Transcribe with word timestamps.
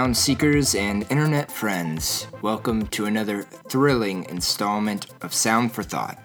sound 0.00 0.16
seekers 0.16 0.74
and 0.74 1.04
internet 1.10 1.52
friends. 1.52 2.26
Welcome 2.40 2.86
to 2.86 3.04
another 3.04 3.42
thrilling 3.42 4.24
installment 4.30 5.06
of 5.20 5.34
Sound 5.34 5.72
for 5.72 5.82
Thought, 5.82 6.18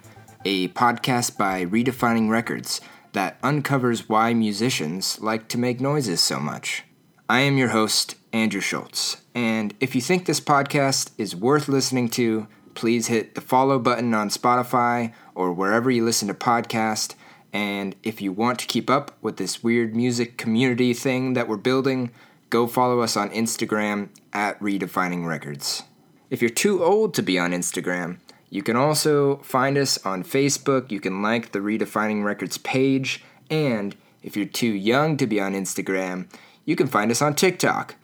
a 0.46 0.70
podcast 0.70 1.38
by 1.38 1.66
Redefining 1.66 2.30
Records 2.30 2.80
that 3.12 3.38
uncovers 3.44 4.08
why 4.08 4.34
musicians 4.34 5.20
like 5.20 5.50
to 5.50 5.58
make 5.58 5.82
noises 5.82 6.22
so 6.22 6.40
much. 6.40 6.86
I 7.28 7.42
am 7.42 7.58
your 7.58 7.68
host, 7.68 8.16
Andrew 8.32 8.62
Schultz, 8.62 9.18
and 9.34 9.74
if 9.82 9.94
you 9.94 10.00
think 10.00 10.26
this 10.26 10.40
podcast 10.40 11.12
is 11.18 11.36
worth 11.36 11.68
listening 11.68 12.08
to, 12.12 12.48
please 12.76 13.08
hit 13.08 13.36
the 13.36 13.42
follow 13.42 13.78
button 13.78 14.14
on 14.14 14.30
Spotify 14.30 15.12
or 15.34 15.52
wherever 15.52 15.92
you 15.92 16.06
listen 16.06 16.30
to 16.30 16.34
podcasts. 16.34 17.14
And 17.52 17.94
if 18.04 18.22
you 18.22 18.32
want 18.32 18.60
to 18.60 18.68
keep 18.68 18.90
up 18.90 19.18
with 19.22 19.36
this 19.36 19.62
weird 19.62 19.98
music 19.98 20.38
community 20.38 20.94
thing 20.94 21.34
that 21.34 21.50
we're 21.50 21.58
building, 21.58 22.12
go 22.56 22.68
follow 22.68 23.02
us 23.02 23.18
on 23.18 23.30
Instagram 23.32 24.08
at 24.32 24.58
Redefining 24.62 25.28
Records. 25.28 25.84
If 26.30 26.42
you're 26.42 26.50
too 26.50 26.82
old 26.82 27.14
to 27.16 27.22
be 27.22 27.38
on 27.38 27.52
Instagram, 27.52 28.20
you 28.50 28.64
can 28.64 28.78
also 28.78 29.40
find 29.40 29.78
us 29.78 29.98
on 30.06 30.24
Facebook. 30.24 30.90
You 30.90 31.02
can 31.02 31.22
like 31.22 31.52
the 31.52 31.60
Redefining 31.60 32.24
Records 32.24 32.58
page. 32.58 33.26
And 33.50 33.94
if 34.24 34.38
you're 34.38 34.46
too 34.46 34.72
young 34.72 35.18
to 35.18 35.28
be 35.28 35.38
on 35.42 35.54
Instagram, 35.54 36.30
you 36.64 36.78
can 36.78 36.88
find 36.88 37.12
us 37.12 37.22
on 37.22 37.36
TikTok. 37.36 37.96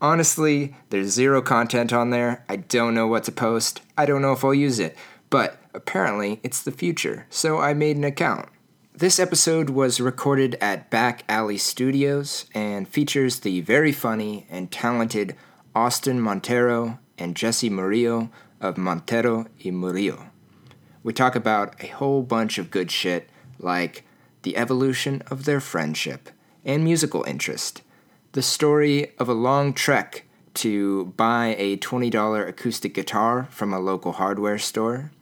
Honestly, 0.00 0.76
there's 0.90 1.08
zero 1.08 1.42
content 1.42 1.92
on 1.92 2.10
there. 2.10 2.44
I 2.48 2.54
don't 2.54 2.94
know 2.94 3.08
what 3.08 3.24
to 3.24 3.32
post. 3.32 3.82
I 3.98 4.06
don't 4.06 4.22
know 4.22 4.34
if 4.34 4.44
I'll 4.44 4.54
use 4.54 4.78
it. 4.78 4.96
But 5.30 5.58
apparently, 5.74 6.38
it's 6.44 6.62
the 6.62 6.70
future, 6.70 7.26
so 7.28 7.58
I 7.58 7.74
made 7.74 7.96
an 7.96 8.04
account. 8.04 8.48
This 8.98 9.20
episode 9.20 9.68
was 9.68 10.00
recorded 10.00 10.56
at 10.58 10.88
Back 10.88 11.22
Alley 11.28 11.58
Studios 11.58 12.46
and 12.54 12.88
features 12.88 13.40
the 13.40 13.60
very 13.60 13.92
funny 13.92 14.46
and 14.48 14.72
talented 14.72 15.36
Austin 15.74 16.18
Montero 16.18 16.98
and 17.18 17.36
Jesse 17.36 17.68
Murillo 17.68 18.30
of 18.58 18.78
Montero 18.78 19.48
y 19.62 19.70
Murillo. 19.70 20.30
We 21.02 21.12
talk 21.12 21.36
about 21.36 21.74
a 21.84 21.88
whole 21.88 22.22
bunch 22.22 22.56
of 22.56 22.70
good 22.70 22.90
shit 22.90 23.28
like 23.58 24.06
the 24.44 24.56
evolution 24.56 25.22
of 25.30 25.44
their 25.44 25.60
friendship 25.60 26.30
and 26.64 26.82
musical 26.82 27.22
interest, 27.24 27.82
the 28.32 28.40
story 28.40 29.12
of 29.18 29.28
a 29.28 29.34
long 29.34 29.74
trek 29.74 30.24
to 30.54 31.12
buy 31.18 31.54
a 31.58 31.76
$20 31.76 32.48
acoustic 32.48 32.94
guitar 32.94 33.46
from 33.50 33.74
a 33.74 33.78
local 33.78 34.12
hardware 34.12 34.56
store. 34.56 35.12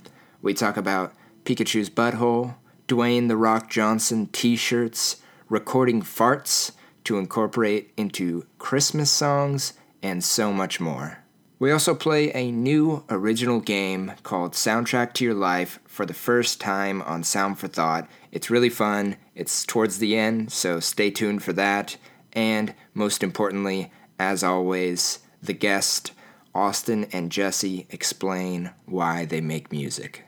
We 0.43 0.55
talk 0.55 0.77
about 0.77 1.13
Pikachu's 1.45 1.91
butthole 1.91 2.55
Dwayne 2.87 3.29
The 3.29 3.37
Rock 3.37 3.71
Johnson 3.71 4.27
t 4.27 4.57
shirts, 4.57 5.17
recording 5.49 6.03
farts 6.03 6.73
to 7.05 7.17
incorporate 7.17 7.91
into 7.97 8.45
Christmas 8.59 9.11
songs, 9.11 9.73
and 10.03 10.23
so 10.23 10.53
much 10.53 10.81
more. 10.81 11.25
We 11.59 11.73
also 11.73 11.95
play 11.95 12.31
a 12.33 12.53
new 12.53 13.05
original 13.09 13.61
game 13.61 14.13
called 14.23 14.53
Soundtrack 14.53 15.15
to 15.15 15.25
Your 15.25 15.33
Life 15.33 15.81
for 15.87 16.05
the 16.05 16.13
first 16.13 16.61
time 16.61 17.01
on 17.03 17.25
Sound 17.25 17.59
for 17.59 17.69
Thought. 17.69 18.07
It's 18.31 18.51
really 18.51 18.69
fun, 18.69 19.17
it's 19.35 19.65
towards 19.65 19.97
the 19.97 20.15
end, 20.15 20.53
so 20.53 20.79
stay 20.79 21.11
tuned 21.11 21.43
for 21.43 21.55
that. 21.55 21.97
And 22.35 22.75
most 22.93 23.23
importantly, 23.23 23.91
as 24.19 24.45
always, 24.45 25.21
the 25.43 25.55
guest, 25.55 26.13
Austin 26.55 27.05
and 27.13 27.33
Jesse, 27.33 27.87
explain 27.89 28.73
why 28.85 29.25
they 29.25 29.41
make 29.41 29.73
music. 29.73 30.25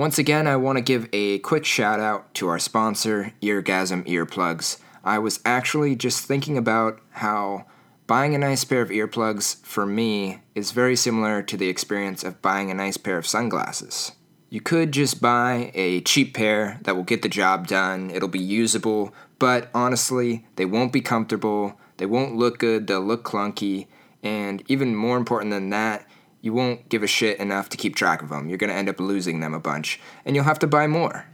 Once 0.00 0.18
again, 0.18 0.46
I 0.46 0.56
want 0.56 0.78
to 0.78 0.82
give 0.82 1.10
a 1.12 1.40
quick 1.40 1.66
shout 1.66 2.00
out 2.00 2.32
to 2.36 2.48
our 2.48 2.58
sponsor, 2.58 3.34
Eargasm 3.42 4.06
Earplugs. 4.06 4.78
I 5.04 5.18
was 5.18 5.40
actually 5.44 5.94
just 5.94 6.24
thinking 6.24 6.56
about 6.56 7.02
how 7.10 7.66
buying 8.06 8.34
a 8.34 8.38
nice 8.38 8.64
pair 8.64 8.80
of 8.80 8.88
earplugs 8.88 9.62
for 9.62 9.84
me 9.84 10.40
is 10.54 10.70
very 10.70 10.96
similar 10.96 11.42
to 11.42 11.54
the 11.54 11.68
experience 11.68 12.24
of 12.24 12.40
buying 12.40 12.70
a 12.70 12.74
nice 12.74 12.96
pair 12.96 13.18
of 13.18 13.26
sunglasses. 13.26 14.12
You 14.48 14.62
could 14.62 14.90
just 14.92 15.20
buy 15.20 15.70
a 15.74 16.00
cheap 16.00 16.32
pair 16.32 16.80
that 16.84 16.96
will 16.96 17.04
get 17.04 17.20
the 17.20 17.28
job 17.28 17.66
done, 17.66 18.10
it'll 18.10 18.26
be 18.26 18.38
usable, 18.38 19.12
but 19.38 19.68
honestly, 19.74 20.46
they 20.56 20.64
won't 20.64 20.94
be 20.94 21.02
comfortable, 21.02 21.78
they 21.98 22.06
won't 22.06 22.36
look 22.36 22.58
good, 22.58 22.86
they'll 22.86 23.02
look 23.02 23.22
clunky, 23.22 23.86
and 24.22 24.62
even 24.66 24.96
more 24.96 25.18
important 25.18 25.50
than 25.50 25.68
that, 25.68 26.06
you 26.40 26.52
won't 26.52 26.88
give 26.88 27.02
a 27.02 27.06
shit 27.06 27.38
enough 27.38 27.68
to 27.70 27.76
keep 27.76 27.96
track 27.96 28.22
of 28.22 28.28
them. 28.28 28.48
You're 28.48 28.58
going 28.58 28.70
to 28.70 28.76
end 28.76 28.88
up 28.88 29.00
losing 29.00 29.40
them 29.40 29.54
a 29.54 29.60
bunch, 29.60 30.00
and 30.24 30.34
you'll 30.34 30.44
have 30.44 30.58
to 30.60 30.66
buy 30.66 30.86
more. 30.86 31.26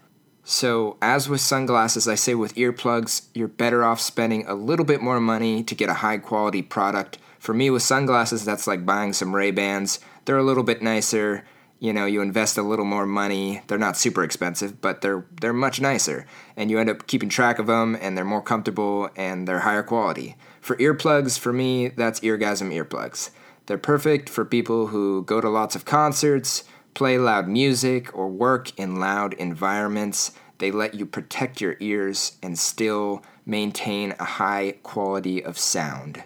So, 0.42 0.96
as 1.02 1.28
with 1.28 1.40
sunglasses, 1.40 2.06
I 2.06 2.14
say 2.14 2.34
with 2.34 2.54
earplugs, 2.54 3.26
you're 3.34 3.48
better 3.48 3.82
off 3.82 4.00
spending 4.00 4.46
a 4.46 4.54
little 4.54 4.84
bit 4.84 5.02
more 5.02 5.20
money 5.20 5.64
to 5.64 5.74
get 5.74 5.88
a 5.88 5.94
high 5.94 6.18
quality 6.18 6.62
product. 6.62 7.18
For 7.40 7.52
me, 7.52 7.68
with 7.68 7.82
sunglasses, 7.82 8.44
that's 8.44 8.66
like 8.66 8.86
buying 8.86 9.12
some 9.12 9.34
Ray-Bans. 9.34 9.98
They're 10.24 10.38
a 10.38 10.44
little 10.44 10.62
bit 10.62 10.82
nicer. 10.82 11.44
You 11.80 11.92
know, 11.92 12.06
you 12.06 12.22
invest 12.22 12.56
a 12.56 12.62
little 12.62 12.84
more 12.84 13.06
money. 13.06 13.62
They're 13.66 13.76
not 13.76 13.96
super 13.96 14.22
expensive, 14.22 14.80
but 14.80 15.02
they're 15.02 15.26
they're 15.40 15.52
much 15.52 15.80
nicer, 15.80 16.26
and 16.56 16.70
you 16.70 16.78
end 16.78 16.90
up 16.90 17.06
keeping 17.06 17.28
track 17.28 17.58
of 17.58 17.66
them, 17.66 17.96
and 18.00 18.16
they're 18.16 18.24
more 18.24 18.40
comfortable 18.40 19.10
and 19.14 19.46
they're 19.46 19.60
higher 19.60 19.82
quality. 19.82 20.36
For 20.60 20.76
earplugs, 20.76 21.38
for 21.38 21.52
me, 21.52 21.88
that's 21.88 22.20
Eargasm 22.20 22.72
earplugs. 22.72 23.30
They're 23.66 23.78
perfect 23.78 24.28
for 24.28 24.44
people 24.44 24.88
who 24.88 25.24
go 25.24 25.40
to 25.40 25.48
lots 25.48 25.74
of 25.74 25.84
concerts, 25.84 26.64
play 26.94 27.18
loud 27.18 27.48
music, 27.48 28.16
or 28.16 28.28
work 28.28 28.76
in 28.78 29.00
loud 29.00 29.34
environments. 29.34 30.32
They 30.58 30.70
let 30.70 30.94
you 30.94 31.04
protect 31.04 31.60
your 31.60 31.76
ears 31.80 32.38
and 32.42 32.58
still 32.58 33.22
maintain 33.44 34.14
a 34.18 34.24
high 34.24 34.76
quality 34.82 35.44
of 35.44 35.58
sound. 35.58 36.22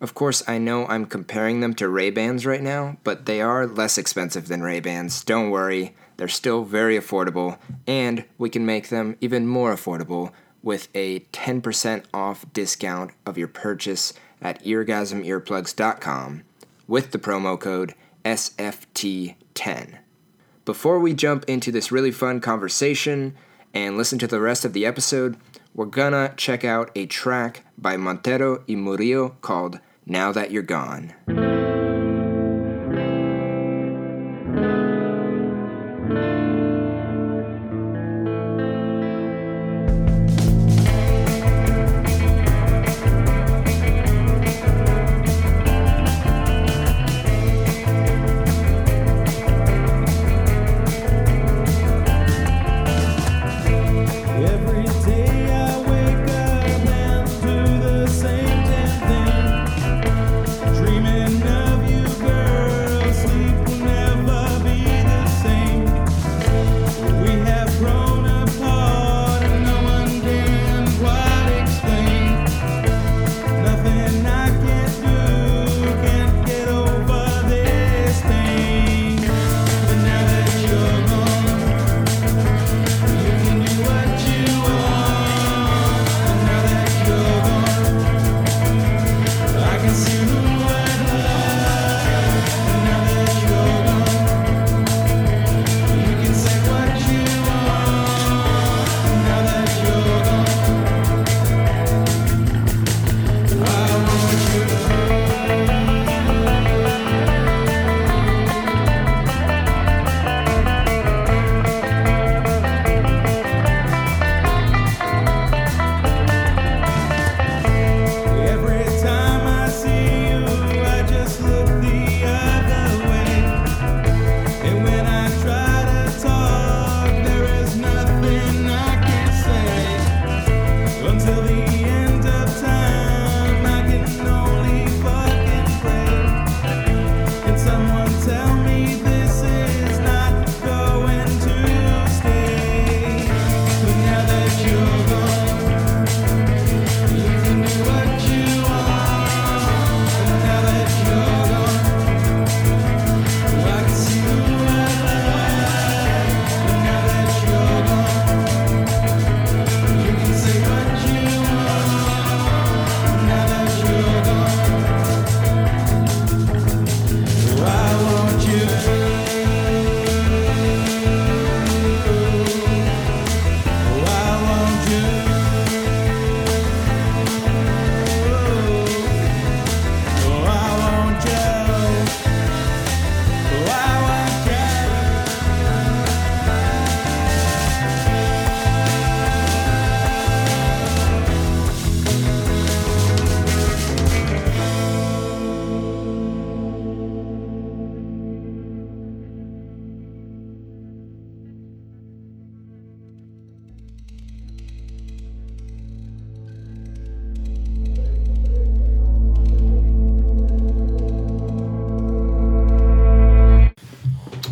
Of 0.00 0.14
course, 0.14 0.42
I 0.46 0.58
know 0.58 0.86
I'm 0.86 1.06
comparing 1.06 1.60
them 1.60 1.74
to 1.74 1.88
Ray-Bans 1.88 2.46
right 2.46 2.62
now, 2.62 2.98
but 3.02 3.26
they 3.26 3.40
are 3.40 3.66
less 3.66 3.98
expensive 3.98 4.46
than 4.46 4.62
Ray-Bans. 4.62 5.24
Don't 5.24 5.50
worry, 5.50 5.96
they're 6.16 6.28
still 6.28 6.64
very 6.64 6.98
affordable, 6.98 7.58
and 7.86 8.24
we 8.38 8.48
can 8.50 8.64
make 8.64 8.90
them 8.90 9.16
even 9.20 9.46
more 9.46 9.74
affordable 9.74 10.32
with 10.62 10.88
a 10.94 11.20
10% 11.20 12.04
off 12.12 12.44
discount 12.52 13.12
of 13.24 13.38
your 13.38 13.48
purchase 13.48 14.12
at 14.42 14.62
eargasmearplugs.com 14.64 16.42
with 16.86 17.10
the 17.10 17.18
promo 17.18 17.58
code 17.58 17.94
SFT10. 18.24 19.98
Before 20.64 20.98
we 20.98 21.14
jump 21.14 21.44
into 21.46 21.70
this 21.70 21.92
really 21.92 22.10
fun 22.10 22.40
conversation 22.40 23.36
and 23.72 23.96
listen 23.96 24.18
to 24.18 24.26
the 24.26 24.40
rest 24.40 24.64
of 24.64 24.72
the 24.72 24.84
episode, 24.84 25.36
we're 25.74 25.86
gonna 25.86 26.34
check 26.36 26.64
out 26.64 26.90
a 26.94 27.06
track 27.06 27.64
by 27.78 27.96
Montero 27.96 28.64
y 28.68 28.74
Murillo 28.74 29.36
called 29.42 29.80
Now 30.06 30.32
That 30.32 30.50
You're 30.50 30.62
Gone. 30.62 31.12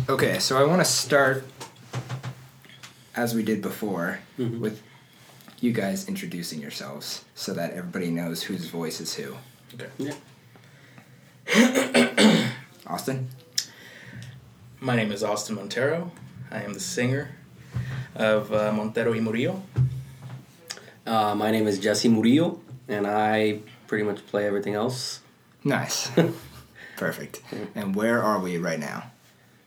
Okay, 0.07 0.37
so 0.37 0.55
I 0.55 0.63
want 0.65 0.81
to 0.81 0.85
start 0.85 1.45
as 3.15 3.33
we 3.33 3.41
did 3.41 3.59
before 3.59 4.19
with 4.37 4.83
you 5.59 5.71
guys 5.71 6.07
introducing 6.07 6.61
yourselves 6.61 7.25
so 7.33 7.55
that 7.55 7.71
everybody 7.73 8.11
knows 8.11 8.43
whose 8.43 8.67
voice 8.67 9.01
is 9.01 9.15
who. 9.15 9.35
Okay. 9.73 9.89
Yeah. 11.47 12.51
Austin? 12.87 13.29
My 14.79 14.95
name 14.95 15.11
is 15.11 15.23
Austin 15.23 15.55
Montero. 15.55 16.11
I 16.51 16.61
am 16.61 16.73
the 16.73 16.79
singer 16.79 17.31
of 18.13 18.53
uh, 18.53 18.71
Montero 18.71 19.11
y 19.11 19.19
Murillo. 19.19 19.63
Uh, 21.07 21.33
my 21.33 21.49
name 21.49 21.65
is 21.65 21.79
Jesse 21.79 22.09
Murillo, 22.09 22.61
and 22.87 23.07
I 23.07 23.61
pretty 23.87 24.03
much 24.03 24.23
play 24.27 24.45
everything 24.45 24.75
else. 24.75 25.21
Nice. 25.63 26.11
Perfect. 26.95 27.41
And 27.73 27.95
where 27.95 28.21
are 28.21 28.37
we 28.39 28.59
right 28.59 28.79
now? 28.79 29.11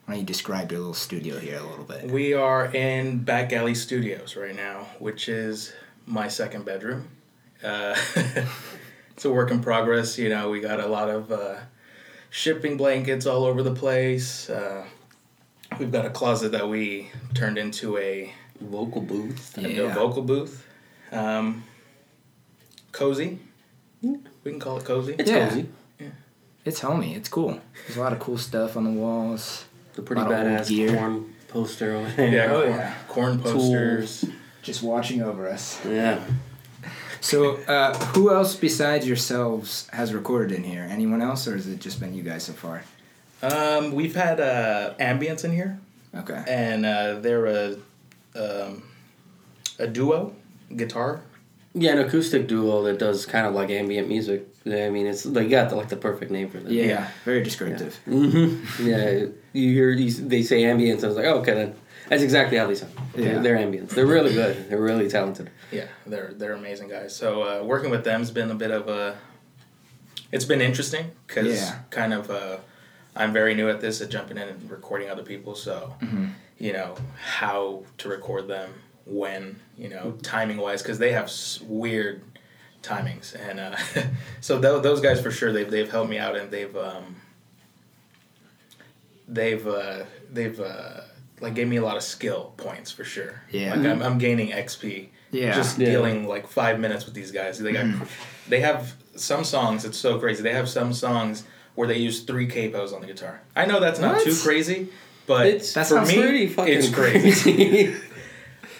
Why 0.08 0.14
don't 0.14 0.20
you 0.20 0.26
describe 0.26 0.72
your 0.72 0.80
little 0.80 0.94
studio 0.94 1.38
here 1.38 1.58
a 1.58 1.62
little 1.62 1.84
bit? 1.84 2.10
We 2.10 2.32
are 2.32 2.74
in 2.74 3.18
Back 3.18 3.52
Alley 3.52 3.74
Studios 3.74 4.36
right 4.36 4.56
now, 4.56 4.86
which 4.98 5.28
is 5.28 5.74
my 6.06 6.28
second 6.28 6.64
bedroom. 6.64 7.08
Uh, 7.62 7.94
it's 9.10 9.26
a 9.26 9.30
work 9.30 9.50
in 9.50 9.60
progress. 9.60 10.16
You 10.16 10.30
know, 10.30 10.48
we 10.48 10.60
got 10.62 10.80
a 10.80 10.86
lot 10.86 11.10
of 11.10 11.30
uh, 11.30 11.56
shipping 12.30 12.78
blankets 12.78 13.26
all 13.26 13.44
over 13.44 13.62
the 13.62 13.74
place. 13.74 14.48
Uh, 14.48 14.86
we've 15.78 15.92
got 15.92 16.06
a 16.06 16.10
closet 16.10 16.52
that 16.52 16.66
we 16.70 17.10
turned 17.34 17.58
into 17.58 17.98
a, 17.98 18.32
Vocal 18.62 19.02
booth. 19.02 19.58
into 19.58 19.84
a 19.84 19.88
Yeah. 19.88 19.94
vocal 19.94 20.22
booth. 20.22 20.64
Um, 21.12 21.64
cozy. 22.92 23.40
We 24.00 24.16
can 24.46 24.58
call 24.58 24.78
it 24.78 24.86
cozy. 24.86 25.16
It's 25.18 25.30
Yeah. 25.30 25.50
cozy. 25.50 25.68
It's 26.64 26.80
homey. 26.80 27.14
It's 27.14 27.28
cool. 27.28 27.60
There's 27.86 27.98
a 27.98 28.00
lot 28.00 28.14
of 28.14 28.20
cool 28.20 28.38
stuff 28.38 28.74
on 28.74 28.84
the 28.84 28.90
walls. 28.90 29.66
It's 29.98 30.04
a 30.04 30.06
pretty 30.06 30.22
Lot 30.22 30.30
badass 30.30 30.68
gear. 30.68 30.96
Korn 30.96 31.34
poster 31.48 31.96
over 31.96 32.08
there. 32.10 32.28
Yeah, 32.32 32.52
Oh, 32.52 32.60
Korn, 32.62 32.70
yeah. 32.70 32.94
Korn 33.08 33.38
posters. 33.40 34.24
Just 34.62 34.82
watching 34.84 35.22
over 35.22 35.48
us. 35.48 35.84
Yeah. 35.84 36.22
So, 37.20 37.56
uh, 37.66 37.98
who 38.14 38.32
else 38.32 38.54
besides 38.54 39.08
yourselves 39.08 39.88
has 39.92 40.14
recorded 40.14 40.56
in 40.56 40.62
here? 40.62 40.86
Anyone 40.88 41.20
else, 41.20 41.48
or 41.48 41.54
has 41.56 41.66
it 41.66 41.80
just 41.80 41.98
been 41.98 42.14
you 42.14 42.22
guys 42.22 42.44
so 42.44 42.52
far? 42.52 42.84
Um, 43.42 43.92
we've 43.92 44.14
had 44.14 44.38
uh, 44.40 44.94
ambience 45.00 45.44
in 45.44 45.50
here, 45.50 45.80
Okay. 46.14 46.44
and 46.46 46.86
uh, 46.86 47.18
they're 47.18 47.46
a 47.46 47.76
um, 48.36 48.84
a 49.80 49.88
duo 49.88 50.32
guitar. 50.76 51.22
Yeah, 51.80 51.92
an 51.92 51.98
acoustic 51.98 52.46
duo 52.48 52.82
that 52.84 52.98
does 52.98 53.24
kind 53.26 53.46
of 53.46 53.54
like 53.54 53.70
ambient 53.70 54.08
music. 54.08 54.46
Yeah, 54.64 54.86
I 54.86 54.90
mean, 54.90 55.06
it's 55.06 55.22
they 55.22 55.46
got 55.48 55.70
the, 55.70 55.76
like 55.76 55.88
the 55.88 55.96
perfect 55.96 56.30
name 56.30 56.48
for 56.50 56.58
that. 56.58 56.70
Yeah, 56.72 56.84
Yeah. 56.84 57.08
very 57.24 57.42
descriptive. 57.42 57.96
hmm 58.04 58.64
Yeah, 58.82 59.26
you 59.52 59.72
hear 59.72 59.90
you, 59.90 60.10
they 60.10 60.42
say 60.42 60.62
ambience. 60.62 61.04
I 61.04 61.08
was 61.08 61.16
like, 61.16 61.26
oh, 61.26 61.38
okay, 61.40 61.54
then 61.54 61.74
that's 62.08 62.22
exactly 62.22 62.56
how 62.58 62.66
they 62.66 62.74
sound. 62.74 62.92
Yeah. 63.16 63.24
They're, 63.24 63.42
they're 63.42 63.56
ambience. 63.58 63.90
They're 63.90 64.06
really 64.06 64.32
good. 64.34 64.68
They're 64.68 64.80
really 64.80 65.08
talented. 65.08 65.50
Yeah, 65.70 65.86
they're 66.06 66.32
they're 66.34 66.54
amazing 66.54 66.88
guys. 66.88 67.14
So 67.14 67.42
uh, 67.42 67.64
working 67.64 67.90
with 67.90 68.04
them's 68.04 68.30
been 68.30 68.50
a 68.50 68.54
bit 68.54 68.70
of 68.70 68.88
a. 68.88 69.16
It's 70.32 70.44
been 70.44 70.60
interesting 70.60 71.10
because 71.26 71.46
Yeah. 71.60 71.78
kind 71.90 72.12
of 72.12 72.30
uh, 72.30 72.58
I'm 73.16 73.32
very 73.32 73.54
new 73.54 73.68
at 73.70 73.80
this 73.80 74.00
at 74.00 74.10
jumping 74.10 74.36
in 74.36 74.48
and 74.48 74.70
recording 74.70 75.08
other 75.10 75.22
people. 75.22 75.54
So 75.54 75.94
Mm-hmm. 76.02 76.26
you 76.58 76.72
know 76.72 76.96
how 77.40 77.84
to 77.98 78.08
record 78.08 78.48
them 78.48 78.70
when 79.06 79.60
you 79.78 79.88
know 79.88 80.12
timing 80.22 80.56
wise 80.58 80.82
because 80.82 80.98
they 80.98 81.12
have 81.12 81.30
weird 81.62 82.22
timings 82.82 83.34
and 83.48 83.58
uh, 83.60 83.76
so 84.40 84.60
th- 84.60 84.82
those 84.82 85.00
guys 85.00 85.20
for 85.20 85.30
sure 85.30 85.52
they've 85.52 85.70
they've 85.70 85.90
helped 85.90 86.10
me 86.10 86.18
out 86.18 86.36
and 86.36 86.50
they've 86.50 86.76
um, 86.76 87.16
they've 89.28 89.66
uh, 89.66 90.04
they've 90.32 90.58
uh, 90.60 91.00
like 91.40 91.54
gave 91.54 91.68
me 91.68 91.76
a 91.76 91.82
lot 91.84 91.96
of 91.96 92.02
skill 92.02 92.52
points 92.56 92.90
for 92.90 93.04
sure. 93.04 93.42
Yeah. 93.50 93.74
like 93.74 93.86
I'm, 93.86 94.02
I'm 94.02 94.18
gaining 94.18 94.48
XP. 94.50 95.08
Yeah. 95.30 95.54
just 95.54 95.78
Yeah. 95.78 95.90
dealing 95.90 96.26
like 96.26 96.48
five 96.48 96.80
minutes 96.80 97.04
with 97.04 97.14
these 97.14 97.30
guys. 97.30 97.58
They 97.58 97.72
got 97.72 97.86
they 98.48 98.60
have 98.60 98.94
some 99.16 99.44
songs. 99.44 99.84
It's 99.84 99.98
so 99.98 100.18
crazy. 100.18 100.42
They 100.42 100.52
have 100.54 100.68
some 100.68 100.92
songs 100.92 101.44
where 101.74 101.86
they 101.86 101.98
use 101.98 102.22
three 102.22 102.48
capos 102.48 102.92
on 102.94 103.00
the 103.02 103.06
guitar. 103.06 103.40
I 103.54 103.66
know 103.66 103.78
that's 103.80 104.00
not 104.00 104.16
What? 104.16 104.24
too 104.24 104.34
crazy, 104.42 104.88
but 105.26 105.46
It's 105.46 105.72
That 105.74 105.86
for 105.86 106.00
me, 106.04 106.14
pretty 106.20 106.46
fucking 106.48 106.74
it's 106.74 106.88
crazy. 106.90 107.52
crazy. 107.54 107.96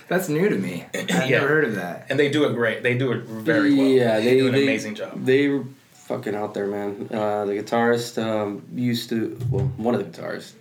That's 0.08 0.28
new 0.28 0.48
to 0.48 0.56
me. 0.56 0.86
I've 0.94 1.08
Yeah. 1.10 1.26
never 1.40 1.48
heard 1.48 1.64
of 1.64 1.74
that. 1.76 2.06
and 2.08 2.18
they 2.18 2.30
do 2.30 2.44
it 2.44 2.54
great. 2.54 2.82
They 2.82 2.96
do 2.96 3.12
it 3.12 3.24
very 3.24 3.74
well. 3.74 3.86
Yeah, 3.86 4.20
they, 4.20 4.38
do 4.38 4.46
an 4.46 4.52
they- 4.52 4.62
amazing 4.64 4.94
job. 4.94 5.24
They 5.24 5.48
were 5.48 5.64
fucking 5.92 6.34
out 6.34 6.54
there, 6.54 6.66
man. 6.66 7.08
Uh, 7.12 7.44
the 7.44 7.52
guitarist 7.54 8.22
um, 8.22 8.62
used 8.74 9.10
to, 9.10 9.38
well, 9.50 9.66
one 9.76 9.94
of 9.94 10.00
the 10.00 10.20
guitarists, 10.22 10.52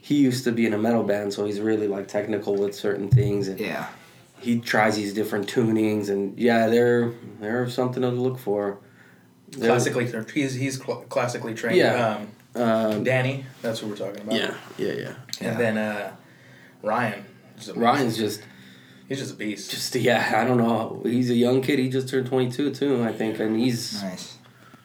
he 0.00 0.16
used 0.16 0.42
to 0.44 0.52
be 0.52 0.66
in 0.66 0.74
a 0.74 0.78
metal 0.78 1.04
band, 1.04 1.32
so 1.32 1.44
he's 1.44 1.60
really 1.60 1.86
like 1.86 2.08
technical 2.08 2.56
with 2.56 2.74
certain 2.74 3.08
things, 3.08 3.46
and 3.46 3.60
Yeah. 3.60 3.86
he 4.40 4.58
tries 4.58 4.96
these 4.96 5.14
different 5.14 5.46
tunings, 5.48 6.08
and 6.08 6.36
yeah, 6.38 6.66
they're 6.66 7.12
they're 7.40 7.68
something 7.70 8.02
to 8.02 8.08
look 8.10 8.38
for. 8.38 8.78
They're- 9.52 9.68
Classically, 9.68 10.10
he's 10.34 10.54
he's 10.54 10.82
cl- 10.82 11.02
classically 11.08 11.54
trained. 11.54 11.76
Yeah. 11.76 12.16
Um, 12.56 12.60
Um, 12.62 13.04
Danny, 13.04 13.44
that's 13.62 13.80
what 13.80 13.90
we're 13.92 13.96
talking 14.06 14.22
about. 14.22 14.34
yeah, 14.34 14.54
yeah, 14.76 14.92
yeah. 14.94 15.12
Yeah. 15.40 15.48
And 15.48 15.60
then 15.60 15.78
uh, 15.78 16.10
Ryan. 16.82 17.24
Ryan's 17.76 18.16
just, 18.16 18.40
he's 19.10 19.18
just 19.18 19.34
a 19.34 19.36
beast. 19.36 19.70
just 19.70 19.94
yeah. 19.96 20.32
I 20.40 20.44
don't 20.44 20.56
know. 20.56 21.02
He's 21.04 21.28
a 21.30 21.34
young 21.34 21.60
kid. 21.60 21.78
He 21.78 21.90
just 21.90 22.08
turned 22.08 22.26
twenty 22.28 22.50
two 22.50 22.72
too, 22.72 23.02
I 23.04 23.12
think, 23.12 23.38
and 23.40 23.60
he's 23.60 24.02
Nice. 24.02 24.38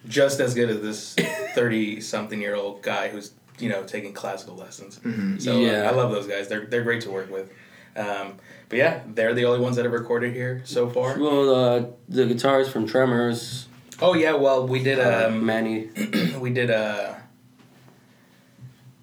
just 0.09 0.39
as 0.41 0.53
good 0.53 0.69
as 0.69 0.81
this 0.81 1.15
30 1.55 2.01
something 2.01 2.41
year 2.41 2.55
old 2.55 2.81
guy 2.81 3.07
who's 3.07 3.31
you 3.59 3.69
know 3.69 3.83
taking 3.85 4.11
classical 4.11 4.55
lessons 4.55 4.99
so 5.43 5.59
Yeah. 5.61 5.83
uh, 5.83 5.91
i 5.91 5.95
love 5.95 6.11
those 6.11 6.27
guys 6.27 6.49
they're, 6.49 6.65
they're 6.65 6.83
great 6.83 7.01
to 7.03 7.09
work 7.09 7.31
with 7.31 7.49
um, 7.95 8.33
but 8.67 8.77
yeah 8.77 8.99
they're 9.07 9.33
the 9.33 9.45
only 9.45 9.59
ones 9.61 9.77
that 9.77 9.85
have 9.85 9.93
recorded 9.93 10.33
here 10.33 10.61
so 10.65 10.89
far 10.89 11.17
well. 11.17 11.55
Uh, 11.55 11.85
the 12.09 12.23
guitarist 12.25 12.71
from 12.71 12.85
Tremors, 12.85 13.67
oh 14.01 14.13
yeah 14.13 14.33
well 14.33 14.67
we 14.67 14.83
did 14.83 14.99
uh, 14.99 15.27
um, 15.29 15.45
Manny. 15.45 15.87
we 16.39 16.49
did 16.49 16.69
a 16.69 17.23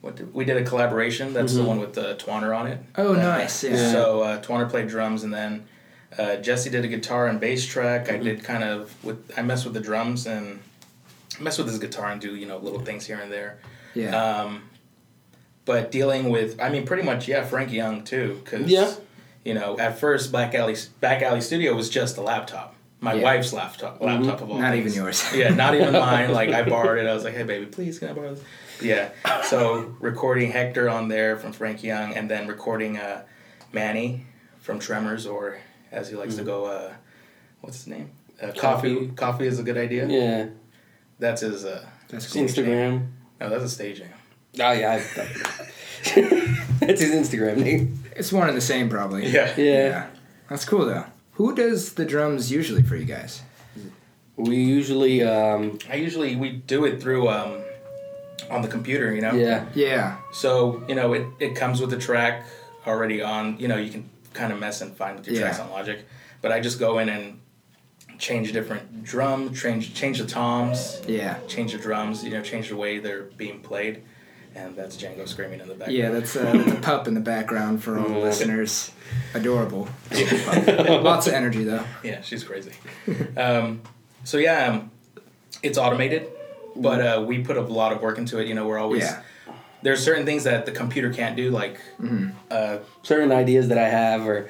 what 0.02 0.16
did, 0.16 0.34
we 0.34 0.44
did 0.44 0.56
a 0.58 0.64
collaboration 0.64 1.32
that's 1.32 1.54
the 1.54 1.62
Mhm. 1.62 1.66
one 1.66 1.80
with 1.80 1.96
uh, 1.96 2.14
Twanner 2.16 2.54
on 2.56 2.66
it 2.66 2.78
Oh, 2.96 3.14
Uh, 3.14 3.16
nice. 3.16 3.64
Yeah. 3.64 3.90
so 3.90 4.20
uh, 4.22 4.42
Twanner 4.42 4.68
played 4.68 4.88
drums 4.88 5.22
and 5.24 5.32
then 5.32 5.64
uh, 6.18 6.36
Jesse 6.36 6.68
did 6.68 6.84
a 6.84 6.88
guitar 6.88 7.26
and 7.28 7.40
bass 7.40 7.64
track 7.64 8.10
I 8.10 8.18
did 8.18 8.44
kind 8.44 8.62
of 8.62 8.92
with 9.02 9.32
I 9.38 9.42
messed 9.42 9.64
with 9.64 9.72
the 9.74 9.80
drums 9.80 10.26
and 10.26 10.60
mess 11.40 11.56
with 11.56 11.66
his 11.68 11.78
guitar 11.78 12.10
and 12.10 12.20
do 12.20 12.36
you 12.36 12.44
know 12.46 12.58
little 12.58 12.80
things 12.80 13.06
here 13.06 13.18
and 13.22 13.32
there 13.32 13.56
Yeah. 13.94 14.14
Um, 14.16 14.62
but 15.64 15.92
dealing 15.92 16.28
with, 16.30 16.60
I 16.60 16.70
mean, 16.70 16.84
pretty 16.84 17.04
much, 17.04 17.28
yeah, 17.28 17.44
Frank 17.44 17.70
Young 17.72 18.02
too, 18.02 18.40
because 18.42 18.68
Yeah. 18.68 18.92
you 19.44 19.54
know, 19.54 19.76
at 19.78 19.98
first, 20.00 20.32
Back 20.32 20.54
Alley 20.56 20.74
Back 21.00 21.22
Alley 21.22 21.40
Studio 21.40 21.74
was 21.74 21.88
just 21.88 22.16
a 22.16 22.20
laptop, 22.20 22.74
my 23.00 23.14
Yeah. 23.14 23.22
wife's 23.22 23.52
laptop, 23.52 24.00
laptop 24.02 24.40
of 24.40 24.50
all 24.50 24.58
Not 24.58 24.72
things. 24.72 24.86
even 24.86 25.04
yours. 25.04 25.24
yeah, 25.34 25.50
not 25.54 25.74
even 25.76 25.92
mine. 26.08 26.32
Like 26.32 26.50
I 26.50 26.62
borrowed 26.62 26.98
it. 26.98 27.06
I 27.08 27.14
was 27.14 27.22
like, 27.24 27.34
hey, 27.34 27.44
baby, 27.44 27.66
please 27.66 27.98
can 28.00 28.08
I 28.08 28.12
borrow 28.12 28.34
this? 28.34 28.42
Yeah. 28.82 29.10
So 29.44 29.94
recording 30.00 30.50
Hector 30.52 30.88
on 30.88 31.08
there 31.08 31.36
from 31.38 31.52
Frank 31.52 31.82
Young, 31.82 32.14
and 32.14 32.30
then 32.30 32.46
recording 32.46 32.96
uh, 32.98 33.22
Manny 33.72 34.26
from 34.60 34.78
Tremors, 34.78 35.26
or 35.26 35.58
as 35.90 36.08
he 36.08 36.16
likes 36.16 36.36
to 36.36 36.44
go, 36.44 36.66
uh, 36.66 36.92
what's 37.60 37.78
his 37.78 37.86
name? 37.86 38.10
Uh, 38.40 38.52
coffee. 38.52 38.94
Coffee. 38.94 39.06
Coffee 39.14 39.46
is 39.46 39.58
a 39.58 39.62
good 39.62 39.76
idea. 39.78 40.06
Yeah, 40.08 40.46
That's 41.18 41.42
his. 41.42 41.64
Uh, 41.64 41.84
That's 42.08 42.32
cool. 42.32 42.42
Instagram. 42.42 43.08
no, 43.40 43.48
that's 43.48 43.64
a 43.64 43.68
stage 43.68 44.00
name. 44.00 44.08
Oh 44.60 44.72
yeah, 44.72 44.92
I- 44.92 45.28
that's 46.80 47.00
his 47.00 47.10
Instagram 47.12 47.58
name. 47.58 48.02
It's 48.16 48.32
one 48.32 48.48
and 48.48 48.56
the 48.56 48.60
same, 48.60 48.88
probably. 48.88 49.26
Yeah. 49.28 49.54
Yeah. 49.56 50.06
That's 50.50 50.64
cool, 50.66 50.84
though. 50.86 51.04
Who 51.34 51.54
does 51.54 51.94
the 51.94 52.04
drums 52.04 52.50
usually 52.52 52.82
for 52.82 52.96
you 52.96 53.06
guys? 53.06 53.40
We 54.36 54.56
usually, 54.56 55.22
um, 55.22 55.78
I 55.90 55.94
usually 55.96 56.36
we 56.36 56.50
do 56.52 56.84
it 56.84 57.00
through 57.00 57.28
um, 57.28 57.62
on 58.50 58.62
the 58.62 58.68
computer, 58.68 59.14
you 59.14 59.20
know. 59.20 59.32
yeah, 59.34 59.66
Yeah. 59.74 60.16
So 60.32 60.82
you 60.88 60.94
know 60.94 61.12
it, 61.12 61.26
it 61.40 61.54
comes 61.56 61.80
with 61.80 61.90
the 61.90 61.98
track 61.98 62.44
already 62.86 63.22
on. 63.22 63.58
You 63.58 63.68
know 63.68 63.76
you 63.76 63.90
can 63.90 64.08
kind 64.34 64.52
of 64.52 64.58
mess 64.58 64.80
and 64.80 64.96
find 64.96 65.16
with 65.18 65.26
your 65.26 65.36
Yeah. 65.36 65.42
tracks 65.42 65.60
on 65.60 65.70
Logic, 65.70 65.98
but 66.40 66.52
I 66.52 66.60
just 66.60 66.78
go 66.78 66.98
in 66.98 67.08
and 67.08 67.38
change 68.18 68.52
different 68.52 69.02
drum, 69.04 69.52
change 69.54 69.94
change 69.94 70.18
the 70.18 70.26
toms, 70.26 71.00
Yeah. 71.06 71.36
change 71.48 71.72
the 71.72 71.78
drums. 71.78 72.22
You 72.24 72.30
know, 72.30 72.42
change 72.42 72.68
the 72.68 72.76
way 72.76 72.98
they're 72.98 73.24
being 73.36 73.60
played, 73.60 74.02
and 74.54 74.76
that's 74.76 74.96
Django 74.96 75.26
screaming 75.26 75.60
in 75.60 75.68
the 75.68 75.74
background. 75.74 75.92
Yeah, 75.98 76.10
that's, 76.10 76.36
uh, 76.36 76.52
that's 76.54 76.72
a 76.72 76.80
pup 76.80 77.08
in 77.08 77.14
the 77.14 77.20
background 77.20 77.82
for 77.82 77.98
all 77.98 78.08
the 78.08 78.18
listeners. 78.18 78.92
Adorable. 79.34 79.88
Lots 80.12 81.26
of 81.26 81.34
energy, 81.34 81.64
though. 81.64 81.84
Yeah, 82.02 82.20
she's 82.22 82.44
crazy. 82.44 82.72
um, 83.36 83.82
so 84.24 84.38
yeah, 84.38 84.68
um, 84.68 84.90
it's 85.62 85.76
automated, 85.76 86.28
but 86.76 87.00
uh, 87.00 87.24
we 87.26 87.42
put 87.42 87.56
a 87.56 87.60
lot 87.62 87.92
of 87.92 88.00
work 88.02 88.18
into 88.18 88.38
it. 88.38 88.46
You 88.48 88.54
know, 88.54 88.66
we're 88.66 88.78
always 88.78 89.02
Yeah. 89.04 89.22
there's 89.82 90.02
certain 90.04 90.24
things 90.24 90.44
that 90.44 90.64
the 90.66 90.72
computer 90.72 91.12
can't 91.12 91.36
do, 91.36 91.50
like 91.50 91.80
uh, 92.50 92.78
certain 93.02 93.32
ideas 93.32 93.68
that 93.68 93.78
I 93.78 93.88
have, 93.88 94.26
or 94.26 94.48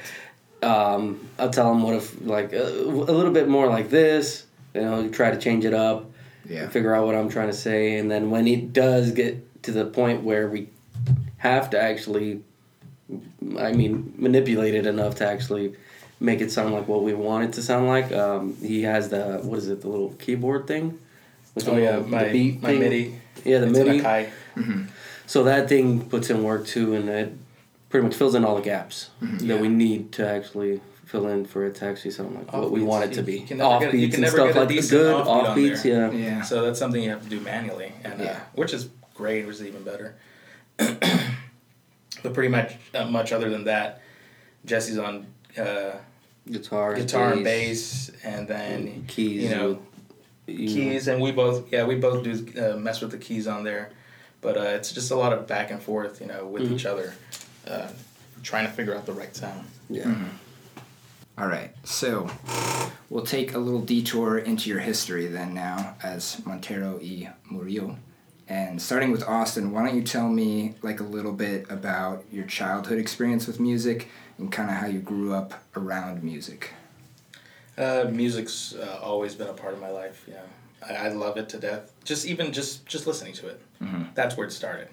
um, 0.62 1.28
I'll 1.38 1.50
tell 1.50 1.70
him 1.72 1.82
what 1.82 1.94
if 1.96 2.20
like 2.24 2.52
uh, 2.52 2.58
a 2.58 3.12
little 3.12 3.32
bit 3.32 3.48
more 3.48 3.66
like 3.68 3.90
this. 3.90 4.46
You 4.74 4.80
know, 4.82 5.08
try 5.08 5.30
to 5.30 5.38
change 5.38 5.64
it 5.66 5.74
up, 5.74 6.10
Yeah. 6.48 6.68
figure 6.68 6.94
out 6.94 7.04
what 7.06 7.14
I'm 7.14 7.28
trying 7.28 7.48
to 7.48 7.52
say, 7.56 7.98
and 7.98 8.10
then 8.10 8.30
when 8.30 8.46
it 8.46 8.72
does 8.72 9.10
get 9.12 9.62
to 9.64 9.72
the 9.72 9.84
point 9.84 10.22
where 10.22 10.48
we 10.48 10.68
have 11.38 11.70
to 11.70 11.80
actually, 11.80 12.40
I 13.58 13.72
mean, 13.72 14.14
manipulate 14.16 14.74
it 14.74 14.86
enough 14.86 15.16
to 15.16 15.26
actually 15.28 15.74
make 16.20 16.40
it 16.40 16.50
sound 16.52 16.72
like 16.72 16.86
what 16.88 17.02
we 17.02 17.12
want 17.14 17.44
it 17.44 17.52
to 17.54 17.62
sound 17.62 17.86
like. 17.88 18.12
Um, 18.12 18.56
he 18.62 18.82
has 18.84 19.08
the 19.10 19.40
what 19.42 19.58
is 19.58 19.68
it, 19.68 19.82
the 19.82 19.88
little 19.88 20.10
keyboard 20.18 20.66
thing? 20.66 20.98
With 21.54 21.68
Oh 21.68 21.74
the, 21.74 21.82
yeah, 21.82 21.96
the 21.96 22.06
my 22.06 22.28
beat 22.28 22.62
my 22.62 22.70
thing? 22.70 22.80
MIDI. 22.80 23.20
Yeah, 23.44 23.58
the 23.58 23.68
it's 23.68 23.78
in 23.78 23.86
MIDI. 23.86 24.00
Akai. 24.00 24.86
So 25.26 25.44
that 25.44 25.68
thing 25.68 26.08
puts 26.08 26.30
in 26.30 26.42
work 26.42 26.66
too, 26.66 26.94
and 26.94 27.08
it 27.08 27.32
pretty 27.88 28.04
much 28.06 28.16
fills 28.16 28.34
in 28.34 28.44
all 28.44 28.56
the 28.56 28.62
gaps 28.62 29.10
Mm-hmm. 29.22 29.46
that 29.48 29.60
we 29.60 29.68
need 29.68 30.12
to 30.12 30.26
actually 30.28 30.80
fill 31.04 31.26
in 31.28 31.44
for 31.44 31.66
it 31.66 31.74
to 31.76 31.84
actually 31.84 32.10
sound 32.10 32.34
like 32.34 32.50
what 32.52 32.70
we 32.70 32.80
Offbeats. 32.80 32.84
want 32.86 33.04
it 33.04 33.08
to 33.14 33.20
You 33.20 33.22
be. 33.22 33.40
can 33.40 33.58
never 33.58 33.80
get- 33.80 33.94
you 33.94 34.04
and 34.14 34.28
stuff 34.28 34.54
like 34.56 34.68
decent 34.68 34.90
good 34.90 35.14
offbeat 35.14 35.26
on 35.26 35.44
offbeats. 35.56 35.84
Yeah. 35.84 36.10
Yeah. 36.10 36.42
So 36.42 36.64
that's 36.64 36.78
something 36.78 37.02
you 37.02 37.10
have 37.10 37.22
to 37.22 37.28
do 37.28 37.40
manually, 37.40 37.92
and 38.04 38.20
uh, 38.22 38.34
which 38.54 38.72
is 38.72 38.88
great, 39.14 39.46
which 39.46 39.56
is 39.56 39.64
even 39.66 39.82
better. 39.82 40.14
but 40.78 42.32
pretty 42.34 42.48
much, 42.48 42.76
not 42.94 43.10
much 43.10 43.32
other 43.32 43.50
than 43.50 43.64
that, 43.64 44.00
Jesse's 44.64 44.98
on 44.98 45.26
uh, 45.58 45.92
Guitar, 46.50 46.94
guitar 46.94 47.32
and 47.34 47.44
bass, 47.44 48.10
and 48.24 48.48
then 48.48 49.04
keys. 49.06 49.42
you 49.44 49.50
know, 49.50 49.68
with- 49.68 49.78
you 49.78 49.78
know, 49.78 49.82
keys, 50.46 51.08
and 51.08 51.20
we 51.20 51.30
both 51.32 51.72
yeah 51.72 51.84
we 51.84 51.94
both 51.96 52.22
do 52.24 52.46
uh, 52.60 52.76
mess 52.76 53.00
with 53.00 53.10
the 53.10 53.18
keys 53.18 53.46
on 53.46 53.64
there, 53.64 53.90
but 54.40 54.56
uh, 54.56 54.60
it's 54.60 54.92
just 54.92 55.10
a 55.10 55.16
lot 55.16 55.32
of 55.32 55.46
back 55.46 55.70
and 55.70 55.80
forth, 55.82 56.20
you 56.20 56.26
know, 56.26 56.46
with 56.46 56.62
Mhm. 56.64 56.72
each 56.72 56.86
other, 56.86 57.14
uh, 57.66 57.88
trying 58.42 58.66
to 58.66 58.72
figure 58.72 58.94
out 58.94 59.06
the 59.06 59.12
right 59.12 59.34
sound. 59.34 59.66
Yeah. 59.88 60.14
All 61.38 61.46
right, 61.48 61.70
so 61.82 62.28
we'll 63.08 63.24
take 63.24 63.54
a 63.54 63.58
little 63.58 63.80
detour 63.80 64.38
into 64.38 64.68
your 64.68 64.80
history 64.80 65.26
then 65.26 65.54
now 65.54 65.96
as 66.02 66.44
Montero 66.44 66.98
y 67.00 67.30
Murillo. 67.50 67.96
And 68.48 68.82
starting 68.82 69.10
with 69.12 69.22
Austin, 69.22 69.72
why 69.72 69.86
don't 69.86 69.96
you 69.96 70.02
tell 70.02 70.28
me 70.28 70.74
like 70.82 71.00
a 71.00 71.04
little 71.04 71.32
bit 71.32 71.64
about 71.70 72.24
your 72.30 72.44
childhood 72.44 72.98
experience 72.98 73.46
with 73.46 73.58
music 73.60 74.08
and 74.36 74.52
kind 74.52 74.68
of 74.68 74.76
how 74.76 74.86
you 74.88 74.98
grew 74.98 75.32
up 75.32 75.62
around 75.74 76.22
music? 76.22 76.70
Uh, 77.78 78.04
music's 78.10 78.74
uh, 78.74 78.98
always 79.02 79.34
been 79.34 79.48
a 79.48 79.54
part 79.54 79.72
of 79.72 79.80
my 79.80 79.88
life. 79.90 80.26
Know, 80.28 80.36
I, 80.86 81.06
I 81.06 81.08
love 81.08 81.36
it 81.36 81.48
to 81.50 81.58
death. 81.58 81.92
Just 82.04 82.26
even 82.26 82.52
just 82.52 82.84
just 82.86 83.06
listening 83.06 83.32
to 83.34 83.48
it. 83.48 83.60
Mhm. 83.82 84.14
That's 84.14 84.36
where 84.36 84.46
it 84.46 84.52
started. 84.52 84.88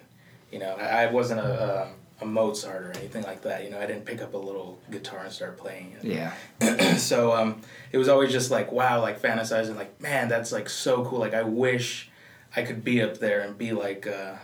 You 0.50 0.58
know, 0.60 0.74
I, 0.76 1.04
I 1.04 1.06
wasn't 1.10 1.40
a, 1.40 1.44
a 1.64 1.90
a 2.22 2.26
Mozart 2.26 2.82
or 2.82 2.90
anything 2.98 3.22
like 3.22 3.42
that. 3.42 3.64
You 3.64 3.70
know, 3.70 3.78
I 3.80 3.86
didn't 3.86 4.04
pick 4.04 4.20
up 4.20 4.34
a 4.34 4.38
little 4.38 4.78
guitar 4.90 5.20
and 5.24 5.32
start 5.32 5.56
playing. 5.56 5.96
Yeah. 6.02 6.32
so 6.96 7.32
um, 7.32 7.60
it 7.92 7.98
was 7.98 8.08
always 8.08 8.32
just 8.32 8.50
like 8.50 8.72
wow, 8.72 9.00
like 9.00 9.20
fantasizing, 9.20 9.76
like 9.76 10.00
man, 10.00 10.28
that's 10.28 10.52
like 10.52 10.68
so 10.68 11.04
cool. 11.04 11.18
Like 11.18 11.34
I 11.34 11.42
wish 11.42 12.10
I 12.56 12.62
could 12.62 12.84
be 12.84 13.00
up 13.02 13.18
there 13.18 13.40
and 13.40 13.56
be 13.56 13.72
like 13.72 14.06
uh, 14.06 14.34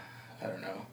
I 0.43 0.47
don't 0.47 0.63
know. 0.63 0.86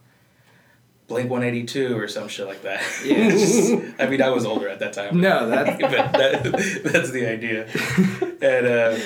Blink 1.13 1.29
One 1.29 1.43
Eighty 1.43 1.63
Two 1.63 1.95
or 1.97 2.07
some 2.07 2.27
shit 2.27 2.47
like 2.47 2.63
that. 2.63 2.81
Yeah. 3.05 3.91
I 4.03 4.07
mean, 4.09 4.21
I 4.21 4.29
was 4.29 4.45
older 4.45 4.67
at 4.67 4.79
that 4.79 4.93
time. 4.93 5.21
No, 5.21 5.47
that- 5.53 5.79
but 5.79 5.91
that, 5.91 6.81
that's 6.83 7.11
the 7.11 7.27
idea. 7.29 7.67
And 8.43 8.65
uh, 8.67 8.97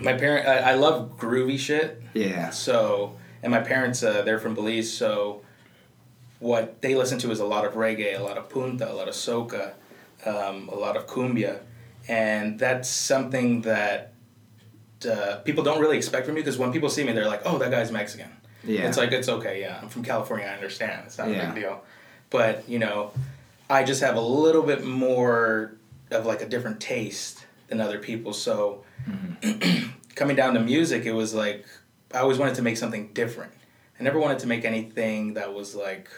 my 0.00 0.14
parent, 0.14 0.48
I, 0.48 0.70
I 0.70 0.74
love 0.76 1.18
groovy 1.18 1.58
shit. 1.58 2.00
Yeah. 2.14 2.48
So, 2.50 3.18
and 3.42 3.50
my 3.50 3.60
parents, 3.60 4.02
uh, 4.02 4.22
they're 4.22 4.38
from 4.38 4.54
Belize, 4.54 4.90
so 4.90 5.42
what 6.38 6.80
they 6.80 6.94
listen 6.94 7.18
to 7.18 7.30
is 7.30 7.40
a 7.40 7.44
lot 7.44 7.64
of 7.66 7.74
reggae, 7.74 8.18
a 8.18 8.22
lot 8.22 8.38
of 8.38 8.48
punta, 8.48 8.90
a 8.90 8.94
lot 8.94 9.08
of 9.08 9.14
soca, 9.14 9.72
um, 10.24 10.68
a 10.70 10.74
lot 10.74 10.96
of 10.96 11.06
cumbia, 11.06 11.58
and 12.08 12.58
that's 12.58 12.88
something 12.88 13.60
that 13.62 14.14
uh, 15.10 15.36
people 15.44 15.62
don't 15.62 15.80
really 15.80 15.98
expect 15.98 16.24
from 16.24 16.34
me 16.36 16.40
because 16.40 16.56
when 16.56 16.72
people 16.72 16.88
see 16.88 17.04
me, 17.04 17.12
they're 17.12 17.28
like, 17.28 17.42
"Oh, 17.44 17.58
that 17.58 17.70
guy's 17.70 17.92
Mexican." 17.92 18.30
Yeah. 18.66 18.88
It's 18.88 18.96
like 18.96 19.12
it's 19.12 19.28
okay, 19.28 19.60
yeah. 19.60 19.78
I'm 19.82 19.88
from 19.88 20.02
California, 20.02 20.46
I 20.46 20.54
understand. 20.54 21.02
It's 21.06 21.18
not 21.18 21.28
a 21.28 21.32
big 21.32 21.54
deal. 21.54 21.82
But, 22.30 22.68
you 22.68 22.78
know, 22.78 23.12
I 23.70 23.84
just 23.84 24.00
have 24.02 24.16
a 24.16 24.20
little 24.20 24.62
bit 24.62 24.84
more 24.84 25.72
of 26.10 26.26
like 26.26 26.42
a 26.42 26.48
different 26.48 26.80
taste 26.80 27.46
than 27.68 27.80
other 27.80 27.98
people. 27.98 28.32
So 28.32 28.84
coming 30.14 30.36
down 30.36 30.54
to 30.54 30.60
music, 30.60 31.04
it 31.06 31.12
was 31.12 31.32
like 31.34 31.64
I 32.14 32.18
always 32.18 32.38
wanted 32.38 32.54
to 32.56 32.62
make 32.62 32.76
something 32.76 33.08
different. 33.12 33.52
I 33.98 34.02
never 34.02 34.18
wanted 34.18 34.38
to 34.40 34.46
make 34.46 34.64
anything 34.64 35.34
that 35.34 35.54
was 35.54 35.74
like 35.74 36.08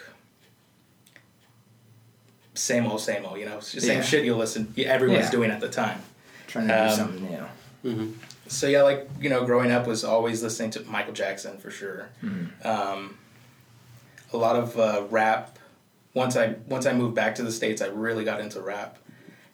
same 2.53 2.85
old, 2.87 3.01
same 3.01 3.25
old. 3.25 3.39
You 3.39 3.45
know, 3.45 3.59
same 3.59 3.97
Yeah. 3.99 4.03
shit 4.03 4.25
you 4.25 4.35
listen. 4.35 4.73
Everyone's 4.77 5.25
Yeah. 5.25 5.31
doing 5.31 5.51
at 5.51 5.59
the 5.59 5.69
time. 5.69 6.01
Trying 6.47 6.67
to 6.67 6.73
do 6.73 6.79
Um, 6.79 6.95
something 6.95 7.23
new. 7.23 7.91
Mm-hmm. 7.91 8.11
So 8.49 8.67
yeah, 8.67 8.81
like 8.81 9.07
you 9.21 9.29
know, 9.29 9.45
growing 9.45 9.71
up 9.71 9.85
was 9.85 10.03
always 10.03 10.41
listening 10.41 10.71
to 10.71 10.81
Michael 10.81 11.13
Jackson 11.13 11.57
for 11.59 11.69
sure. 11.69 12.09
Um, 12.63 13.17
a 14.33 14.37
lot 14.37 14.55
of 14.55 14.77
uh, 14.77 15.03
rap. 15.09 15.57
Once 16.15 16.35
I 16.35 16.55
once 16.67 16.87
I 16.87 16.93
moved 16.93 17.13
back 17.15 17.35
to 17.35 17.43
the 17.43 17.51
states, 17.51 17.81
I 17.81 17.87
really 17.87 18.25
got 18.25 18.41
into 18.41 18.59
rap, 18.59 18.97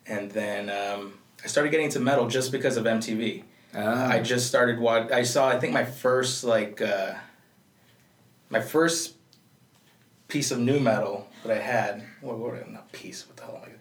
and 0.07 0.31
then 0.31 0.69
um, 0.69 1.15
I 1.43 1.47
started 1.47 1.71
getting 1.71 1.87
into 1.87 1.99
metal 1.99 2.27
just 2.27 2.53
because 2.53 2.77
of 2.77 2.85
MTV. 2.85 3.43
Ah. 3.75 4.09
I 4.09 4.21
just 4.21 4.47
started 4.47 4.79
what 4.79 5.11
I 5.11 5.23
saw. 5.23 5.49
I 5.49 5.59
think 5.59 5.73
my 5.73 5.83
first 5.83 6.45
like 6.45 6.81
uh, 6.81 7.15
my 8.49 8.61
first 8.61 9.15
piece 10.29 10.51
of 10.51 10.59
nu 10.59 10.79
metal 10.79 11.27
that 11.43 11.57
I 11.57 11.61
had. 11.61 12.01
What 12.21 12.37
what 12.37 12.71
not 12.71 12.89
piece? 12.93 13.27
What 13.27 13.35
the 13.35 13.43
hell? 13.43 13.61
Am 13.65 13.71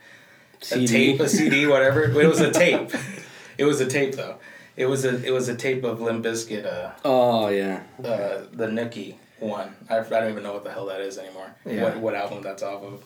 I, 0.81 0.83
a 0.83 0.87
tape, 0.87 1.21
a 1.21 1.29
CD, 1.29 1.67
whatever. 1.67 2.03
It 2.03 2.27
was 2.27 2.41
a 2.41 2.51
tape. 2.51 2.91
it 3.59 3.65
was 3.65 3.81
a 3.81 3.87
tape 3.87 4.17
though. 4.17 4.39
It 4.77 4.87
was 4.87 5.05
a 5.05 5.25
it 5.25 5.31
was 5.31 5.49
a 5.49 5.55
tape 5.55 5.85
of 5.85 6.01
Limp 6.01 6.25
Bizkit, 6.25 6.67
uh, 6.67 6.91
Oh 7.05 7.49
yeah. 7.49 7.83
uh, 8.01 8.43
the 8.53 8.67
Nookie 8.67 9.15
one. 9.39 9.75
I, 9.89 9.99
I 9.99 10.03
don't 10.03 10.31
even 10.31 10.43
know 10.43 10.53
what 10.55 10.65
the 10.65 10.73
hell 10.73 10.87
that 10.87 11.01
is 11.01 11.17
anymore. 11.19 11.55
Yeah. 11.65 11.83
What 11.85 11.97
what 11.99 12.15
album 12.15 12.43
that's 12.43 12.63
off 12.63 12.83
of? 12.83 13.01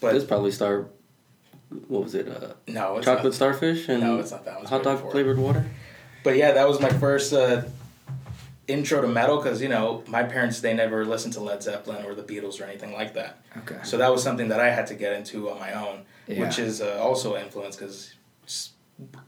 This 0.00 0.22
But 0.22 0.28
probably 0.28 0.50
star. 0.52 0.86
What 1.88 2.02
was 2.04 2.14
it? 2.14 2.28
Uh, 2.28 2.52
no, 2.66 2.96
it's 2.96 3.04
chocolate 3.06 3.24
not. 3.24 3.34
starfish 3.34 3.88
and 3.88 4.00
No, 4.02 4.18
it's 4.18 4.30
not 4.30 4.44
that 4.44 4.56
one. 4.58 4.66
Hot 4.66 4.82
dog 4.82 5.10
flavored 5.10 5.38
water. 5.38 5.64
But 6.24 6.36
yeah, 6.36 6.52
that 6.52 6.68
was 6.68 6.80
my 6.80 6.90
first 6.90 7.32
uh, 7.32 7.62
intro 8.68 9.00
to 9.02 9.08
metal 9.08 9.36
because 9.38 9.60
you 9.62 9.68
know 9.68 10.02
my 10.06 10.22
parents 10.22 10.60
they 10.60 10.72
never 10.74 11.04
listened 11.04 11.34
to 11.34 11.40
Led 11.40 11.62
Zeppelin 11.62 12.04
or 12.06 12.14
the 12.14 12.22
Beatles 12.22 12.60
or 12.60 12.64
anything 12.64 12.92
like 12.92 13.14
that. 13.14 13.42
Okay. 13.58 13.78
So 13.84 13.96
that 13.98 14.10
was 14.10 14.22
something 14.22 14.48
that 14.48 14.60
I 14.60 14.70
had 14.70 14.86
to 14.88 14.94
get 14.94 15.12
into 15.14 15.50
on 15.50 15.58
my 15.60 15.72
own, 15.72 16.04
Yeah. 16.26 16.40
which 16.46 16.58
is 16.58 16.80
uh, 16.80 16.98
also 17.02 17.36
influence 17.36 17.76
because 17.76 18.14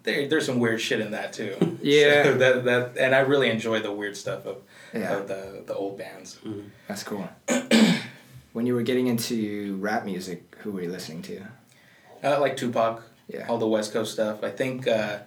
there, 0.05 0.29
there's 0.29 0.47
some 0.47 0.59
weird 0.61 0.81
shit 0.81 1.01
in 1.01 1.11
that 1.13 1.33
too. 1.33 1.79
Yeah. 1.83 2.23
So 2.25 2.35
that 2.39 2.65
that 2.65 2.97
and 2.99 3.15
I 3.15 3.21
really 3.21 3.51
enjoy 3.51 3.81
the 3.81 3.93
weird 3.93 4.17
stuff 4.17 4.47
of, 4.47 4.59
Yeah. 4.95 5.17
of 5.19 5.29
the 5.29 5.63
the 5.67 5.75
old 5.75 5.99
bands. 5.99 6.39
That's 6.89 7.03
cool. 7.03 7.29
when 8.53 8.67
you 8.67 8.75
were 8.75 8.83
getting 8.83 9.07
into 9.09 9.77
rap 9.77 10.05
music, 10.05 10.57
who 10.61 10.73
were 10.73 10.83
you 10.83 10.91
listening 10.91 11.23
to? 11.23 11.43
Uh, 12.23 12.41
like 12.41 12.57
Tupac, 12.57 13.03
Yeah. 13.29 13.47
all 13.49 13.59
the 13.59 13.69
West 13.69 13.93
Coast 13.93 14.13
stuff. 14.13 14.43
I 14.43 14.51
think 14.51 14.87
uh, 14.89 15.19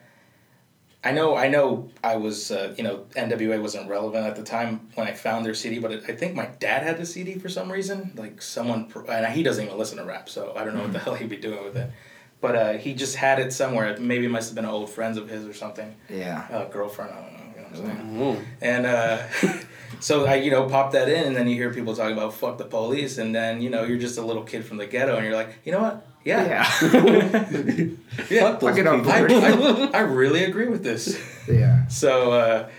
I 1.03 1.11
know 1.11 1.35
I 1.35 1.47
know 1.47 1.89
I 2.03 2.15
was 2.15 2.51
uh, 2.51 2.73
you 2.77 2.83
know 2.83 3.05
NWA 3.15 3.61
wasn't 3.61 3.87
relevant 3.89 4.25
at 4.25 4.35
the 4.35 4.43
time 4.43 4.89
when 4.95 5.07
I 5.07 5.13
found 5.13 5.45
their 5.45 5.53
CD, 5.53 5.79
but 5.79 5.91
I 5.91 6.13
think 6.13 6.33
my 6.35 6.47
dad 6.59 6.81
had 6.83 6.97
the 6.97 7.05
CD 7.05 7.37
for 7.37 7.49
some 7.49 7.71
reason. 7.71 8.13
Like 8.15 8.41
someone, 8.41 8.87
pro- 8.87 9.05
and 9.05 9.31
he 9.33 9.43
doesn't 9.43 9.63
even 9.65 9.77
listen 9.77 9.97
to 9.99 10.05
rap, 10.05 10.27
so 10.27 10.53
I 10.55 10.63
don't 10.63 10.75
know 10.75 10.81
what 10.83 10.93
the 10.93 10.99
hell 10.99 11.13
he'd 11.15 11.29
be 11.29 11.37
doing 11.37 11.63
with 11.63 11.77
it. 11.77 11.91
But 12.39 12.55
uh, 12.55 12.73
he 12.73 12.93
just 12.93 13.15
had 13.15 13.39
it 13.39 13.51
somewhere. 13.51 13.97
Maybe 13.99 14.25
it 14.25 14.29
must 14.29 14.49
have 14.49 14.55
been 14.55 14.65
an 14.65 14.71
old 14.71 14.89
friends 14.91 15.17
of 15.17 15.27
his 15.29 15.45
or 15.47 15.53
something. 15.53 15.95
Yeah. 16.09 16.45
Uh, 16.51 16.65
girlfriend, 16.65 17.11
I 17.11 17.15
don't 17.15 17.33
know. 17.33 17.39
You 17.55 17.61
know 17.61 17.89
what 17.89 17.99
I'm 17.99 18.07
saying? 18.07 18.21
Oh. 18.21 18.41
And 18.61 18.85
uh, 18.85 19.23
so 19.99 20.25
I, 20.25 20.35
you 20.35 20.51
know, 20.51 20.69
pop 20.69 20.91
that 20.91 21.09
in, 21.09 21.25
and 21.25 21.35
then 21.35 21.47
you 21.47 21.55
hear 21.55 21.73
people 21.73 21.95
talking 21.95 22.15
about 22.15 22.33
fuck 22.35 22.57
the 22.59 22.65
police, 22.65 23.17
and 23.17 23.33
then 23.33 23.61
you 23.61 23.69
know 23.71 23.83
you're 23.85 23.97
just 23.97 24.17
a 24.19 24.21
little 24.21 24.43
kid 24.43 24.65
from 24.65 24.77
the 24.77 24.85
ghetto, 24.85 25.15
and 25.15 25.25
you're 25.25 25.35
like, 25.35 25.49
you 25.65 25.71
know 25.71 25.81
what? 25.81 26.05
Yeah, 26.23 26.45
Yeah. 26.45 26.63
yeah. 28.29 28.41
Fuck 28.41 28.59
those 28.59 28.77
Fuck 28.77 28.77
it. 28.79 29.31
I, 29.31 29.89
I, 29.93 29.97
I 29.97 29.99
really 30.01 30.43
agree 30.43 30.67
with 30.67 30.83
this. 30.83 31.19
yeah. 31.47 31.87
So 31.87 32.31
uh, 32.33 32.69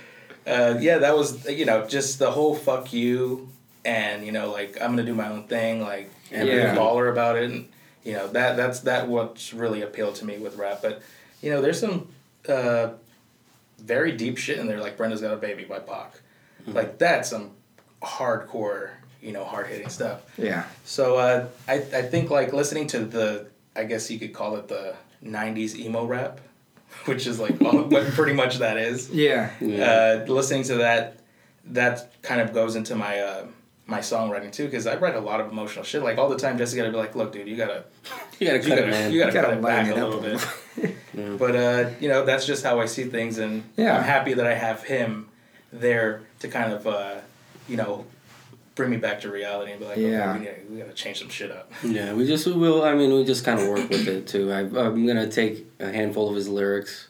uh, 0.46 0.76
yeah, 0.80 0.98
that 0.98 1.16
was 1.16 1.48
you 1.48 1.64
know 1.64 1.86
just 1.86 2.18
the 2.18 2.30
whole 2.30 2.54
fuck 2.54 2.92
you, 2.92 3.48
and 3.84 4.24
you 4.24 4.32
know 4.32 4.50
like 4.52 4.76
I'm 4.80 4.90
gonna 4.92 5.04
do 5.04 5.14
my 5.14 5.28
own 5.28 5.44
thing, 5.48 5.80
like 5.82 6.10
and 6.30 6.48
be 6.48 6.54
Yeah. 6.54 6.74
a 6.74 6.76
baller 6.76 7.10
about 7.10 7.36
it, 7.36 7.50
and 7.50 7.68
you 8.08 8.14
know 8.14 8.26
that 8.28 8.56
that's 8.56 8.80
that 8.80 9.06
what's 9.06 9.52
really 9.52 9.82
appealed 9.82 10.14
to 10.14 10.24
me 10.24 10.38
with 10.38 10.56
rap. 10.56 10.78
But 10.80 11.02
you 11.42 11.50
know 11.50 11.60
there's 11.60 11.78
some 11.78 12.08
uh, 12.48 12.92
very 13.78 14.12
deep 14.12 14.38
shit 14.38 14.58
in 14.58 14.66
there, 14.66 14.80
like 14.80 14.96
Brenda's 14.96 15.20
Got 15.20 15.34
a 15.34 15.36
Baby 15.36 15.64
by 15.64 15.78
Pac, 15.78 16.18
like 16.66 16.96
that's 16.96 17.28
some 17.28 17.50
hardcore 18.02 18.92
you 19.20 19.32
know 19.32 19.44
hard 19.44 19.66
hitting 19.66 19.90
stuff. 19.90 20.22
Yeah. 20.38 20.64
So 20.86 21.18
uh, 21.18 21.48
I 21.68 21.74
I 21.74 22.02
think 22.02 22.30
like 22.30 22.54
listening 22.54 22.86
to 22.88 23.00
the 23.00 23.48
I 23.76 23.84
guess 23.84 24.10
you 24.10 24.18
could 24.18 24.32
call 24.32 24.56
it 24.56 24.68
the 24.68 24.96
'90s 25.22 25.74
emo 25.76 26.06
rap, 26.06 26.40
which 27.04 27.26
is 27.26 27.38
like 27.38 27.60
all, 27.60 27.82
what 27.82 28.06
pretty 28.12 28.32
much 28.32 28.56
that 28.60 28.78
is. 28.78 29.10
Yeah. 29.10 29.50
Uh, 29.60 30.32
listening 30.32 30.62
to 30.62 30.76
that, 30.76 31.18
that 31.66 32.10
kind 32.22 32.40
of 32.40 32.54
goes 32.54 32.74
into 32.74 32.94
my 32.96 33.20
uh, 33.20 33.46
my 33.88 33.98
songwriting 34.00 34.52
too 34.52 34.66
because 34.66 34.86
I 34.86 34.96
write 34.96 35.16
a 35.16 35.20
lot 35.20 35.40
of 35.40 35.50
emotional 35.50 35.84
shit. 35.84 36.02
Like 36.02 36.18
all 36.18 36.28
the 36.28 36.36
time, 36.36 36.58
Jessica 36.58 36.82
gotta 36.82 36.92
be 36.92 36.98
like, 36.98 37.16
"Look, 37.16 37.32
dude, 37.32 37.48
you 37.48 37.56
gotta 37.56 37.84
You 38.38 38.46
gotta 38.46 38.58
you 38.58 38.62
cut 38.68 38.68
gotta 38.68 38.86
it, 38.86 38.90
man. 38.90 39.12
you 39.12 39.18
gotta, 39.18 39.32
Gotta 39.32 39.46
cut 39.48 39.56
it 39.56 39.62
back 39.62 39.86
lighten 39.86 40.02
a 40.02 40.06
little 40.06 40.20
bit." 40.20 40.94
Yeah. 41.14 41.30
But 41.36 41.56
uh, 41.56 41.90
you 41.98 42.08
know, 42.08 42.24
that's 42.24 42.46
just 42.46 42.62
how 42.62 42.78
I 42.78 42.86
see 42.86 43.04
things, 43.04 43.38
and 43.38 43.64
Yeah. 43.76 43.96
I'm 43.96 44.04
happy 44.04 44.34
that 44.34 44.46
I 44.46 44.54
have 44.54 44.84
him 44.84 45.28
there 45.72 46.20
to 46.38 46.46
kind 46.48 46.72
of 46.72 46.86
uh, 46.86 47.16
you 47.68 47.76
know 47.76 48.04
bring 48.76 48.90
me 48.90 48.96
back 48.98 49.20
to 49.22 49.28
reality 49.30 49.72
and 49.72 49.80
be 49.80 49.86
like, 49.86 49.96
Yeah. 49.96 50.30
okay, 50.34 50.38
we, 50.38 50.44
gotta, 50.46 50.60
we 50.70 50.78
gotta 50.78 50.92
change 50.92 51.18
some 51.18 51.28
shit 51.30 51.50
up. 51.50 51.72
Yeah, 51.82 52.12
we 52.14 52.24
just 52.26 52.46
we 52.46 52.52
will. 52.52 52.84
I 52.84 52.94
mean, 52.94 53.12
we 53.12 53.24
just 53.24 53.44
kind 53.44 53.58
of 53.58 53.66
work 53.68 53.88
with 53.88 54.06
it 54.06 54.28
too. 54.28 54.52
I, 54.52 54.60
I'm 54.60 55.06
gonna 55.06 55.28
take 55.28 55.66
a 55.80 55.90
handful 55.90 56.28
of 56.28 56.36
his 56.36 56.46
lyrics, 56.48 57.08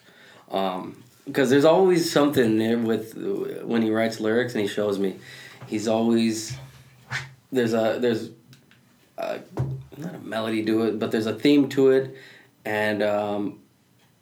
um, 0.51 1.03
because 1.27 1.51
there's 1.51 1.67
always 1.67 2.11
something 2.11 2.57
there 2.57 2.79
with 2.79 3.15
when 3.65 3.83
he 3.83 3.91
writes 3.91 4.21
lyrics 4.21 4.55
and 4.55 4.63
he 4.63 4.69
shows 4.69 4.99
me. 4.99 5.17
He's 5.67 5.87
always 5.87 6.57
there's 7.53 7.75
a 7.75 7.99
there's 8.01 8.31
a, 9.17 9.41
not 9.97 10.15
a 10.15 10.19
melody 10.19 10.65
to 10.65 10.83
it, 10.85 10.99
but 10.99 11.11
there's 11.11 11.27
a 11.27 11.35
theme 11.35 11.69
to 11.71 11.91
it, 11.91 12.17
and 12.65 13.03
um, 13.03 13.59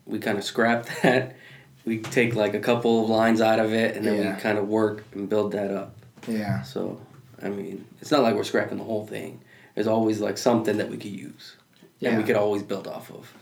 we 0.07 0.19
kind 0.19 0.39
of 0.39 0.45
scrap 0.45 0.87
that. 1.03 1.37
We 1.85 1.99
take 1.99 2.35
like 2.35 2.55
a 2.55 2.61
couple 2.61 3.05
of 3.05 3.11
lines 3.11 3.41
out 3.41 3.61
of 3.61 3.73
it, 3.73 3.97
and 3.97 4.05
then 4.07 4.17
Yeah. 4.23 4.35
we 4.35 4.41
kind 4.41 4.59
of 4.59 4.69
work 4.69 5.05
and 5.15 5.29
build 5.29 5.53
that 5.53 5.71
up. 5.71 5.95
Yeah. 6.27 6.63
So, 6.63 7.01
I 7.41 7.49
mean, 7.49 7.85
it's 8.01 8.11
not 8.11 8.23
like 8.23 8.35
we're 8.35 8.43
scrapping 8.45 8.79
the 8.79 8.85
whole 8.85 9.07
thing. 9.07 9.41
There's 9.75 9.87
always 9.87 10.21
like 10.21 10.37
something 10.39 10.79
that 10.79 10.89
we 10.91 10.97
could 10.97 11.13
use, 11.13 11.55
and 12.03 12.17
we 12.19 12.25
could 12.25 12.37
always 12.37 12.63
build 12.63 12.89
off 12.89 13.11
of. 13.11 13.33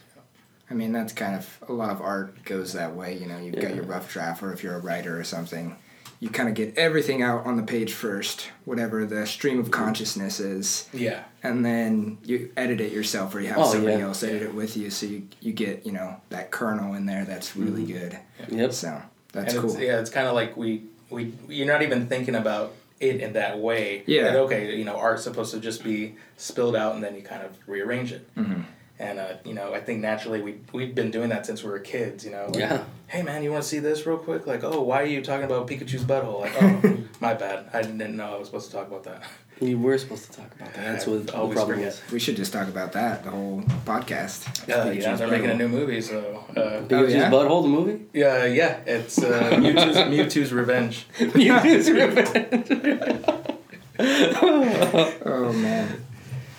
I 0.70 0.75
mean, 0.75 0.92
that's 0.92 1.12
kind 1.12 1.37
of 1.37 1.59
a 1.68 1.73
lot 1.73 1.90
of 1.90 2.01
art 2.01 2.42
goes 2.44 2.73
that 2.73 2.94
way. 2.94 3.16
You 3.16 3.27
know, 3.27 3.38
you've 3.38 3.61
got 3.61 3.75
your 3.75 3.85
rough 3.85 4.12
draft, 4.12 4.42
or 4.42 4.53
if 4.53 4.62
you're 4.62 4.75
a 4.75 4.81
writer 4.81 5.18
or 5.18 5.25
something, 5.25 5.77
you 6.25 6.31
kind 6.31 6.49
of 6.49 6.55
get 6.55 6.79
everything 6.79 7.21
out 7.21 7.45
on 7.45 7.59
the 7.59 7.63
page 7.63 7.93
first, 7.93 8.49
whatever 8.65 9.05
the 9.05 9.27
stream 9.27 9.59
of 9.61 9.71
consciousness 9.71 10.41
is, 10.41 10.89
Yeah. 10.91 11.25
and 11.43 11.63
then 11.65 12.17
you 12.25 12.51
edit 12.57 12.81
it 12.81 12.93
yourself, 12.93 13.35
or 13.35 13.41
you 13.41 13.49
have 13.49 13.59
Oh, 13.59 13.71
somebody 13.73 13.99
yeah. 13.99 14.05
else 14.09 14.23
edit 14.23 14.41
it 14.41 14.55
with 14.55 14.75
you, 14.75 14.89
so 14.89 15.05
you 15.05 15.29
you 15.43 15.53
get 15.53 15.85
you 15.85 15.93
know 15.93 16.17
that 16.31 16.51
kernel 16.51 16.95
in 16.95 17.05
there 17.05 17.25
that's 17.27 17.55
really 17.57 17.83
Mm-hmm. 17.85 17.99
good. 17.99 18.59
Yep. 18.59 18.73
So 18.73 19.03
that's 19.33 19.53
and 19.53 19.63
cool. 19.63 19.73
It's, 19.73 19.81
yeah, 19.81 20.01
it's 20.01 20.09
kind 20.11 20.27
of 20.27 20.35
like 20.35 20.57
we 20.57 20.85
we 21.11 21.35
you're 21.47 21.67
not 21.67 21.83
even 21.83 22.07
thinking 22.07 22.35
about 22.37 22.73
it 23.01 23.21
in 23.21 23.35
that 23.35 23.59
way. 23.59 24.03
Yeah. 24.07 24.23
That, 24.23 24.37
okay, 24.47 24.75
you 24.77 24.85
know, 24.87 24.97
art's 24.97 25.25
supposed 25.25 25.53
to 25.53 25.61
just 25.61 25.85
be 25.85 26.15
spilled 26.39 26.75
out 26.75 26.95
and 26.95 27.05
then 27.05 27.15
you 27.17 27.23
kind 27.23 27.43
of 27.43 27.51
rearrange 27.67 28.13
it. 28.13 28.35
Mm-hmm. 28.35 28.63
And 29.05 29.19
uh, 29.19 29.35
you 29.45 29.55
know, 29.55 29.75
I 29.75 29.81
think 29.81 30.01
naturally 30.01 30.40
we 30.43 30.61
we've 30.73 30.95
been 30.95 31.11
doing 31.11 31.29
that 31.29 31.45
since 31.47 31.62
we 31.62 31.71
were 31.71 31.79
kids. 31.79 32.25
You 32.25 32.31
know. 32.33 32.47
Like, 32.47 32.57
Yeah. 32.57 32.85
Hey 33.07 33.23
man, 33.23 33.43
you 33.43 33.51
want 33.53 33.62
to 33.62 33.69
see 33.69 33.79
this 33.81 34.07
real 34.07 34.17
quick? 34.17 34.47
Like, 34.47 34.64
oh, 34.64 34.81
why 34.83 35.03
are 35.03 35.07
you 35.07 35.23
talking 35.23 35.45
about 35.45 35.69
Pikachu's 35.69 36.05
butthole? 36.05 36.40
Like, 36.40 36.55
oh, 36.62 36.99
my 37.21 37.35
bad. 37.35 37.69
I 37.73 37.83
didn't 37.83 38.17
know 38.17 38.35
I 38.35 38.38
was 38.38 38.49
supposed 38.49 38.71
to 38.71 38.77
talk 38.77 38.88
about 38.88 39.05
that. 39.05 39.23
We 39.61 39.75
were 39.77 39.97
supposed 39.99 40.25
to 40.33 40.38
talk 40.38 40.53
about 40.57 40.75
that. 40.75 40.85
That's 40.85 41.07
what 41.07 41.27
the 41.29 41.37
Always 41.37 41.55
problem 41.57 41.77
forget. 41.79 41.93
is. 41.93 42.03
We 42.11 42.19
should 42.19 42.35
just 42.37 42.53
talk 42.53 42.67
about 42.67 42.93
that 42.93 43.23
the 43.23 43.31
whole 43.31 43.62
podcast. 43.85 44.49
Uh, 44.69 44.90
yeah, 44.90 45.14
they're 45.14 45.29
making 45.29 45.51
a 45.51 45.55
new 45.55 45.69
movie, 45.69 46.01
so 46.01 46.45
uh, 46.57 46.83
Pikachu's 46.88 47.14
yeah? 47.14 47.31
butthole, 47.31 47.62
the 47.62 47.69
movie. 47.69 48.05
yeah, 48.12 48.47
yeah, 48.47 48.81
it's 48.87 49.19
uh, 49.23 49.51
Mewtwo's 49.53 49.97
Mewtwo's 50.12 50.53
Revenge. 50.53 51.07
Mewtwo's 51.19 51.88
revenge. 51.90 53.45
Oh 53.97 55.53
man, 55.53 56.04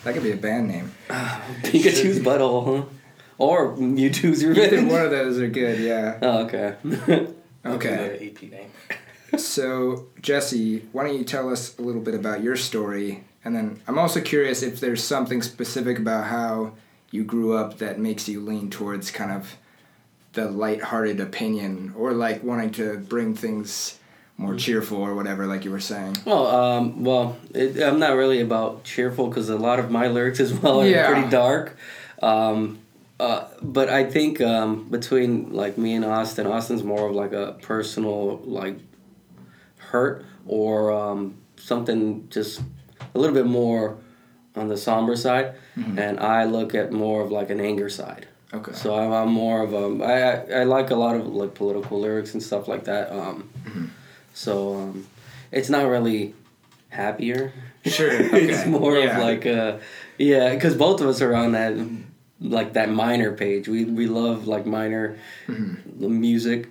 that 0.06 0.14
could 0.14 0.22
be 0.22 0.30
a 0.30 0.36
band 0.36 0.68
name. 0.68 0.92
Pikachu's 1.08 2.20
butthole, 2.20 2.64
huh? 2.82 2.84
Or 3.38 3.74
Mewtwo's 3.76 4.42
Either 4.42 4.54
revenge. 4.60 4.90
one 4.90 5.02
of 5.02 5.10
those 5.10 5.38
are 5.38 5.48
good. 5.48 5.80
Yeah. 5.80 6.18
Oh, 6.22 6.44
okay. 6.44 6.76
Okay. 7.66 8.32
EP 8.32 8.50
name. 8.50 8.70
So, 9.36 10.06
Jesse, 10.22 10.84
why 10.92 11.04
don't 11.04 11.18
you 11.18 11.24
tell 11.24 11.50
us 11.50 11.76
a 11.78 11.82
little 11.82 12.00
bit 12.00 12.14
about 12.14 12.40
your 12.42 12.54
story? 12.56 13.24
And 13.44 13.54
then 13.56 13.82
I'm 13.88 13.98
also 13.98 14.20
curious 14.20 14.62
if 14.62 14.78
there's 14.78 15.02
something 15.02 15.42
specific 15.42 15.98
about 15.98 16.26
how 16.26 16.72
you 17.10 17.24
grew 17.24 17.54
up 17.56 17.78
that 17.78 17.98
makes 17.98 18.28
you 18.28 18.40
lean 18.40 18.70
towards 18.70 19.10
kind 19.10 19.32
of 19.32 19.56
the 20.34 20.48
light-hearted 20.48 21.18
opinion 21.18 21.92
or 21.96 22.12
like 22.12 22.44
wanting 22.44 22.70
to 22.72 22.98
bring 22.98 23.34
things 23.34 23.98
more 24.38 24.54
cheerful 24.54 24.98
or 24.98 25.14
whatever, 25.14 25.46
like 25.46 25.64
you 25.64 25.70
were 25.70 25.80
saying. 25.80 26.16
Well, 26.24 26.46
um, 26.46 27.04
well, 27.04 27.38
it, 27.54 27.82
I'm 27.82 27.98
not 27.98 28.14
really 28.16 28.40
about 28.40 28.84
cheerful 28.84 29.28
because 29.28 29.48
a 29.48 29.56
lot 29.56 29.78
of 29.78 29.90
my 29.90 30.08
lyrics 30.08 30.40
as 30.40 30.52
well 30.52 30.80
are 30.82 30.86
Yeah. 30.86 31.10
pretty 31.12 31.28
dark. 31.30 31.76
Um, 32.22 32.80
uh, 33.18 33.44
but 33.62 33.88
I 33.88 34.04
think 34.04 34.40
um, 34.42 34.88
between 34.90 35.52
like 35.54 35.78
me 35.78 35.94
and 35.94 36.04
Austin, 36.04 36.46
Austin's 36.46 36.82
more 36.82 37.08
of 37.08 37.14
like 37.14 37.32
a 37.32 37.56
personal 37.62 38.38
like 38.44 38.76
hurt 39.78 40.24
or 40.46 40.92
um, 40.92 41.36
something 41.56 42.28
just 42.28 42.60
a 43.14 43.18
little 43.18 43.34
bit 43.34 43.46
more 43.46 43.96
on 44.54 44.68
the 44.68 44.76
somber 44.76 45.16
side, 45.16 45.54
and 45.96 46.18
I 46.20 46.44
look 46.44 46.74
at 46.74 46.92
more 46.92 47.22
of 47.22 47.30
like 47.30 47.50
an 47.50 47.60
anger 47.60 47.88
side. 47.88 48.26
Okay. 48.54 48.72
So 48.72 48.94
I'm, 48.94 49.12
I'm 49.12 49.30
more 49.32 49.62
of 49.62 49.72
a 49.74 50.04
I, 50.04 50.58
I 50.58 50.60
I 50.60 50.64
like 50.64 50.90
a 50.90 50.94
lot 50.94 51.16
of 51.16 51.26
like 51.26 51.54
political 51.54 52.00
lyrics 52.00 52.32
and 52.34 52.42
stuff 52.42 52.68
like 52.68 52.84
that. 52.84 53.10
Um, 53.12 53.50
So 54.36 54.74
um, 54.76 55.06
it's 55.50 55.70
not 55.70 55.86
really 55.88 56.34
happier. 56.90 57.52
Sure. 57.86 58.10
it's 58.12 58.66
more 58.66 58.96
Yeah. 58.98 59.16
of 59.16 59.22
like 59.22 59.46
a 59.46 59.80
yeah, 60.18 60.54
because 60.54 60.76
both 60.76 61.00
of 61.00 61.08
us 61.08 61.20
are 61.22 61.34
on 61.34 61.52
that 61.52 61.74
like 62.40 62.74
that 62.74 62.90
minor 62.90 63.32
page. 63.32 63.66
We 63.66 63.84
we 63.84 64.06
love 64.06 64.46
like 64.46 64.66
minor 64.66 65.16
Mm-hmm. 65.48 66.20
music. 66.20 66.68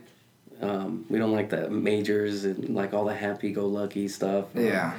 Um, 0.61 1.05
we 1.09 1.17
don't 1.19 1.31
like 1.33 1.49
the 1.49 1.69
majors 1.69 2.45
and 2.45 2.69
like 2.75 2.93
all 2.93 3.05
the 3.05 3.15
happy-go-lucky 3.15 4.07
stuff. 4.07 4.45
Um, 4.55 4.63
Yeah. 4.65 4.93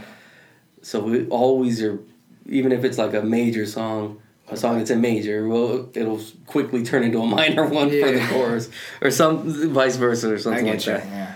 so 0.82 1.00
we 1.00 1.26
always 1.28 1.82
are, 1.82 1.98
even 2.46 2.72
if 2.72 2.84
it's 2.84 2.98
like 2.98 3.14
a 3.14 3.22
major 3.22 3.64
song, 3.64 4.20
a 4.48 4.56
song 4.56 4.76
that's 4.78 4.90
a 4.90 4.96
major, 4.96 5.48
well, 5.48 5.88
it'll 5.94 6.20
quickly 6.46 6.84
turn 6.84 7.04
into 7.04 7.20
a 7.20 7.26
minor 7.40 7.64
one 7.64 7.88
for 7.88 8.10
the 8.12 8.26
chorus, 8.30 8.68
or 9.00 9.10
some 9.10 9.48
vice 9.72 9.96
versa, 9.96 10.30
or 10.32 10.34
I 10.34 10.38
something 10.38 10.64
get 10.66 10.74
like 10.76 10.86
you. 10.86 10.92
that. 10.92 11.06
Yeah. 11.06 11.34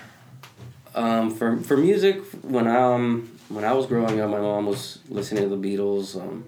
Um, 0.94 1.30
for 1.30 1.56
for 1.58 1.76
music, 1.76 2.22
when 2.42 2.66
I 2.66 2.94
um 2.94 3.30
when 3.48 3.64
I 3.64 3.72
was 3.72 3.86
growing 3.86 4.20
up, 4.20 4.30
my 4.30 4.40
mom 4.40 4.66
was 4.66 4.98
listening 5.08 5.48
to 5.48 5.54
the 5.54 5.56
Beatles, 5.56 6.20
um, 6.20 6.44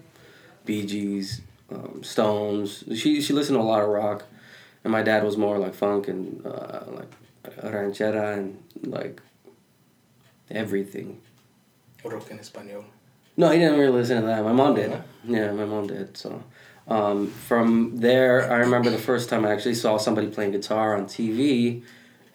Bee 0.65 0.85
Gees, 0.85 1.41
um, 1.71 2.03
Stones. 2.03 2.83
She 2.95 3.21
she 3.21 3.33
listened 3.33 3.57
to 3.57 3.61
a 3.61 3.63
lot 3.63 3.83
of 3.83 3.89
rock, 3.89 4.25
and 4.83 4.91
my 4.91 5.01
dad 5.03 5.23
was 5.23 5.37
more 5.37 5.57
like 5.57 5.73
funk 5.73 6.07
and 6.07 6.45
uh, 6.45 6.81
like 6.87 7.11
ranchera 7.61 8.37
and 8.37 8.61
like 8.83 9.21
everything. 10.51 11.21
Rock 12.03 12.31
en 12.31 12.39
español. 12.39 12.83
No, 13.35 13.49
he 13.49 13.59
didn't 13.59 13.79
really 13.79 13.93
listen 13.93 14.21
to 14.21 14.27
that. 14.27 14.43
My 14.43 14.53
mom 14.53 14.75
did. 14.75 14.91
Yeah. 14.91 15.01
Yeah, 15.25 15.51
my 15.53 15.65
mom 15.65 15.87
did. 15.87 16.15
So, 16.17 16.43
um, 16.87 17.27
from 17.27 17.97
there, 17.97 18.51
I 18.51 18.57
remember 18.57 18.89
the 18.89 18.97
first 18.97 19.29
time 19.29 19.45
I 19.45 19.51
actually 19.51 19.73
saw 19.75 19.97
somebody 19.97 20.27
playing 20.27 20.51
guitar 20.51 20.95
on 20.95 21.05
TV, 21.05 21.81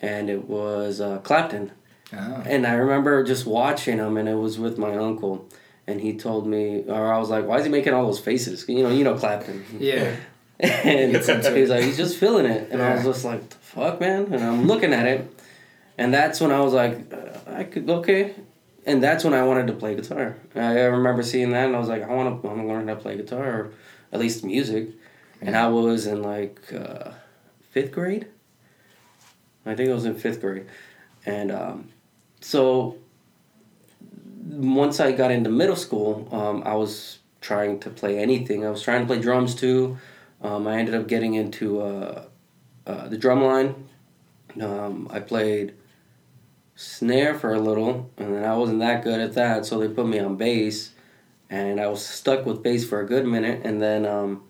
and 0.00 0.28
it 0.28 0.48
was 0.48 1.00
uh, 1.00 1.18
Clapton. 1.18 1.70
Oh. 2.12 2.42
And 2.46 2.66
I 2.66 2.74
remember 2.74 3.22
just 3.22 3.46
watching 3.46 3.98
him, 3.98 4.16
and 4.16 4.28
it 4.28 4.34
was 4.34 4.58
with 4.58 4.78
my 4.78 4.96
uncle, 4.96 5.48
and 5.86 6.00
he 6.00 6.16
told 6.16 6.46
me, 6.46 6.84
or 6.88 7.12
I 7.12 7.18
was 7.18 7.28
like, 7.28 7.46
"Why 7.46 7.58
is 7.58 7.64
he 7.64 7.70
making 7.70 7.92
all 7.92 8.06
those 8.06 8.18
faces?" 8.20 8.64
You 8.68 8.82
know, 8.82 8.90
you 8.90 9.04
know 9.04 9.16
Clapton. 9.16 9.64
Yeah. 9.78 10.16
And 10.60 11.12
Gets 11.12 11.28
into 11.28 11.54
he 11.54 11.60
was 11.60 11.70
like, 11.70 11.84
he's 11.84 11.96
just 11.96 12.18
feeling 12.18 12.44
it. 12.44 12.72
And 12.72 12.82
I 12.82 12.94
was 12.96 13.04
just 13.04 13.24
like, 13.24 13.48
the 13.48 13.56
fuck, 13.56 14.00
man? 14.00 14.32
And 14.32 14.42
I'm 14.42 14.66
looking 14.66 14.92
at 14.92 15.06
it. 15.06 15.40
And 15.96 16.12
that's 16.12 16.40
when 16.40 16.50
I 16.50 16.58
was 16.58 16.72
like, 16.72 17.12
uh, 17.12 17.38
I 17.46 17.62
could, 17.62 17.88
okay. 17.88 18.34
And 18.84 19.00
that's 19.00 19.22
when 19.22 19.34
I 19.34 19.44
wanted 19.44 19.68
to 19.68 19.74
play 19.74 19.94
guitar. 19.94 20.36
I 20.56 20.60
I 20.60 20.84
remember 20.86 21.22
seeing 21.22 21.52
that 21.52 21.66
and 21.66 21.76
I 21.76 21.78
was 21.78 21.88
like, 21.88 22.02
I 22.02 22.12
want 22.12 22.42
to, 22.42 22.48
I 22.48 22.52
want 22.52 22.66
to 22.66 22.68
learn 22.68 22.88
how 22.88 22.94
to 22.94 23.00
play 23.00 23.16
guitar, 23.16 23.46
or 23.46 23.72
at 24.12 24.18
least 24.18 24.44
music. 24.44 24.88
And 25.40 25.56
I 25.56 25.68
was 25.68 26.06
in 26.06 26.22
like 26.22 26.60
uh, 26.72 27.12
fifth 27.70 27.92
grade. 27.92 28.26
I 29.64 29.76
think 29.76 29.90
I 29.90 29.94
was 29.94 30.06
in 30.06 30.16
fifth 30.16 30.40
grade. 30.40 30.66
And 31.24 31.52
um, 31.52 31.90
so 32.40 32.96
once 34.46 35.00
I 35.00 35.12
got 35.12 35.30
into 35.30 35.50
middle 35.50 35.76
school, 35.76 36.28
um, 36.32 36.62
I 36.64 36.74
was 36.74 37.18
trying 37.40 37.80
to 37.80 37.90
play 37.90 38.18
anything. 38.18 38.66
I 38.66 38.70
was 38.70 38.82
trying 38.82 39.00
to 39.00 39.06
play 39.06 39.20
drums 39.20 39.54
too. 39.54 39.98
Um, 40.40 40.66
I 40.66 40.78
ended 40.78 40.94
up 40.94 41.08
getting 41.08 41.34
into 41.34 41.80
uh, 41.80 42.24
uh, 42.86 43.08
the 43.08 43.18
drum 43.18 43.42
line. 43.42 43.88
Um, 44.60 45.08
I 45.10 45.20
played 45.20 45.74
snare 46.74 47.34
for 47.34 47.54
a 47.54 47.60
little, 47.60 48.10
and 48.16 48.34
then 48.34 48.44
I 48.44 48.54
wasn't 48.56 48.78
that 48.80 49.02
good 49.02 49.20
at 49.20 49.34
that, 49.34 49.66
so 49.66 49.78
they 49.78 49.88
put 49.88 50.06
me 50.06 50.18
on 50.20 50.36
bass, 50.36 50.92
and 51.50 51.80
I 51.80 51.88
was 51.88 52.04
stuck 52.04 52.46
with 52.46 52.62
bass 52.62 52.88
for 52.88 53.00
a 53.00 53.06
good 53.06 53.26
minute, 53.26 53.62
and 53.64 53.82
then 53.82 54.06
um, 54.06 54.44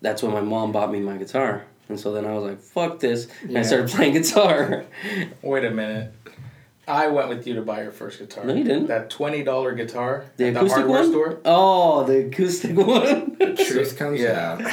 that's 0.00 0.22
when 0.22 0.32
my 0.32 0.40
mom 0.40 0.72
bought 0.72 0.90
me 0.90 1.00
my 1.00 1.16
guitar. 1.16 1.64
And 1.88 1.98
so 1.98 2.12
then 2.12 2.24
I 2.24 2.34
was 2.34 2.44
like, 2.44 2.60
fuck 2.60 3.00
this. 3.00 3.26
And 3.42 3.58
I 3.58 3.62
started 3.62 3.90
playing 3.90 4.12
guitar. 4.14 4.84
Wait 5.42 5.64
a 5.64 5.70
minute. 5.70 6.12
I 6.90 7.08
went 7.08 7.28
with 7.28 7.46
you 7.46 7.54
to 7.54 7.62
buy 7.62 7.82
your 7.82 7.92
first 7.92 8.18
guitar. 8.18 8.44
No, 8.44 8.54
you 8.54 8.64
didn't. 8.64 8.86
That 8.88 9.08
twenty 9.10 9.42
dollar 9.42 9.72
guitar 9.74 10.24
The 10.36 10.48
at 10.48 10.54
the 10.54 10.60
acoustic 10.60 10.78
hardware 10.86 11.00
one? 11.02 11.10
store. 11.10 11.40
Oh, 11.44 12.04
the 12.04 12.26
acoustic 12.26 12.76
one. 12.94 13.36
Truth 13.56 13.96
comes 13.98 14.20
Yeah. 14.20 14.58
out. 14.62 14.72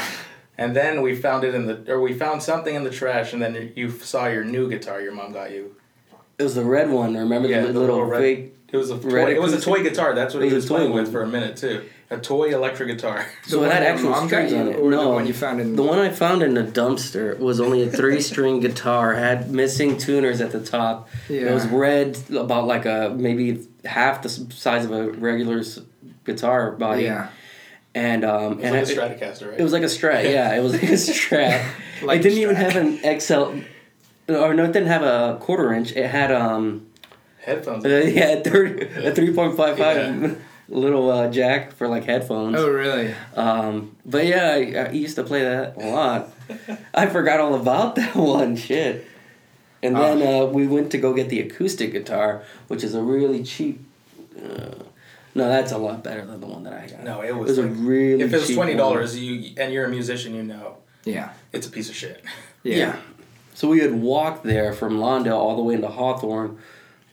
And 0.58 0.76
then 0.76 1.02
we 1.04 1.16
found 1.16 1.44
it 1.44 1.54
in 1.54 1.68
the, 1.68 1.92
or 1.94 2.02
we 2.02 2.14
found 2.14 2.42
something 2.42 2.74
in 2.74 2.84
the 2.84 2.90
trash, 2.90 3.32
and 3.34 3.42
then 3.42 3.72
you 3.76 3.92
saw 3.92 4.26
your 4.28 4.44
new 4.44 4.68
guitar 4.70 5.00
your 5.02 5.12
mom 5.14 5.32
got 5.32 5.52
you. 5.52 5.76
It 6.40 6.44
was 6.44 6.56
the 6.56 6.64
red 6.66 6.90
one. 6.90 7.16
Remember 7.16 7.48
Yeah, 7.48 7.62
the, 7.62 7.68
the 7.74 7.80
little, 7.80 7.96
little 7.98 8.10
red- 8.12 8.22
fake 8.22 8.54
It 8.72 8.78
was 8.78 8.90
a 8.90 8.98
toy, 9.00 9.10
Red 9.10 9.30
it 9.30 9.42
was 9.42 9.54
a 9.54 9.62
toy 9.62 9.84
guitar. 9.84 10.14
That's 10.16 10.34
what 10.34 10.42
he 10.44 10.48
was 10.48 10.56
was 10.64 10.66
playing 10.66 10.92
one. 10.92 11.04
with 11.04 11.12
for 11.12 11.22
a 11.22 11.28
minute 11.28 11.58
too. 11.58 11.86
A 12.10 12.18
toy 12.18 12.54
electric 12.54 12.88
guitar. 12.88 13.26
So 13.44 13.58
The 13.58 13.64
it 13.64 13.68
one 13.68 13.72
had 13.76 13.84
that 13.84 13.92
actual 13.96 14.10
Mom 14.12 14.28
strings 14.28 14.54
on 14.54 14.68
it. 14.70 14.76
or 14.78 14.92
the 14.92 15.10
one 15.10 15.28
you 15.28 15.34
found 15.34 15.60
in- 15.60 15.76
the 15.76 15.84
one 15.84 16.00
I 16.00 16.10
found 16.10 16.42
in 16.42 16.56
a 16.58 16.64
dumpster 16.64 17.38
was 17.38 17.60
only 17.60 17.84
a 17.84 17.90
three-string 17.90 18.60
guitar. 18.68 19.14
Had 19.14 19.52
missing 19.52 19.98
tuners 19.98 20.40
at 20.40 20.52
the 20.52 20.62
top. 20.64 21.10
It 21.30 21.52
was 21.52 21.66
red, 21.68 22.18
about 22.34 22.66
like 22.66 22.86
a 22.86 23.14
maybe 23.18 23.68
half 23.84 24.22
the 24.22 24.30
size 24.30 24.86
of 24.86 24.92
a 24.92 25.10
regular 25.12 25.62
guitar 26.26 26.72
body. 26.72 27.04
Yeah. 27.04 27.30
And 27.94 28.24
um, 28.24 28.60
It 28.62 28.72
was 28.72 28.98
I- 28.98 29.02
like 29.08 29.22
a 29.22 29.26
Stratocaster, 29.26 29.50
right? 29.52 29.60
It 29.60 29.64
was 29.64 29.74
like 29.74 29.84
a 29.84 29.88
Strat, 29.88 30.24
yeah. 30.32 30.56
It 30.56 30.62
was 30.62 30.74
like 30.74 30.84
a 30.84 30.88
Strat. 30.94 31.66
Like 32.04 32.20
it 32.20 32.24
didn't 32.24 32.38
a 32.38 32.42
even 32.42 32.56
have 32.56 32.76
an 32.78 33.20
XL, 33.20 33.34
or 34.32 34.54
no, 34.54 34.64
it 34.64 34.72
didn't 34.72 34.88
have 34.88 35.04
a 35.04 35.38
quarter 35.42 35.74
inch. 35.74 35.92
It 35.94 36.08
had 36.08 36.32
um, 36.32 36.88
headphones. 37.42 37.84
uh, 37.86 37.90
yeah, 37.90 38.42
thirty, 38.42 38.86
a 39.06 39.14
three 39.16 39.34
point 39.34 39.58
five 39.58 39.78
Yeah. 39.80 40.12
five 40.22 40.42
little 40.70 41.10
uh, 41.10 41.30
jack 41.30 41.74
for 41.74 41.88
like 41.88 42.04
headphones. 42.06 42.56
Oh, 42.58 42.70
really? 42.70 43.14
Um, 43.36 43.96
but 44.06 44.26
yeah, 44.26 44.52
I, 44.52 44.90
I 44.90 44.92
used 44.92 45.16
to 45.16 45.24
play 45.24 45.44
that 45.44 45.78
a 45.78 45.88
lot. 45.90 46.30
I 46.94 47.08
forgot 47.08 47.40
all 47.40 47.56
about 47.56 47.96
that 47.96 48.16
one 48.16 48.56
shit. 48.56 49.06
And 49.84 49.96
then 49.96 50.22
uh, 50.22 50.46
we 50.46 50.66
went 50.68 50.92
to 50.92 50.98
go 50.98 51.14
get 51.14 51.30
the 51.30 51.40
acoustic 51.40 51.92
guitar, 51.92 52.44
which 52.68 52.84
is 52.84 52.96
a 52.96 53.02
really 53.02 53.44
cheap. 53.44 53.80
Uh, 54.36 54.72
no, 55.36 55.48
that's 55.48 55.72
a 55.72 55.78
lot 55.78 56.04
better 56.04 56.26
than 56.26 56.40
the 56.42 56.48
one 56.48 56.64
that 56.64 56.74
I 56.74 56.88
got. 56.88 57.04
No, 57.04 57.22
it 57.22 57.30
It 57.30 57.36
was, 57.36 57.50
was 57.50 57.58
a 57.60 57.62
like, 57.64 57.72
really. 57.78 58.24
if 58.24 58.34
it 58.34 58.38
was 58.38 58.54
twenty 58.56 58.74
dollars, 58.76 59.18
you 59.18 59.54
and 59.58 59.72
you're 59.72 59.86
a 59.86 59.90
musician, 59.90 60.34
you 60.34 60.42
know 60.44 60.78
Yeah. 61.06 61.34
it's 61.54 61.68
a 61.68 61.70
piece 61.70 61.90
of 61.90 61.96
shit. 61.96 62.24
Yeah. 62.64 62.76
Yeah. 62.78 62.96
So 63.54 63.68
we 63.68 63.80
had 63.80 63.92
walked 63.96 64.44
there 64.44 64.72
from 64.72 65.00
Lawndale 65.00 65.32
all 65.34 65.56
the 65.56 65.64
way 65.64 65.74
into 65.74 65.88
Hawthorne 65.88 66.60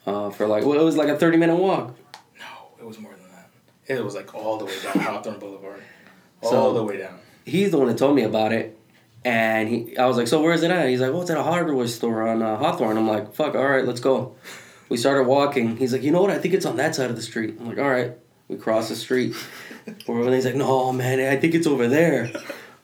uh, 0.06 0.28
for 0.28 0.46
like 0.46 0.66
well, 0.66 0.78
it 0.78 0.84
was 0.84 0.94
like 0.94 1.08
a 1.08 1.16
thirty 1.16 1.38
minute 1.38 1.56
walk. 1.56 1.94
No, 2.38 2.44
it 2.78 2.84
was 2.86 2.98
more 2.98 3.12
than 3.12 3.30
that. 3.30 3.48
It 3.86 4.02
was 4.04 4.14
like 4.14 4.34
all 4.34 4.56
the 4.58 4.64
way 4.66 4.72
down 4.82 4.92
Hawthorne 5.04 5.38
Boulevard, 5.38 5.82
all 6.42 6.50
So- 6.50 6.72
the 6.74 6.82
way 6.84 6.98
down. 6.98 7.18
He's 7.46 7.70
the 7.72 7.78
one 7.78 7.88
that 7.88 7.98
told 7.98 8.16
me 8.16 8.22
about 8.22 8.52
it, 8.52 8.78
and 9.22 9.68
he 9.68 9.98
I 9.98 10.06
was 10.06 10.16
like, 10.16 10.28
so 10.28 10.40
where's 10.40 10.62
it 10.62 10.70
at? 10.70 10.88
He's 10.88 11.00
like, 11.00 11.12
well, 11.12 11.20
it's 11.20 11.30
at 11.30 11.36
a 11.36 11.42
hardware 11.42 11.86
store 11.88 12.26
on 12.26 12.40
uh, 12.40 12.56
Hawthorne. 12.56 12.96
I'm 12.96 13.06
like, 13.06 13.34
fuck, 13.34 13.54
all 13.54 13.68
right, 13.68 13.84
let's 13.84 14.00
go. 14.00 14.34
We 14.88 14.96
started 14.96 15.24
walking. 15.24 15.76
He's 15.76 15.92
like, 15.92 16.02
you 16.02 16.10
know 16.10 16.22
what? 16.22 16.30
I 16.30 16.38
think 16.38 16.54
it's 16.54 16.64
on 16.64 16.76
that 16.76 16.94
side 16.94 17.10
of 17.10 17.16
the 17.16 17.22
street. 17.22 17.56
I'm 17.60 17.68
like, 17.68 17.78
all 17.78 17.90
right. 17.90 18.12
We 18.48 18.56
cross 18.56 18.88
the 18.90 18.96
street. 18.96 19.34
and 19.86 20.34
he's 20.34 20.44
like, 20.46 20.54
no, 20.54 20.92
man, 20.92 21.20
I 21.20 21.36
think 21.38 21.54
it's 21.54 21.66
over 21.66 21.86
there. 21.88 22.30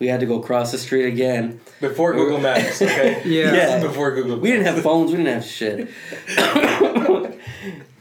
We 0.00 0.06
had 0.08 0.20
to 0.20 0.26
go 0.26 0.40
cross 0.40 0.72
the 0.72 0.78
street 0.78 1.04
again. 1.06 1.60
Before 1.80 2.12
Google 2.14 2.40
Maps, 2.40 2.80
okay? 2.82 3.22
Yeah. 3.26 3.52
Yeah. 3.54 3.80
Before 3.82 4.10
Google 4.12 4.30
Maps. 4.36 4.42
We 4.42 4.50
didn't 4.50 4.64
have 4.66 4.82
phones. 4.82 5.10
We 5.12 5.18
didn't 5.18 5.34
have 5.34 5.44
shit. 5.44 5.90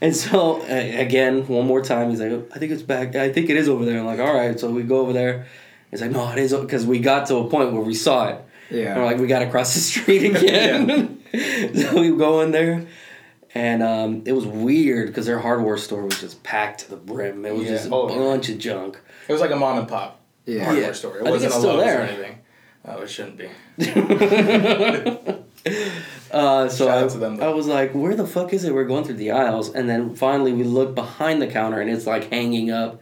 and 0.00 0.16
so 0.16 0.62
uh, 0.62 0.64
again, 1.00 1.46
one 1.46 1.66
more 1.66 1.82
time, 1.82 2.10
he's 2.10 2.20
like, 2.20 2.32
"I 2.54 2.58
think 2.58 2.72
it's 2.72 2.82
back. 2.82 3.14
I 3.16 3.30
think 3.32 3.50
it 3.50 3.56
is 3.56 3.68
over 3.68 3.84
there." 3.84 3.98
I'm 4.00 4.06
like, 4.06 4.18
"All 4.20 4.34
right." 4.34 4.58
So 4.58 4.70
we 4.70 4.82
go 4.82 5.00
over 5.00 5.12
there. 5.12 5.46
He's 5.90 6.00
like, 6.00 6.10
"No, 6.10 6.30
it 6.32 6.38
is," 6.38 6.54
because 6.54 6.86
we 6.86 6.98
got 7.00 7.26
to 7.28 7.36
a 7.36 7.48
point 7.50 7.72
where 7.72 7.82
we 7.82 7.94
saw 7.94 8.28
it. 8.28 8.44
Yeah. 8.70 8.92
And 8.92 9.00
we're 9.00 9.06
like, 9.06 9.18
"We 9.18 9.26
got 9.26 9.40
to 9.40 9.50
cross 9.50 9.74
the 9.74 9.80
street 9.80 10.24
again." 10.36 11.20
so 11.74 12.00
we 12.00 12.16
go 12.16 12.40
in 12.40 12.50
there. 12.52 12.86
And 13.52 13.82
um, 13.82 14.22
it 14.26 14.32
was 14.32 14.46
weird 14.46 15.08
because 15.08 15.26
their 15.26 15.40
hardware 15.40 15.76
store 15.76 16.04
was 16.04 16.20
just 16.20 16.40
packed 16.44 16.80
to 16.82 16.90
the 16.90 16.96
brim. 16.96 17.44
It 17.44 17.52
was 17.52 17.64
Yeah. 17.64 17.70
just 17.72 17.88
a 17.88 17.92
Oh, 17.92 18.08
yeah. 18.08 18.16
bunch 18.16 18.48
of 18.48 18.58
junk. 18.58 18.96
It 19.28 19.32
was 19.32 19.40
like 19.40 19.50
a 19.50 19.56
mom 19.56 19.76
and 19.78 19.88
pop 19.88 20.19
Yeah. 20.56 20.64
hardware 20.64 20.86
Yeah. 20.86 20.92
store. 20.92 21.12
I 21.12 21.14
It 21.14 21.18
think 21.22 21.30
wasn't 21.30 21.46
it's 21.48 21.56
a 21.56 21.58
still 21.60 21.74
Lowe's 21.74 21.84
there. 21.84 21.98
or 22.00 22.02
anything. 22.04 22.38
Oh, 22.86 23.02
it 23.02 23.10
shouldn't 23.10 23.38
be. 23.38 23.48
Uh, 26.32 26.68
so 26.68 26.86
Shout 26.86 26.96
I, 26.96 27.02
out 27.02 27.10
to 27.10 27.18
them, 27.18 27.42
I 27.42 27.48
was 27.48 27.66
like, 27.66 27.92
where 27.92 28.14
the 28.14 28.24
fuck 28.26 28.52
is 28.52 28.62
it? 28.64 28.72
We're 28.72 28.84
going 28.84 29.02
through 29.02 29.16
the 29.16 29.32
aisles. 29.32 29.74
And 29.74 29.88
then 29.90 30.14
finally 30.14 30.52
we 30.52 30.62
look 30.62 30.94
behind 30.94 31.42
the 31.42 31.48
counter 31.48 31.80
and 31.80 31.90
it's 31.90 32.06
like 32.06 32.30
hanging 32.30 32.70
up. 32.70 33.00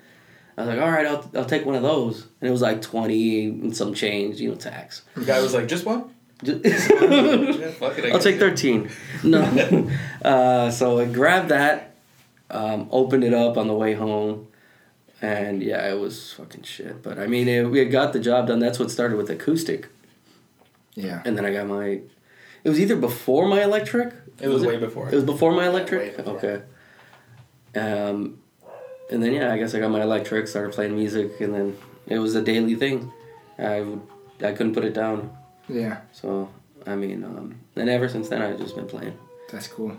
I 0.57 0.63
was 0.63 0.71
like, 0.71 0.81
all 0.81 0.91
right, 0.91 1.07
I'll, 1.07 1.31
I'll 1.37 1.45
take 1.45 1.67
one 1.67 1.75
of 1.75 1.83
those. 1.83 2.23
And 2.41 2.49
it 2.49 2.51
was 2.51 2.63
like 2.63 2.81
20 2.81 3.45
and 3.49 3.77
some 3.77 3.93
change, 3.93 4.41
you 4.41 4.49
know, 4.49 4.55
tax. 4.57 5.03
The 5.15 5.27
guy 5.27 5.41
was 5.43 5.53
like, 5.55 5.69
just 5.69 5.85
one? 5.85 6.05
Just- 6.43 6.65
Yeah, 6.91 7.71
fuck 7.73 7.99
it, 7.99 8.07
I 8.07 8.11
I'll 8.13 8.19
take 8.19 8.39
13. 8.39 8.91
No. 9.25 9.89
uh, 10.25 10.71
so 10.71 10.99
I 10.99 11.05
grabbed 11.05 11.51
that, 11.51 11.95
um, 12.51 12.89
opened 12.91 13.25
it 13.25 13.35
up 13.35 13.59
on 13.59 13.69
the 13.69 13.75
way 13.75 13.93
home. 13.93 14.48
And 15.21 15.63
yeah, 15.63 15.89
it 15.91 15.99
was 15.99 16.33
fucking 16.35 16.63
shit. 16.63 17.03
But 17.03 17.19
I 17.19 17.27
mean, 17.27 17.49
it, 17.49 17.65
we 17.69 17.79
had 17.81 17.91
got 17.91 18.13
the 18.13 18.21
job 18.21 18.47
done. 18.47 18.61
That's 18.61 18.79
what 18.79 18.91
started 18.91 19.17
with 19.17 19.29
acoustic. 19.31 19.89
Yeah. 20.95 21.23
And 21.25 21.37
then 21.37 21.45
I 21.45 21.53
got 21.53 21.67
my. 21.67 22.01
It 22.65 22.69
was 22.69 22.79
either 22.81 22.97
before 22.97 23.47
my 23.49 23.63
electric. 23.63 24.13
It 24.41 24.49
was 24.49 24.65
way 24.65 24.77
before. 24.77 25.09
It 25.09 25.15
was 25.15 25.25
before 25.25 25.53
my 25.53 25.65
Yeah, 25.65 25.71
electric. 25.71 26.01
way 26.01 26.17
before. 26.17 26.37
Okay. 26.37 26.63
Um, 27.75 28.39
and 29.11 29.23
then 29.23 29.33
yeah, 29.33 29.53
I 29.53 29.59
guess 29.59 29.75
I 29.75 29.81
got 29.81 29.91
my 29.91 30.03
electric, 30.03 30.47
started 30.49 30.73
playing 30.73 30.95
music, 30.95 31.41
and 31.41 31.55
then 31.55 31.77
it 32.07 32.19
was 32.19 32.35
a 32.35 32.43
daily 32.43 32.75
thing. 32.75 33.13
I 33.59 33.81
would, 33.81 34.01
I 34.43 34.53
couldn't 34.53 34.75
put 34.75 34.85
it 34.85 34.95
down. 34.95 35.37
Yeah. 35.69 36.01
So 36.13 36.49
I 36.87 36.95
mean, 36.95 37.25
um, 37.25 37.57
and 37.77 37.89
ever 37.89 38.09
since 38.09 38.29
then 38.29 38.43
I've 38.43 38.59
just 38.59 38.75
been 38.77 38.87
playing. 38.87 39.19
That's 39.51 39.67
cool. 39.67 39.97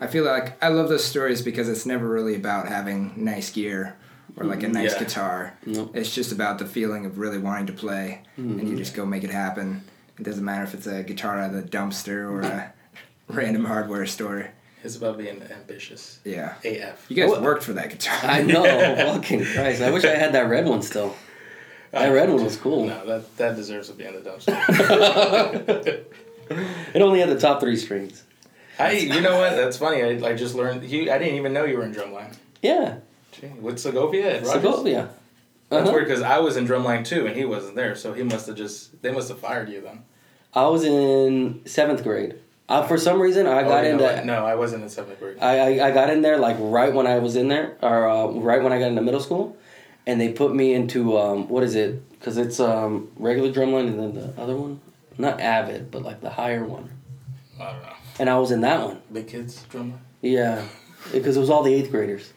I 0.00 0.06
feel 0.06 0.24
like 0.24 0.62
I 0.62 0.68
love 0.68 0.88
those 0.88 1.04
stories 1.04 1.40
because 1.42 1.68
it's 1.68 1.86
never 1.86 2.06
really 2.08 2.34
about 2.36 2.68
having 2.68 3.12
nice 3.16 3.50
gear 3.50 3.96
or 4.36 4.44
like 4.46 4.62
a 4.62 4.66
mm, 4.66 4.72
nice 4.72 4.92
Yeah. 4.92 4.98
guitar. 4.98 5.58
No. 5.64 5.90
It's 5.94 6.14
just 6.14 6.32
about 6.32 6.58
the 6.58 6.66
feeling 6.66 7.06
of 7.06 7.18
really 7.18 7.38
wanting 7.38 7.66
to 7.66 7.72
play, 7.72 8.22
and 8.36 8.58
you 8.60 8.66
mm-hmm. 8.66 8.76
just 8.76 8.94
go 8.94 9.06
make 9.06 9.24
it 9.24 9.30
happen. 9.30 9.82
It 10.18 10.22
doesn't 10.24 10.44
matter 10.44 10.64
if 10.64 10.74
it's 10.74 10.86
a 10.86 11.02
guitar 11.02 11.38
out 11.38 11.54
of 11.54 11.62
the 11.62 11.68
dumpster 11.68 12.30
or 12.30 12.42
a 12.42 12.72
random 13.28 13.64
hardware 13.64 14.06
store. 14.06 14.50
It's 14.82 14.96
about 14.96 15.18
being 15.18 15.42
ambitious. 15.50 16.20
Yeah. 16.24 16.54
AF. 16.64 17.06
You 17.08 17.16
guys 17.16 17.32
Oh, 17.32 17.42
worked 17.42 17.64
for 17.64 17.72
that 17.72 17.90
guitar. 17.90 18.18
I 18.22 18.42
know, 18.42 18.62
fucking 19.14 19.44
Christ! 19.44 19.82
I 19.82 19.90
wish 19.90 20.04
I 20.04 20.14
had 20.14 20.32
that 20.32 20.48
red 20.48 20.66
one 20.66 20.82
still. 20.82 21.14
That 21.92 22.10
uh, 22.10 22.12
red 22.12 22.28
one 22.30 22.44
was 22.44 22.56
cool. 22.56 22.86
No, 22.86 23.06
that, 23.06 23.36
that 23.36 23.56
deserves 23.56 23.88
to 23.88 23.94
be 23.94 24.04
in 24.04 24.14
the 24.14 24.20
dumpster. 24.20 26.04
It 26.48 27.02
only 27.02 27.18
had 27.18 27.28
the 27.28 27.40
top 27.40 27.58
three 27.60 27.76
strings. 27.76 28.22
I, 28.78 28.92
you 28.92 29.20
know 29.20 29.38
what? 29.38 29.56
That's 29.56 29.78
funny. 29.78 30.02
I, 30.02 30.28
I 30.28 30.34
just 30.34 30.54
learned. 30.54 30.84
You, 30.84 31.10
I 31.10 31.18
didn't 31.18 31.34
even 31.34 31.52
know 31.52 31.64
you 31.64 31.76
were 31.76 31.82
in 31.82 31.92
drumline. 31.92 32.36
Yeah, 32.62 32.98
Gee, 33.40 33.48
with 33.60 33.78
Segovia 33.78 34.34
Rogers. 34.36 34.50
Segovia. 34.50 35.08
That's 35.68 35.82
Uh-huh. 35.82 35.92
weird 35.94 36.06
because 36.08 36.22
I 36.22 36.38
was 36.38 36.56
in 36.56 36.66
drumline 36.66 37.04
too, 37.04 37.26
and 37.26 37.36
he 37.36 37.44
wasn't 37.44 37.74
there. 37.76 37.94
So 37.96 38.12
he 38.12 38.22
must 38.22 38.46
have 38.46 38.56
just. 38.56 39.02
They 39.02 39.10
must 39.10 39.28
have 39.28 39.38
fired 39.40 39.68
you 39.68 39.80
then. 39.80 40.02
I 40.54 40.66
was 40.68 40.84
in 40.84 41.60
seventh 41.66 42.02
grade. 42.02 42.36
For 42.88 42.98
some 42.98 43.20
reason, 43.20 43.46
I 43.46 43.62
got 43.62 43.84
oh, 43.84 43.88
into. 43.88 44.04
no, 44.04 44.10
I- 44.10 44.24
no, 44.24 44.46
I 44.46 44.54
wasn't 44.54 44.82
in 44.84 44.88
seventh 44.88 45.18
grade. 45.20 45.38
I, 45.40 45.78
I, 45.78 45.88
I 45.88 45.90
got 45.92 46.10
in 46.10 46.22
there 46.22 46.38
like 46.38 46.56
right 46.60 46.92
when 46.92 47.06
I 47.06 47.18
was 47.18 47.36
in 47.36 47.48
there, 47.48 47.76
or 47.82 48.08
uh, 48.08 48.26
right 48.28 48.62
when 48.62 48.72
I 48.72 48.78
got 48.78 48.88
into 48.88 49.02
middle 49.02 49.20
school, 49.20 49.56
and 50.06 50.20
they 50.20 50.30
put 50.32 50.54
me 50.54 50.72
into 50.74 51.16
um, 51.18 51.48
what 51.48 51.62
is 51.62 51.74
it? 51.74 52.02
Because 52.18 52.36
it's 52.38 52.58
um, 52.58 53.10
regular 53.18 53.52
drumline 53.52 53.86
and 53.88 53.98
then 54.00 54.14
the 54.14 54.40
other 54.40 54.56
one, 54.56 54.80
not 55.18 55.40
Avid, 55.40 55.90
but 55.92 56.02
like 56.02 56.20
the 56.20 56.30
higher 56.30 56.64
one, 56.64 56.90
I 57.60 57.72
don't 57.72 57.82
know. 57.82 57.92
and 58.18 58.30
I 58.30 58.38
was 58.38 58.50
in 58.50 58.62
that 58.62 58.82
one. 58.84 59.00
Big 59.12 59.28
kids 59.28 59.64
drumline. 59.70 59.98
Yeah, 60.22 60.64
because 61.12 61.36
it 61.36 61.40
was 61.40 61.50
all 61.50 61.62
the 61.62 61.72
eighth 61.74 61.90
graders. 61.92 62.32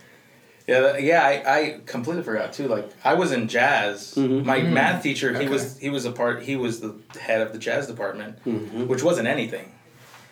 Yeah, 0.69 0.97
yeah. 0.97 1.23
I, 1.25 1.33
I 1.59 1.79
completely 1.87 2.21
forgot 2.23 2.53
too. 2.53 2.67
Like 2.67 2.87
I 3.03 3.15
was 3.15 3.31
in 3.31 3.47
jazz. 3.47 4.13
Mhm. 4.15 4.45
My 4.45 4.61
math 4.61 5.01
teacher, 5.01 5.29
he 5.31 5.37
Okay. 5.39 5.49
was 5.49 5.79
he 5.79 5.89
was 5.89 6.05
a 6.05 6.11
part. 6.11 6.43
He 6.43 6.55
was 6.55 6.79
the 6.79 6.93
head 7.19 7.41
of 7.41 7.53
the 7.53 7.57
jazz 7.57 7.87
department, 7.87 8.43
Mhm. 8.45 8.85
which 8.87 9.01
wasn't 9.01 9.27
anything. 9.27 9.71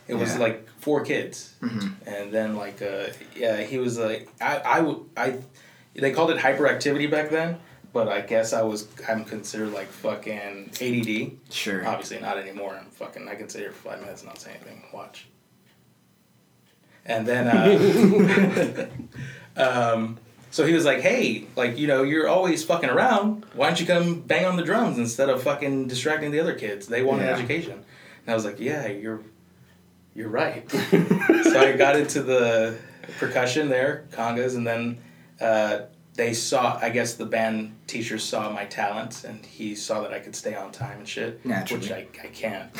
It 0.08 0.14
was 0.14 0.38
like 0.38 0.68
four 0.80 1.04
kids, 1.04 1.54
Mhm. 1.62 1.94
and 2.06 2.32
then 2.32 2.56
like 2.56 2.82
uh, 2.84 3.08
yeah, 3.36 3.58
he 3.64 3.78
was 3.80 3.98
like 3.98 4.28
I 4.40 4.58
I 4.78 4.96
I. 5.26 5.38
They 5.96 6.12
called 6.12 6.30
it 6.30 6.38
hyperactivity 6.38 7.10
back 7.10 7.32
then, 7.32 7.58
but 7.92 8.08
I 8.08 8.22
guess 8.22 8.54
I 8.54 8.62
was 8.62 8.88
I'm 9.10 9.26
considered 9.26 9.74
like 9.74 9.88
fucking 9.88 10.70
ADD. 10.80 11.32
Sure. 11.50 11.82
Obviously 11.88 12.20
not 12.20 12.38
anymore. 12.38 12.78
I'm 12.80 12.92
fucking. 12.92 13.28
I 13.28 13.34
can 13.34 13.50
sit 13.50 13.62
here 13.62 13.72
for 13.72 13.90
five 13.90 14.02
minutes 14.02 14.22
and 14.22 14.30
not 14.30 14.40
say 14.40 14.52
anything. 14.52 14.84
Watch. 14.94 15.28
And 17.10 17.26
then, 17.26 17.48
uh, 17.48 18.88
um, 19.56 20.20
so 20.58 20.66
he 20.66 20.74
was 20.74 20.86
like, 20.86 21.02
"Hey, 21.02 21.46
like 21.56 21.78
you 21.78 21.86
know, 21.86 22.02
you're 22.02 22.28
always 22.28 22.64
fucking 22.64 22.90
around. 22.90 23.46
Why 23.54 23.68
don't 23.68 23.80
you 23.80 23.86
come 23.86 24.22
bang 24.22 24.44
on 24.44 24.56
the 24.58 24.64
drums 24.64 24.98
instead 24.98 25.30
of 25.30 25.44
fucking 25.44 25.88
distracting 25.88 26.32
the 26.32 26.40
other 26.40 26.56
kids? 26.56 26.88
They 26.88 27.04
want 27.04 27.22
Yeah. 27.22 27.28
an 27.28 27.34
education." 27.36 27.74
And 27.74 28.28
I 28.32 28.34
was 28.34 28.44
like, 28.44 28.60
"Yeah, 28.60 28.88
you're, 28.88 29.22
you're 30.16 30.30
right." 30.30 30.68
so 30.72 31.60
I 31.60 31.74
got 31.78 31.96
into 31.96 32.24
the 32.24 32.76
percussion 33.20 33.70
there, 33.70 34.06
congas, 34.10 34.56
and 34.56 34.66
then 34.66 34.98
uh, 35.40 35.82
they 36.16 36.34
saw. 36.34 36.80
I 36.82 36.90
guess 36.90 37.14
the 37.14 37.28
band 37.28 37.76
teacher 37.86 38.18
saw 38.18 38.50
my 38.52 38.66
talent, 38.66 39.26
and 39.26 39.46
he 39.46 39.76
saw 39.76 40.02
that 40.02 40.12
I 40.12 40.18
could 40.18 40.36
stay 40.36 40.56
on 40.56 40.72
time 40.72 40.98
and 40.98 41.08
shit, 41.08 41.46
Naturally. 41.46 41.82
which 41.84 41.92
I, 41.92 42.08
I 42.24 42.28
can't. 42.30 42.72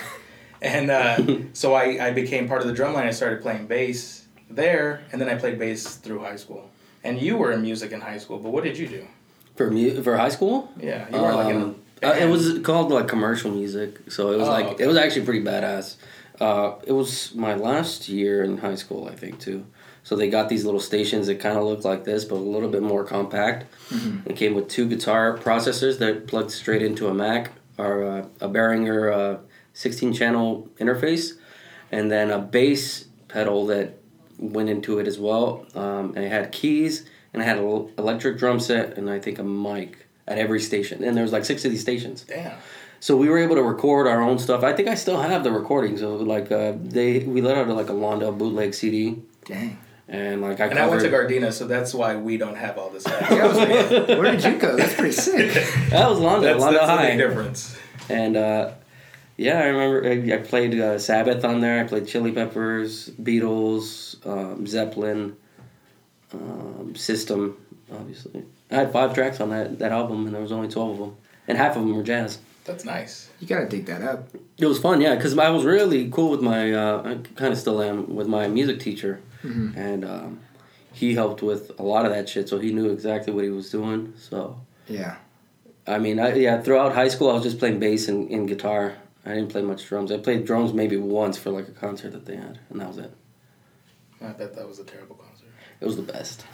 And 0.64 0.90
uh, 0.90 1.18
so 1.54 1.76
I, 1.76 2.08
I 2.08 2.12
became 2.12 2.48
part 2.48 2.62
of 2.62 2.68
the 2.68 2.74
drum 2.74 2.96
line. 2.96 3.06
I 3.06 3.12
started 3.12 3.44
playing 3.44 3.68
bass 3.68 4.26
there, 4.50 5.04
and 5.12 5.22
then 5.22 5.30
I 5.30 5.36
played 5.36 5.60
bass 5.60 5.98
through 5.98 6.22
high 6.22 6.38
school. 6.38 6.72
And 7.04 7.22
you 7.22 7.38
were 7.38 7.52
in 7.52 7.62
music 7.62 7.92
in 7.92 8.02
high 8.02 8.18
school, 8.18 8.38
but 8.40 8.50
what 8.52 8.64
did 8.64 8.78
you 8.78 8.88
do? 8.88 9.08
For 9.56 9.72
mu- 9.72 10.02
for 10.04 10.18
high 10.18 10.30
school, 10.30 10.72
Yeah, 10.80 11.08
you 11.14 11.20
were 11.22 11.34
like 11.34 11.54
in. 11.56 11.62
Um, 11.62 11.76
uh, 12.04 12.16
it 12.20 12.28
was 12.30 12.60
called 12.60 12.92
like 12.92 13.08
commercial 13.08 13.50
music, 13.52 14.00
so 14.10 14.32
it 14.32 14.38
was 14.38 14.48
Oh, 14.48 14.52
like 14.52 14.66
okay. 14.68 14.84
it 14.84 14.88
was 14.88 14.98
actually 14.98 15.26
pretty 15.26 15.44
badass. 15.44 15.96
Uh, 16.40 16.74
it 16.86 16.92
was 16.92 17.34
my 17.34 17.56
last 17.56 18.08
year 18.08 18.44
in 18.44 18.60
high 18.60 18.76
school, 18.76 19.08
I 19.12 19.16
think, 19.16 19.40
too. 19.40 19.66
So 20.04 20.16
they 20.16 20.30
got 20.30 20.48
these 20.48 20.64
little 20.64 20.80
stations 20.80 21.26
that 21.28 21.40
kind 21.40 21.58
of 21.58 21.64
look 21.64 21.84
like 21.84 22.04
this, 22.04 22.24
but 22.24 22.36
a 22.36 22.38
little 22.38 22.70
bit 22.70 22.84
more 22.84 23.04
compact. 23.04 23.66
It 24.26 24.36
came 24.36 24.54
with 24.54 24.68
two 24.70 24.88
guitar 24.88 25.38
processors 25.38 25.98
that 25.98 26.28
plugged 26.28 26.52
straight 26.52 26.82
into 26.84 27.08
a 27.08 27.14
Mac, 27.14 27.52
or 27.78 28.04
uh, 28.04 28.26
a 28.40 28.48
Behringer 28.48 29.12
uh, 29.12 29.38
16 29.74 30.14
channel 30.14 30.70
interface, 30.80 31.34
and 31.92 32.12
then 32.12 32.30
a 32.30 32.40
bass 32.40 33.06
pedal 33.28 33.66
that 33.68 33.97
went 34.38 34.70
into 34.70 35.00
it 35.00 35.08
as 35.08 35.18
well. 35.20 35.66
Um, 35.76 36.14
and 36.16 36.20
it 36.26 36.32
had 36.32 36.52
keys, 36.52 37.06
and 37.34 37.42
I 37.42 37.46
had 37.46 37.58
an 37.58 37.90
electric 37.98 38.38
drum 38.38 38.60
set, 38.60 38.98
and 38.98 39.10
I 39.10 39.20
think 39.20 39.40
a 39.40 39.44
mic 39.44 40.06
at 40.28 40.38
every 40.38 40.60
station. 40.60 41.04
And 41.04 41.16
there 41.16 41.24
was 41.24 41.32
like 41.32 41.46
six 41.46 41.64
of 41.66 41.72
these 41.72 41.82
stations. 41.82 42.24
Damn. 42.28 42.58
So 43.00 43.16
we 43.16 43.30
were 43.30 43.38
able 43.38 43.56
to 43.56 43.64
record 43.64 44.08
our 44.08 44.22
own 44.22 44.40
stuff. 44.40 44.64
I 44.64 44.74
think 44.74 44.88
I 44.88 44.96
still 44.96 45.22
have 45.22 45.44
the 45.44 45.52
recordings. 45.52 46.00
So 46.00 46.16
like 46.16 46.52
uh, 46.52 46.74
they, 46.82 47.20
we 47.20 47.42
let 47.42 47.58
out 47.58 47.68
like 47.70 47.90
a 47.90 47.94
Londo 47.94 48.36
bootleg 48.36 48.74
CD, 48.74 49.22
Dang. 49.46 49.78
and 50.08 50.42
like 50.42 50.60
I 50.60 50.66
And 50.66 50.80
I 50.80 50.88
went 50.88 51.02
to 51.04 51.10
Gardena, 51.10 51.54
so 51.54 51.68
that's 51.68 51.94
why 51.94 52.16
we 52.16 52.38
don't 52.38 52.56
have 52.56 52.78
all 52.78 52.90
this. 52.90 53.06
Yeah, 53.08 53.44
I 53.44 53.48
was 53.48 53.58
like, 53.58 54.08
where 54.20 54.32
did 54.32 54.44
you 54.44 54.58
go? 54.58 54.76
That's 54.76 54.96
pretty 54.96 55.12
sick. 55.12 55.54
that 55.90 56.10
was 56.10 56.18
Londo, 56.20 56.42
that's 56.42 56.64
Londo 56.64 56.72
that's 56.74 56.86
the 56.88 56.92
High. 56.92 57.08
big 57.10 57.18
difference. 57.20 57.78
And 58.10 58.36
uh, 58.36 58.72
yeah, 59.38 59.60
I 59.60 59.66
remember 59.68 60.34
I, 60.34 60.36
I 60.36 60.38
played 60.42 60.80
uh, 60.80 60.98
Sabbath 60.98 61.46
on 61.46 61.62
there. 61.62 61.80
I 61.80 61.88
played 61.88 62.08
Chili 62.08 62.32
Peppers, 62.32 63.10
Beatles, 63.12 64.17
um, 64.28 64.68
Zeppelin, 64.68 65.36
um, 66.34 66.94
System, 66.96 67.58
obviously. 67.92 68.44
I 68.70 68.76
had 68.76 68.92
five 68.92 69.14
tracks 69.14 69.40
on 69.40 69.50
that, 69.50 69.80
that 69.80 69.92
album, 69.92 70.26
and 70.26 70.34
there 70.36 70.42
was 70.42 70.52
only 70.52 70.68
12 70.68 70.92
of 70.92 70.98
them. 71.00 71.16
And 71.48 71.58
half 71.58 71.76
of 71.76 71.84
them 71.84 71.96
were 71.96 72.04
jazz. 72.04 72.40
That's 72.66 72.84
nice. 72.84 73.30
You 73.40 73.48
gotta 73.48 73.68
dig 73.68 73.86
that 73.86 74.02
up. 74.02 74.28
It 74.58 74.66
was 74.66 74.80
fun, 74.80 75.00
yeah, 75.00 75.16
because 75.16 75.38
I 75.38 75.50
was 75.50 75.64
really 75.64 76.10
cool 76.10 76.30
with 76.30 76.42
my, 76.42 76.74
uh, 76.74 77.02
I 77.06 77.30
kind 77.36 77.54
of 77.54 77.58
still 77.58 77.82
am, 77.82 78.14
with 78.14 78.28
my 78.28 78.48
music 78.48 78.80
teacher. 78.82 79.22
And 79.44 80.04
um, 80.04 80.42
he 80.92 81.14
helped 81.14 81.42
with 81.42 81.72
a 81.80 81.84
lot 81.84 82.06
of 82.06 82.12
that 82.12 82.28
shit, 82.28 82.50
so 82.50 82.60
he 82.60 82.74
knew 82.74 82.92
exactly 82.92 83.32
what 83.32 83.46
he 83.46 83.50
was 83.50 83.70
doing. 83.70 84.14
So, 84.20 84.60
Yeah. 84.90 85.16
I 85.88 86.00
mean, 86.00 86.20
I, 86.20 86.34
yeah, 86.34 86.62
throughout 86.62 86.94
high 86.94 87.08
school, 87.08 87.30
I 87.30 87.34
was 87.34 87.44
just 87.44 87.60
playing 87.60 87.80
bass 87.80 88.10
and, 88.10 88.30
and 88.30 88.46
guitar. 88.46 88.96
I 89.26 89.30
didn't 89.30 89.48
play 89.48 89.62
much 89.62 89.86
drums. 89.88 90.12
I 90.12 90.18
played 90.18 90.44
drums 90.46 90.74
maybe 90.74 90.98
once 90.98 91.38
for 91.38 91.50
like 91.50 91.70
a 91.70 91.72
concert 91.72 92.12
that 92.12 92.26
they 92.26 92.36
had, 92.36 92.60
and 92.70 92.82
that 92.82 92.90
was 92.90 92.98
it. 92.98 93.14
I 94.22 94.30
bet 94.30 94.56
that 94.56 94.68
was 94.68 94.80
a 94.80 94.84
terrible 94.84 95.16
concert. 95.16 95.48
It 95.80 95.86
was 95.86 95.96
the 95.96 96.02
best. 96.02 96.46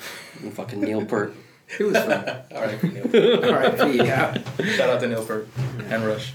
And 0.41 0.54
fucking 0.54 0.82
Neil 0.82 1.06
Peart. 1.06 1.34
It 1.80 1.86
was 1.86 1.95
fun. 1.97 2.12
All 2.54 2.62
right, 2.62 2.84
Neil. 2.84 3.52
R.I.P. 3.52 3.97
Yeah. 3.97 4.38
Shout 4.76 4.89
out 4.89 4.99
to 4.99 5.08
Neil 5.08 5.26
Peart 5.26 5.47
and 5.89 6.06
Rush. 6.06 6.34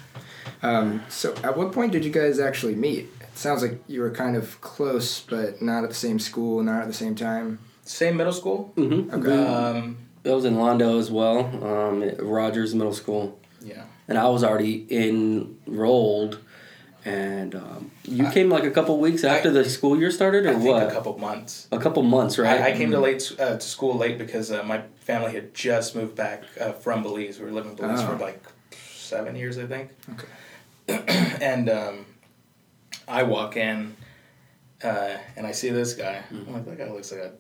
Um, 0.62 1.02
so, 1.08 1.34
at 1.44 1.56
what 1.56 1.72
point 1.72 1.92
did 1.92 2.04
you 2.04 2.10
guys 2.10 2.40
actually 2.40 2.74
meet? 2.74 3.10
It 3.20 3.38
sounds 3.38 3.62
like 3.62 3.78
you 3.86 4.00
were 4.00 4.10
kind 4.10 4.36
of 4.36 4.60
close, 4.62 5.20
but 5.20 5.62
not 5.62 5.84
at 5.84 5.90
the 5.90 5.94
same 5.94 6.18
school, 6.18 6.62
not 6.62 6.80
at 6.80 6.86
the 6.88 6.94
same 6.94 7.14
time. 7.14 7.60
Same 7.84 8.16
middle 8.16 8.32
school. 8.32 8.72
Mm-hmm. 8.76 9.14
Okay. 9.14 9.44
Um, 9.46 9.98
I 10.24 10.30
was 10.30 10.44
in 10.44 10.54
Londo 10.54 10.98
as 10.98 11.10
well, 11.10 11.40
um, 11.64 12.02
at 12.02 12.20
Rogers 12.22 12.74
Middle 12.74 12.92
School, 12.92 13.38
yeah. 13.62 13.84
and 14.08 14.18
I 14.18 14.28
was 14.28 14.42
already 14.42 14.86
enrolled. 14.90 16.40
And 17.04 17.54
um, 17.54 17.90
you 18.04 18.28
came 18.30 18.50
like 18.50 18.64
a 18.64 18.70
couple 18.70 18.98
weeks 18.98 19.24
after 19.24 19.50
the 19.50 19.64
school 19.64 19.96
year 19.98 20.10
started, 20.10 20.44
or 20.46 20.50
I 20.50 20.56
what? 20.56 20.86
a 20.88 20.90
couple 20.90 21.16
months. 21.18 21.66
A 21.70 21.78
couple 21.78 22.02
months, 22.02 22.38
right? 22.38 22.60
I, 22.60 22.72
I 22.72 22.76
came 22.76 22.90
to 22.90 22.98
late 23.00 23.32
uh, 23.38 23.54
to 23.54 23.60
school 23.60 23.96
late 23.96 24.18
because 24.18 24.50
uh, 24.50 24.62
my 24.64 24.82
family 25.00 25.32
had 25.32 25.54
just 25.54 25.94
moved 25.96 26.16
back 26.16 26.42
uh, 26.60 26.72
from 26.72 27.02
Belize. 27.02 27.38
We 27.38 27.46
were 27.46 27.52
living 27.52 27.70
in 27.70 27.76
Belize 27.76 28.00
Oh. 28.02 28.08
for 28.08 28.16
like 28.16 28.42
seven 28.92 29.36
years, 29.36 29.58
I 29.58 29.66
think. 29.66 29.90
Okay. 30.88 31.04
and 31.40 31.70
um, 31.70 32.06
I 33.06 33.22
walk 33.22 33.56
in, 33.56 33.94
uh, 34.82 35.16
and 35.36 35.46
I 35.46 35.52
see 35.52 35.70
this 35.70 35.94
guy. 35.94 36.22
Mm-hmm. 36.32 36.48
I'm 36.48 36.54
like, 36.54 36.64
that 36.66 36.78
guy 36.78 36.90
looks 36.92 37.12
like 37.12 37.20
a 37.20 37.32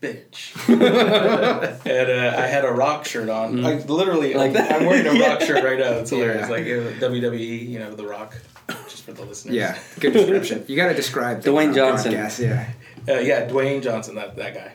bitch. 0.00 0.52
and 1.86 2.10
uh, 2.10 2.38
I 2.40 2.46
had 2.46 2.64
a 2.64 2.70
rock 2.70 3.06
shirt 3.06 3.28
on, 3.28 3.62
like 3.62 3.88
literally, 3.88 4.30
Mm-hmm. 4.34 4.38
Like 4.38 4.54
like 4.54 4.68
that? 4.68 4.80
I'm 4.80 4.86
wearing 4.86 5.06
a 5.06 5.10
rock 5.26 5.40
Yeah. 5.40 5.46
shirt 5.46 5.64
right 5.64 5.78
now. 5.78 5.92
It's 5.94 6.10
hilarious, 6.10 6.42
Yeah. 6.48 6.54
like 6.54 6.62
uh, 6.64 7.08
WWE, 7.08 7.68
you 7.68 7.78
know, 7.78 7.94
the 7.94 8.06
Rock. 8.06 8.36
Just 8.88 9.04
for 9.04 9.12
the 9.12 9.24
listeners. 9.24 9.54
Yeah, 9.54 9.78
good 10.00 10.12
description. 10.12 10.64
You 10.68 10.76
gotta 10.76 10.94
describe 10.94 11.42
things 11.42 11.54
Dwayne 11.56 11.74
Johnson. 11.74 12.12
podcasts, 12.12 12.38
yeah. 12.44 12.70
Uh, 13.08 13.20
yeah, 13.20 13.48
Dwayne 13.48 13.82
Johnson, 13.82 14.14
that 14.16 14.34
that 14.36 14.54
guy, 14.54 14.72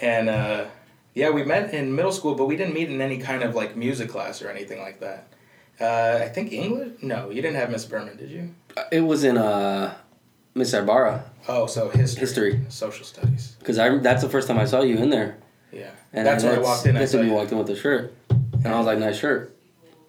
and 0.00 0.28
uh, 0.28 0.64
yeah, 1.14 1.30
we 1.30 1.42
met 1.44 1.74
in 1.74 1.94
middle 1.94 2.12
school, 2.12 2.34
but 2.34 2.46
we 2.46 2.56
didn't 2.56 2.74
meet 2.74 2.90
in 2.90 3.00
any 3.00 3.18
kind 3.18 3.42
of 3.42 3.54
like 3.54 3.76
music 3.76 4.08
class 4.08 4.40
or 4.42 4.48
anything 4.50 4.80
like 4.80 5.00
that. 5.00 5.28
Uh, 5.78 6.24
I 6.24 6.28
think 6.28 6.52
English. 6.52 6.92
No, 7.02 7.28
you 7.28 7.42
didn't 7.42 7.56
have 7.56 7.70
Miss 7.70 7.84
Berman, 7.84 8.16
did 8.16 8.30
you? 8.30 8.54
It 8.90 9.02
was 9.02 9.24
in 9.24 9.36
uh, 9.36 9.94
Miss 10.54 10.72
Ibarra, 10.72 11.30
Oh, 11.48 11.66
so 11.66 11.90
history, 11.90 12.20
History. 12.20 12.60
social 12.70 13.04
studies. 13.04 13.56
because 13.58 13.78
I 13.78 13.98
that's 13.98 14.22
the 14.22 14.28
first 14.30 14.48
time 14.48 14.58
I 14.58 14.64
saw 14.64 14.80
you 14.82 14.96
in 14.96 15.10
there. 15.10 15.36
Yeah, 15.72 15.90
And 16.14 16.26
that's 16.26 16.42
when 16.44 16.54
I 16.54 16.58
walked 16.58 16.86
in. 16.86 16.96
I 16.96 17.00
That's 17.00 17.12
saw 17.12 17.18
when 17.18 17.26
you 17.26 17.32
you, 17.32 17.38
walked 17.38 17.52
in 17.52 17.58
with 17.58 17.66
the 17.66 17.76
shirt, 17.76 18.14
and 18.30 18.68
I 18.68 18.78
was 18.78 18.86
like, 18.86 18.98
"Nice 18.98 19.18
shirt." 19.18 19.52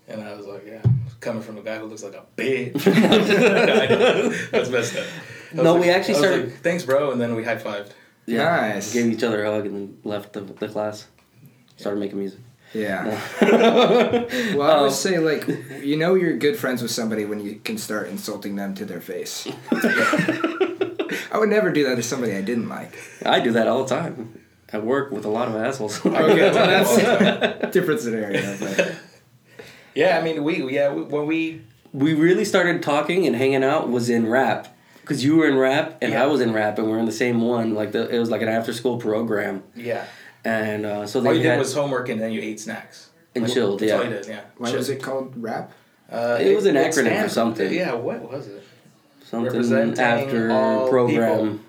and 0.08 0.24
I 0.24 0.34
was 0.36 0.46
like, 0.46 0.64
yeah, 0.66 0.82
coming 1.20 1.42
from 1.42 1.58
a 1.58 1.62
guy 1.62 1.78
who 1.78 1.86
looks 1.86 2.04
like 2.04 2.14
a 2.14 2.24
bitch. 2.38 2.74
That's 4.52 4.70
messed 4.70 4.96
up. 4.98 5.06
No, 5.54 5.74
like- 5.74 5.82
we 5.82 5.90
actually 5.90 6.16
I 6.16 6.20
was 6.20 6.28
started- 6.28 6.50
like, 6.52 6.60
Thanks, 6.62 6.84
bro, 6.84 7.12
and 7.12 7.20
then 7.22 7.36
we 7.36 7.44
high 7.44 7.56
fived. 7.58 7.92
Yeah. 8.26 8.74
Nice. 8.74 8.94
Gave 8.94 9.06
each 9.08 9.24
other 9.24 9.44
a 9.46 9.52
hug 9.52 9.66
and 9.66 9.76
then 9.76 9.98
left 10.04 10.34
the, 10.34 10.42
the 10.42 10.68
class. 10.68 11.08
Started 11.78 12.00
making 12.00 12.18
music. 12.20 12.40
Yeah. 12.74 13.20
Well, 14.58 14.62
I 14.70 14.74
Um, 14.78 14.82
would 14.84 14.92
say, 14.92 15.20
like, 15.20 15.48
you 15.82 15.96
know, 15.98 16.16
you're 16.16 16.36
good 16.38 16.58
friends 16.58 16.82
with 16.82 16.92
somebody 16.92 17.24
when 17.26 17.40
you 17.40 17.56
can 17.64 17.78
start 17.78 18.10
insulting 18.10 18.56
them 18.58 18.74
to 18.76 18.86
their 18.86 19.00
face. 19.00 19.48
I 19.72 21.38
would 21.38 21.50
never 21.50 21.72
do 21.72 21.84
that 21.86 21.96
to 21.96 22.04
somebody 22.04 22.34
I 22.36 22.42
didn't 22.42 22.68
like. 22.68 22.94
I 23.26 23.40
do 23.40 23.52
that 23.52 23.68
all 23.68 23.84
the 23.86 23.96
time. 23.96 24.42
I 24.74 24.80
work 24.80 25.12
with 25.12 25.24
a 25.26 25.30
lot 25.30 25.48
of 25.48 25.56
assholes. 25.56 26.06
Okay, 26.06 26.12
well, 26.52 26.54
that's 26.54 26.98
a 26.98 27.70
different 27.72 28.02
scenario. 28.02 28.58
But 28.60 28.96
Yeah, 29.98 30.18
I 30.20 30.22
mean, 30.22 30.44
we 30.44 30.54
yeah 30.74 30.94
we, 30.94 31.02
when 31.04 31.26
we 31.26 31.62
we 31.94 32.14
really 32.14 32.46
started 32.46 32.84
talking 32.84 33.26
and 33.28 33.36
hanging 33.36 33.64
out 33.64 33.90
was 33.90 34.10
in 34.10 34.28
rap 34.30 34.68
because 35.02 35.24
you 35.26 35.38
were 35.38 35.48
in 35.48 35.58
rap 35.58 35.98
and 36.02 36.12
Yeah. 36.12 36.24
I 36.24 36.28
was 36.28 36.40
in 36.42 36.54
rap 36.54 36.78
and 36.78 36.88
we 36.88 36.94
are 36.94 37.00
in 37.00 37.06
the 37.06 37.12
same 37.26 37.42
one. 37.42 37.74
Like 37.74 37.92
the, 37.94 38.08
it 38.16 38.20
was 38.20 38.30
like 38.30 38.42
an 38.44 38.50
after 38.50 38.74
school 38.74 38.98
program, 39.00 39.64
yeah. 39.76 40.06
and 40.46 40.86
uh, 40.86 41.08
so 41.08 41.20
All 41.20 41.26
they 41.26 41.38
you 41.38 41.44
did 41.44 41.58
was 41.58 41.74
homework 41.74 42.10
and 42.10 42.22
then 42.22 42.32
you 42.32 42.42
ate 42.42 42.60
snacks. 42.60 43.10
and 43.36 43.52
chilled. 43.52 43.80
That's 43.80 43.92
all 43.94 44.04
you 44.04 44.10
Yeah, 44.12 44.16
did, 44.22 44.28
yeah. 44.28 44.42
why 44.58 44.72
was 44.72 44.90
it 44.90 45.02
called 45.02 45.34
rap? 45.38 45.72
Uh, 46.12 46.38
It 46.40 46.56
was 46.56 46.66
an 46.68 46.76
acronym 46.76 46.94
for 46.94 47.02
stands- 47.02 47.34
something. 47.34 47.74
Yeah, 47.74 47.94
what 47.96 48.22
was 48.32 48.48
it? 48.48 48.64
something 49.26 50.00
after 50.00 50.52
all 50.52 50.90
program. 50.90 51.64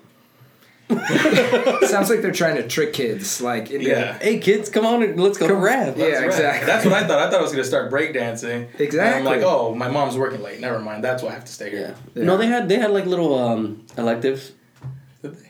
Sounds 0.89 2.09
like 2.09 2.21
they're 2.21 2.31
trying 2.31 2.55
to 2.55 2.67
trick 2.67 2.93
kids. 2.93 3.41
Like, 3.41 3.69
into, 3.71 3.85
Yeah. 3.87 4.17
Hey 4.19 4.39
kids, 4.39 4.69
come 4.69 4.85
on, 4.85 5.03
and 5.03 5.19
let's 5.21 5.37
go 5.37 5.47
to 5.47 5.53
rap. 5.55 5.95
Yeah, 5.97 6.09
That's 6.21 6.25
exactly. 6.25 6.65
That's 6.65 6.85
what 6.85 6.93
I 6.95 7.07
thought. 7.07 7.19
I 7.19 7.29
thought 7.29 7.39
I 7.39 7.43
was 7.43 7.51
gonna 7.51 7.63
start 7.63 7.91
breakdancing. 7.91 8.67
Exactly. 8.79 8.99
And 8.99 9.15
I'm 9.15 9.23
like, 9.25 9.41
oh, 9.43 9.75
my 9.75 9.87
mom's 9.87 10.17
working 10.17 10.41
late. 10.41 10.59
Never 10.59 10.79
mind. 10.79 11.03
That's 11.03 11.21
why 11.21 11.29
I 11.29 11.33
have 11.33 11.45
to 11.45 11.51
stay 11.51 11.71
Yeah. 11.71 11.77
here. 11.77 11.95
Yeah. 12.15 12.23
No, 12.23 12.37
they 12.37 12.47
had 12.47 12.67
they 12.69 12.77
had 12.79 12.91
like 12.91 13.05
little 13.05 13.37
um 13.37 13.85
electives 13.97 14.51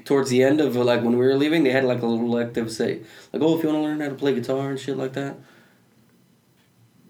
towards 0.04 0.30
the 0.30 0.43
end 0.43 0.60
of 0.62 0.75
like 0.75 1.02
when 1.04 1.17
we 1.17 1.25
were 1.25 1.36
leaving. 1.36 1.63
They 1.63 1.71
had 1.71 1.86
like 1.86 2.02
a 2.02 2.06
little 2.06 2.25
elective 2.25 2.71
say 2.71 3.02
like, 3.32 3.41
oh, 3.41 3.58
if 3.58 3.63
you 3.63 3.69
want 3.69 3.80
to 3.80 3.84
learn 3.84 3.99
how 4.02 4.10
to 4.10 4.15
play 4.15 4.34
guitar 4.36 4.71
and 4.71 4.80
shit 4.80 4.97
like 4.97 5.13
that. 5.13 5.38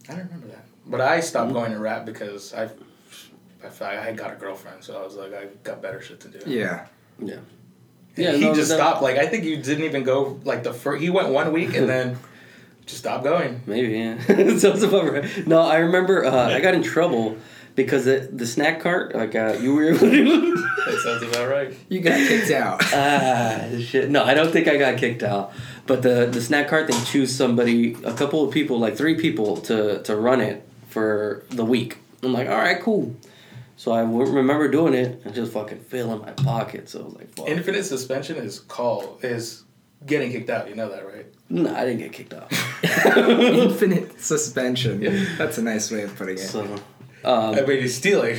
I 0.08 0.14
don't 0.16 0.26
remember 0.26 0.48
that. 0.48 0.66
But 0.86 1.02
I 1.02 1.20
stopped 1.20 1.48
Mm-hmm. 1.48 1.54
going 1.54 1.72
to 1.72 1.80
rap 1.80 2.04
because 2.06 2.52
I, 2.54 2.64
I, 3.64 3.86
I 3.86 3.96
had 4.02 4.18
got 4.18 4.34
a 4.34 4.36
girlfriend, 4.36 4.84
so 4.84 5.00
I 5.00 5.04
was 5.04 5.16
like, 5.16 5.34
I 5.36 5.46
got 5.64 5.82
better 5.84 6.02
shit 6.02 6.20
to 6.22 6.28
do. 6.30 6.40
Yeah. 6.50 6.88
Yeah. 7.20 7.38
And 8.20 8.26
Yeah, 8.26 8.32
he 8.34 8.46
no, 8.46 8.56
just 8.56 8.72
stopped. 8.72 9.02
Like 9.02 9.18
I 9.18 9.28
think 9.28 9.44
you 9.44 9.58
didn't 9.58 9.86
even 9.86 10.04
go 10.04 10.40
like 10.44 10.64
the 10.64 10.74
first. 10.74 11.02
He 11.02 11.10
went 11.10 11.30
one 11.30 11.52
week 11.54 11.76
and 11.76 11.88
then 11.90 12.18
just 12.86 13.00
stopped 13.00 13.24
going. 13.24 13.62
Maybe 13.66 13.98
yeah. 13.98 14.18
Sounds 14.58 14.84
about 14.84 15.12
right. 15.12 15.48
No, 15.48 15.62
I 15.62 15.78
remember 15.78 16.26
uh, 16.26 16.50
I 16.50 16.60
got 16.60 16.74
in 16.74 16.84
trouble 16.84 17.38
because 17.76 18.06
the, 18.06 18.30
the 18.32 18.46
snack 18.46 18.82
cart 18.82 19.16
like 19.16 19.36
uh, 19.36 19.58
you 19.62 19.74
were. 19.76 19.94
That 20.90 21.02
sounds 21.04 21.22
about 21.22 21.50
right. 21.50 21.74
You 21.90 22.00
got 22.00 22.18
kicked 22.18 22.50
out. 22.52 22.82
ah 22.94 23.68
shit. 23.80 24.10
No, 24.10 24.24
I 24.24 24.34
don't 24.34 24.52
think 24.52 24.68
I 24.68 24.78
got 24.78 24.98
kicked 24.98 25.22
out. 25.22 25.54
But 25.86 26.02
the 26.02 26.26
the 26.26 26.42
snack 26.42 26.68
cart 26.68 26.88
they 26.88 27.00
choose 27.06 27.36
somebody, 27.36 27.96
a 28.04 28.14
couple 28.14 28.44
of 28.44 28.52
people, 28.52 28.80
like 28.80 28.98
three 28.98 29.16
people 29.16 29.58
to 29.70 30.02
to 30.04 30.16
run 30.16 30.42
it 30.42 30.68
for 30.90 31.44
the 31.52 31.64
week. 31.64 31.98
I'm 32.24 32.34
like, 32.34 32.50
all 32.50 32.58
right, 32.58 32.82
cool. 32.82 33.16
So 33.80 33.94
I 33.94 34.02
remember 34.02 34.68
doing 34.68 34.94
it 34.94 35.22
and 35.24 35.34
just 35.34 35.54
fucking 35.54 35.80
filling 35.80 36.20
my 36.20 36.32
pockets. 36.32 36.92
So 36.92 37.00
I 37.00 37.04
was 37.06 37.14
like, 37.16 37.30
fuck. 37.34 37.48
Infinite 37.48 37.84
suspension 37.86 38.36
is 38.36 38.60
called 38.60 39.24
is 39.24 39.64
getting 40.06 40.34
kicked 40.34 40.50
out. 40.50 40.68
You 40.68 40.76
know 40.76 40.90
that, 40.90 41.08
right? 41.08 41.26
no, 41.50 41.74
I 41.74 41.86
didn't 41.86 42.00
get 42.00 42.12
kicked 42.12 42.34
out. 42.34 42.52
Infinite 42.84 44.20
suspension. 44.22 45.00
That's 45.38 45.58
a 45.58 45.62
nice 45.62 45.90
way 45.92 46.04
of 46.04 46.14
putting 46.18 46.36
it. 46.36 46.40
so 46.42 46.62
um, 47.24 47.56
I 47.56 47.62
mean, 47.62 47.82
he's 47.82 47.96
stealing. 47.96 48.38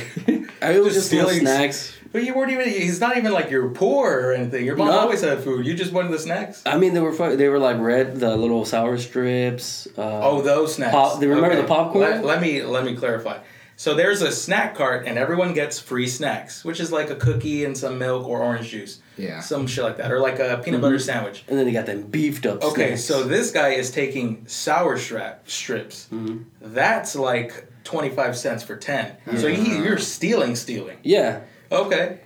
I 0.61 0.77
was 0.79 0.93
Just 0.93 0.95
just 0.95 1.07
stealing- 1.07 1.39
snacks. 1.39 1.91
but 2.11 2.23
you 2.23 2.33
weren't 2.35 2.51
even. 2.51 2.67
He's 2.69 2.99
not 2.99 3.17
even 3.17 3.31
like 3.31 3.49
you're 3.49 3.69
poor 3.69 4.11
or 4.27 4.33
anything. 4.33 4.63
Your 4.65 4.75
mom 4.75 4.87
No. 4.89 4.99
always 4.99 5.21
had 5.21 5.43
food. 5.43 5.65
You 5.65 5.73
just 5.73 5.91
wanted 5.91 6.11
the 6.11 6.19
snacks. 6.19 6.61
I 6.67 6.77
mean, 6.77 6.93
they 6.93 6.99
were 6.99 7.35
they 7.35 7.47
were 7.49 7.59
like 7.59 7.79
red, 7.79 8.19
the 8.19 8.35
little 8.37 8.63
sour 8.65 8.97
strips. 8.97 9.87
Uh, 9.97 10.19
Oh, 10.23 10.41
those 10.41 10.75
snacks. 10.75 10.91
Pop- 10.93 11.19
do 11.19 11.27
you 11.27 11.33
remember 11.33 11.55
the 11.59 11.67
popcorn? 11.67 12.03
Let, 12.11 12.25
let 12.25 12.41
me 12.41 12.61
let 12.63 12.85
me 12.85 12.95
clarify. 12.95 13.39
So 13.81 13.95
there's 13.95 14.21
a 14.21 14.31
snack 14.31 14.75
cart, 14.75 15.07
and 15.07 15.17
everyone 15.17 15.55
gets 15.55 15.79
free 15.79 16.07
snacks, 16.07 16.63
which 16.63 16.79
is 16.79 16.91
like 16.91 17.09
a 17.09 17.15
cookie 17.15 17.65
and 17.65 17.75
some 17.75 17.97
milk 17.97 18.27
or 18.27 18.39
orange 18.43 18.69
juice, 18.69 18.99
Yeah. 19.17 19.39
some 19.39 19.65
shit 19.65 19.83
like 19.83 19.97
that, 19.97 20.11
or 20.11 20.19
like 20.19 20.37
a 20.37 20.61
peanut 20.63 20.81
butter 20.81 20.99
sandwich. 20.99 21.43
And 21.47 21.57
then 21.57 21.65
they 21.65 21.71
got 21.71 21.87
them 21.87 22.03
beefed 22.03 22.45
up. 22.45 22.61
Okay, 22.63 22.89
snacks. 22.89 23.05
so 23.05 23.23
this 23.23 23.49
guy 23.49 23.69
is 23.69 23.89
taking 23.89 24.45
sour 24.47 24.99
strap 24.99 25.49
strips. 25.49 26.07
Mm-hmm. 26.13 26.43
That's 26.61 27.15
like 27.15 27.69
twenty 27.83 28.09
five 28.09 28.37
cents 28.37 28.61
for 28.61 28.75
ten. 28.75 29.17
So 29.37 29.47
he, 29.47 29.77
you're 29.77 29.97
stealing, 29.97 30.55
stealing. 30.55 30.99
yeah, 31.01 31.39
Okay, 31.71 32.19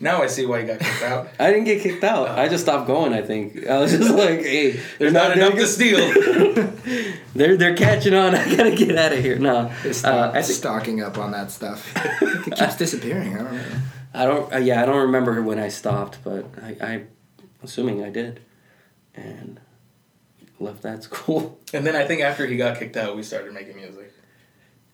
now 0.00 0.22
I 0.22 0.26
see 0.26 0.46
why 0.46 0.60
you 0.60 0.66
got 0.66 0.80
kicked 0.80 1.02
out. 1.02 1.28
I 1.38 1.50
didn't 1.50 1.64
get 1.64 1.82
kicked 1.82 2.02
out. 2.02 2.28
I 2.30 2.48
just 2.48 2.64
stopped 2.64 2.86
going. 2.86 3.12
I 3.12 3.22
think 3.22 3.66
I 3.66 3.78
was 3.78 3.92
just 3.92 4.10
like, 4.10 4.40
hey, 4.40 4.72
There's 4.98 5.12
they're 5.12 5.12
not 5.12 5.36
enough 5.36 5.54
to 5.54 5.66
steal. 5.66 5.98
they're 7.34 7.56
they're 7.56 7.76
catching 7.76 8.14
on. 8.14 8.34
I 8.34 8.56
gotta 8.56 8.74
get 8.74 8.96
out 8.96 9.12
of 9.12 9.18
here. 9.18 9.38
No, 9.38 9.70
They 9.82 9.90
uh, 10.02 10.30
I 10.30 10.42
think 10.42 10.56
stocking 10.58 11.02
up 11.02 11.18
on 11.18 11.32
that 11.32 11.50
stuff. 11.50 11.92
it 12.22 12.54
keeps 12.56 12.76
disappearing. 12.76 13.34
I 13.34 13.42
don't 13.42 13.52
know. 13.52 13.62
I 14.12 14.24
don't. 14.24 14.54
Uh, 14.54 14.58
yeah, 14.58 14.82
I 14.82 14.86
don't 14.86 15.02
remember 15.02 15.42
when 15.42 15.58
I 15.58 15.68
stopped, 15.68 16.18
but 16.24 16.46
I, 16.62 16.76
I 16.80 17.02
assuming 17.62 18.02
I 18.02 18.10
did, 18.10 18.40
and 19.14 19.60
left 20.58 20.82
that 20.82 21.02
school. 21.02 21.58
and 21.72 21.86
then 21.86 21.94
I 21.94 22.04
think 22.06 22.22
after 22.22 22.46
he 22.46 22.56
got 22.56 22.78
kicked 22.78 22.96
out, 22.96 23.16
we 23.16 23.22
started 23.22 23.52
making 23.52 23.76
music. 23.76 23.99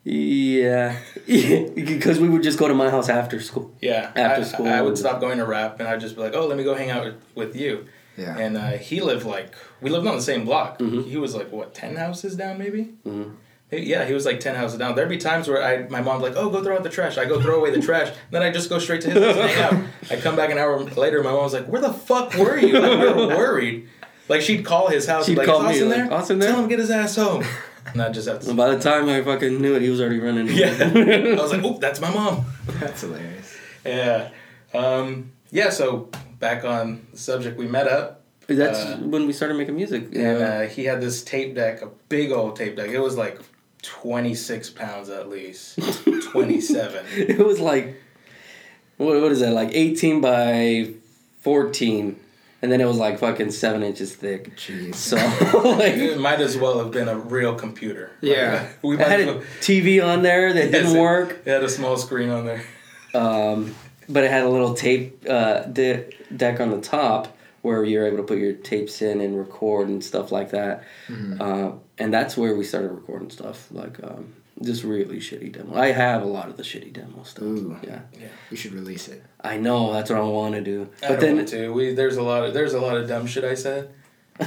Yeah, 0.08 0.96
because 1.26 2.20
we 2.20 2.28
would 2.28 2.44
just 2.44 2.60
go 2.60 2.68
to 2.68 2.74
my 2.74 2.90
house 2.90 3.08
after 3.08 3.40
school. 3.40 3.74
Yeah, 3.80 4.12
After 4.14 4.42
I, 4.42 4.44
school. 4.44 4.68
I 4.68 4.80
would 4.80 4.96
stop 4.96 5.20
going 5.20 5.38
to 5.38 5.44
rap, 5.44 5.80
and 5.80 5.88
I'd 5.88 5.98
just 6.00 6.14
be 6.14 6.20
like, 6.22 6.32
"Oh, 6.32 6.46
let 6.46 6.56
me 6.56 6.62
go 6.62 6.76
hang 6.76 6.90
out 6.90 7.04
with, 7.04 7.14
with 7.34 7.56
you." 7.56 7.86
Yeah. 8.16 8.38
And 8.38 8.56
uh, 8.56 8.70
he 8.78 9.00
lived 9.00 9.26
like 9.26 9.52
we 9.80 9.90
lived 9.90 10.06
on 10.06 10.14
the 10.14 10.22
same 10.22 10.44
block. 10.44 10.78
Mhm. 10.78 11.06
He 11.08 11.16
was 11.16 11.34
like 11.34 11.50
what 11.50 11.74
ten 11.74 11.96
houses 11.96 12.36
down, 12.36 12.56
maybe. 12.56 12.94
Mhm. 13.04 13.32
Yeah, 13.72 14.04
he 14.04 14.14
was 14.14 14.24
like 14.24 14.38
ten 14.38 14.54
houses 14.54 14.78
down. 14.78 14.94
There'd 14.94 15.08
be 15.08 15.18
times 15.18 15.48
where 15.48 15.60
I, 15.60 15.88
my 15.88 16.00
mom's 16.00 16.22
like, 16.22 16.34
"Oh, 16.36 16.50
go 16.50 16.62
throw 16.62 16.76
out 16.76 16.84
the 16.84 16.88
trash." 16.88 17.18
I 17.18 17.24
go 17.24 17.40
throw 17.42 17.56
away 17.58 17.72
the 17.72 17.80
trash. 17.82 18.14
Then 18.30 18.44
I 18.44 18.52
just 18.52 18.70
go 18.70 18.78
straight 18.78 19.00
to 19.00 19.10
his 19.10 19.24
house 19.24 19.36
and 19.36 19.50
hang 19.50 19.64
out. 19.82 19.86
I 20.12 20.16
come 20.20 20.36
back 20.36 20.50
an 20.52 20.58
hour 20.58 20.78
later. 20.84 21.20
My 21.24 21.32
mom's 21.32 21.52
like, 21.52 21.66
"Where 21.66 21.82
the 21.82 21.92
fuck 21.92 22.32
were 22.34 22.56
you?" 22.56 22.78
Like, 22.78 23.00
we 23.00 23.12
were 23.26 23.26
worried. 23.36 23.88
Like 24.28 24.40
she'd 24.42 24.64
call 24.64 24.86
his 24.86 25.06
house. 25.08 25.26
She'd 25.26 25.36
like, 25.36 25.48
call 25.48 25.66
"Is 25.66 25.80
me, 25.80 25.86
Austin 25.86 25.88
like, 25.88 25.96
there? 25.98 26.12
"Austin 26.16 26.38
there?" 26.38 26.50
Tell 26.52 26.62
him 26.62 26.68
get 26.68 26.78
his 26.78 26.92
ass 26.92 27.16
home." 27.16 27.44
And 27.92 28.02
I 28.02 28.10
just 28.10 28.28
have 28.28 28.40
to. 28.40 28.48
And 28.48 28.56
by 28.56 28.74
the 28.74 28.80
time 28.80 29.08
I 29.08 29.22
fucking 29.22 29.60
knew 29.60 29.74
it, 29.74 29.82
he 29.82 29.90
was 29.90 30.00
already 30.00 30.18
running. 30.20 30.48
Yeah, 30.48 30.66
I 31.38 31.40
was 31.40 31.52
like, 31.52 31.62
"Oh, 31.64 31.78
that's 31.78 32.00
my 32.00 32.10
mom." 32.12 32.44
That's 32.80 33.00
hilarious. 33.02 33.56
Yeah. 33.84 34.30
Um, 34.74 35.30
yeah, 35.50 35.70
so 35.70 36.08
back 36.40 36.64
on 36.64 37.06
the 37.12 37.18
subject, 37.18 37.56
we 37.56 37.66
met 37.68 37.86
up 37.88 38.22
That's 38.48 38.78
Uh, 38.80 38.96
when 38.98 39.26
we 39.26 39.32
started 39.32 39.56
making 39.56 39.76
music. 39.76 40.04
and 40.04 40.14
Yeah. 40.14 40.48
uh, 40.64 40.68
he 40.68 40.84
had 40.84 41.00
this 41.00 41.22
tape 41.22 41.54
deck, 41.54 41.82
a 41.82 41.88
big 42.08 42.32
old 42.32 42.56
tape 42.56 42.76
deck. 42.76 42.90
It 42.90 42.98
was 43.00 43.16
like 43.16 43.38
26 43.82 44.70
pounds 44.70 45.08
at 45.08 45.28
least, 45.28 45.78
27. 46.32 47.04
it 47.16 47.38
was 47.38 47.60
like, 47.60 47.94
what 48.96 49.20
what 49.20 49.30
is 49.32 49.40
that? 49.40 49.52
Like 49.52 49.70
eighteen 49.72 50.20
by 50.20 50.90
fourteen, 51.40 52.16
and 52.66 52.72
then 52.72 52.80
it 52.80 52.84
was 52.84 52.96
like 52.96 53.20
fucking 53.20 53.52
seven 53.52 53.84
inches 53.84 54.12
thick. 54.12 54.56
Jeez. 54.56 54.96
So 54.96 55.14
like, 55.76 55.94
It 55.94 56.18
might 56.18 56.40
as 56.40 56.56
well 56.56 56.80
have 56.80 56.90
been 56.90 57.06
a 57.06 57.16
real 57.16 57.54
computer. 57.54 58.10
Yeah. 58.20 58.66
we 58.82 58.96
I 58.96 58.98
might 58.98 59.08
had 59.08 59.20
as 59.20 59.28
a. 59.28 59.38
TV 59.60 60.04
on 60.04 60.22
there 60.22 60.52
that 60.52 60.72
Yes, 60.72 60.72
didn't 60.72 61.00
work. 61.00 61.42
It 61.44 61.50
had 61.52 61.62
a 61.62 61.68
small 61.68 61.96
screen 61.96 62.28
on 62.30 62.44
there. 62.44 62.64
Um, 63.14 63.72
but 64.08 64.24
it 64.24 64.32
had 64.32 64.42
a 64.42 64.48
little 64.48 64.74
tape 64.74 65.24
uh, 65.30 65.60
de- 65.66 66.10
deck 66.36 66.58
on 66.58 66.70
the 66.72 66.80
top 66.80 67.38
where 67.62 67.84
you're 67.84 68.04
able 68.06 68.16
to 68.16 68.22
put 68.24 68.38
your 68.38 68.54
tapes 68.54 69.00
in 69.00 69.20
and 69.20 69.38
record 69.38 69.86
and 69.86 70.02
stuff 70.02 70.32
like 70.32 70.50
that. 70.50 70.82
Uh, 71.40 71.70
and 71.98 72.12
that's 72.12 72.36
where 72.36 72.56
we 72.56 72.64
started 72.64 72.90
recording 72.90 73.30
stuff 73.30 73.68
like 73.70 74.02
um, 74.02 74.34
just 74.62 74.84
really 74.84 75.18
shitty 75.18 75.52
demo. 75.52 75.76
I 75.76 75.92
have 75.92 76.22
a 76.22 76.26
lot 76.26 76.48
of 76.48 76.56
the 76.56 76.62
shitty 76.62 76.92
demo 76.92 77.22
stuff. 77.24 77.42
Ooh. 77.44 77.76
Yeah, 77.82 78.00
We 78.50 78.56
should 78.56 78.72
release 78.72 79.08
it. 79.08 79.22
I 79.40 79.58
know 79.58 79.92
that's 79.92 80.10
what 80.10 80.18
I 80.18 80.22
want 80.22 80.54
to 80.54 80.60
do. 80.62 80.88
I 81.02 81.08
But 81.08 81.08
don't 81.08 81.20
then 81.20 81.36
want 81.36 81.48
to. 81.48 81.72
We 81.72 81.94
there's 81.94 82.16
a 82.16 82.22
lot 82.22 82.44
of 82.44 82.54
there's 82.54 82.72
a 82.74 82.80
lot 82.80 82.96
of 82.96 83.06
dumb 83.08 83.26
shit 83.26 83.44
I 83.44 83.54
said. 83.54 83.90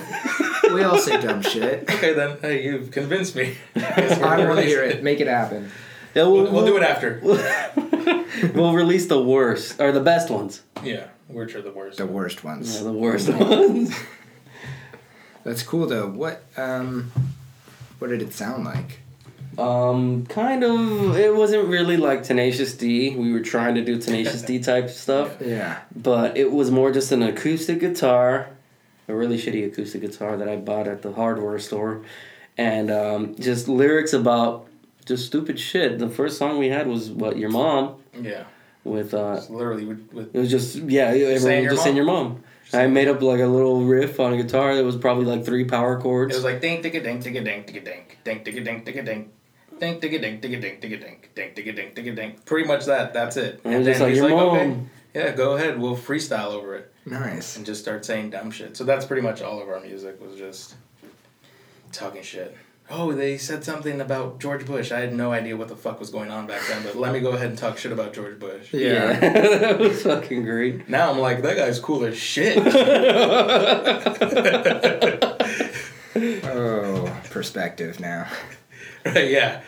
We 0.71 0.83
all 0.83 0.99
say 0.99 1.19
dumb 1.19 1.41
shit. 1.41 1.89
Okay 1.89 2.13
then, 2.13 2.37
hey, 2.41 2.63
you've 2.63 2.91
convinced 2.91 3.35
me. 3.35 3.55
I 3.75 3.79
guess 3.79 4.19
we're 4.19 4.27
I 4.27 4.37
gonna 4.37 4.49
want 4.49 4.59
to 4.59 4.65
hear 4.67 4.83
it. 4.83 5.01
Make 5.01 5.19
it 5.19 5.25
happen. 5.25 5.71
Yeah, 6.13 6.23
We'll, 6.27 6.51
we'll 6.51 6.65
do 6.65 6.77
it 6.77 6.83
after. 6.83 7.19
we'll 8.53 8.73
release 8.73 9.07
the 9.07 9.19
worst 9.19 9.79
or 9.81 9.91
the 9.91 9.99
best 10.01 10.29
ones. 10.29 10.61
Yeah, 10.83 11.07
which 11.27 11.55
are 11.55 11.63
the 11.63 11.71
worst. 11.71 11.97
The 11.97 12.05
worst 12.05 12.43
ones. 12.43 12.75
Yeah, 12.77 12.83
the 12.83 12.93
worst 12.93 13.29
ones. 13.29 13.95
That's 15.43 15.63
cool 15.63 15.87
though. 15.87 16.07
What 16.07 16.43
um, 16.55 17.11
what 17.97 18.09
did 18.09 18.21
it 18.21 18.31
sound 18.33 18.65
like? 18.65 18.99
Um, 19.57 20.25
kind 20.27 20.63
of. 20.63 21.17
It 21.17 21.35
wasn't 21.35 21.67
really 21.67 21.97
like 21.97 22.23
Tenacious 22.23 22.73
D. 22.75 23.15
We 23.15 23.31
were 23.33 23.41
trying 23.41 23.75
to 23.75 23.83
do 23.83 23.99
Tenacious 23.99 24.41
D 24.41 24.59
type 24.59 24.89
stuff, 24.89 25.37
Yeah. 25.41 25.79
but 25.95 26.37
it 26.37 26.51
was 26.51 26.71
more 26.71 26.91
just 26.91 27.11
an 27.11 27.23
acoustic 27.23 27.79
guitar, 27.79 28.49
a 29.07 29.13
really 29.15 29.37
shitty 29.37 29.65
acoustic 29.65 30.01
guitar 30.01 30.37
that 30.37 30.47
I 30.47 30.55
bought 30.55 30.87
at 30.87 31.01
the 31.01 31.11
hardware 31.13 31.59
store, 31.59 32.01
and 32.57 32.91
um, 32.91 33.35
just 33.35 33.67
lyrics 33.67 34.13
about 34.13 34.67
just 35.05 35.25
stupid 35.25 35.59
shit. 35.59 35.97
The 35.99 36.09
first 36.09 36.37
song 36.37 36.57
we 36.59 36.69
had 36.69 36.87
was 36.87 37.09
what 37.09 37.37
your 37.37 37.49
mom 37.49 37.95
Yeah, 38.13 38.43
with. 38.83 39.13
Uh, 39.13 39.35
it's 39.37 39.49
literally 39.49 39.85
with, 39.85 40.13
with 40.13 40.35
it 40.35 40.39
was 40.39 40.51
just 40.51 40.75
yeah, 40.75 41.05
everyone 41.07 41.39
saying 41.39 41.69
just 41.69 41.83
saying 41.83 41.95
your 41.95 42.05
mom. 42.05 42.43
I 42.71 42.85
made 42.85 43.07
up 43.07 43.19
like 43.23 43.39
a 43.39 43.47
little 43.47 43.81
riff 43.83 44.19
on 44.19 44.33
a 44.33 44.37
guitar 44.37 44.75
that 44.75 44.83
was 44.83 44.95
probably 44.95 45.25
like 45.25 45.43
three 45.43 45.65
power 45.65 45.99
chords. 45.99 46.35
It 46.35 46.37
was 46.37 46.43
like 46.45 46.61
ding 46.61 46.83
digga 46.83 47.03
ding 47.03 47.19
digga 47.19 47.43
ding 47.43 47.63
digga 47.63 47.83
ding 47.83 48.03
ding 48.23 48.43
digga 48.43 48.63
ding 48.63 48.83
digga 48.85 49.03
ding 49.05 49.31
ding 49.79 49.99
digga 49.99 50.21
ding 50.21 50.39
digga 50.41 50.61
ding 50.61 50.79
digga 50.79 50.99
ding 51.01 51.17
ding 51.35 51.53
digga 51.55 51.75
ding 51.75 51.91
digga 51.93 52.15
ding. 52.15 52.35
Pretty 52.45 52.67
much 52.67 52.85
that. 52.85 53.13
That's 53.13 53.37
it. 53.37 53.61
And 53.63 53.73
it 53.73 53.77
was 53.79 53.87
just 53.87 53.99
like, 54.01 54.15
your 54.15 54.29
mom. 54.29 54.89
yeah, 55.13 55.31
go 55.31 55.55
ahead. 55.55 55.79
We'll 55.79 55.95
freestyle 55.97 56.51
over 56.51 56.75
it 56.75 56.93
Nice. 57.05 57.55
and 57.57 57.65
just 57.65 57.81
start 57.81 58.05
saying 58.05 58.29
dumb 58.31 58.51
shit. 58.51 58.75
So 58.77 58.83
that's 58.83 59.05
pretty 59.05 59.21
much 59.21 59.41
all 59.41 59.61
of 59.61 59.69
our 59.69 59.79
music 59.79 60.21
was 60.21 60.35
just 60.37 60.75
talking 61.91 62.21
shit. 62.23 62.55
Oh, 62.91 63.11
they 63.11 63.37
said 63.37 63.63
something 63.63 64.01
about 64.01 64.39
George 64.39 64.65
Bush. 64.65 64.91
I 64.91 64.99
had 64.99 65.13
no 65.13 65.31
idea 65.31 65.55
what 65.55 65.67
the 65.67 65.75
fuck 65.75 65.99
was 65.99 66.09
going 66.09 66.31
on 66.31 66.47
back 66.47 66.61
then, 66.67 66.81
but 66.81 66.95
let 66.95 67.13
me 67.13 67.19
go 67.19 67.33
ahead 67.33 67.49
and 67.49 67.57
talk 67.57 67.77
shit 67.77 67.91
about 67.91 68.13
George 68.13 68.39
Bush. 68.39 68.73
Yeah. 68.73 69.13
that 69.19 69.77
was 69.77 70.01
fucking 70.01 70.41
great. 70.43 70.89
Now 70.89 71.11
I'm 71.11 71.19
like, 71.19 71.43
that 71.43 71.55
guy's 71.55 71.79
cool 71.79 72.03
as 72.05 72.17
shit. 72.17 72.57
Oh, 76.15 77.21
perspective 77.29 77.99
now. 77.99 78.27
right, 79.05 79.29
yeah. 79.29 79.61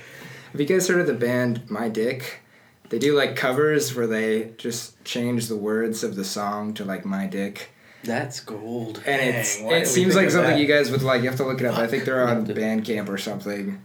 Have 0.52 0.60
you 0.62 0.68
guys 0.68 0.88
heard 0.88 1.02
of 1.02 1.08
the 1.08 1.14
band 1.14 1.70
My 1.70 1.90
Dick? 1.90 2.42
They 2.90 3.00
do 3.00 3.16
like 3.16 3.36
covers 3.36 3.96
where 3.96 4.08
they 4.08 4.52
just 4.58 5.04
change 5.06 5.48
the 5.48 5.56
words 5.56 6.04
of 6.04 6.16
the 6.16 6.26
song 6.26 6.74
to 6.74 6.84
like 6.84 7.06
My 7.06 7.26
Dick. 7.26 7.70
That's 8.04 8.40
gold. 8.40 8.98
And 9.06 9.22
Dang, 9.22 9.34
it's 9.36 9.62
why 9.62 9.70
didn't 9.70 9.84
it 9.84 9.88
seems 9.88 10.16
like 10.16 10.30
something 10.32 10.52
that? 10.52 10.60
you 10.60 10.68
guys 10.68 10.92
would 10.92 11.04
like. 11.04 11.22
You 11.22 11.30
have 11.30 11.38
to 11.38 11.46
look 11.46 11.62
it 11.62 11.68
up. 11.68 11.78
I 11.78 11.88
think 11.88 12.04
they're 12.04 12.28
on 12.28 12.46
Bandcamp 12.46 13.08
or 13.10 13.18
something. 13.18 13.84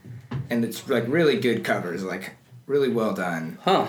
And 0.50 0.64
it's 0.64 0.88
like 0.88 1.06
really 1.06 1.38
good 1.38 1.64
covers, 1.64 2.02
like 2.02 2.32
really 2.66 2.88
well 2.88 3.12
done. 3.14 3.58
Huh. 3.62 3.86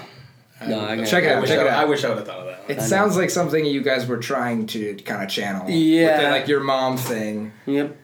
No, 0.66 0.82
I 0.82 1.04
Check 1.06 1.24
it 1.24 1.32
out, 1.32 1.42
wish 1.42 1.50
check 1.50 1.60
I, 1.60 1.64
it 1.64 1.68
out. 1.68 1.80
I 1.80 1.86
wish 1.86 2.04
I 2.04 2.10
would 2.10 2.18
have 2.18 2.28
thought 2.28 2.40
of 2.40 2.46
that. 2.48 2.62
One. 2.64 2.72
It 2.72 2.80
I 2.80 2.82
know. 2.82 2.88
sounds 2.88 3.16
like 3.16 3.30
something 3.30 3.64
you 3.64 3.82
guys 3.82 4.08
were 4.08 4.18
trying 4.18 4.66
to 4.68 4.96
kind 4.98 5.24
of 5.24 5.30
channel. 5.30 5.70
Yeah. 5.70 6.18
With 6.18 6.22
the, 6.22 6.32
like 6.32 6.48
your 6.48 6.62
mom 6.62 6.98
thing. 6.98 7.54
Yep. 7.68 7.96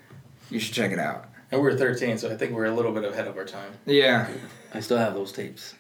You 0.52 0.60
should 0.60 0.74
check 0.74 0.92
it 0.92 1.00
out. 1.00 1.26
And 1.54 1.62
we 1.62 1.70
were 1.70 1.78
13, 1.78 2.18
so 2.18 2.32
I 2.32 2.36
think 2.36 2.52
we're 2.54 2.66
a 2.66 2.74
little 2.74 2.92
bit 2.92 3.04
ahead 3.06 3.28
of 3.28 3.38
our 3.38 3.46
time. 3.46 3.72
Yeah, 3.86 4.28
I 4.74 4.80
still 4.80 4.98
have 4.98 5.14
those 5.14 5.32
tapes. 5.32 5.76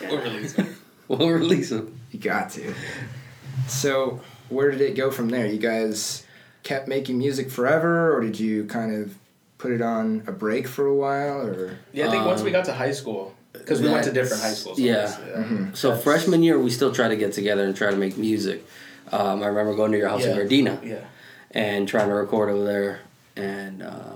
We'll 0.00 0.18
release 0.22 0.52
them. 0.54 0.76
We'll 1.08 1.30
release 1.30 1.70
them. 1.70 2.00
you 2.10 2.18
got 2.18 2.50
to. 2.50 2.74
So, 3.68 4.20
where 4.48 4.70
did 4.72 4.80
it 4.80 4.96
go 4.96 5.10
from 5.12 5.28
there? 5.28 5.46
You 5.46 5.58
guys 5.58 6.24
kept 6.64 6.88
making 6.88 7.16
music 7.18 7.48
forever, 7.50 8.12
or 8.16 8.20
did 8.22 8.40
you 8.40 8.64
kind 8.64 8.92
of 9.02 9.16
put 9.58 9.70
it 9.70 9.80
on 9.82 10.24
a 10.26 10.32
break 10.32 10.66
for 10.66 10.86
a 10.86 10.94
while, 10.94 11.40
or? 11.42 11.78
Yeah, 11.92 12.08
I 12.08 12.10
think 12.10 12.24
once 12.26 12.42
we 12.42 12.48
Um, 12.48 12.54
got 12.54 12.64
to 12.66 12.72
high 12.72 12.90
school, 12.92 13.34
because 13.52 13.80
we 13.80 13.88
went 13.88 14.04
to 14.04 14.12
different 14.12 14.42
high 14.42 14.52
schools. 14.52 14.78
yeah. 14.80 15.16
obviously, 15.36 15.74
So 15.74 15.88
That's- 15.90 16.02
freshman 16.04 16.42
year, 16.42 16.58
we 16.58 16.70
still 16.70 16.92
try 16.92 17.06
to 17.08 17.16
get 17.16 17.32
together 17.32 17.64
and 17.64 17.76
try 17.76 17.90
to 17.92 17.96
make 17.96 18.16
music. 18.18 18.64
Um, 19.12 19.42
I 19.42 19.46
remember 19.46 19.74
going 19.76 19.92
to 19.92 19.98
your 19.98 20.08
house 20.08 20.24
in 20.24 20.36
Yeah. 20.36 20.42
Gardena 20.42 20.84
Yeah. 20.84 21.04
and 21.52 21.86
trying 21.88 22.08
to 22.08 22.14
record 22.14 22.50
over 22.50 22.64
there. 22.64 22.98
And 23.36 23.82
um, 23.82 24.15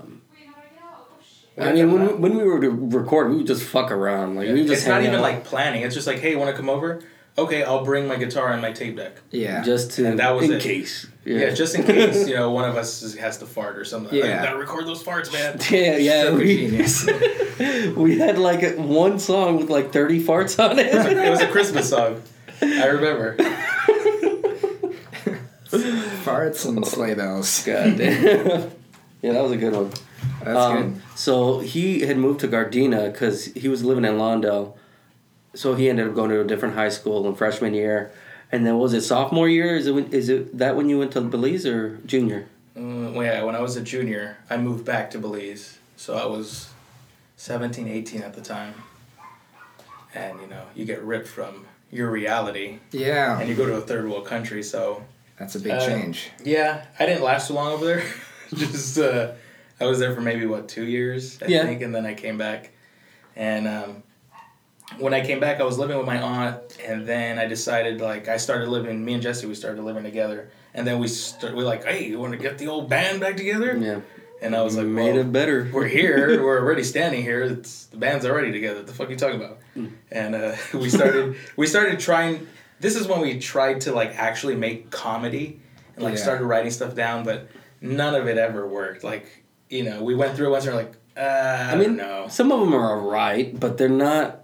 I 1.57 1.73
mean, 1.73 1.91
when, 1.91 2.07
plan. 2.07 2.21
when 2.21 2.37
we 2.37 2.43
were 2.43 2.61
to 2.61 2.69
record, 2.69 3.29
we 3.29 3.37
would 3.37 3.47
just 3.47 3.63
fuck 3.63 3.91
around. 3.91 4.35
Like 4.35 4.47
we 4.47 4.53
would 4.53 4.67
just 4.67 4.81
it's 4.81 4.87
not 4.87 4.95
hang 5.01 5.07
even 5.07 5.15
out. 5.19 5.21
like 5.23 5.43
planning. 5.43 5.81
It's 5.83 5.93
just 5.95 6.07
like, 6.07 6.19
hey, 6.19 6.35
want 6.35 6.49
to 6.49 6.55
come 6.55 6.69
over? 6.69 7.01
Okay, 7.37 7.63
I'll 7.63 7.85
bring 7.85 8.07
my 8.07 8.17
guitar 8.17 8.51
and 8.51 8.61
my 8.61 8.71
tape 8.73 8.97
deck. 8.97 9.17
Yeah. 9.31 9.61
just 9.63 9.91
to 9.91 10.05
And 10.05 10.19
that 10.19 10.31
was 10.35 10.45
in 10.45 10.53
it. 10.57 10.61
case. 10.61 11.07
Yeah, 11.23 11.51
just 11.51 11.75
in 11.75 11.83
case 11.83 12.27
you 12.27 12.35
know 12.35 12.51
one 12.51 12.67
of 12.69 12.75
us 12.75 13.01
is- 13.03 13.15
has 13.15 13.37
to 13.39 13.45
fart 13.45 13.77
or 13.77 13.85
something. 13.85 14.13
Yeah. 14.13 14.25
Like, 14.25 14.43
gotta 14.43 14.57
record 14.57 14.85
those 14.85 15.03
farts, 15.03 15.31
man. 15.31 15.57
yeah, 15.69 15.97
yeah. 15.97 16.23
Stroke 16.23 16.39
We, 16.39 16.57
genius. 16.57 17.05
we 17.95 18.17
had 18.17 18.37
like 18.37 18.75
one 18.77 19.19
song 19.19 19.57
with 19.57 19.69
like 19.69 19.91
thirty 19.93 20.21
farts 20.23 20.57
on 20.63 20.77
it. 20.79 20.87
it 20.87 21.29
was 21.29 21.41
a 21.41 21.47
Christmas 21.47 21.89
song. 21.89 22.21
I 22.61 22.85
remember. 22.87 23.35
Farts 26.25 26.65
and 26.67 26.85
sleigh 26.85 27.13
bells. 27.13 27.63
God 27.65 27.97
damn. 27.97 28.71
yeah, 29.21 29.31
that 29.33 29.43
was 29.43 29.51
a 29.53 29.57
good 29.57 29.73
one. 29.73 29.91
That's 30.43 30.57
Um, 30.57 31.01
So 31.15 31.59
he 31.59 32.01
had 32.01 32.17
moved 32.17 32.39
to 32.41 32.47
Gardena 32.47 33.11
because 33.11 33.45
he 33.45 33.67
was 33.67 33.83
living 33.83 34.05
in 34.05 34.13
Londo. 34.17 34.73
so 35.53 35.75
he 35.75 35.89
ended 35.89 36.07
up 36.07 36.15
going 36.15 36.29
to 36.29 36.39
a 36.41 36.43
different 36.45 36.75
high 36.75 36.89
school 36.89 37.27
in 37.27 37.35
freshman 37.35 37.73
year, 37.73 38.09
and 38.51 38.65
then 38.65 38.77
was 38.77 38.93
it 38.93 39.01
sophomore 39.01 39.49
year? 39.49 39.75
Is 39.75 39.85
it 39.87 39.91
when, 39.93 40.07
is 40.13 40.29
it 40.29 40.57
that 40.57 40.75
when 40.77 40.87
you 40.89 40.97
went 40.99 41.11
to 41.11 41.21
Belize 41.21 41.65
or 41.65 41.97
junior? 42.05 42.45
Uh, 42.77 43.11
well, 43.11 43.23
yeah, 43.23 43.43
when 43.43 43.53
I 43.55 43.59
was 43.59 43.75
a 43.75 43.81
junior, 43.81 44.37
I 44.49 44.55
moved 44.57 44.85
back 44.85 45.11
to 45.11 45.19
Belize. 45.19 45.77
So 45.97 46.15
I 46.15 46.25
was 46.25 46.69
17, 47.35 47.87
18 47.87 48.21
at 48.21 48.33
the 48.33 48.41
time. 48.41 48.73
And, 50.15 50.39
you 50.41 50.47
know, 50.47 50.63
you 50.75 50.85
get 50.85 51.01
ripped 51.03 51.27
from 51.27 51.65
your 51.91 52.09
reality 52.09 52.79
Yeah, 52.91 53.39
and 53.39 53.49
you 53.49 53.55
go 53.55 53.65
to 53.65 53.75
a 53.75 53.81
third 53.81 54.09
world 54.09 54.25
country. 54.25 54.63
So, 54.63 55.03
that's 55.37 55.55
a 55.55 55.59
big 55.59 55.73
Uh, 55.73 55.85
change. 55.85 56.29
yeah, 56.43 56.85
I 56.99 57.05
didn't 57.05 57.23
last 57.23 57.47
too 57.49 57.53
long 57.55 57.73
over 57.73 57.85
there. 57.85 58.03
Just, 58.53 58.97
uh, 58.97 59.31
I 59.81 59.85
was 59.85 59.99
there 59.99 60.13
for 60.13 60.21
maybe, 60.21 60.45
what, 60.45 60.67
two 60.69 60.85
years, 60.85 61.41
I 61.41 61.47
Yeah. 61.47 61.63
think. 61.65 61.81
And 61.81 61.93
then 61.93 62.05
I 62.05 62.13
came 62.13 62.37
back. 62.37 62.71
And 63.35 63.67
um, 63.67 64.03
when 64.99 65.13
I 65.13 65.25
came 65.25 65.39
back, 65.39 65.59
I 65.59 65.63
was 65.63 65.77
living 65.77 65.97
with 65.97 66.05
my 66.05 66.21
aunt. 66.21 66.77
And 66.85 67.05
then 67.07 67.39
I 67.39 67.45
decided, 67.47 67.99
like, 68.01 68.27
I 68.27 68.37
started 68.37 68.69
living, 68.69 69.03
me 69.03 69.13
and 69.15 69.23
Jesse, 69.23 69.47
we 69.47 69.55
started 69.55 69.81
living 69.83 70.03
together. 70.03 70.51
And 70.73 70.85
then 70.87 70.99
we 70.99 71.07
start, 71.07 71.55
we 71.55 71.63
like, 71.63 71.83
hey, 71.83 72.07
you 72.07 72.19
want 72.19 72.33
to 72.33 72.37
get 72.37 72.57
the 72.57 72.67
old 72.67 72.89
band 72.89 73.19
back 73.19 73.35
together? 73.37 73.75
Yeah, 73.77 73.99
And 74.41 74.55
I 74.55 74.61
was 74.61 74.77
like, 74.77 74.85
made 74.87 75.11
well, 75.15 75.21
it 75.21 75.31
better. 75.31 75.69
we're 75.73 75.87
here. 75.87 76.41
We're 76.43 76.59
already 76.61 76.83
standing 76.83 77.23
here. 77.23 77.41
It's 77.41 77.85
the 77.87 77.97
band's 77.97 78.25
already 78.25 78.51
together. 78.51 78.77
What 78.77 78.87
the 78.87 78.93
fuck 78.93 79.07
are 79.07 79.11
you 79.11 79.17
talking 79.17 79.41
about? 79.41 79.57
And 80.11 80.35
uh, 80.35 80.55
we 80.73 80.89
started. 80.89 81.35
we 81.57 81.65
started 81.67 81.99
trying. 81.99 82.47
This 82.79 82.95
is 82.95 83.07
when 83.07 83.21
we 83.21 83.39
tried 83.39 83.81
to 83.81 83.93
like 83.93 84.11
actually 84.15 84.55
make 84.55 84.89
comedy 84.91 85.59
and 85.95 86.03
like 86.03 86.15
Yeah. 86.15 86.21
started 86.23 86.45
writing 86.45 86.71
stuff 86.71 86.95
down, 86.95 87.23
but 87.23 87.47
none 87.81 88.15
of 88.15 88.27
it 88.27 88.37
ever 88.37 88.67
worked. 88.67 89.03
Like 89.03 89.40
you 89.71 89.83
know, 89.83 90.03
we 90.03 90.13
went 90.15 90.35
through 90.35 90.47
it 90.47 90.51
once 90.51 90.65
and 90.67 90.75
we're 90.75 90.81
like, 90.83 90.93
uh, 91.17 91.19
I, 91.21 91.71
I 91.71 91.75
mean, 91.75 91.97
don't 91.97 92.31
some 92.31 92.51
of 92.51 92.59
them 92.59 92.73
are 92.73 92.97
alright, 92.99 93.59
but 93.59 93.77
they're 93.77 93.89
not. 93.89 94.37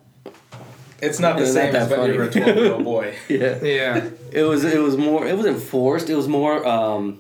It's 1.00 1.20
not 1.20 1.38
the 1.38 1.44
They're 1.44 1.54
same 1.54 1.74
not 1.74 1.82
as 1.84 1.90
that 1.90 2.00
when 2.00 2.12
you 2.14 2.18
were 2.18 2.24
a 2.24 2.32
funny. 2.32 2.44
twelve 2.46 2.58
year 2.58 2.74
old 2.74 2.84
boy. 2.96 3.14
Yeah, 3.30 3.64
Yeah, 3.64 4.10
it 4.32 4.44
was. 4.44 4.64
It 4.64 4.80
was 4.82 4.98
more. 4.98 5.28
It 5.28 5.36
wasn't 5.38 5.62
forced. 5.62 6.10
It 6.10 6.16
was 6.16 6.28
more 6.28 6.66
um, 6.68 7.20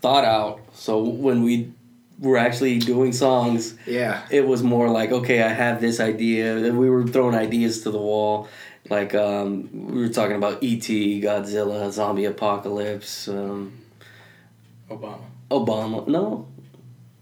thought 0.00 0.24
out. 0.24 0.60
So 0.72 1.02
when 1.02 1.42
we 1.42 1.72
were 2.18 2.38
actually 2.38 2.78
doing 2.78 3.12
songs, 3.12 3.76
yeah, 3.86 4.26
it 4.30 4.46
was 4.46 4.62
more 4.62 4.88
like 4.88 5.12
okay 5.12 5.42
i 5.42 5.48
have 5.48 5.82
this 5.82 6.00
idea 6.00 6.72
we 6.72 6.88
were 6.88 7.06
throwing 7.06 7.34
ideas 7.34 7.82
to 7.82 7.90
the 7.90 7.98
wall 7.98 8.48
like 8.88 9.14
um, 9.14 9.68
we 9.92 10.00
were 10.00 10.08
talking 10.08 10.36
about 10.36 10.54
et 10.62 10.88
godzilla 11.20 11.90
zombie 11.92 12.24
apocalypse 12.24 13.28
um, 13.28 13.70
Obama. 14.90 15.20
obama 15.50 16.06
no 16.08 16.46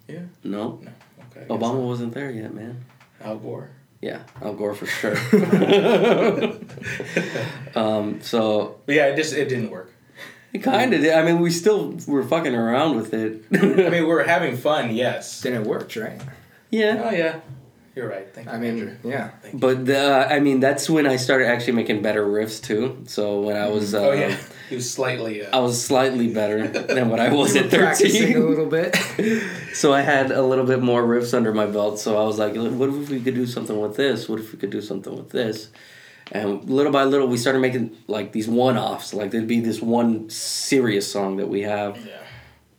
Yeah. 0.08 0.20
no 0.42 0.80
No. 0.82 0.90
Okay. 1.30 1.46
obama 1.48 1.80
wasn't 1.86 2.12
there 2.14 2.30
yet 2.30 2.54
man 2.54 2.84
Al 3.22 3.36
Gore. 3.38 3.70
yeah 4.00 4.20
al 4.42 4.54
gore 4.54 4.74
for 4.74 4.86
sure 4.86 5.16
um, 7.74 8.20
so 8.20 8.76
But 8.86 8.94
yeah, 8.94 9.06
it 9.06 9.16
just 9.16 9.32
it 9.34 9.48
didn't 9.48 9.70
work. 9.70 9.90
it 10.52 10.58
kind 10.62 10.92
of 10.94 11.00
did 11.00 11.12
i 11.14 11.22
mean 11.24 11.40
we 11.40 11.50
still 11.50 11.96
were 12.06 12.22
fucking 12.22 12.54
around 12.54 12.96
with 12.96 13.12
it 13.14 13.44
I 13.52 13.56
mean, 13.90 13.90
we 13.90 14.02
were 14.02 14.24
having 14.24 14.56
fun, 14.56 14.94
yes. 14.94 15.40
then 15.42 15.54
it 15.54 15.64
worked, 15.66 15.96
right? 15.96 16.20
yeah 16.70 17.02
Oh 17.04 17.10
yeah, 17.10 17.40
you're 17.94 18.08
right. 18.08 18.26
Thank 18.34 18.46
you. 18.48 18.52
I 18.52 18.58
mean, 18.58 18.78
Andrew. 18.78 18.96
yeah, 19.04 19.28
Thank 19.42 19.54
you. 19.54 19.60
but 19.60 19.86
the, 19.86 20.26
I 20.30 20.40
mean 20.40 20.60
that's 20.60 20.90
when 20.90 21.06
I 21.06 21.16
started 21.16 21.46
actually 21.48 21.74
making 21.74 22.02
better 22.02 22.24
riffs 22.26 22.62
too. 22.62 23.02
So 23.06 23.40
when 23.40 23.56
I 23.56 23.68
was 23.68 23.94
uh, 23.94 24.00
oh 24.08 24.12
yeah, 24.12 24.36
he 24.68 24.74
was 24.76 24.90
slightly. 24.92 25.46
I 25.46 25.50
Uh, 25.50 25.62
was 25.62 25.84
slightly 25.84 26.32
better 26.32 26.66
than 26.68 27.08
what 27.10 27.20
I 27.20 27.32
was 27.32 27.54
You 27.54 27.62
at 27.62 27.72
were 27.72 27.78
practicing 27.78 28.36
a 28.36 28.40
little 28.40 28.66
bit. 28.66 28.96
so 29.74 29.92
I 29.92 30.00
had 30.00 30.30
a 30.30 30.42
little 30.42 30.64
bit 30.66 30.82
more 30.82 31.02
riffs 31.04 31.34
under 31.34 31.52
my 31.52 31.66
belt. 31.66 31.98
So 31.98 32.20
I 32.20 32.24
was 32.24 32.38
like, 32.38 32.54
what 32.56 32.88
if 32.88 33.08
we 33.10 33.20
could 33.20 33.34
do 33.34 33.46
something 33.46 33.78
with 33.80 33.96
this? 33.96 34.28
What 34.28 34.40
if 34.40 34.52
we 34.52 34.58
could 34.58 34.70
do 34.70 34.80
something 34.82 35.14
with 35.14 35.30
this? 35.30 35.68
And 36.32 36.68
little 36.70 36.90
by 36.90 37.04
little, 37.04 37.28
we 37.28 37.36
started 37.36 37.58
making 37.60 37.94
like 38.08 38.32
these 38.32 38.48
one 38.48 38.78
offs. 38.78 39.12
Like 39.12 39.30
there'd 39.30 39.46
be 39.46 39.60
this 39.60 39.80
one 39.82 40.30
serious 40.30 41.06
song 41.10 41.36
that 41.36 41.48
we 41.48 41.62
have. 41.62 41.96
yeah. 42.04 42.22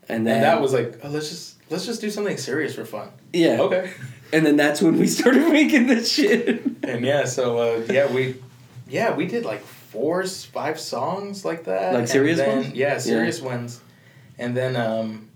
And 0.09 0.26
then 0.26 0.36
And 0.38 0.43
that 0.43 0.61
was 0.61 0.74
like, 0.74 0.99
oh, 1.03 1.09
let's 1.09 1.30
just 1.30 1.55
let's 1.70 1.86
just 1.86 2.01
do 2.01 2.09
something 2.09 2.38
serious 2.38 2.74
for 2.76 2.86
fun. 2.86 3.09
yeah. 3.34 3.61
Okay. 3.61 3.91
And 4.36 4.45
then 4.45 4.55
that's 4.57 4.81
when 4.81 4.97
we 4.99 5.07
started 5.19 5.47
making 5.51 5.88
this 5.88 6.11
shit. 6.11 6.61
And 6.83 7.05
yeah, 7.05 7.25
so 7.25 7.57
uh, 7.57 7.86
yeah, 7.89 8.11
we 8.11 8.36
yeah 8.88 9.15
we 9.15 9.25
did 9.27 9.45
like 9.45 9.61
four, 9.61 10.23
five 10.25 10.77
songs 10.79 11.45
like 11.45 11.63
that. 11.65 11.93
Like 11.93 12.07
serious 12.07 12.38
then- 12.39 12.57
ones? 12.63 12.73
Yeah, 12.73 12.97
serious 12.97 13.41
ones. 13.41 13.79
And 14.38 14.55
then 14.57 14.75
um, 14.75 15.29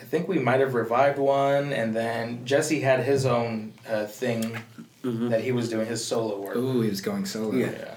I 0.00 0.02
think 0.04 0.28
we 0.28 0.38
might 0.38 0.60
have 0.60 0.74
revived 0.74 1.18
one, 1.18 1.72
and 1.72 1.94
then 1.94 2.44
Jesse 2.46 2.80
had 2.80 3.00
his 3.02 3.26
own 3.26 3.72
uh, 3.88 4.06
thing 4.06 4.56
Mhm. 5.02 5.30
that 5.30 5.40
he 5.42 5.50
was 5.52 5.68
doing 5.70 5.86
his 5.86 6.04
solo 6.04 6.38
work. 6.40 6.54
Ooh, 6.56 6.82
he 6.82 6.90
was 6.90 7.00
going 7.00 7.24
solo. 7.26 7.52
Yeah. 7.54 7.72
Yeah. 7.72 7.94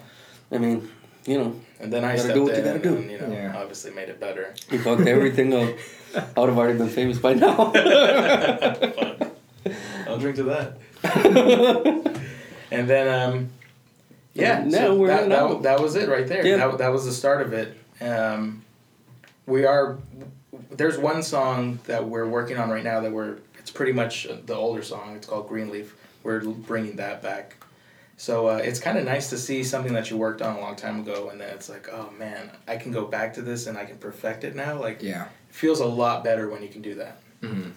I 0.54 0.58
mean, 0.58 0.90
you 1.26 1.38
know, 1.38 1.50
And 1.82 1.92
then 1.92 2.04
I 2.06 2.16
Gotta 2.16 2.20
stepped 2.20 2.36
do 2.36 2.44
what 2.44 2.54
you 2.54 2.60
in 2.60 2.66
gotta 2.66 2.80
do. 2.80 2.96
and 2.96 3.12
you 3.12 3.20
know 3.20 3.30
Yeah. 3.32 3.58
obviously 3.62 3.92
made 3.92 4.08
it 4.10 4.20
better. 4.22 4.54
we 4.72 4.78
fucked 4.78 5.06
everything 5.16 5.54
up. 5.54 5.70
I 6.16 6.40
would 6.40 6.50
have 6.50 6.58
already 6.58 6.78
been 6.80 6.88
famous 6.90 7.20
by 7.20 7.34
now. 7.34 7.74
I'll 10.08 10.18
drink 10.18 10.36
to 10.38 10.44
that. 10.44 10.78
and 12.72 12.90
then, 12.90 13.08
um, 13.08 13.50
yeah, 14.34 14.62
And 14.62 14.72
so 14.72 14.96
we're 14.96 15.08
that, 15.08 15.30
that, 15.30 15.64
that 15.64 15.80
was 15.80 15.96
it 15.96 16.10
right 16.10 16.28
there. 16.28 16.46
Yeah. 16.46 16.58
That, 16.58 16.78
that 16.80 16.92
was 16.92 17.06
the 17.06 17.12
start 17.12 17.42
of 17.42 17.54
it. 17.54 17.78
Um, 18.02 18.64
we 19.46 19.66
are, 19.66 19.98
there's 20.72 20.98
one 20.98 21.22
song 21.24 21.80
that 21.86 22.08
we're 22.08 22.28
working 22.28 22.58
on 22.58 22.70
right 22.70 22.84
now 22.84 23.00
that 23.02 23.12
we're, 23.12 23.38
it's 23.60 23.72
pretty 23.72 23.92
much 23.94 24.28
the 24.46 24.56
older 24.56 24.82
song. 24.82 25.16
It's 25.16 25.28
called 25.28 25.48
Greenleaf. 25.48 25.96
We're 26.24 26.42
bringing 26.42 26.96
that 26.98 27.22
back. 27.22 27.58
So 28.18 28.48
uh, 28.48 28.58
it's 28.58 28.80
kind 28.80 28.98
of 28.98 29.06
nice 29.06 29.30
to 29.32 29.38
see 29.38 29.64
something 29.64 29.94
that 29.94 30.10
you 30.10 30.18
worked 30.18 30.42
on 30.42 30.56
a 30.56 30.62
long 30.62 30.76
time 30.76 31.00
ago, 31.02 31.30
and 31.30 31.42
then 31.42 31.50
it's 31.50 31.68
like, 31.68 31.90
oh 31.92 32.10
man, 32.18 32.52
I 32.68 32.78
can 32.78 32.92
go 32.92 33.06
back 33.06 33.34
to 33.34 33.42
this 33.42 33.68
and 33.68 33.78
I 33.78 33.86
can 33.86 33.98
perfect 33.98 34.44
it 34.44 34.56
now. 34.56 34.80
Like, 34.80 35.02
Yeah. 35.02 35.26
it 35.26 35.30
feels 35.56 35.80
a 35.82 35.86
lot 35.86 36.24
better 36.24 36.48
when 36.50 36.62
you 36.62 36.70
can 36.70 36.82
do 36.82 36.96
that. 36.96 37.20
hmm 37.42 37.70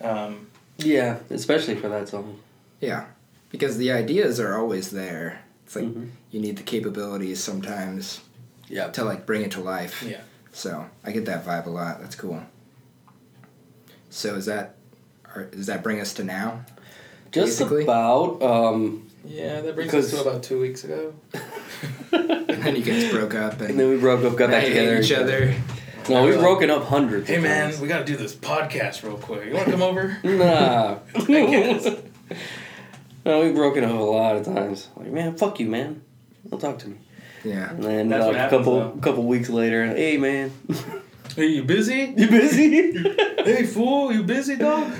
Um, 0.00 0.48
yeah, 0.78 1.18
especially 1.30 1.74
for 1.76 1.88
that 1.88 2.08
song. 2.08 2.38
Yeah. 2.80 3.06
Because 3.50 3.78
the 3.78 3.92
ideas 3.92 4.38
are 4.40 4.56
always 4.56 4.90
there. 4.90 5.40
It's 5.64 5.76
like 5.76 5.86
Mhm. 5.86 6.10
you 6.30 6.40
need 6.40 6.56
the 6.56 6.62
capabilities 6.62 7.42
sometimes 7.42 8.20
Yeah. 8.68 8.88
to 8.90 9.04
like 9.04 9.24
bring 9.26 9.42
it 9.42 9.50
to 9.52 9.60
life. 9.60 10.02
yeah. 10.06 10.20
So 10.52 10.86
I 11.04 11.12
get 11.12 11.24
that 11.26 11.44
vibe 11.44 11.66
a 11.66 11.70
lot. 11.70 12.00
That's 12.00 12.14
cool. 12.16 12.42
So 14.10 14.34
is 14.34 14.46
that, 14.46 14.74
or 15.34 15.44
does 15.44 15.66
that 15.66 15.82
bring 15.82 16.00
us 16.00 16.14
to 16.14 16.24
now? 16.24 16.64
Just 17.32 17.58
Basically. 17.58 17.82
about. 17.84 18.42
Um, 18.42 19.02
Yeah, 19.28 19.60
that 19.60 19.74
brings 19.74 19.90
Because- 19.90 20.14
us 20.14 20.22
to 20.22 20.28
about 20.28 20.42
two 20.44 20.60
weeks 20.60 20.84
ago. 20.84 21.12
And 22.12 22.62
then 22.62 22.76
you 22.76 22.82
guys 22.82 23.10
broke 23.10 23.34
up 23.34 23.60
and, 23.60 23.70
and 23.70 23.78
then 23.80 23.90
we 23.90 23.96
broke 23.98 24.24
up, 24.24 24.36
got 24.36 24.50
back 24.50 24.64
together. 24.64 25.00
each 25.00 25.12
other. 25.12 25.54
No, 26.08 26.24
we've 26.24 26.38
broken 26.38 26.70
up 26.70 26.84
hundreds. 26.84 27.28
Hey 27.28 27.36
of 27.36 27.42
man, 27.42 27.70
times. 27.70 27.80
we 27.80 27.88
gotta 27.88 28.04
do 28.04 28.16
this 28.16 28.34
podcast 28.34 29.02
real 29.02 29.16
quick. 29.16 29.46
You 29.46 29.54
wanna 29.54 29.70
come 29.70 29.82
over? 29.82 30.18
Nah. 30.24 30.98
guess. 31.26 31.84
no, 33.24 33.40
we've 33.42 33.54
broken 33.54 33.82
up 33.84 33.90
a 33.90 33.94
lot 33.94 34.36
of 34.36 34.44
times. 34.44 34.88
Like, 34.96 35.10
man, 35.10 35.36
fuck 35.36 35.58
you, 35.58 35.66
man. 35.68 36.02
Don't 36.48 36.60
talk 36.60 36.78
to 36.80 36.88
me. 36.88 36.98
Yeah. 37.44 37.70
And 37.70 37.82
then 37.82 38.08
That's 38.08 38.20
like, 38.20 38.26
what 38.28 38.34
a 38.36 38.38
happens, 38.38 38.58
couple 38.60 38.78
though. 38.80 38.90
couple 39.00 39.24
weeks 39.24 39.48
later, 39.48 39.86
hey 39.86 40.16
man, 40.16 40.52
Hey, 41.34 41.46
you 41.48 41.64
busy? 41.64 42.14
you 42.16 42.28
busy? 42.28 42.92
hey 43.44 43.64
fool, 43.66 44.12
you 44.12 44.22
busy 44.22 44.56
dog? 44.56 44.92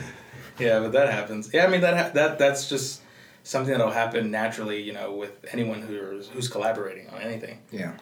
Yeah, 0.59 0.81
but 0.81 0.93
that 0.93 1.13
happens. 1.13 1.51
Yeah, 1.53 1.67
I 1.67 1.69
mean 1.69 1.83
that 1.83 1.97
ha- 1.97 2.11
that 2.15 2.39
that's 2.39 2.69
just 2.69 3.03
something 3.45 3.71
that'll 3.73 3.91
happen 3.93 4.31
naturally. 4.31 4.83
You 4.83 4.93
know, 4.93 5.13
with 5.13 5.45
anyone 5.53 5.83
who's 5.83 6.29
who's 6.29 6.49
collaborating 6.49 7.09
on 7.11 7.21
anything. 7.21 7.59
Yeah. 7.71 7.93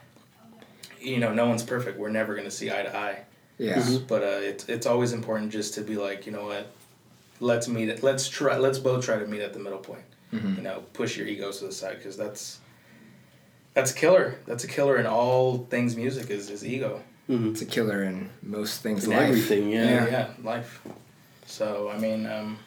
You 1.05 1.19
know, 1.19 1.33
no 1.35 1.47
one's 1.47 1.63
perfect. 1.63 1.99
We're 1.99 2.09
never 2.11 2.35
gonna 2.35 2.51
see 2.51 2.71
eye 2.71 2.83
to 2.83 2.97
eye. 2.97 3.19
Yeah. 3.59 3.77
Mhm. 3.77 4.09
But 4.09 4.23
uh, 4.23 4.41
it's 4.43 4.69
it's 4.69 4.87
always 4.87 5.13
important 5.13 5.53
just 5.53 5.75
to 5.75 5.83
be 5.83 5.97
like, 5.97 6.27
you 6.27 6.33
know 6.33 6.47
what, 6.47 6.67
let's 7.41 7.69
meet 7.69 7.89
it. 7.89 8.03
Let's 8.03 8.29
try. 8.29 8.57
Let's 8.57 8.79
both 8.79 9.05
try 9.05 9.19
to 9.19 9.27
meet 9.27 9.41
at 9.43 9.53
the 9.53 9.59
middle 9.61 9.79
point. 9.79 10.03
Mhm. 10.33 10.57
You 10.57 10.63
know, 10.63 10.83
push 10.93 11.17
your 11.17 11.27
egos 11.27 11.59
to 11.59 11.67
the 11.67 11.73
side 11.73 11.99
because 11.99 12.17
that's 12.17 12.59
that's 13.75 13.91
a 13.93 13.95
killer. 13.95 14.37
That's 14.47 14.65
a 14.65 14.69
killer 14.69 14.97
in 14.97 15.07
all 15.07 15.59
things 15.71 15.97
music 15.97 16.31
is 16.31 16.51
is 16.51 16.65
ego. 16.65 17.03
Mhm. 17.29 17.53
It's 17.53 17.63
a 17.63 17.67
killer 17.67 18.03
in 18.03 18.31
most 18.43 18.83
things. 18.83 19.05
In 19.05 19.11
life. 19.11 19.29
everything, 19.29 19.71
yeah. 19.71 20.07
Yeah, 20.07 20.27
life. 20.43 20.83
So 21.47 21.91
I 21.95 21.99
mean, 21.99 22.27
um, 22.27 22.59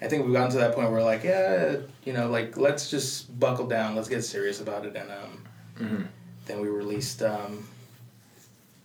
I 0.00 0.08
think 0.08 0.24
we've 0.24 0.32
gotten 0.34 0.50
to 0.52 0.58
that 0.58 0.74
point 0.74 0.90
where 0.90 1.02
like, 1.02 1.24
yeah, 1.24 1.76
you 2.04 2.12
know, 2.12 2.28
like 2.30 2.56
let's 2.56 2.90
just 2.90 3.38
buckle 3.38 3.66
down. 3.66 3.94
Let's 3.96 4.08
get 4.08 4.22
serious 4.24 4.60
about 4.60 4.86
it. 4.86 4.96
And 4.96 5.10
um, 5.10 5.42
Mhm. 5.78 6.06
Then 6.46 6.60
we 6.60 6.68
released 6.68 7.22
um, 7.22 7.66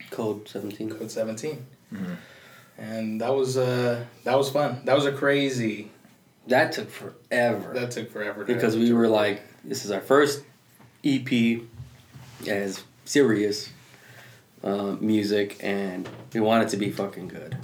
Code 0.10 0.48
seventeen. 0.48 0.90
Code 0.90 1.10
Seventeen. 1.10 1.66
Mhm. 1.94 2.16
And 2.78 3.22
that 3.22 3.34
was 3.34 3.58
uh 3.58 4.04
that 4.24 4.38
was 4.38 4.50
fun. 4.50 4.82
That 4.86 4.96
was 4.96 5.06
a 5.06 5.12
crazy. 5.12 5.92
That 6.48 6.72
took 6.72 6.90
forever. 6.90 7.74
That 7.74 7.92
took 7.92 8.12
forever. 8.12 8.44
To, 8.44 8.54
because 8.54 8.76
we 8.76 8.92
were 8.92 9.08
like, 9.08 9.42
this 9.64 9.86
is 9.86 9.92
our 9.92 10.02
first 10.02 10.44
EP 11.06 11.62
as 12.48 12.84
serious 13.06 13.70
uh, 14.64 14.96
music, 15.00 15.58
and 15.62 16.10
we 16.34 16.40
want 16.40 16.64
it 16.64 16.70
to 16.70 16.78
be 16.78 16.90
fucking 16.92 17.28
good. 17.28 17.56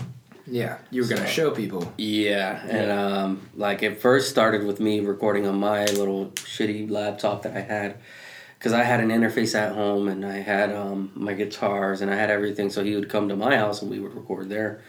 Yeah, 0.46 0.78
you 0.92 1.02
were 1.02 1.08
gonna 1.08 1.28
show 1.28 1.52
people. 1.52 1.92
Yeah, 1.98 2.66
and 2.68 2.92
um, 2.92 3.50
like 3.56 3.84
it 3.84 4.00
first 4.00 4.30
started 4.30 4.64
with 4.66 4.80
me 4.80 5.00
recording 5.02 5.46
on 5.48 5.60
my 5.60 5.86
little 5.86 6.28
shitty 6.36 6.90
laptop 6.90 7.42
that 7.44 7.56
I 7.58 7.62
had, 7.62 7.98
because 8.58 8.74
I 8.74 8.84
had 8.84 9.00
an 9.00 9.10
interface 9.10 9.56
at 9.56 9.74
home 9.74 10.08
and 10.08 10.26
I 10.26 10.38
had 10.38 10.74
um, 10.74 11.12
my 11.16 11.34
guitars 11.34 12.02
and 12.02 12.10
I 12.12 12.16
had 12.16 12.32
everything. 12.32 12.70
So 12.70 12.84
he 12.84 12.96
would 12.96 13.10
come 13.10 13.30
to 13.30 13.36
my 13.36 13.56
house 13.56 13.82
and 13.82 13.92
we 13.92 14.00
would 14.00 14.16
record 14.16 14.50
there, 14.50 14.82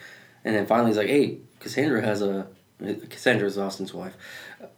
and 0.45 0.55
then 0.55 0.67
finally 0.67 0.91
he's 0.91 0.97
like, 0.97 1.09
"Hey, 1.09 1.39
Cassandra 1.61 2.03
has 2.03 2.23
a 2.23 2.47
Cassandra's 3.11 3.59
Austin's 3.59 3.93
wife." 3.93 4.17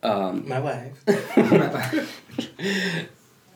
Um, 0.03 0.49
My 0.49 0.61
wife. 0.61 1.05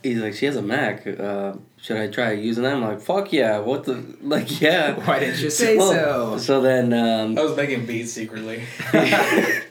he's 0.03 0.19
like, 0.19 0.35
"She 0.35 0.47
has 0.47 0.57
a 0.57 0.63
Mac. 0.63 1.07
Uh, 1.07 1.55
should 1.79 1.97
I 1.97 2.09
try 2.09 2.33
using 2.33 2.63
that?" 2.63 2.75
I'm 2.75 2.83
like, 2.83 3.01
"Fuck 3.01 3.33
yeah! 3.33 3.59
What 3.59 3.85
the 3.85 4.05
like? 4.21 4.61
Yeah." 4.61 4.95
Why 5.07 5.19
didn't 5.19 5.41
you 5.41 5.51
say 5.51 5.77
Well, 5.77 5.93
so? 5.93 6.39
So 6.39 6.61
then. 6.61 6.93
Um, 6.93 7.39
I 7.39 7.43
was 7.43 7.57
making 7.57 7.87
beats 7.87 8.13
secretly. 8.13 8.63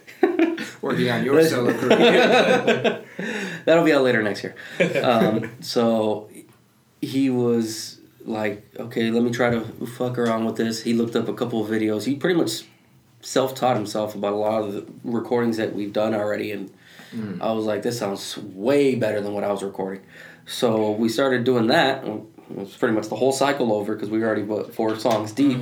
Working 0.82 1.10
on 1.12 1.24
your 1.24 1.42
solo 1.44 1.74
career. 1.74 2.93
That'll 3.66 3.84
be 3.84 3.94
out 3.94 4.04
later 4.04 4.22
next 4.24 4.44
year. 4.44 4.56
Um, 5.04 5.52
so 5.62 6.30
he 7.02 7.30
was 7.30 8.00
like, 8.26 8.66
okay, 8.80 9.12
let 9.12 9.24
me 9.24 9.32
try 9.32 9.50
to 9.50 9.62
fuck 9.86 10.18
around 10.18 10.46
with 10.46 10.56
this. 10.56 10.82
He 10.84 10.94
looked 10.94 11.16
up 11.16 11.28
a 11.28 11.34
couple 11.34 11.64
of 11.64 11.70
videos. 11.70 12.06
He 12.06 12.16
pretty 12.16 12.40
much 12.40 12.64
self 13.22 13.56
taught 13.56 13.76
himself 13.76 14.16
about 14.16 14.34
a 14.34 14.38
lot 14.38 14.64
of 14.64 14.74
the 14.74 14.86
recordings 15.04 15.58
that 15.58 15.74
we've 15.74 15.94
done 15.94 16.14
already. 16.14 16.52
And 16.52 16.72
I 17.42 17.52
was 17.52 17.66
like, 17.66 17.84
this 17.84 18.00
sounds 18.00 18.38
way 18.38 18.96
better 18.96 19.22
than 19.22 19.34
what 19.34 19.44
I 19.44 19.52
was 19.52 19.62
recording. 19.64 20.02
So 20.46 20.92
we 20.92 21.10
started 21.10 21.44
doing 21.44 21.68
that. 21.68 22.04
It 22.06 22.22
was 22.50 22.76
pretty 22.76 22.96
much 22.96 23.08
the 23.08 23.16
whole 23.16 23.32
cycle 23.32 23.72
over 23.72 23.94
because 23.94 24.10
we 24.10 24.20
were 24.20 24.26
already 24.26 24.44
what, 24.44 24.74
four 24.74 24.98
songs 24.98 25.32
deep. 25.32 25.60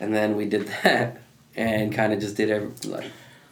And 0.00 0.14
then 0.14 0.36
we 0.36 0.44
did 0.46 0.68
that 0.82 1.22
and 1.56 1.92
kind 1.92 2.12
of 2.12 2.20
just 2.20 2.36
did 2.36 2.50
every, 2.50 2.70
like, 2.90 3.10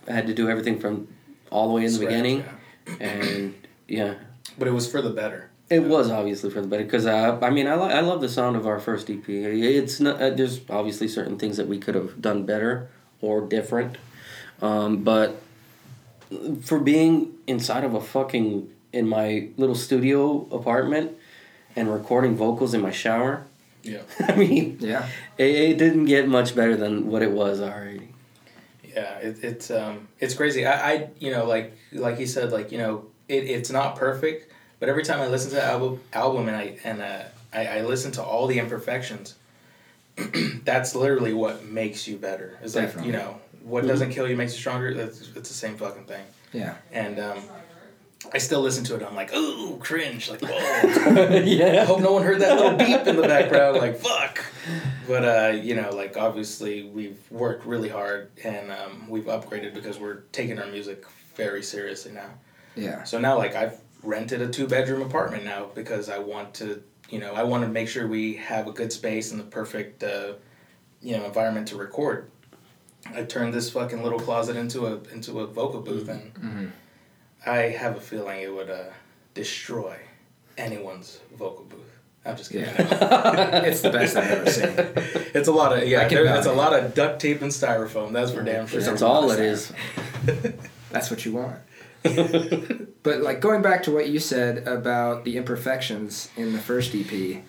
I 0.08 0.12
had 0.12 0.26
to 0.26 0.34
do 0.34 0.50
everything 0.50 0.78
from 0.78 1.08
all 1.50 1.68
the 1.68 1.74
way 1.74 1.82
in 1.84 1.88
the 1.88 1.94
Scratch, 1.94 2.08
beginning. 2.10 2.38
yeah. 2.40 2.94
And 3.00 3.54
yeah, 3.88 4.14
But 4.58 4.68
it 4.68 4.72
was 4.72 4.90
for 4.90 5.00
the 5.02 5.10
better. 5.10 5.50
it 5.70 5.82
was 5.84 6.10
obviously 6.10 6.50
for 6.50 6.60
the 6.60 6.66
better 6.68 6.84
because 6.84 7.06
uh, 7.06 7.38
I 7.42 7.50
mean 7.50 7.66
I, 7.66 7.74
li- 7.76 7.92
I 7.94 8.00
love 8.00 8.20
the 8.20 8.28
sound 8.28 8.56
of 8.56 8.66
our 8.66 8.78
first 8.78 9.08
EP. 9.10 9.26
It's 9.28 10.00
not 10.00 10.20
uh, 10.20 10.30
there's 10.30 10.60
obviously 10.70 11.08
certain 11.08 11.38
things 11.38 11.56
that 11.56 11.66
we 11.68 11.78
could 11.78 11.94
have 11.94 12.20
done 12.20 12.44
better 12.44 12.88
or 13.20 13.40
different, 13.40 13.96
um, 14.60 15.02
but 15.04 15.40
for 16.62 16.78
being 16.78 17.32
inside 17.46 17.84
of 17.84 17.94
a 17.94 18.00
fucking 18.00 18.70
in 18.92 19.08
my 19.08 19.48
little 19.56 19.74
studio 19.74 20.46
apartment 20.50 21.12
and 21.76 21.92
recording 21.92 22.36
vocals 22.36 22.74
in 22.74 22.80
my 22.82 22.90
shower, 22.90 23.44
Yeah. 23.82 24.02
I 24.20 24.36
mean 24.36 24.76
yeah. 24.80 25.08
it, 25.38 25.50
it 25.70 25.78
didn't 25.78 26.06
get 26.06 26.28
much 26.28 26.54
better 26.54 26.76
than 26.76 27.08
what 27.08 27.22
it 27.22 27.30
was 27.32 27.60
already. 27.60 28.08
Yeah, 28.94 29.16
it, 29.18 29.42
it's 29.42 29.70
um, 29.70 30.08
it's 30.20 30.34
crazy. 30.34 30.66
I, 30.66 30.92
I, 30.92 31.08
you 31.18 31.30
know, 31.30 31.46
like 31.46 31.72
like 31.92 32.18
he 32.18 32.26
said, 32.26 32.52
like 32.52 32.70
you 32.72 32.78
know, 32.78 33.06
it, 33.32 33.48
it's 33.48 33.70
not 33.70 33.96
perfect, 33.96 34.52
but 34.78 34.88
every 34.88 35.02
time 35.02 35.20
I 35.20 35.26
listen 35.28 35.50
to 35.50 35.56
the 35.56 35.64
album, 35.64 36.00
album 36.12 36.48
and 36.48 36.56
I 36.56 36.78
and 36.84 37.00
uh, 37.00 37.22
I, 37.52 37.78
I 37.78 37.80
listen 37.82 38.12
to 38.12 38.22
all 38.22 38.46
the 38.46 38.58
imperfections, 38.58 39.36
that's 40.64 40.94
literally 40.94 41.32
what 41.32 41.64
makes 41.64 42.06
you 42.06 42.16
better. 42.16 42.58
It's 42.62 42.74
like 42.74 42.94
you 43.04 43.12
know, 43.12 43.40
what 43.64 43.86
doesn't 43.86 44.10
kill 44.10 44.28
you 44.28 44.36
makes 44.36 44.52
you 44.52 44.60
stronger. 44.60 44.94
That's 44.94 45.20
it's 45.20 45.48
the 45.48 45.54
same 45.54 45.76
fucking 45.76 46.04
thing. 46.04 46.24
Yeah. 46.52 46.74
And 46.92 47.18
um, 47.18 47.38
I 48.32 48.38
still 48.38 48.60
listen 48.60 48.84
to 48.84 48.96
it. 48.96 49.02
I'm 49.02 49.14
like, 49.14 49.34
ooh, 49.34 49.78
cringe. 49.78 50.30
Like, 50.30 50.42
whoa. 50.42 50.50
I 50.50 51.84
hope 51.84 52.00
no 52.00 52.12
one 52.12 52.22
heard 52.22 52.40
that 52.40 52.56
little 52.56 52.76
beep 52.76 53.06
in 53.06 53.16
the 53.16 53.22
background. 53.22 53.78
Like, 53.78 53.96
fuck. 53.96 54.44
But 55.08 55.24
uh, 55.24 55.52
you 55.56 55.74
know, 55.74 55.90
like 55.90 56.16
obviously 56.16 56.84
we've 56.84 57.18
worked 57.30 57.66
really 57.66 57.88
hard 57.88 58.30
and 58.44 58.70
um, 58.70 59.08
we've 59.08 59.24
upgraded 59.24 59.74
because 59.74 59.98
we're 59.98 60.20
taking 60.32 60.58
our 60.58 60.66
music 60.66 61.04
very 61.34 61.62
seriously 61.62 62.12
now. 62.12 62.30
Yeah. 62.74 63.04
So 63.04 63.18
now, 63.18 63.38
like, 63.38 63.54
I've 63.54 63.80
rented 64.02 64.42
a 64.42 64.48
two 64.48 64.66
bedroom 64.66 65.02
apartment 65.02 65.44
now 65.44 65.66
because 65.74 66.08
I 66.08 66.18
want 66.18 66.54
to, 66.54 66.82
you 67.08 67.18
know, 67.18 67.34
I 67.34 67.42
want 67.42 67.62
to 67.64 67.68
make 67.68 67.88
sure 67.88 68.06
we 68.06 68.34
have 68.34 68.66
a 68.66 68.72
good 68.72 68.92
space 68.92 69.30
and 69.30 69.40
the 69.40 69.44
perfect, 69.44 70.02
uh, 70.02 70.34
you 71.00 71.16
know, 71.16 71.24
environment 71.24 71.68
to 71.68 71.76
record. 71.76 72.30
I 73.14 73.24
turned 73.24 73.52
this 73.52 73.70
fucking 73.70 74.02
little 74.02 74.20
closet 74.20 74.56
into 74.56 74.86
a 74.86 75.00
into 75.12 75.40
a 75.40 75.46
vocal 75.46 75.80
booth, 75.80 76.08
and 76.08 76.72
I 77.44 77.56
have 77.56 77.96
a 77.96 78.00
feeling 78.00 78.40
it 78.40 78.54
would 78.54 78.70
uh, 78.70 78.84
destroy 79.34 79.96
anyone's 80.56 81.18
vocal 81.36 81.64
booth. 81.64 81.80
I'm 82.24 82.36
just 82.36 82.52
kidding. 82.52 82.68
Yeah. 82.68 83.64
it's 83.64 83.80
the 83.80 83.90
best 83.90 84.16
I've 84.16 84.30
ever 84.30 84.50
seen. 84.50 84.70
it's 85.34 85.48
a 85.48 85.52
lot 85.52 85.76
of 85.76 85.88
yeah. 85.88 86.06
There, 86.06 86.24
it's 86.36 86.46
a 86.46 86.52
lot 86.52 86.72
of 86.72 86.94
duct 86.94 87.20
tape 87.20 87.42
and 87.42 87.50
styrofoam. 87.50 88.12
That's 88.12 88.30
for 88.30 88.42
damn 88.42 88.66
sure. 88.68 88.80
That's 88.80 89.02
all 89.02 89.30
it 89.32 89.40
is. 89.52 89.72
That's 90.90 91.10
what 91.10 91.24
you 91.24 91.32
want. 91.32 91.58
But 92.02 93.20
like 93.22 93.40
going 93.40 93.62
back 93.62 93.82
to 93.84 93.90
what 93.90 94.08
you 94.08 94.18
said 94.18 94.66
about 94.66 95.24
the 95.24 95.36
imperfections 95.36 96.28
in 96.36 96.52
the 96.52 96.58
first 96.58 96.94
EP, 96.94 97.42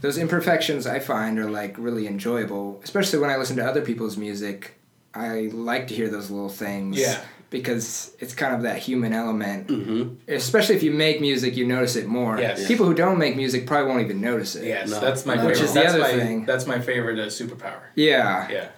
those 0.00 0.18
imperfections 0.18 0.86
I 0.86 0.98
find 0.98 1.38
are 1.38 1.50
like 1.50 1.76
really 1.78 2.06
enjoyable, 2.06 2.80
especially 2.84 3.18
when 3.18 3.30
I 3.30 3.36
listen 3.36 3.56
to 3.56 3.64
other 3.66 3.82
people's 3.82 4.16
music. 4.16 4.74
I 5.14 5.50
like 5.52 5.88
to 5.88 5.94
hear 5.94 6.08
those 6.08 6.30
little 6.30 6.48
things. 6.48 6.98
Yeah. 6.98 7.20
Because 7.50 8.16
it's 8.18 8.32
kind 8.32 8.54
of 8.54 8.62
that 8.62 8.78
human 8.78 9.12
element. 9.12 9.68
hmm 9.68 10.14
Especially 10.26 10.74
if 10.74 10.82
you 10.82 10.90
make 10.90 11.20
music, 11.20 11.54
you 11.54 11.66
notice 11.66 11.96
it 11.96 12.06
more. 12.06 12.38
Yes. 12.38 12.66
People 12.66 12.86
who 12.86 12.94
don't 12.94 13.18
make 13.18 13.36
music 13.36 13.66
probably 13.66 13.90
won't 13.90 14.02
even 14.04 14.22
notice 14.22 14.56
it. 14.56 14.64
Yes, 14.66 14.88
No. 14.90 15.00
that's 15.00 15.26
my 15.26 15.34
Which 15.34 15.58
favorite. 15.58 15.60
is 15.68 15.74
the 15.74 15.80
that's 15.80 15.92
other 15.94 16.00
my, 16.02 16.10
thing. 16.12 16.46
That's 16.46 16.66
my 16.66 16.80
favorite 16.80 17.18
uh, 17.18 17.26
superpower. 17.26 17.80
Yeah. 17.94 18.48
Yeah. 18.50 18.68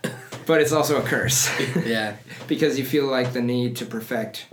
But 0.45 0.61
it's 0.61 0.73
also 0.73 1.01
a 1.01 1.03
curse. 1.07 1.49
Yeah. 1.87 2.17
because 2.49 2.77
you 2.77 2.85
feel 2.85 3.07
like 3.07 3.33
the 3.33 3.41
need 3.41 3.77
to 3.77 3.87
perfect 3.87 4.47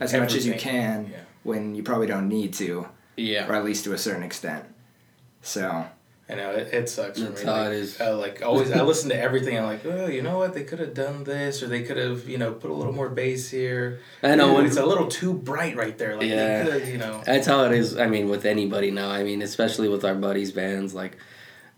as 0.00 0.12
much 0.12 0.34
as 0.34 0.46
you 0.46 0.54
can 0.54 1.08
Yeah. 1.10 1.18
when 1.42 1.74
you 1.74 1.82
probably 1.82 2.06
don't 2.06 2.28
need 2.28 2.52
to, 2.54 2.88
or 3.18 3.54
at 3.54 3.64
least 3.64 3.84
to 3.84 3.92
a 3.92 3.98
certain 3.98 4.22
extent. 4.22 4.64
So, 5.42 5.86
I 6.30 6.34
know 6.34 6.50
it, 6.50 6.74
it 6.74 6.88
sucks 6.90 7.18
for 7.18 7.26
That's 7.26 7.40
me. 7.42 7.46
how 7.46 7.56
like, 7.56 7.66
it 7.68 7.72
is. 7.72 8.00
Uh, 8.00 8.16
like 8.18 8.42
always, 8.44 8.70
I 8.70 8.82
listen 8.82 9.08
to 9.10 9.16
everything. 9.18 9.56
I'm 9.56 9.64
like, 9.64 9.86
oh, 9.86 10.06
you 10.08 10.20
know 10.20 10.36
what? 10.38 10.52
They 10.52 10.64
could 10.64 10.78
have 10.78 10.92
done 10.92 11.24
this, 11.24 11.62
or 11.62 11.68
they 11.68 11.82
could 11.82 11.96
have, 11.96 12.28
you 12.28 12.36
know, 12.36 12.52
put 12.52 12.70
a 12.70 12.74
little 12.74 12.92
more 12.92 13.08
bass 13.08 13.48
here. 13.50 14.00
I 14.22 14.34
know, 14.34 14.50
Ooh, 14.50 14.54
when- 14.56 14.66
it's 14.66 14.76
a 14.76 14.84
little 14.84 15.06
too 15.08 15.32
bright 15.32 15.76
right 15.76 15.96
there. 15.96 16.16
Like, 16.16 16.28
Yeah. 16.28 16.64
they 16.64 16.92
you 16.92 16.98
know. 16.98 17.22
That's 17.24 17.46
how 17.46 17.64
it 17.64 17.72
is. 17.72 17.96
I 17.96 18.06
mean, 18.08 18.28
with 18.28 18.44
anybody 18.44 18.90
now. 18.90 19.10
I 19.10 19.22
mean, 19.24 19.40
especially 19.42 19.88
with 19.88 20.04
our 20.04 20.14
buddies' 20.14 20.52
bands, 20.52 20.92
like 20.94 21.16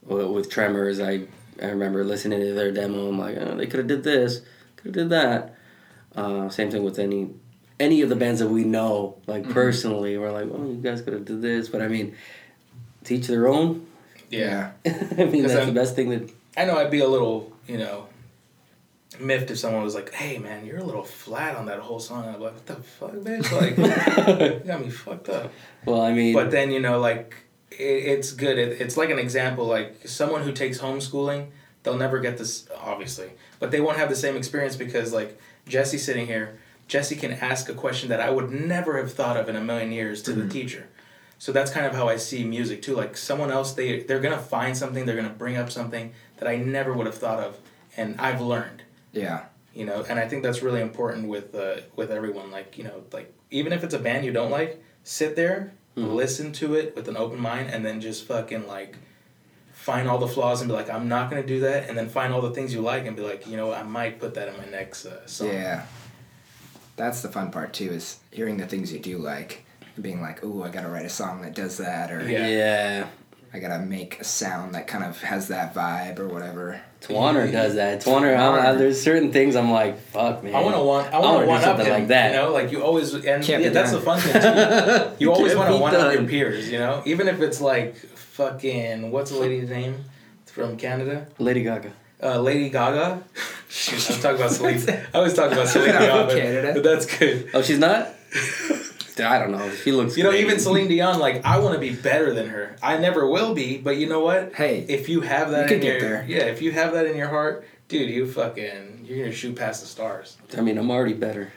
with, 0.03 0.27
with 0.27 0.51
Tremors. 0.51 0.99
I 1.01 1.23
I 1.63 1.67
remember 1.67 2.03
listening 2.05 2.41
to 2.41 2.55
their 2.55 2.73
demo. 2.73 3.09
I'm 3.09 3.19
like, 3.19 3.37
oh, 3.39 3.55
they 3.57 3.67
could 3.67 3.79
have 3.79 3.87
did 3.87 4.03
this, 4.03 4.41
could 4.77 4.87
have 4.87 4.95
did 4.95 5.11
that. 5.11 5.55
Uh, 6.17 6.49
same 6.49 6.71
thing 6.71 6.83
with 6.83 6.99
any 6.99 7.31
any 7.81 8.03
of 8.03 8.11
the 8.11 8.17
bands 8.17 8.41
that 8.41 8.49
we 8.49 8.63
know, 8.63 9.17
like 9.27 9.43
mm-hmm. 9.43 9.53
personally. 9.53 10.17
We're 10.19 10.31
like, 10.31 10.49
well, 10.49 10.67
you 10.67 10.81
guys 10.81 11.03
could 11.03 11.15
have 11.15 11.25
did 11.25 11.43
this, 11.43 11.69
but 11.69 11.81
I 11.81 11.89
mean, 11.89 12.15
teach 13.03 13.27
their 13.27 13.49
own. 13.49 13.87
Yeah. 14.29 14.73
I 14.87 15.25
mean 15.25 15.43
that's 15.43 15.55
I'm- 15.55 15.67
the 15.67 15.73
best 15.73 15.97
thing 15.97 16.11
that. 16.11 16.31
I 16.57 16.65
know 16.65 16.77
I'd 16.77 16.91
be 16.91 16.99
a 17.01 17.09
little, 17.09 17.53
you 17.67 17.79
know, 17.79 18.09
miffed 19.21 19.51
if 19.51 19.59
someone 19.59 19.83
was 19.83 19.95
like, 19.95 20.13
"Hey, 20.13 20.39
man, 20.39 20.67
you're 20.67 20.79
a 20.79 20.85
little 20.85 21.05
flat 21.05 21.57
on 21.57 21.67
that 21.67 21.79
whole 21.79 22.01
song." 22.01 22.25
I'm 22.27 22.41
like, 22.41 22.55
"What 22.55 22.67
the 22.67 22.75
fuck, 22.75 23.13
bitch? 23.13 23.51
Like, 23.53 23.77
you 24.41 24.67
got 24.67 24.81
me 24.81 24.91
fucked 24.91 25.29
up." 25.29 25.53
Well, 25.85 26.01
I 26.01 26.13
mean, 26.13 26.35
But 26.35 26.51
then 26.51 26.73
you 26.73 26.81
know, 26.81 26.99
like, 26.99 27.37
it, 27.71 27.77
it's 27.77 28.33
good. 28.33 28.59
It, 28.59 28.81
it's 28.81 28.97
like 28.97 29.11
an 29.11 29.19
example. 29.19 29.65
Like 29.67 30.09
someone 30.09 30.43
who 30.43 30.53
takes 30.53 30.79
homeschooling, 30.79 31.51
they'll 31.85 31.97
never 31.97 32.19
get 32.19 32.37
this, 32.37 32.69
obviously, 32.77 33.31
but 33.61 33.71
they 33.71 33.81
won't 33.81 33.97
have 33.97 34.09
the 34.09 34.17
same 34.17 34.37
experience 34.37 34.75
because, 34.75 35.13
like, 35.13 35.41
Jesse 35.69 35.99
sitting 35.99 36.27
here, 36.27 36.59
Jesse 36.91 37.15
can 37.15 37.33
ask 37.33 37.69
a 37.69 37.75
question 37.75 38.09
that 38.09 38.21
I 38.21 38.31
would 38.31 38.51
never 38.51 38.99
have 38.99 39.13
thought 39.13 39.37
of 39.37 39.49
in 39.49 39.55
a 39.55 39.63
million 39.63 39.93
years 39.93 40.23
to 40.23 40.33
the 40.33 40.49
teacher. 40.49 40.89
So 41.39 41.53
that's 41.53 41.71
kind 41.71 41.87
of 41.87 41.95
how 41.95 42.09
I 42.09 42.17
see 42.17 42.43
music 42.43 42.83
too. 42.83 42.97
Like 42.97 43.17
someone 43.17 43.53
else, 43.53 43.73
they 43.73 44.03
they're 44.03 44.21
gonna 44.21 44.39
find 44.39 44.77
something, 44.77 45.07
they're 45.07 45.17
gonna 45.17 45.31
bring 45.31 45.57
up 45.57 45.71
something 45.71 46.13
that 46.39 46.49
I 46.49 46.57
never 46.57 46.93
would 46.93 47.07
have 47.07 47.15
thought 47.15 47.39
of, 47.39 47.59
and 47.97 48.21
I've 48.21 48.41
learned 48.41 48.83
yeah. 49.13 49.45
you 49.75 49.85
know 49.85 50.05
and 50.09 50.19
i 50.19 50.29
think 50.29 50.43
that's 50.43 50.63
really 50.63 50.81
important 50.81 51.29
with 51.29 51.55
uh, 51.55 51.77
with 51.97 52.11
everyone 52.11 52.51
like 52.51 52.79
you 52.79 52.85
know 52.85 53.03
like 53.13 53.33
even 53.51 53.73
if 53.73 53.83
it's 53.85 53.95
a 53.95 53.99
band 53.99 54.25
you 54.25 54.33
don't 54.33 54.51
like 54.51 54.83
sit 55.03 55.37
there 55.37 55.73
listen 55.97 56.53
to 56.53 56.75
it 56.75 56.95
with 56.97 57.09
an 57.09 57.17
open 57.17 57.39
mind 57.39 57.69
and 57.71 57.85
then 57.85 58.01
just 58.01 58.25
fucking 58.27 58.67
like 58.67 58.97
find 59.73 60.09
all 60.09 60.19
the 60.19 60.29
flaws 60.29 60.61
and 60.61 60.69
be 60.69 60.75
like 60.75 60.89
i'm 60.89 61.09
not 61.09 61.31
going 61.31 61.41
to 61.43 61.47
do 61.49 61.61
that 61.61 61.89
and 61.89 61.99
then 61.99 62.09
find 62.09 62.33
all 62.33 62.41
the 62.41 62.53
things 62.53 62.73
you 62.73 62.81
like 62.81 63.07
and 63.07 63.17
be 63.17 63.23
like 63.23 63.47
you 63.47 63.57
know 63.57 63.69
what, 63.69 63.79
i 63.79 63.83
might 63.83 64.21
put 64.21 64.35
that 64.35 64.49
in 64.49 64.57
my 64.57 64.65
next 64.67 65.05
uh, 65.07 65.27
song 65.27 65.49
Yeah. 65.49 65.85
That's 67.01 67.23
the 67.23 67.29
fun 67.29 67.51
part 67.51 67.73
too 67.73 67.91
is 67.91 68.19
hearing 68.31 68.59
the 68.59 68.67
things 68.67 68.93
you 68.93 68.99
do 68.99 69.17
like 69.19 69.65
and 69.95 70.03
being 70.03 70.21
like, 70.21 70.45
"Ooh, 70.45 70.63
I 70.63 70.69
got 70.69 70.83
to 70.83 70.89
write 70.89 71.07
a 71.07 71.11
song 71.11 71.41
that 71.43 71.55
does 71.55 71.79
that 71.79 72.11
or 72.13 72.29
Yeah. 72.29 72.47
yeah. 72.47 73.07
I 73.53 73.59
got 73.59 73.77
to 73.77 73.81
make 73.81 74.21
a 74.21 74.25
sound 74.25 74.75
that 74.77 74.87
kind 74.87 75.03
of 75.03 75.21
has 75.23 75.49
that 75.49 75.75
vibe 75.75 76.19
or 76.19 76.29
whatever." 76.29 76.81
Twanner 77.01 77.51
does 77.61 77.77
that. 77.77 78.03
Twanner, 78.03 78.37
I, 78.37 78.71
I, 78.71 78.75
there's 78.75 79.01
certain 79.01 79.33
things 79.33 79.57
I'm 79.57 79.71
like, 79.73 79.99
fuck, 79.99 80.45
man. 80.45 80.55
I 80.55 80.61
want 80.61 80.77
to 80.77 80.83
want. 80.83 81.07
I 81.15 81.17
I 81.17 81.21
want 81.21 81.25
wanna 81.25 81.39
to 81.39 81.45
do 81.45 81.49
one 81.49 81.59
up 81.59 81.65
something 81.65 81.87
him, 81.87 81.93
like 81.93 82.09
that. 82.09 82.33
You 82.33 82.37
know, 82.37 82.53
like 82.53 82.71
you 82.71 82.83
always 82.85 83.15
and 83.15 83.43
Can't 83.43 83.63
yeah, 83.63 83.71
that's 83.71 83.93
done. 83.93 84.01
the 84.01 84.05
fun 84.05 84.21
thing. 84.21 84.43
Too. 84.43 85.11
You 85.25 85.33
always 85.33 85.57
want 85.57 85.69
to 85.71 85.75
be 85.77 85.81
one 85.81 85.95
up 85.97 86.13
your 86.13 86.25
peers. 86.25 86.71
You 86.71 86.79
know, 86.79 87.03
even 87.07 87.27
if 87.29 87.41
it's 87.41 87.61
like 87.63 87.97
fucking 87.97 89.11
what's 89.11 89.31
the 89.31 89.39
lady's 89.39 89.71
name 89.71 90.05
from 90.47 90.77
Canada? 90.77 91.27
Lady 91.39 91.63
Gaga. 91.63 91.93
Uh, 92.23 92.39
Lady 92.41 92.69
Gaga. 92.71 93.23
Shoot, 93.69 94.11
I'm 94.11 94.21
talking 94.21 94.37
about 94.41 94.51
Celine. 94.51 95.05
I 95.15 95.19
was 95.21 95.35
talking 95.35 95.53
about 95.53 95.69
Celine 95.69 95.93
From 95.93 96.03
Dion, 96.03 96.27
but, 96.27 96.37
Canada. 96.37 96.73
but 96.75 96.83
that's 96.83 97.07
good. 97.19 97.49
Oh, 97.55 97.63
she's 97.63 97.79
not. 97.79 98.09
I 99.19 99.39
don't 99.39 99.53
know. 99.53 99.71
She 99.75 99.93
looks. 99.93 100.17
You 100.17 100.25
know, 100.25 100.31
great. 100.31 100.45
even 100.45 100.59
Celine 100.59 100.89
Dion, 100.89 101.19
like 101.19 101.45
I 101.45 101.59
want 101.59 101.75
to 101.75 101.79
be 101.81 101.95
better 101.95 102.33
than 102.33 102.49
her. 102.49 102.75
I 102.83 102.97
never 102.97 103.27
will 103.29 103.55
be, 103.55 103.77
but 103.77 103.97
you 103.99 104.09
know 104.09 104.21
what? 104.21 104.55
Hey, 104.55 104.87
If 104.89 105.09
you 105.11 105.21
have 105.21 105.51
that 105.51 105.69
You 105.69 105.77
in 105.77 105.81
could 105.81 105.83
get 105.83 106.01
your 106.01 106.11
there. 106.11 106.25
yeah, 106.27 106.45
if 106.45 106.63
you 106.63 106.73
have 106.73 106.95
that 106.95 107.05
in 107.07 107.17
your 107.17 107.29
heart, 107.29 107.65
dude, 107.89 108.09
you 108.09 108.27
fucking 108.27 109.05
you're 109.05 109.19
gonna 109.19 109.33
shoot 109.33 109.57
past 109.57 109.83
the 109.83 109.87
stars. 109.89 110.39
I 110.57 110.63
mean, 110.63 110.79
I'm 110.79 110.91
already 110.91 111.13
better. 111.15 111.53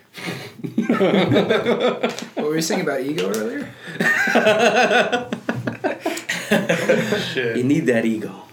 what 0.76 2.36
were 2.38 2.56
you 2.56 2.62
saying 2.62 2.82
about 2.82 3.00
ego 3.02 3.30
earlier? 3.30 3.70
Shit. 7.34 7.58
You 7.58 7.64
need 7.64 7.86
that 7.88 8.04
ego. 8.06 8.44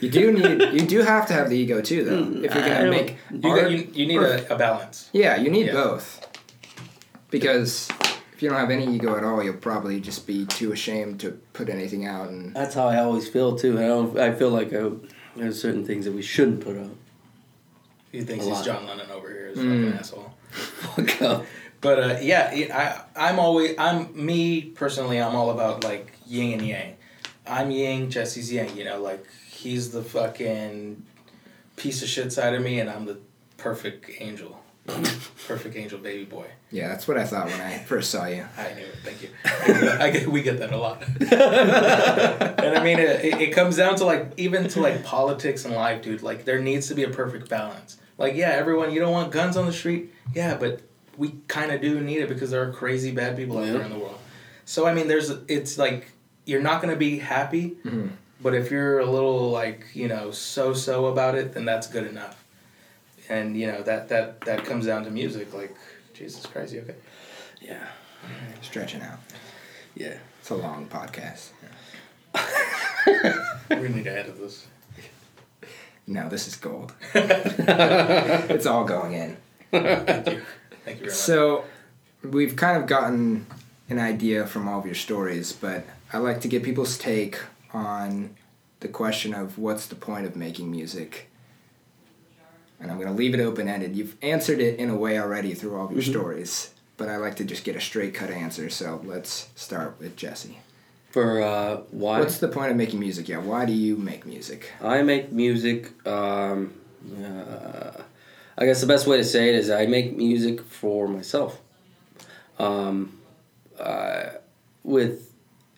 You 0.00 0.08
do 0.10 0.32
need. 0.32 0.72
You 0.80 0.86
do 0.86 1.00
have 1.02 1.26
to 1.28 1.32
have 1.34 1.50
the 1.50 1.56
ego 1.58 1.80
too, 1.80 2.04
though. 2.04 2.42
If 2.44 2.54
you're 2.54 2.64
gonna 2.68 2.90
make 2.90 3.16
You, 3.30 3.50
art. 3.50 3.70
you, 3.70 3.88
you 3.92 4.06
need 4.06 4.16
or- 4.18 4.26
a, 4.48 4.54
a 4.54 4.56
balance. 4.58 5.10
yeah, 5.12 5.36
you 5.36 5.50
need 5.50 5.66
Yeah. 5.66 5.72
both. 5.74 6.26
Because 7.30 7.88
if 8.34 8.42
you 8.42 8.48
don't 8.48 8.58
have 8.58 8.70
any 8.70 8.92
ego 8.94 9.16
at 9.16 9.24
all, 9.24 9.42
you'll 9.42 9.54
probably 9.54 10.00
just 10.00 10.26
be 10.26 10.46
too 10.46 10.72
ashamed 10.72 11.20
to 11.20 11.32
put 11.52 11.68
anything 11.68 12.06
out. 12.06 12.28
And 12.28 12.54
That's 12.54 12.74
how 12.74 12.88
I 12.88 12.98
always 12.98 13.28
feel 13.28 13.56
too. 13.56 13.78
I 13.78 13.82
don't. 13.82 14.18
I 14.18 14.32
feel 14.34 14.50
like 14.50 14.72
I, 14.72 14.90
there's 15.36 15.60
certain 15.60 15.84
things 15.84 16.04
that 16.06 16.12
we 16.14 16.22
shouldn't 16.22 16.60
put 16.60 16.76
out. 16.76 16.96
He 18.10 18.22
thinks 18.22 18.44
he's. 18.46 18.62
John 18.62 18.86
Lennon 18.86 19.10
over 19.10 19.28
here, 19.28 19.48
is 19.48 19.58
a 19.58 19.62
Mm. 19.62 19.84
fucking 19.84 19.98
asshole. 19.98 20.34
Fuck 20.50 21.22
up. 21.22 21.46
But 21.80 21.98
uh, 22.02 22.18
yeah, 22.20 22.50
I 23.16 23.28
I'm 23.30 23.38
always 23.38 23.74
I'm 23.78 24.08
me 24.14 24.62
personally. 24.62 25.20
I'm 25.20 25.34
all 25.36 25.50
about 25.50 25.84
like 25.84 26.10
yin 26.26 26.58
and 26.58 26.66
yang. 26.68 26.96
I'm 27.46 27.70
yin, 27.70 28.10
Jesse's 28.10 28.52
yang. 28.52 28.76
You 28.76 28.84
know, 28.84 29.00
like 29.00 29.24
he's 29.62 29.90
the 29.92 30.02
fucking 30.02 31.02
piece 31.76 32.02
of 32.02 32.08
shit 32.08 32.32
side 32.32 32.54
of 32.54 32.62
me, 32.62 32.80
and 32.80 32.88
I'm 32.90 33.04
the 33.06 33.18
perfect 33.56 34.10
angel, 34.18 34.62
perfect 35.46 35.76
angel 35.76 35.98
baby 35.98 36.24
boy. 36.24 36.46
yeah, 36.70 36.88
that's 36.88 37.06
what 37.06 37.16
I 37.18 37.24
thought 37.24 37.46
when 37.46 37.60
I 37.60 37.78
first 37.78 38.10
saw 38.10 38.26
you. 38.26 38.44
I 38.56 38.74
knew 38.74 38.84
it. 38.84 38.96
Thank 39.04 39.22
you. 39.22 39.28
I 39.98 40.10
get, 40.10 40.28
we 40.28 40.42
get 40.42 40.58
that 40.58 40.72
a 40.72 40.76
lot. 40.76 41.02
and 41.20 42.78
I 42.78 42.82
mean, 42.84 42.98
it, 42.98 43.24
it, 43.40 43.52
comes 43.52 43.76
down 43.76 43.96
to 43.96 44.04
like 44.04 44.32
even 44.36 44.68
to 44.68 44.80
like 44.80 45.04
politics 45.04 45.64
and 45.64 45.74
life, 45.74 46.02
dude. 46.02 46.22
Like 46.22 46.44
there 46.44 46.60
needs 46.60 46.88
to 46.88 46.94
be 46.94 47.04
a 47.04 47.10
perfect 47.10 47.48
balance. 47.48 47.98
Like 48.18 48.34
yeah, 48.34 48.50
everyone, 48.50 48.92
you 48.92 49.00
don't 49.00 49.12
want 49.12 49.32
guns 49.32 49.56
on 49.56 49.66
the 49.66 49.72
street. 49.72 50.12
Yeah, 50.34 50.56
but 50.56 50.80
we 51.16 51.34
kind 51.48 51.70
of 51.72 51.80
do 51.80 52.00
need 52.00 52.18
it 52.18 52.28
because 52.28 52.50
there 52.50 52.62
are 52.66 52.72
crazy 52.72 53.10
bad 53.12 53.36
people 53.36 53.58
out 53.58 53.66
Yeah. 53.66 53.72
there 53.72 53.82
in 53.82 53.90
the 53.90 53.98
world. 53.98 54.18
So 54.64 54.86
I 54.86 54.94
mean, 54.94 55.08
there's 55.08 55.30
it's 55.48 55.76
like 55.78 56.10
you're 56.46 56.62
not 56.62 56.80
gonna 56.82 56.96
be 56.96 57.18
happy, 57.18 57.76
Mhm. 57.84 58.10
But 58.42 58.54
if 58.54 58.70
you're 58.70 59.00
a 59.00 59.06
little 59.06 59.50
like 59.50 59.86
you 59.94 60.08
know 60.08 60.30
so 60.30 60.74
so 60.74 61.06
about 61.06 61.34
it, 61.34 61.54
then 61.54 61.64
that's 61.64 61.86
good 61.86 62.06
enough. 62.06 62.44
And 63.28 63.56
you 63.56 63.66
know 63.66 63.82
that 63.82 64.08
that 64.08 64.40
that 64.42 64.64
comes 64.64 64.86
down 64.86 65.04
to 65.04 65.10
music. 65.10 65.52
Like 65.54 65.76
Jesus 66.14 66.44
Christ, 66.46 66.74
you 66.74 66.80
okay? 66.80 66.96
Yeah. 67.60 67.86
Stretching 68.62 69.02
out. 69.02 69.18
Yeah. 69.94 70.18
It's 70.40 70.50
a 70.50 70.54
long 70.54 70.86
podcast. 70.86 71.50
we 73.70 73.88
need 73.88 74.04
to 74.04 74.18
edit 74.18 74.38
this. 74.38 74.66
No, 76.06 76.28
this 76.28 76.48
is 76.48 76.56
gold. 76.56 76.92
it's 77.14 78.66
all 78.66 78.84
going 78.84 79.12
in. 79.12 79.36
Thank 79.70 80.28
you. 80.28 80.42
Thank 80.84 81.00
you 81.00 81.06
very 81.06 81.06
much. 81.06 81.10
So, 81.10 81.64
we've 82.22 82.56
kind 82.56 82.80
of 82.82 82.88
gotten 82.88 83.46
an 83.88 83.98
idea 83.98 84.46
from 84.46 84.66
all 84.66 84.80
of 84.80 84.86
your 84.86 84.94
stories, 84.94 85.52
but 85.52 85.84
I 86.12 86.18
like 86.18 86.40
to 86.40 86.48
get 86.48 86.62
people's 86.62 86.98
take 86.98 87.38
on 87.72 88.36
the 88.80 88.88
question 88.88 89.34
of 89.34 89.58
what's 89.58 89.86
the 89.86 89.94
point 89.94 90.26
of 90.26 90.36
making 90.36 90.70
music. 90.70 91.30
And 92.80 92.90
I'm 92.90 92.96
going 92.96 93.08
to 93.10 93.14
leave 93.14 93.34
it 93.34 93.40
open 93.40 93.68
ended. 93.68 93.94
You've 93.94 94.16
answered 94.22 94.58
it 94.60 94.78
in 94.78 94.88
a 94.88 94.96
way 94.96 95.18
already 95.18 95.52
through 95.54 95.76
all 95.76 95.84
of 95.86 95.92
your 95.92 96.02
Mhm. 96.02 96.10
stories, 96.10 96.70
but 96.96 97.08
I 97.08 97.16
like 97.16 97.36
to 97.36 97.44
just 97.44 97.62
get 97.64 97.76
a 97.76 97.80
straight 97.80 98.14
cut 98.14 98.30
answer. 98.30 98.70
So, 98.70 99.02
let's 99.04 99.48
start 99.54 99.96
with 100.00 100.16
Jesse. 100.16 100.58
For 101.10 101.42
uh, 101.42 101.78
why 101.90 102.20
What's 102.20 102.38
the 102.38 102.48
point 102.48 102.70
of 102.70 102.76
making 102.76 103.00
music? 103.00 103.28
Yeah, 103.28 103.38
why 103.38 103.64
do 103.66 103.72
you 103.72 103.96
make 103.96 104.24
music? 104.24 104.70
I 104.80 105.02
make 105.02 105.32
music. 105.32 105.90
Um, 106.06 106.72
uh, 107.22 108.02
I 108.56 108.64
guess 108.64 108.80
the 108.80 108.86
best 108.86 109.06
way 109.06 109.16
to 109.16 109.24
say 109.24 109.48
it 109.48 109.56
is 109.56 109.70
I 109.70 109.86
make 109.86 110.16
music 110.16 110.60
for 110.62 111.08
myself. 111.08 111.60
Um, 112.58 113.18
uh, 113.78 114.30
with 114.84 115.29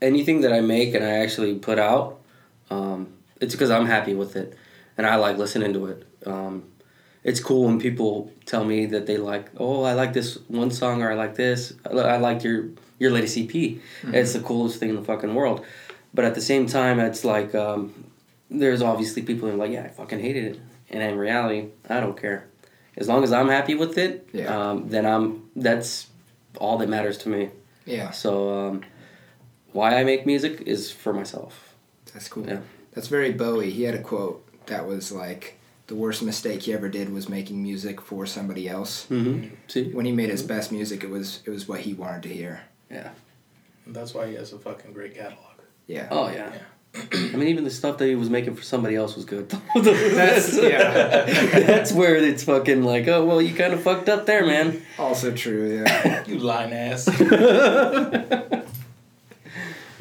anything 0.03 0.41
that 0.43 0.53
I 0.53 0.61
make 0.61 0.95
and 0.95 1.05
I 1.05 1.19
actually 1.25 1.55
put 1.55 1.79
out, 1.79 2.21
um, 2.71 3.09
it's 3.41 3.55
because 3.55 3.71
I'm 3.71 3.87
happy 3.87 4.15
with 4.15 4.37
it 4.37 4.57
and 4.99 5.07
I 5.07 5.17
like 5.17 5.39
listening 5.39 5.73
to 5.75 5.87
it. 5.87 6.07
Um, 6.27 6.65
it's 7.25 7.41
cool 7.41 7.65
when 7.67 7.79
people 7.79 8.33
tell 8.47 8.65
me 8.65 8.87
that 8.87 9.07
they 9.07 9.17
like, 9.17 9.47
oh, 9.59 9.83
I 9.85 9.93
like 9.95 10.13
this 10.13 10.39
one 10.49 10.71
song 10.71 11.03
or 11.03 11.11
I 11.11 11.15
like 11.15 11.37
this. 11.37 11.73
I, 11.89 11.93
li- 11.93 12.03
I 12.03 12.17
like 12.19 12.43
your 12.45 12.69
your 12.99 13.11
latest 13.11 13.37
EP. 13.39 13.55
It's 14.05 14.33
the 14.33 14.41
coolest 14.41 14.79
thing 14.79 14.91
in 14.91 14.97
the 14.97 15.03
fucking 15.03 15.35
world. 15.35 15.65
But 16.15 16.25
at 16.25 16.35
the 16.35 16.41
same 16.41 16.67
time, 16.67 17.01
it's 17.01 17.25
like 17.25 17.55
um, 17.55 17.93
there's 18.51 18.83
obviously 18.83 19.23
people 19.23 19.49
who 19.49 19.55
are 19.55 19.59
like, 19.59 19.71
yeah, 19.73 19.85
I 19.85 19.89
fucking 19.89 20.21
hated 20.21 20.45
it, 20.53 20.61
and 20.91 21.03
in 21.03 21.17
reality, 21.19 21.69
I 21.89 22.01
don't 22.01 22.21
care. 22.21 22.47
As 22.97 23.09
long 23.09 23.25
as 23.25 23.33
I'm 23.33 23.49
happy 23.49 23.75
with 23.75 23.97
it, 23.99 24.29
Yeah. 24.33 24.55
um, 24.71 24.89
then 24.89 25.07
I'm. 25.07 25.49
That's 25.57 26.09
all 26.59 26.77
that 26.79 26.89
matters 26.89 27.19
to 27.19 27.29
me. 27.29 27.49
Yeah, 27.87 28.11
So 28.11 28.69
um, 28.69 28.83
why 29.73 29.99
I 29.99 30.05
make 30.05 30.27
music 30.27 30.63
is 30.67 30.91
for 30.91 31.13
myself. 31.13 31.75
that's 32.13 32.29
cool. 32.29 32.47
Yeah. 32.47 32.61
That's 32.93 33.09
very 33.09 33.33
Bowie. 33.33 33.71
He 33.71 33.85
had 33.85 33.95
a 33.95 34.03
quote 34.03 34.47
that 34.67 34.87
was 34.87 35.11
like, 35.13 35.59
the 35.87 35.95
worst 35.95 36.23
mistake 36.23 36.63
he 36.63 36.73
ever 36.73 36.89
did 36.89 37.11
was 37.13 37.29
making 37.29 37.63
music 37.63 38.01
for 38.01 38.25
somebody 38.27 38.69
else. 38.69 39.07
Mm-hmm. 39.11 39.49
See, 39.69 39.91
When 39.93 40.05
he 40.07 40.13
made 40.13 40.31
his 40.31 40.43
best 40.43 40.71
music, 40.73 41.03
it 41.05 41.11
was 41.11 41.41
it 41.47 41.51
was 41.51 41.67
what 41.69 41.81
he 41.81 41.93
wanted 41.95 42.23
to 42.25 42.29
hear. 42.29 42.63
yeah. 42.91 43.11
And 43.87 43.97
that's 43.97 44.15
why 44.15 44.29
he 44.29 44.35
has 44.37 44.53
a 44.53 44.59
fucking 44.59 44.93
great 44.93 45.15
catalog. 45.17 45.57
Yeah. 45.89 46.07
Oh 46.11 46.29
yeah. 46.31 46.53
I 47.13 47.37
mean, 47.37 47.49
even 47.49 47.65
the 47.65 47.71
stuff 47.71 47.97
that 47.99 48.07
he 48.07 48.15
was 48.15 48.29
making 48.31 48.55
for 48.55 48.63
somebody 48.63 48.95
else 48.95 49.17
was 49.17 49.25
good. 49.25 49.49
That's- 49.75 50.57
yeah. 50.57 51.25
That's 51.67 51.91
where 51.93 52.15
it's 52.17 52.45
fucking 52.45 52.83
like, 52.85 53.09
oh 53.09 53.25
well, 53.25 53.43
you 53.43 53.55
kind 53.55 53.73
of 53.73 53.83
fucked 53.83 54.09
up 54.09 54.27
there, 54.27 54.47
man. 54.47 54.83
Also 54.99 55.33
true. 55.35 55.83
Yeah. 55.83 56.25
You 56.27 56.39
lying 56.39 56.73
ass. 56.73 57.07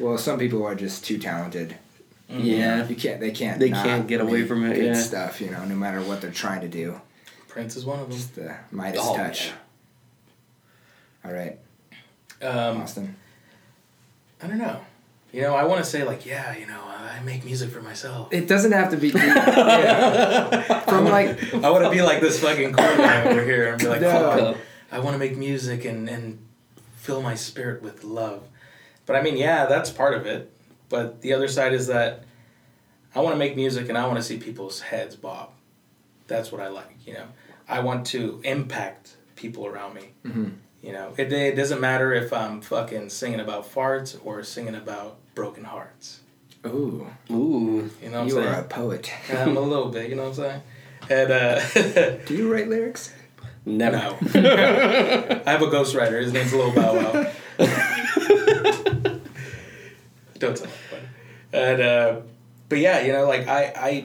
Well, 0.02 0.18
some 0.18 0.38
people 0.38 0.64
are 0.66 0.74
just 0.74 1.04
too 1.04 1.18
talented. 1.18 1.76
Yeah. 2.28 2.88
You 2.88 2.96
can't. 2.96 3.20
They 3.20 3.30
can't. 3.30 3.58
They 3.60 3.70
can't 3.70 4.06
get 4.06 4.20
away 4.20 4.44
from 4.46 4.64
it, 4.64 4.74
Good 4.74 4.84
yeah. 4.84 4.94
stuff. 4.94 5.40
You 5.40 5.50
know, 5.50 5.64
no 5.64 5.74
matter 5.74 6.00
what 6.00 6.20
they're 6.20 6.30
trying 6.30 6.62
to 6.62 6.68
do. 6.68 7.00
Prince 7.48 7.76
is 7.76 7.84
one 7.84 8.00
of 8.00 8.08
them. 8.08 8.16
Just 8.16 8.34
the 8.34 8.56
Midas 8.70 9.00
Oh, 9.04 9.14
touch. 9.16 9.48
yeah. 9.48 9.52
All 11.24 11.32
right, 11.32 11.58
Um, 12.40 12.80
Austin. 12.82 13.14
I 14.42 14.46
don't 14.48 14.58
know. 14.58 14.80
You 15.32 15.42
know, 15.42 15.54
I 15.54 15.64
want 15.64 15.84
to 15.84 15.88
say 15.88 16.02
like, 16.04 16.26
yeah, 16.26 16.56
you 16.56 16.66
know, 16.66 16.80
I 16.84 17.20
make 17.24 17.44
music 17.44 17.70
for 17.70 17.80
myself. 17.82 18.32
It 18.32 18.48
doesn't 18.48 18.72
have 18.72 18.90
to 18.90 18.96
be. 18.96 19.10
deep. 19.12 19.22
yeah. 19.22 20.80
From 20.80 21.04
like. 21.04 21.54
I 21.54 21.70
want 21.70 21.84
to 21.84 21.90
be 21.90 22.02
like 22.02 22.20
this 22.20 22.40
fucking 22.40 22.72
cool 22.72 22.96
guy 22.96 23.24
over 23.26 23.44
here 23.44 23.68
and 23.72 23.78
be 23.80 23.88
like, 23.88 24.00
No. 24.00 24.10
fuck, 24.54 24.56
I 24.90 24.98
want 24.98 25.14
to 25.14 25.18
make 25.18 25.36
music 25.36 25.84
and 25.84 26.08
and 26.08 26.38
fill 26.96 27.22
my 27.22 27.34
spirit 27.34 27.82
with 27.82 28.04
love. 28.04 28.42
But 29.06 29.16
I 29.16 29.22
mean, 29.22 29.36
yeah, 29.36 29.66
that's 29.66 29.90
part 29.90 30.14
of 30.14 30.26
it. 30.26 30.52
But 30.88 31.20
the 31.22 31.32
other 31.32 31.48
side 31.48 31.72
is 31.72 31.86
that 31.88 32.24
I 33.14 33.20
want 33.20 33.34
to 33.34 33.38
make 33.38 33.56
music 33.56 33.88
and 33.88 33.96
I 33.98 34.06
want 34.06 34.18
to 34.18 34.22
see 34.22 34.36
people's 34.38 34.80
heads 34.80 35.16
bob. 35.16 35.50
That's 36.28 36.52
what 36.52 36.60
I 36.60 36.68
like. 36.68 37.06
You 37.06 37.14
know, 37.14 37.26
I 37.68 37.80
want 37.80 38.06
to 38.08 38.40
impact 38.44 39.16
people 39.36 39.66
around 39.66 39.94
me. 39.94 40.10
Mhm. 40.24 40.52
You 40.82 40.92
know, 40.92 41.14
it, 41.16 41.32
it 41.32 41.54
doesn't 41.54 41.80
matter 41.80 42.12
if 42.12 42.32
I'm 42.32 42.60
fucking 42.60 43.08
singing 43.10 43.38
about 43.40 43.72
farts 43.72 44.18
or 44.24 44.42
singing 44.42 44.74
about 44.74 45.16
broken 45.34 45.62
hearts. 45.64 46.20
Ooh, 46.66 47.06
Ooh. 47.30 47.90
You 48.02 48.10
know 48.10 48.20
what 48.20 48.28
you 48.28 48.40
I'm 48.40 48.46
are 48.48 48.60
a 48.60 48.64
poet. 48.64 49.10
I'm 49.30 49.56
a 49.56 49.60
little 49.72 49.88
bit, 49.90 50.08
you 50.10 50.16
know 50.16 50.28
what 50.28 50.38
I'm 50.38 50.44
saying? 50.44 50.62
And 51.10 51.30
uh, 51.32 52.18
Do 52.26 52.34
you 52.34 52.52
write 52.52 52.68
lyrics? 52.68 53.12
Never. 53.64 53.96
no, 53.96 54.18
I 55.46 55.50
have 55.50 55.62
a 55.62 55.66
ghostwriter. 55.66 56.20
His 56.20 56.32
name's 56.32 56.52
Lil 56.52 56.72
Bow 56.72 56.94
Wow. 56.96 57.32
Don't 60.42 60.56
tell 60.56 60.66
anybody. 60.66 61.08
And 61.52 61.80
uh, 61.82 62.20
but 62.68 62.78
yeah, 62.78 63.00
you 63.00 63.12
know, 63.12 63.26
like 63.26 63.46
I, 63.46 63.62
I, 63.76 64.04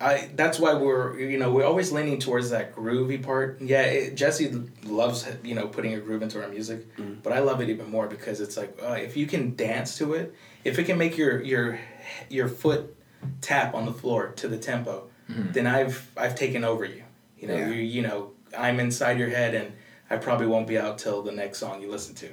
I. 0.00 0.28
That's 0.34 0.58
why 0.58 0.74
we're 0.74 1.18
you 1.18 1.38
know 1.38 1.50
we're 1.50 1.64
always 1.64 1.90
leaning 1.92 2.18
towards 2.18 2.50
that 2.50 2.74
groovy 2.76 3.22
part. 3.22 3.60
Yeah, 3.60 3.82
it, 3.82 4.14
Jesse 4.14 4.52
loves 4.84 5.26
you 5.42 5.54
know 5.54 5.66
putting 5.66 5.94
a 5.94 6.00
groove 6.00 6.22
into 6.22 6.40
our 6.42 6.48
music, 6.48 6.86
but 7.22 7.32
I 7.32 7.40
love 7.40 7.60
it 7.60 7.68
even 7.70 7.90
more 7.90 8.06
because 8.06 8.40
it's 8.40 8.56
like 8.56 8.78
uh, 8.82 8.92
if 8.92 9.16
you 9.16 9.26
can 9.26 9.56
dance 9.56 9.98
to 9.98 10.14
it, 10.14 10.34
if 10.62 10.78
it 10.78 10.84
can 10.84 10.96
make 10.98 11.16
your 11.16 11.42
your 11.42 11.80
your 12.28 12.48
foot 12.48 12.94
tap 13.40 13.74
on 13.74 13.86
the 13.86 13.92
floor 13.92 14.32
to 14.36 14.48
the 14.48 14.58
tempo, 14.58 15.08
then 15.28 15.66
I've 15.66 16.08
I've 16.16 16.34
taken 16.36 16.64
over 16.64 16.84
you. 16.84 17.02
You 17.38 17.48
know, 17.48 17.56
Yeah. 17.56 17.68
you 17.68 17.82
you 17.82 18.02
know 18.02 18.30
I'm 18.56 18.78
inside 18.78 19.18
your 19.18 19.30
head 19.30 19.54
and 19.54 19.72
I 20.10 20.16
probably 20.18 20.46
won't 20.46 20.66
be 20.68 20.78
out 20.78 20.98
till 20.98 21.22
the 21.22 21.32
next 21.32 21.58
song 21.58 21.80
you 21.80 21.90
listen 21.90 22.14
to, 22.16 22.28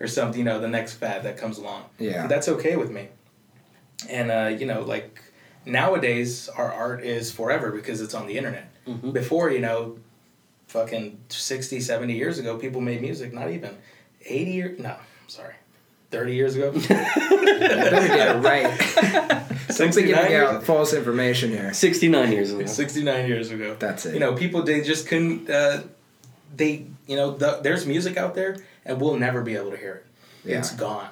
or 0.00 0.06
something. 0.06 0.38
You 0.38 0.44
know, 0.44 0.60
the 0.60 0.68
next 0.68 0.94
fad 0.94 1.22
that 1.24 1.36
comes 1.36 1.58
along. 1.58 1.84
Yeah. 1.98 2.26
That's 2.26 2.48
okay 2.48 2.76
with 2.76 2.90
me. 2.90 3.08
And 4.08 4.30
uh, 4.30 4.56
you 4.58 4.66
know, 4.66 4.82
like 4.82 5.20
nowadays 5.64 6.48
our 6.48 6.72
art 6.72 7.02
is 7.02 7.30
forever 7.30 7.70
because 7.70 8.00
it's 8.00 8.14
on 8.14 8.26
the 8.26 8.36
internet. 8.36 8.70
Mhm. 8.86 9.12
Before, 9.12 9.50
you 9.50 9.60
know, 9.60 9.98
fucking 10.68 11.18
60, 11.28 11.80
70 11.80 12.14
years 12.14 12.38
ago, 12.38 12.56
people 12.56 12.80
made 12.80 13.00
music, 13.00 13.32
not 13.32 13.50
even 13.50 13.76
80 14.24 14.50
years, 14.50 14.78
no, 14.78 14.96
sorry, 15.26 15.54
30 16.10 16.34
years 16.34 16.56
ago. 16.56 16.72
You 16.74 16.80
better 16.88 18.06
get 18.08 18.42
right. 18.42 19.44
Don't 19.78 19.88
be 19.88 19.92
69 19.92 20.04
giving 20.06 20.30
years, 20.32 20.48
out 20.48 20.64
false 20.64 20.92
information 20.92 21.50
here. 21.50 21.72
69 21.72 22.32
years 22.32 22.52
ago. 22.52 22.66
69 22.66 23.28
years 23.28 23.50
ago. 23.50 23.76
That's 23.78 24.06
it. 24.06 24.14
You 24.14 24.20
know, 24.20 24.34
people, 24.34 24.62
they 24.62 24.80
just 24.80 25.06
couldn't, 25.06 25.48
uh, 25.48 25.82
they, 26.56 26.86
you 27.06 27.16
know, 27.16 27.36
the, 27.36 27.60
there's 27.62 27.86
music 27.86 28.16
out 28.16 28.34
there 28.34 28.56
and 28.88 29.00
we'll 29.00 29.16
never 29.16 29.42
be 29.42 29.54
able 29.54 29.70
to 29.70 29.76
hear 29.76 29.94
it. 29.94 30.06
Yeah. 30.44 30.58
It's 30.58 30.72
gone. 30.72 31.10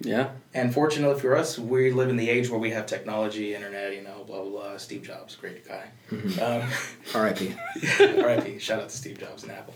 Yeah. 0.00 0.30
And 0.54 0.72
fortunately 0.72 1.18
for 1.20 1.36
us, 1.36 1.58
we 1.58 1.90
live 1.90 2.08
in 2.08 2.16
the 2.16 2.28
age 2.30 2.48
where 2.50 2.60
we 2.60 2.70
have 2.70 2.86
technology, 2.86 3.54
internet, 3.54 3.94
you 3.94 4.02
know, 4.02 4.24
blah, 4.26 4.42
blah, 4.42 4.50
blah. 4.50 4.76
Steve 4.76 5.02
Jobs, 5.02 5.34
great 5.36 5.66
guy. 5.66 5.88
Um, 6.10 6.68
R.I.P. 7.14 7.54
R.I.P. 8.00 8.58
Shout 8.58 8.80
out 8.80 8.88
to 8.90 8.96
Steve 8.96 9.18
Jobs 9.18 9.42
and 9.42 9.52
Apple, 9.52 9.74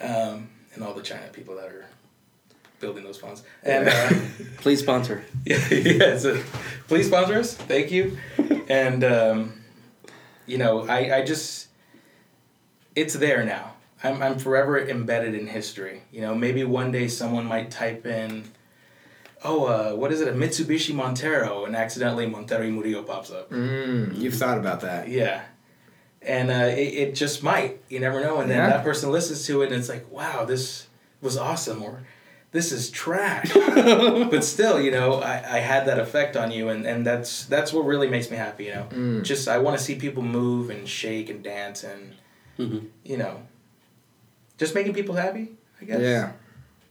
um, 0.00 0.48
and 0.74 0.82
all 0.82 0.94
the 0.94 1.02
China 1.02 1.26
people 1.32 1.54
that 1.56 1.66
are 1.66 1.86
building 2.78 3.02
those 3.04 3.18
phones. 3.18 3.42
And 3.62 3.88
uh, 3.88 4.10
Please 4.58 4.80
sponsor. 4.80 5.24
yeah, 5.44 5.66
yeah. 5.70 6.18
So 6.18 6.40
please 6.88 7.06
sponsor 7.08 7.34
us. 7.38 7.54
Thank 7.54 7.90
you. 7.90 8.18
And 8.68 9.02
um, 9.02 9.60
you 10.46 10.58
know, 10.58 10.86
I, 10.86 11.16
I 11.18 11.24
just 11.24 11.68
it's 12.94 13.14
there 13.14 13.44
now. 13.44 13.72
I'm 14.04 14.22
I'm 14.22 14.38
forever 14.38 14.78
embedded 14.78 15.34
in 15.34 15.46
history. 15.46 16.02
You 16.12 16.20
know, 16.22 16.34
maybe 16.34 16.64
one 16.64 16.90
day 16.92 17.08
someone 17.08 17.46
might 17.46 17.70
type 17.70 18.04
in, 18.06 18.44
oh, 19.44 19.64
uh, 19.64 19.92
what 19.96 20.12
is 20.12 20.20
it, 20.20 20.28
a 20.28 20.32
Mitsubishi 20.32 20.94
Montero, 20.94 21.64
and 21.64 21.74
accidentally 21.76 22.26
Montero 22.26 22.62
y 22.64 22.70
Murillo 22.70 23.02
pops 23.02 23.30
up. 23.30 23.50
Mm, 23.50 24.18
you've 24.18 24.34
thought 24.34 24.58
about 24.58 24.80
that. 24.80 25.08
Yeah. 25.08 25.42
And 26.22 26.50
uh, 26.50 26.54
it, 26.76 26.94
it 26.94 27.14
just 27.14 27.42
might. 27.42 27.80
You 27.88 28.00
never 28.00 28.20
know. 28.20 28.40
And 28.40 28.50
then 28.50 28.58
Yeah. 28.58 28.70
that 28.70 28.84
person 28.84 29.10
listens 29.12 29.46
to 29.46 29.62
it 29.62 29.66
and 29.70 29.76
it's 29.76 29.88
like, 29.88 30.10
wow, 30.10 30.44
this 30.44 30.88
was 31.20 31.36
awesome. 31.36 31.82
Or 31.82 32.02
this 32.50 32.72
is 32.72 32.90
trash. 32.90 33.52
but 33.54 34.42
still, 34.42 34.80
you 34.80 34.90
know, 34.90 35.20
I, 35.20 35.34
I 35.34 35.58
had 35.60 35.86
that 35.86 35.98
effect 36.00 36.36
on 36.36 36.50
you. 36.50 36.68
And, 36.68 36.84
and 36.84 37.06
that's 37.06 37.44
that's 37.46 37.72
what 37.72 37.84
really 37.86 38.08
makes 38.08 38.28
me 38.30 38.36
happy, 38.36 38.64
you 38.64 38.74
know. 38.74 38.88
Mm. 38.90 39.22
Just 39.22 39.46
I 39.46 39.58
want 39.58 39.78
to 39.78 39.82
see 39.84 39.94
people 39.94 40.22
move 40.22 40.68
and 40.70 40.88
shake 40.88 41.30
and 41.30 41.42
dance 41.44 41.84
and, 41.84 42.14
Mhm. 42.58 42.86
you 43.04 43.18
know, 43.18 43.42
just 44.58 44.74
making 44.74 44.94
people 44.94 45.14
happy, 45.14 45.50
I 45.80 45.84
guess. 45.84 46.00
Yeah, 46.00 46.32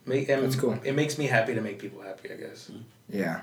Make, 0.06 0.30
and 0.30 0.44
That's 0.44 0.56
cool. 0.56 0.80
It 0.84 0.94
makes 0.94 1.18
me 1.18 1.26
happy 1.26 1.56
to 1.56 1.62
make 1.62 1.80
people 1.80 2.02
happy, 2.02 2.32
I 2.32 2.36
guess. 2.36 2.72
yeah. 3.10 3.42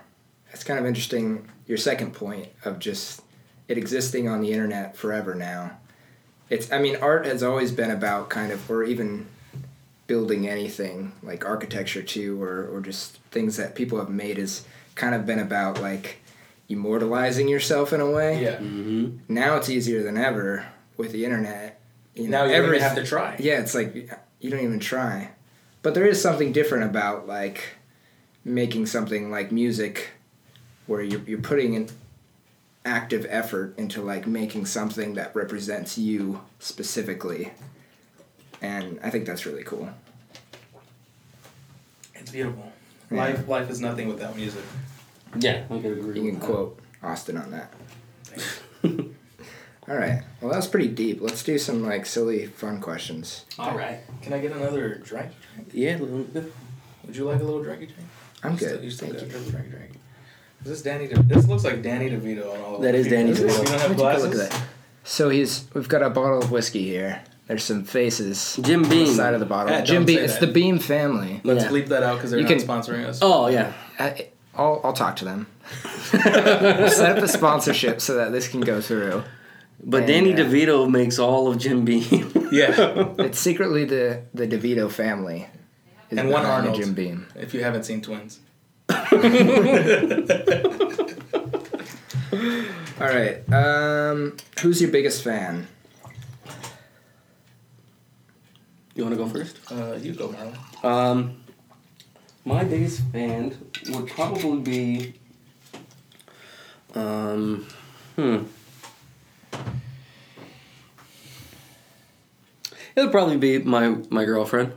It's 0.52 0.64
kind 0.64 0.78
of 0.78 0.84
interesting. 0.86 1.48
Your 1.66 1.78
second 1.78 2.12
point 2.12 2.48
of 2.64 2.78
just 2.78 3.22
it 3.68 3.78
existing 3.78 4.28
on 4.28 4.42
the 4.42 4.52
internet 4.52 4.96
forever 4.96 5.34
now. 5.34 5.78
It's. 6.50 6.70
I 6.70 6.78
mean, 6.78 6.96
art 6.96 7.24
has 7.24 7.42
always 7.42 7.72
been 7.72 7.90
about 7.90 8.28
kind 8.28 8.52
of, 8.52 8.70
or 8.70 8.82
even 8.84 9.28
building 10.06 10.46
anything 10.46 11.12
like 11.22 11.46
architecture 11.46 12.02
too, 12.02 12.42
or 12.42 12.68
or 12.68 12.80
just 12.82 13.16
things 13.30 13.56
that 13.56 13.74
people 13.74 13.98
have 13.98 14.10
made 14.10 14.36
has 14.36 14.66
kind 14.94 15.14
of 15.14 15.24
been 15.24 15.38
about 15.38 15.80
like 15.80 16.18
immortalizing 16.68 17.48
yourself 17.48 17.92
in 17.92 18.00
a 18.02 18.10
way. 18.10 18.42
Yeah. 18.42 18.56
Mm-hmm. 18.56 19.16
Now 19.28 19.56
it's 19.56 19.70
easier 19.70 20.02
than 20.02 20.18
ever 20.18 20.66
with 20.98 21.12
the 21.12 21.24
internet. 21.24 21.80
You 22.14 22.28
Now 22.28 22.44
you 22.44 22.52
don't 22.52 22.64
every- 22.64 22.76
even 22.76 22.88
have 22.88 22.96
to 22.96 23.04
try. 23.06 23.36
Yeah, 23.38 23.60
it's 23.60 23.74
like 23.74 23.94
you 24.40 24.50
don't 24.50 24.60
even 24.60 24.80
try. 24.80 25.30
But 25.82 25.94
there 25.94 26.06
is 26.06 26.20
something 26.22 26.52
different 26.52 26.84
about 26.84 27.26
like 27.26 27.76
making 28.44 28.86
something 28.86 29.30
like 29.30 29.50
music 29.52 30.10
where 30.86 31.00
you're, 31.02 31.20
you're 31.22 31.40
putting 31.40 31.74
an 31.76 31.88
active 32.84 33.24
effort 33.28 33.74
into 33.78 34.02
like 34.02 34.26
making 34.26 34.66
something 34.66 35.14
that 35.14 35.34
represents 35.34 35.96
you 35.96 36.40
specifically. 36.58 37.52
And 38.60 38.98
I 39.02 39.10
think 39.10 39.24
that's 39.26 39.46
really 39.46 39.64
cool. 39.64 39.88
It's 42.14 42.30
beautiful. 42.30 42.72
Yeah. 43.10 43.16
Life 43.18 43.48
life 43.48 43.70
is 43.70 43.80
nothing 43.80 44.08
without 44.08 44.36
music. 44.36 44.62
Yeah, 45.38 45.64
I 45.70 45.78
could 45.78 45.98
agree. 45.98 46.16
You 46.20 46.24
with 46.24 46.32
can 46.32 46.40
that. 46.40 46.46
quote 46.46 46.78
Austin 47.02 47.36
on 47.36 47.50
that. 47.52 47.72
All 49.88 49.96
right. 49.96 50.22
Well, 50.40 50.50
that 50.50 50.56
was 50.56 50.68
pretty 50.68 50.88
deep. 50.88 51.20
Let's 51.20 51.42
do 51.42 51.58
some 51.58 51.82
like 51.84 52.06
silly 52.06 52.46
fun 52.46 52.80
questions. 52.80 53.44
All 53.58 53.76
right. 53.76 54.00
Can 54.22 54.32
I 54.32 54.38
get 54.38 54.52
another 54.52 54.96
drink? 54.96 55.32
Yeah, 55.72 55.96
a 55.96 55.98
little 55.98 56.18
bit. 56.24 56.52
Would 57.06 57.16
you 57.16 57.24
like 57.24 57.40
a 57.40 57.44
little 57.44 57.60
drinky 57.60 57.88
drink? 57.88 58.08
I'm 58.44 58.52
You 58.52 58.58
still- 58.58 58.70
good. 58.76 58.84
You 58.84 58.90
still 58.90 59.08
Thank 59.08 59.20
got 59.20 59.28
you. 59.30 59.36
a 59.36 59.38
little 59.38 59.52
dranky 59.60 59.70
drink. 59.70 59.92
Is 60.64 60.68
this 60.68 60.82
Danny? 60.82 61.08
De- 61.08 61.22
this 61.24 61.48
looks 61.48 61.64
like 61.64 61.82
Danny 61.82 62.08
DeVito 62.10 62.54
on 62.54 62.60
all. 62.60 62.78
That 62.78 62.92
the 62.92 62.98
is 62.98 63.06
people. 63.08 63.18
Danny 63.18 63.30
You 63.30 63.46
don't 63.48 63.68
have 63.68 63.80
Why'd 63.80 63.90
you 63.90 63.96
glasses. 63.96 64.24
look 64.24 64.34
at 64.34 64.50
that? 64.50 64.62
So 65.04 65.28
he's 65.30 65.64
we've 65.74 65.88
got 65.88 66.02
a 66.04 66.10
bottle 66.10 66.38
of 66.38 66.52
whiskey 66.52 66.84
here. 66.84 67.24
There's 67.48 67.64
some 67.64 67.82
faces. 67.82 68.60
Jim 68.62 68.84
on 68.84 68.88
the 68.88 68.94
Beam. 69.04 69.06
side 69.14 69.34
of 69.34 69.40
the 69.40 69.46
bottle. 69.46 69.74
Eh, 69.74 69.80
Jim 69.82 70.04
Beam. 70.04 70.20
It's 70.20 70.38
the 70.38 70.46
Beam 70.46 70.78
family. 70.78 71.40
Let's 71.42 71.64
Yeah. 71.64 71.70
bleep 71.70 71.88
that 71.88 72.04
out 72.04 72.14
because 72.18 72.30
they're 72.30 72.38
You 72.38 72.46
not 72.46 72.56
can- 72.56 72.66
sponsoring 72.66 73.04
us. 73.04 73.18
Oh 73.20 73.48
yeah. 73.48 73.72
I, 73.98 74.28
I'll 74.54 74.80
I'll 74.84 74.92
talk 74.92 75.16
to 75.16 75.24
them. 75.24 75.48
Set 76.12 77.16
up 77.18 77.22
a 77.24 77.26
sponsorship 77.28 78.00
so 78.00 78.14
that 78.14 78.30
this 78.30 78.46
can 78.46 78.60
go 78.60 78.80
through. 78.80 79.24
But 79.84 79.98
And, 79.98 80.06
Danny 80.06 80.32
uh, 80.32 80.36
DeVito 80.36 80.88
makes 80.90 81.18
all 81.18 81.48
of 81.48 81.58
Jim 81.58 81.84
Beam. 81.84 82.30
Yeah. 82.52 83.14
It's 83.18 83.38
secretly 83.38 83.86
the 83.86 84.24
the 84.34 84.46
DeVito 84.46 84.90
family. 84.90 85.48
is 86.10 86.18
And 86.18 86.28
one 86.28 86.44
Arnold. 86.44 86.76
Jim 86.76 86.92
Beam. 86.92 87.26
if 87.34 87.54
you 87.54 87.62
haven't 87.64 87.84
seen 87.84 88.02
Twins. 88.02 88.40
All 93.00 93.08
right. 93.08 93.42
Um, 93.50 94.36
who's 94.60 94.82
your 94.82 94.90
biggest 94.90 95.24
fan? 95.24 95.66
you 98.94 99.02
want 99.04 99.16
to 99.16 99.22
go 99.24 99.28
first? 99.28 99.58
Uh, 99.70 99.94
you 100.00 100.12
go, 100.12 100.28
Marlon. 100.28 100.84
Um, 100.84 101.36
my 102.44 102.64
biggest 102.64 103.00
fan 103.12 103.56
would 103.88 104.08
probably 104.08 104.60
be, 104.60 105.14
um, 106.94 107.66
hmm. 108.16 108.42
It 112.94 113.00
would 113.00 113.10
probably 113.10 113.36
be 113.38 113.58
my 113.58 113.96
my 114.10 114.24
girlfriend. 114.24 114.72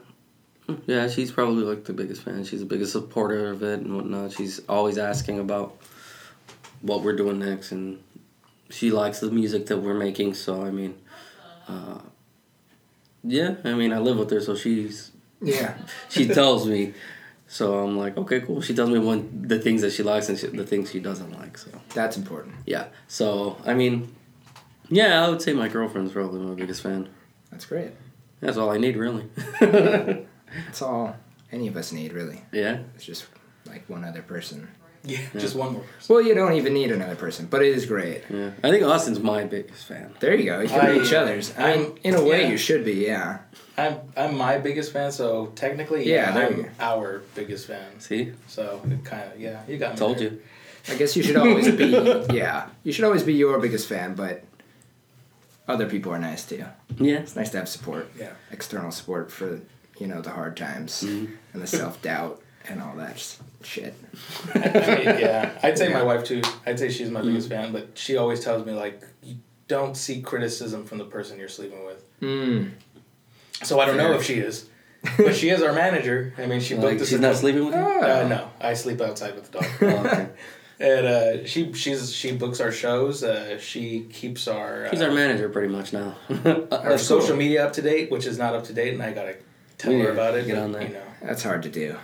Yeah, 0.87 1.07
she's 1.09 1.31
probably 1.31 1.63
like 1.63 1.83
the 1.85 1.93
biggest 1.93 2.23
fan. 2.23 2.43
She's 2.43 2.61
the 2.61 2.65
biggest 2.65 2.91
supporter 2.93 3.49
of 3.51 3.61
it 3.61 3.81
and 3.81 3.95
whatnot. 3.95 4.31
She's 4.31 4.61
always 4.67 4.97
asking 4.97 5.39
about 5.39 5.77
what 6.81 7.03
we're 7.03 7.15
doing 7.15 7.39
next, 7.39 7.71
and 7.71 8.01
she 8.69 8.89
likes 8.91 9.19
the 9.19 9.29
music 9.29 9.67
that 9.67 9.77
we're 9.77 9.93
making. 9.93 10.33
So 10.33 10.63
I 10.65 10.71
mean, 10.71 10.95
uh, 11.67 11.99
yeah, 13.23 13.55
I 13.63 13.73
mean 13.73 13.91
I 13.93 13.99
live 13.99 14.17
with 14.17 14.29
her, 14.31 14.39
so 14.41 14.55
she's 14.55 15.11
Yeah. 15.41 15.77
she 16.09 16.27
tells 16.27 16.67
me. 16.67 16.93
So 17.47 17.77
I'm 17.77 17.95
like, 17.95 18.17
okay, 18.17 18.39
cool. 18.41 18.59
She 18.61 18.73
tells 18.73 18.89
me 18.89 18.97
one 18.97 19.45
the 19.47 19.59
things 19.59 19.81
that 19.83 19.91
she 19.91 20.01
likes 20.01 20.29
and 20.29 20.37
she, 20.39 20.47
the 20.47 20.65
things 20.65 20.89
she 20.89 20.99
doesn't 20.99 21.31
like. 21.37 21.57
So 21.59 21.69
That's 21.93 22.17
important. 22.17 22.55
yeah. 22.65 22.87
So 23.07 23.57
I 23.65 23.73
mean, 23.75 24.14
yeah, 24.89 25.25
I 25.25 25.29
would 25.29 25.41
say 25.41 25.53
my 25.53 25.67
girlfriend's 25.67 26.11
probably 26.11 26.39
my 26.41 26.53
biggest 26.55 26.81
fan. 26.81 27.09
That's 27.51 27.65
great. 27.65 27.91
That's 28.41 28.57
all 28.57 28.69
I 28.69 28.77
need, 28.77 28.95
really. 28.97 29.25
That's 29.59 30.81
all 30.81 31.15
any 31.51 31.67
of 31.67 31.75
us 31.77 31.91
need, 31.91 32.13
really. 32.13 32.41
yeah. 32.51 32.79
It's 32.95 33.05
just 33.05 33.25
like 33.65 33.87
one 33.89 34.03
other 34.03 34.21
person. 34.21 34.67
Yeah, 35.03 35.19
just 35.37 35.55
one 35.55 35.73
more 35.73 35.83
person. 35.83 36.15
Well, 36.15 36.23
you 36.25 36.33
don't 36.33 36.53
even 36.53 36.73
need 36.73 36.91
another 36.91 37.15
person, 37.15 37.45
but 37.45 37.61
it 37.61 37.75
is 37.75 37.85
great. 37.85 38.23
Yeah. 38.27 38.51
I 38.63 38.71
think 38.71 38.83
Austin's 38.83 39.19
my 39.19 39.43
biggest 39.43 39.85
fan. 39.85 40.11
There 40.19 40.33
you 40.33 40.45
go. 40.45 40.61
You 40.61 40.67
can 40.67 40.79
I- 40.81 40.93
be 40.93 40.99
each 41.05 41.13
other's. 41.13 41.53
I 41.57 41.75
mean, 41.77 41.85
I'm- 41.85 41.95
in 42.03 42.15
a 42.15 42.23
way, 42.23 42.41
yeah. 42.41 42.49
you 42.49 42.57
should 42.57 42.83
be. 42.83 42.93
Yeah. 43.05 43.39
I'm 43.77 43.97
I'm 44.17 44.35
my 44.37 44.57
biggest 44.57 44.93
fan, 44.93 45.11
so 45.11 45.47
technically, 45.55 46.09
Yeah, 46.09 46.35
yeah, 46.35 46.45
I'm 46.47 46.69
our 46.79 47.21
biggest 47.35 47.67
fan. 47.67 47.99
See, 47.99 48.31
So 48.47 48.81
it 48.89 49.03
kind 49.03 49.31
of 49.31 49.39
yeah, 49.39 49.61
you 49.67 49.77
got 49.77 49.93
me. 49.93 49.97
told 49.99 50.17
there. 50.17 50.29
you. 50.29 50.41
I 50.87 50.95
guess 50.95 51.15
you 51.17 51.21
should 51.23 51.35
always 51.37 51.69
be. 51.71 51.85
Yeah. 52.33 52.67
You 52.83 52.91
should 52.91 53.05
always 53.05 53.23
be 53.23 53.33
your 53.33 53.59
biggest 53.59 53.87
fan, 53.87 54.15
but 54.15 54.43
other 55.67 55.87
people 55.87 56.11
are 56.13 56.19
nice 56.19 56.45
too. 56.45 56.65
Yeah. 56.97 57.17
It's 57.19 57.35
nice 57.35 57.49
to 57.51 57.57
have 57.57 57.69
support. 57.69 58.11
Yeah. 58.19 58.31
External 58.51 58.91
support 58.91 59.31
for 59.31 59.61
you 59.99 60.07
know 60.07 60.21
the 60.21 60.29
hard 60.31 60.57
times 60.57 61.03
Mhm. 61.03 61.29
and 61.53 61.61
the 61.61 61.67
self 61.67 62.01
doubt 62.01 62.41
and 62.67 62.81
all 62.81 62.95
that 62.97 63.17
shit. 63.63 63.93
I 64.53 64.59
yeah, 65.19 65.59
I'd 65.63 65.77
say 65.77 65.89
Yeah. 65.89 65.93
my 65.99 66.03
wife 66.03 66.23
too. 66.23 66.41
I'd 66.65 66.79
say 66.79 66.89
she's 66.89 67.09
my 67.09 67.21
biggest 67.21 67.49
fan, 67.49 67.71
but 67.71 67.89
she 67.97 68.17
always 68.17 68.43
tells 68.43 68.65
me 68.65 68.73
like, 68.73 69.01
you 69.23 69.37
don't 69.67 69.95
seek 69.95 70.25
criticism 70.25 70.85
from 70.85 70.97
the 70.97 71.05
person 71.05 71.39
you're 71.39 71.47
sleeping 71.49 71.85
with. 71.85 72.03
Mm. 72.21 72.71
So 73.63 73.79
I 73.79 73.85
don't 73.85 73.97
know 73.97 74.13
if 74.13 74.23
she 74.23 74.35
is, 74.35 74.67
but 75.17 75.35
she 75.35 75.49
is 75.49 75.61
our 75.63 75.73
manager. 75.73 76.33
I 76.37 76.45
mean, 76.45 76.59
she 76.59 76.73
booked 76.75 76.85
Like, 76.93 77.01
us. 77.01 77.09
she's 77.09 77.19
not 77.19 77.35
sleeping 77.35 77.65
with 77.65 77.73
you. 77.75 77.79
Uh, 77.81 78.27
no, 78.27 78.49
I 78.59 78.73
sleep 78.73 78.99
outside 79.01 79.33
with 79.35 79.49
the 79.51 79.59
dog. 79.59 79.69
Oh, 79.81 80.05
okay. 80.05 80.27
and 80.79 81.05
uh, 81.05 81.45
she 81.45 81.73
she's 81.73 82.13
she 82.13 82.33
books 82.33 82.59
our 82.59 82.71
shows. 82.71 83.23
Uh, 83.23 83.57
she 83.59 84.01
keeps 84.11 84.47
our 84.47 84.87
She's 84.89 85.01
uh, 85.01 85.05
our 85.05 85.11
manager, 85.11 85.49
pretty 85.49 85.69
much 85.69 85.93
now. 85.93 86.15
our 86.71 86.97
social 86.97 87.35
media 87.35 87.65
up 87.65 87.73
to 87.73 87.81
date, 87.81 88.11
which 88.11 88.25
is 88.25 88.37
not 88.37 88.53
up 88.55 88.65
to 88.65 88.73
date, 88.73 88.93
and 88.93 89.01
I 89.01 89.13
gotta 89.13 89.37
tell 89.77 89.93
We 89.93 90.01
her 90.01 90.11
about 90.11 90.35
it. 90.35 90.45
get 90.47 90.55
but, 90.55 90.63
on 90.63 90.71
that. 90.73 90.87
You 90.89 90.93
know, 90.95 91.03
That's 91.21 91.43
hard 91.43 91.63
to 91.63 91.69
do. 91.69 91.95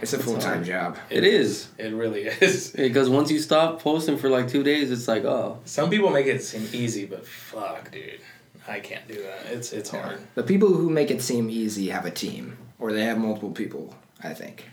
It's 0.00 0.12
a 0.12 0.18
full 0.18 0.38
time 0.38 0.62
job. 0.64 0.98
It 1.10 1.24
is 1.24 1.68
it 1.78 1.92
really 1.92 2.24
is. 2.24 2.70
because 2.76 3.08
once 3.08 3.30
you 3.30 3.38
stop 3.38 3.82
posting 3.82 4.18
for 4.18 4.28
like 4.28 4.48
two 4.48 4.62
days, 4.62 4.90
it's 4.90 5.08
like 5.08 5.24
oh 5.24 5.58
Some 5.64 5.90
people 5.90 6.10
make 6.10 6.26
it 6.26 6.42
seem 6.42 6.68
easy, 6.72 7.06
but 7.06 7.26
fuck, 7.26 7.90
dude, 7.90 8.20
I 8.66 8.80
can't 8.80 9.06
do 9.08 9.22
that. 9.22 9.46
It's 9.52 9.72
it's 9.72 9.90
hard. 9.90 10.18
The 10.34 10.42
people 10.42 10.68
who 10.68 10.90
make 10.90 11.10
it 11.10 11.22
seem 11.22 11.48
easy 11.48 11.88
have 11.88 12.04
a 12.04 12.10
team, 12.10 12.58
or 12.78 12.92
they 12.92 13.04
have 13.04 13.18
multiple 13.18 13.52
people. 13.52 13.94
I 14.22 14.34
think. 14.34 14.64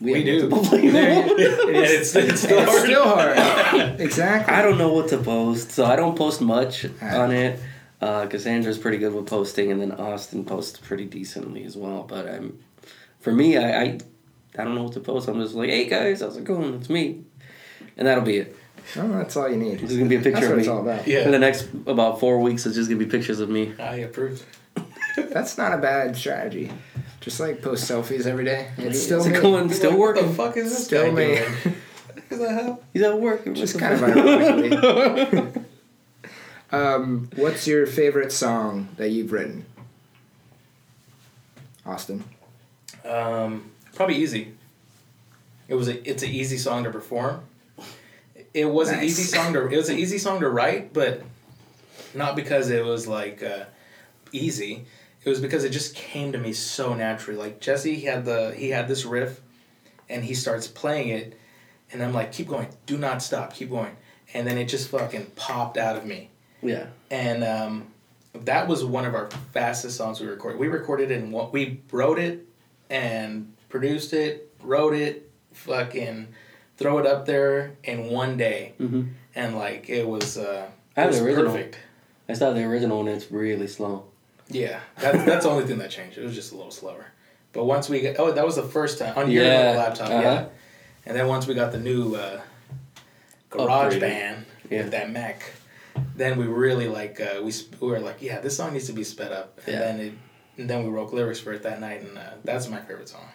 We, 0.00 0.12
have 0.14 0.24
do. 0.24 0.48
multiple 0.50 0.78
and 0.78 0.94
it's, 0.94 2.14
it's 2.14 2.40
still 2.40 2.58
It's 2.58 2.68
hard. 2.70 2.82
still 2.82 3.04
hard. 3.04 4.00
exactly. 4.00 4.54
I 4.54 4.60
don't 4.62 4.76
know 4.78 4.92
what 4.92 5.08
to 5.08 5.18
post, 5.18 5.70
so 5.72 5.84
I 5.86 5.96
don't 5.96 6.16
post 6.16 6.40
much 6.40 6.84
Ah. 7.00 7.20
on 7.22 7.32
it. 7.32 7.58
Uh, 8.00 8.26
Cassandra's 8.26 8.76
pretty 8.76 8.98
good 8.98 9.14
with 9.14 9.26
posting, 9.26 9.72
and 9.72 9.80
then 9.80 9.92
Austin 9.92 10.44
posts 10.44 10.78
pretty 10.78 11.06
decently 11.06 11.64
as 11.64 11.76
well. 11.78 12.02
But 12.02 12.28
I'm, 12.28 12.58
for 13.20 13.32
me, 13.32 13.56
I, 13.56 13.82
I, 13.82 13.98
I 14.58 14.64
don't 14.64 14.74
know 14.74 14.82
what 14.82 14.92
to 14.94 15.00
post. 15.00 15.28
I'm 15.28 15.40
just 15.40 15.54
like, 15.54 15.70
hey 15.70 15.88
guys, 15.88 16.20
how's 16.20 16.36
it 16.36 16.44
going? 16.44 16.74
It's 16.74 16.90
me, 16.90 17.24
and 17.96 18.06
that'll 18.06 18.22
be 18.22 18.36
it. 18.36 18.56
Oh, 18.96 19.08
that's 19.08 19.34
all 19.34 19.48
you 19.48 19.56
need. 19.56 19.78
This 19.80 19.92
is 19.92 19.96
gonna 19.96 20.10
be 20.10 20.16
a 20.16 20.20
picture 20.20 20.32
That's 20.32 20.44
of 20.44 20.50
what 20.50 20.56
me. 20.56 20.62
it's 20.62 20.68
all 20.68 20.80
about. 20.82 21.08
Yeah. 21.08 21.24
For 21.24 21.30
the 21.30 21.38
next 21.38 21.68
about 21.86 22.20
four 22.20 22.38
weeks, 22.40 22.66
it's 22.66 22.76
just 22.76 22.90
gonna 22.90 22.98
be 23.02 23.06
pictures 23.06 23.40
of 23.40 23.48
me. 23.48 23.72
I 23.80 23.96
approve. 23.96 24.44
That's 25.16 25.56
not 25.58 25.72
a 25.72 25.78
bad 25.78 26.16
strategy. 26.16 26.70
Just 27.20 27.40
like 27.40 27.62
post 27.62 27.90
selfies 27.90 28.26
every 28.26 28.44
day. 28.44 28.68
It's 28.78 29.02
still 29.02 29.18
It's 29.20 29.28
me. 29.28 29.40
going, 29.40 29.72
still 29.72 29.90
Like, 29.90 29.98
working. 29.98 30.22
What 30.24 30.30
the 30.30 30.36
fuck 30.36 30.56
is 30.56 30.70
this 30.70 30.84
Still 30.84 31.06
guy 31.06 31.10
me. 31.12 31.34
doing? 31.36 31.52
What 32.28 32.38
the 32.40 32.48
hell? 32.54 32.82
He's 32.92 33.02
at 33.02 33.20
work. 33.20 33.44
Just 33.54 33.78
kind 33.78 33.98
the 33.98 34.04
of 34.04 35.32
ironically. 35.32 35.62
um, 36.72 37.30
what's 37.36 37.66
your 37.66 37.86
favorite 37.86 38.32
song 38.32 38.88
that 38.96 39.08
you've 39.10 39.32
written? 39.32 39.64
Austin. 41.84 42.24
Um, 43.04 43.70
probably 43.94 44.16
easy. 44.16 44.54
It 45.68 45.74
was 45.74 45.88
a. 45.88 46.08
It's 46.08 46.22
an 46.22 46.30
easy 46.30 46.58
song 46.58 46.84
to 46.84 46.90
perform. 46.90 47.40
It 48.54 48.66
was 48.66 48.88
an 48.90 49.02
easy 49.02 49.22
song 49.24 49.52
to. 49.52 49.68
It 49.68 49.76
was 49.76 49.88
an 49.88 49.98
easy 49.98 50.18
song 50.18 50.40
to 50.40 50.48
write, 50.48 50.92
but 50.92 51.22
not 52.14 52.34
because 52.36 52.70
it 52.70 52.84
was 52.84 53.06
like 53.06 53.42
uh, 53.42 53.64
easy. 54.32 54.84
It 55.26 55.30
was 55.30 55.40
because 55.40 55.64
it 55.64 55.70
just 55.70 55.96
came 55.96 56.30
to 56.32 56.38
me 56.38 56.52
so 56.52 56.94
naturally. 56.94 57.36
Like 57.36 57.60
Jesse, 57.60 57.96
he 57.96 58.06
had 58.06 58.24
the 58.24 58.54
he 58.56 58.70
had 58.70 58.86
this 58.86 59.04
riff, 59.04 59.40
and 60.08 60.24
he 60.24 60.34
starts 60.34 60.68
playing 60.68 61.08
it, 61.08 61.36
and 61.92 62.00
I'm 62.00 62.14
like, 62.14 62.30
keep 62.30 62.46
going, 62.46 62.68
do 62.86 62.96
not 62.96 63.20
stop, 63.22 63.52
keep 63.52 63.68
going, 63.68 63.96
and 64.32 64.46
then 64.46 64.56
it 64.56 64.66
just 64.66 64.88
fucking 64.88 65.26
popped 65.34 65.76
out 65.78 65.96
of 65.96 66.06
me 66.06 66.30
Yeah. 66.62 66.86
and 67.10 67.42
um, 67.42 67.88
that 68.34 68.68
was 68.68 68.84
one 68.84 69.04
of 69.04 69.14
our 69.16 69.28
fastest 69.52 69.96
songs 69.96 70.20
we 70.20 70.28
recorded. 70.28 70.60
We 70.60 70.68
recorded 70.68 71.10
in 71.10 71.32
what 71.32 71.52
we 71.52 71.80
wrote 71.90 72.20
it 72.20 72.46
and 72.88 73.52
produced 73.68 74.12
it, 74.12 74.54
wrote 74.62 74.94
it, 74.94 75.28
fucking 75.52 76.28
throw 76.76 76.98
it 76.98 77.06
up 77.06 77.26
there 77.26 77.72
in 77.82 78.10
one 78.10 78.36
day, 78.36 78.74
hmm 78.78 79.02
and 79.34 79.56
like 79.58 79.88
it 79.90 80.06
was, 80.06 80.38
uh, 80.38 80.68
I 80.96 81.00
have 81.00 81.12
the 81.12 81.24
original. 81.24 81.52
perfect. 81.52 81.78
I 82.28 82.32
saw 82.34 82.52
the 82.52 82.62
original 82.62 83.00
and 83.00 83.08
it's 83.08 83.30
really 83.32 83.66
slow. 83.66 84.04
Yeah, 84.48 84.80
that's 84.98 85.24
that's 85.24 85.44
the 85.44 85.50
only 85.50 85.64
thing 85.66 85.78
that 85.78 85.90
changed. 85.90 86.18
It 86.18 86.24
was 86.24 86.34
just 86.34 86.52
a 86.52 86.56
little 86.56 86.70
slower. 86.70 87.06
But 87.52 87.64
once 87.64 87.88
we 87.88 88.00
got, 88.00 88.16
oh, 88.18 88.32
that 88.32 88.44
was 88.44 88.56
the 88.56 88.62
first 88.62 88.98
time 88.98 89.16
on 89.16 89.30
your 89.30 89.44
Yeah, 89.44 89.70
laptop, 89.76 90.10
uh-huh. 90.10 90.20
yeah. 90.22 90.44
And 91.06 91.16
then 91.16 91.26
once 91.26 91.46
we 91.46 91.54
got 91.54 91.72
the 91.72 91.78
new 91.80 92.14
uh, 92.14 92.40
Garage 93.50 93.98
Band 93.98 94.44
Yeah. 94.70 94.82
with 94.82 94.90
that 94.92 95.10
Mac, 95.10 95.42
then 96.16 96.38
we 96.38 96.44
really 96.46 96.88
like 96.88 97.20
uh, 97.20 97.40
we 97.42 97.50
sp- 97.54 97.80
we 97.80 97.88
were 97.88 98.00
like, 98.00 98.20
yeah, 98.22 98.40
this 98.40 98.56
song 98.56 98.72
needs 98.72 98.86
to 98.86 98.92
be 98.92 99.04
sped 99.04 99.32
up. 99.32 99.58
And 99.66 99.74
Yeah. 99.74 99.78
then 99.80 100.00
it, 100.00 100.12
and 100.58 100.70
then 100.70 100.84
we 100.84 100.90
wrote 100.90 101.12
lyrics 101.12 101.40
for 101.40 101.52
it 101.52 101.62
that 101.62 101.80
night, 101.80 102.02
and 102.02 102.16
uh, 102.16 102.30
that's 102.44 102.68
my 102.68 102.80
favorite 102.80 103.08
song. 103.08 103.28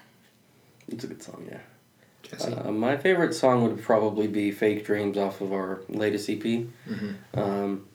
It's 0.88 1.04
a 1.04 1.08
good 1.08 1.22
song, 1.24 1.48
yeah. 1.50 1.60
Uh, 2.66 2.72
my 2.72 2.96
favorite 2.98 3.34
song 3.34 3.64
would 3.64 3.82
probably 3.84 4.28
be 4.28 4.52
"Fake 4.52 4.86
Dreams" 4.86 5.18
off 5.18 5.42
of 5.42 5.52
our 5.52 5.82
latest 5.90 6.30
EP. 6.30 6.44
Mhm. 6.88 7.16
Um, 7.34 7.88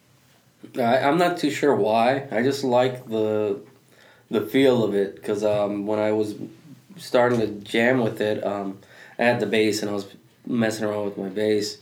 I, 0.79 0.99
I'm 0.99 1.19
not 1.19 1.39
too 1.39 1.51
sure 1.51 1.75
why. 1.75 2.27
I 2.31 2.43
just 2.43 2.65
like 2.65 3.09
the 3.09 3.61
the 4.31 4.41
feel 4.41 4.85
of 4.85 4.95
it 4.95 5.17
because 5.17 5.45
um, 5.45 5.87
when 5.87 5.99
I 5.99 6.13
was 6.13 6.35
starting 6.97 7.41
to 7.41 7.47
jam 7.47 8.01
with 8.01 8.21
it, 8.21 8.45
um, 8.45 8.79
I 9.19 9.25
had 9.25 9.41
the 9.41 9.47
bass 9.47 9.83
and 9.83 9.91
I 9.91 9.95
was 9.95 10.07
messing 10.47 10.85
around 10.85 11.05
with 11.05 11.19
my 11.19 11.29
bass, 11.29 11.79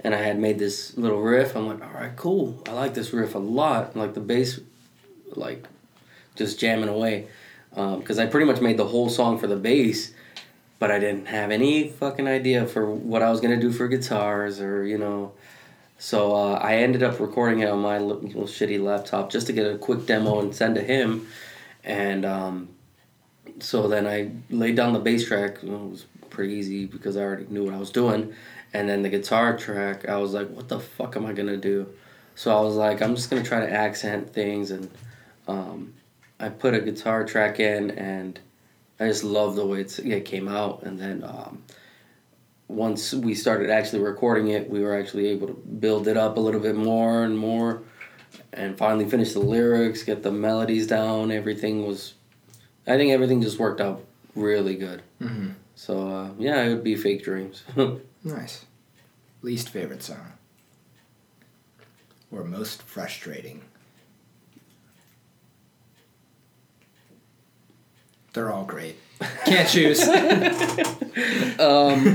and 0.00 0.14
I 0.14 0.18
had 0.18 0.38
made 0.38 0.58
this 0.58 0.96
little 0.96 1.20
riff. 1.20 1.56
I'm 1.56 1.66
like, 1.66 1.82
all 1.82 2.00
right, 2.00 2.14
cool. 2.16 2.62
I 2.66 2.72
like 2.72 2.94
this 2.94 3.12
riff 3.12 3.34
a 3.34 3.38
lot. 3.38 3.96
Like 3.96 4.14
the 4.14 4.20
bass, 4.20 4.60
like 5.34 5.66
just 6.34 6.58
jamming 6.58 6.88
away, 6.88 7.28
because 7.70 8.18
I 8.18 8.26
pretty 8.26 8.46
much 8.46 8.60
made 8.60 8.76
the 8.76 8.86
whole 8.86 9.08
song 9.08 9.38
for 9.38 9.46
the 9.46 9.56
bass. 9.56 10.12
But 10.80 10.90
I 10.90 10.98
didn't 10.98 11.26
have 11.26 11.50
any 11.50 11.88
fucking 11.88 12.26
idea 12.26 12.66
for 12.66 12.90
what 12.90 13.22
I 13.22 13.30
was 13.30 13.40
gonna 13.40 13.60
do 13.60 13.72
for 13.72 13.88
guitars 13.88 14.60
or 14.60 14.84
you 14.84 14.98
know, 14.98 15.32
so 16.04 16.36
uh, 16.36 16.58
I 16.60 16.74
ended 16.74 17.02
up 17.02 17.18
recording 17.18 17.60
it 17.60 17.70
on 17.70 17.78
my 17.78 17.98
little 17.98 18.42
shitty 18.42 18.78
laptop 18.78 19.30
just 19.30 19.46
to 19.46 19.54
get 19.54 19.66
a 19.66 19.78
quick 19.78 20.04
demo 20.04 20.38
and 20.38 20.54
send 20.54 20.74
to 20.74 20.82
him. 20.82 21.26
And 21.82 22.26
um, 22.26 22.68
so 23.58 23.88
then 23.88 24.06
I 24.06 24.32
laid 24.50 24.76
down 24.76 24.92
the 24.92 24.98
bass 24.98 25.26
track. 25.26 25.62
It 25.62 25.70
was 25.70 26.04
pretty 26.28 26.52
easy 26.52 26.84
because 26.84 27.16
I 27.16 27.22
already 27.22 27.46
knew 27.46 27.64
what 27.64 27.72
I 27.72 27.78
was 27.78 27.88
doing. 27.88 28.34
And 28.74 28.86
then 28.86 29.00
the 29.00 29.08
guitar 29.08 29.56
track, 29.56 30.06
I 30.06 30.18
was 30.18 30.34
like, 30.34 30.50
what 30.50 30.68
the 30.68 30.78
fuck 30.78 31.16
am 31.16 31.24
I 31.24 31.32
going 31.32 31.48
to 31.48 31.56
do? 31.56 31.88
So 32.34 32.54
I 32.54 32.60
was 32.60 32.74
like, 32.74 33.00
I'm 33.00 33.16
just 33.16 33.30
going 33.30 33.42
to 33.42 33.48
try 33.48 33.60
to 33.60 33.72
accent 33.72 34.30
things. 34.30 34.72
And 34.72 34.90
um, 35.48 35.94
I 36.38 36.50
put 36.50 36.74
a 36.74 36.80
guitar 36.80 37.24
track 37.24 37.60
in 37.60 37.92
and 37.92 38.38
I 39.00 39.08
just 39.08 39.24
love 39.24 39.56
the 39.56 39.64
way 39.64 39.80
it 39.80 40.24
came 40.26 40.48
out. 40.48 40.82
And 40.82 40.98
then 40.98 41.24
um, 41.24 41.62
once 42.68 43.12
we 43.14 43.34
started 43.34 43.70
actually 43.70 44.00
recording 44.00 44.48
it, 44.48 44.68
we 44.70 44.80
were 44.82 44.98
actually 44.98 45.26
able 45.28 45.46
to 45.48 45.54
build 45.54 46.08
it 46.08 46.16
up 46.16 46.36
a 46.36 46.40
little 46.40 46.60
bit 46.60 46.74
more 46.74 47.24
and 47.24 47.36
more, 47.36 47.82
and 48.52 48.76
finally 48.76 49.08
finish 49.08 49.32
the 49.32 49.40
lyrics, 49.40 50.02
get 50.02 50.22
the 50.22 50.32
melodies 50.32 50.86
down. 50.86 51.30
Everything 51.30 51.86
was, 51.86 52.14
I 52.86 52.96
think 52.96 53.12
everything 53.12 53.42
just 53.42 53.58
worked 53.58 53.80
out 53.80 54.04
really 54.34 54.74
good. 54.76 55.02
hmm 55.18 55.50
So 55.74 56.08
uh, 56.08 56.30
yeah, 56.38 56.62
it 56.62 56.68
would 56.70 56.84
be 56.84 56.96
fake 56.96 57.22
dreams. 57.24 57.64
Nice. 58.26 58.64
Least 59.42 59.68
favorite 59.68 60.02
song. 60.02 60.32
Or 62.32 62.42
most 62.42 62.80
frustrating. 62.82 63.60
They're 68.32 68.50
all 68.50 68.64
great. 68.64 68.96
Can't 69.46 69.68
choose. 69.68 70.00
um, 70.08 70.20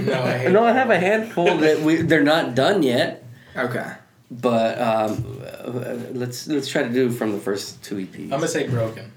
No, 0.06 0.24
I 0.24 0.38
hate 0.38 0.52
no, 0.52 0.64
I 0.64 0.72
have 0.74 0.90
a 0.90 1.00
handful 1.00 1.58
that 1.58 1.80
we 1.82 2.02
they're 2.02 2.24
not 2.24 2.56
done 2.56 2.84
yet, 2.84 3.24
Okay. 3.56 3.92
but 4.30 4.80
um, 4.82 5.42
let's 6.14 6.48
let's 6.48 6.68
try 6.68 6.84
to 6.84 6.90
do 6.90 7.10
from 7.12 7.32
the 7.32 7.40
first 7.40 7.82
two 7.84 7.96
EPs. 7.98 8.24
I'm 8.26 8.30
gonna 8.30 8.48
say 8.48 8.68
broken. 8.68 9.12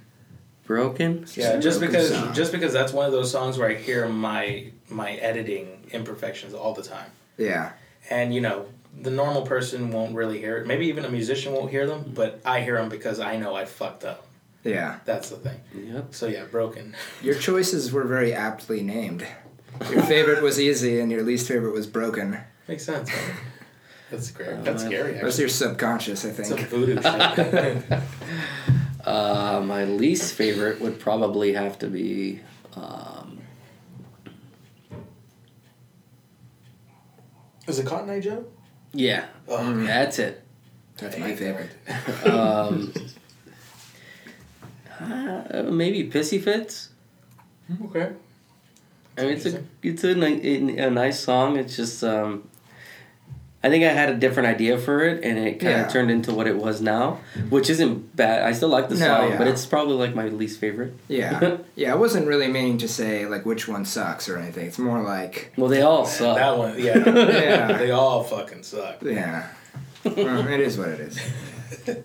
Broken. 0.64 1.26
Yeah, 1.34 1.56
just 1.58 1.80
Broken 1.80 1.92
because 1.94 2.10
song. 2.14 2.34
just 2.34 2.52
because 2.52 2.72
that's 2.72 2.92
one 2.92 3.06
of 3.06 3.12
those 3.12 3.30
songs 3.30 3.58
where 3.58 3.68
I 3.68 3.74
hear 3.74 4.08
my 4.08 4.70
my 4.88 5.12
editing 5.14 5.84
imperfections 5.90 6.54
all 6.54 6.72
the 6.74 6.82
time. 6.82 7.10
Yeah. 7.36 7.72
and 8.10 8.34
you 8.34 8.40
know 8.40 8.66
the 9.00 9.10
normal 9.10 9.42
person 9.42 9.90
won't 9.90 10.14
really 10.14 10.38
hear 10.38 10.58
it 10.58 10.66
maybe 10.66 10.86
even 10.86 11.04
a 11.06 11.08
musician 11.08 11.54
won't 11.54 11.70
hear 11.70 11.86
them 11.86 12.12
but 12.14 12.40
i 12.44 12.60
hear 12.60 12.76
them 12.76 12.90
because 12.90 13.20
i 13.20 13.36
know 13.38 13.54
i 13.54 13.64
fucked 13.64 14.04
up 14.04 14.26
Yeah. 14.64 14.98
that's 15.04 15.30
the 15.30 15.36
thing 15.36 15.60
Yep. 15.74 16.14
so 16.14 16.26
yeah 16.28 16.44
broken 16.44 16.94
Your 17.22 17.34
choices 17.34 17.90
were 17.92 18.04
very 18.04 18.32
aptly 18.32 18.82
named. 18.82 19.26
Your 19.90 20.02
favorite 20.02 20.42
was 20.42 20.60
easy 20.60 21.00
and 21.00 21.10
your 21.10 21.22
least 21.22 21.48
favorite 21.48 21.72
was 21.72 21.86
broken. 21.86 22.38
makes 22.68 22.84
sense 22.84 23.10
right? 23.12 23.34
that's 24.10 24.30
great 24.30 24.48
Uh, 24.50 24.62
that's 24.62 24.82
scary 24.84 25.12
That's 25.14 25.24
actually 25.24 25.40
your 25.42 25.48
subconscious, 25.48 26.24
I 26.24 26.30
some 26.30 26.56
think. 26.58 26.68
voodoo 26.68 27.00
shit 27.02 27.84
Uh, 29.04 29.60
my 29.66 29.82
least 29.84 30.34
favorite 30.34 30.80
would 30.80 31.00
probably 31.00 31.54
have 31.54 31.76
to 31.80 31.88
be. 31.88 32.38
Um, 32.76 33.40
is 37.66 37.78
it 37.80 37.86
cotton 37.86 38.10
eye 38.10 38.20
joe 38.20 38.44
yeah, 38.94 39.24
oh 39.48 39.72
that's 39.86 40.18
it. 40.18 40.44
That's 40.98 41.16
my 41.18 41.34
favorite. 41.34 41.70
Um, 42.26 42.92
uh, 45.02 45.62
maybe 45.70 46.08
Pissy 46.10 46.42
Fits. 46.42 46.90
okay 47.86 48.12
I 49.18 49.22
mean, 49.22 49.32
it's 49.32 49.44
a 49.46 49.62
it's 49.82 50.04
a, 50.04 50.14
ni- 50.14 50.78
a 50.78 50.90
nice 50.90 51.20
song. 51.20 51.58
It's 51.58 51.76
just 51.76 52.02
um, 52.02 52.48
I 53.62 53.68
think 53.68 53.84
I 53.84 53.88
had 53.92 54.08
a 54.08 54.14
different 54.14 54.48
idea 54.48 54.78
for 54.78 55.04
it, 55.04 55.22
and 55.22 55.38
it 55.38 55.60
kind 55.60 55.74
of 55.74 55.86
Yeah. 55.86 55.88
turned 55.88 56.10
into 56.10 56.32
what 56.32 56.46
it 56.46 56.56
was 56.56 56.80
now, 56.80 57.18
which 57.50 57.68
isn't 57.68 58.16
bad. 58.16 58.42
I 58.42 58.52
still 58.52 58.70
like 58.70 58.88
the 58.88 58.94
No, 58.96 59.06
song, 59.06 59.28
yeah. 59.30 59.38
but 59.38 59.46
it's 59.48 59.66
probably 59.66 59.96
like 59.96 60.14
my 60.14 60.28
least 60.28 60.58
favorite. 60.60 60.94
Yeah. 61.08 61.58
Yeah, 61.76 61.92
I 61.92 61.96
wasn't 61.96 62.26
really 62.26 62.48
meaning 62.48 62.78
to 62.78 62.88
say 62.88 63.26
like 63.26 63.44
which 63.44 63.68
one 63.68 63.84
sucks 63.84 64.30
or 64.30 64.38
anything. 64.38 64.66
It's 64.66 64.78
more 64.78 65.02
like 65.02 65.52
Well, 65.58 65.68
they 65.68 65.82
all 65.82 66.06
suck. 66.06 66.36
that 66.36 66.56
one 66.56 66.78
yeah 66.78 66.96
Yeah. 67.06 67.72
they 67.78 67.90
all 67.90 68.24
fucking 68.24 68.62
suck 68.62 69.02
yeah. 69.02 69.48
Well, 70.04 70.48
it 70.48 70.60
is 70.60 70.78
what 70.78 70.88
it 70.88 71.00
is. 71.00 71.18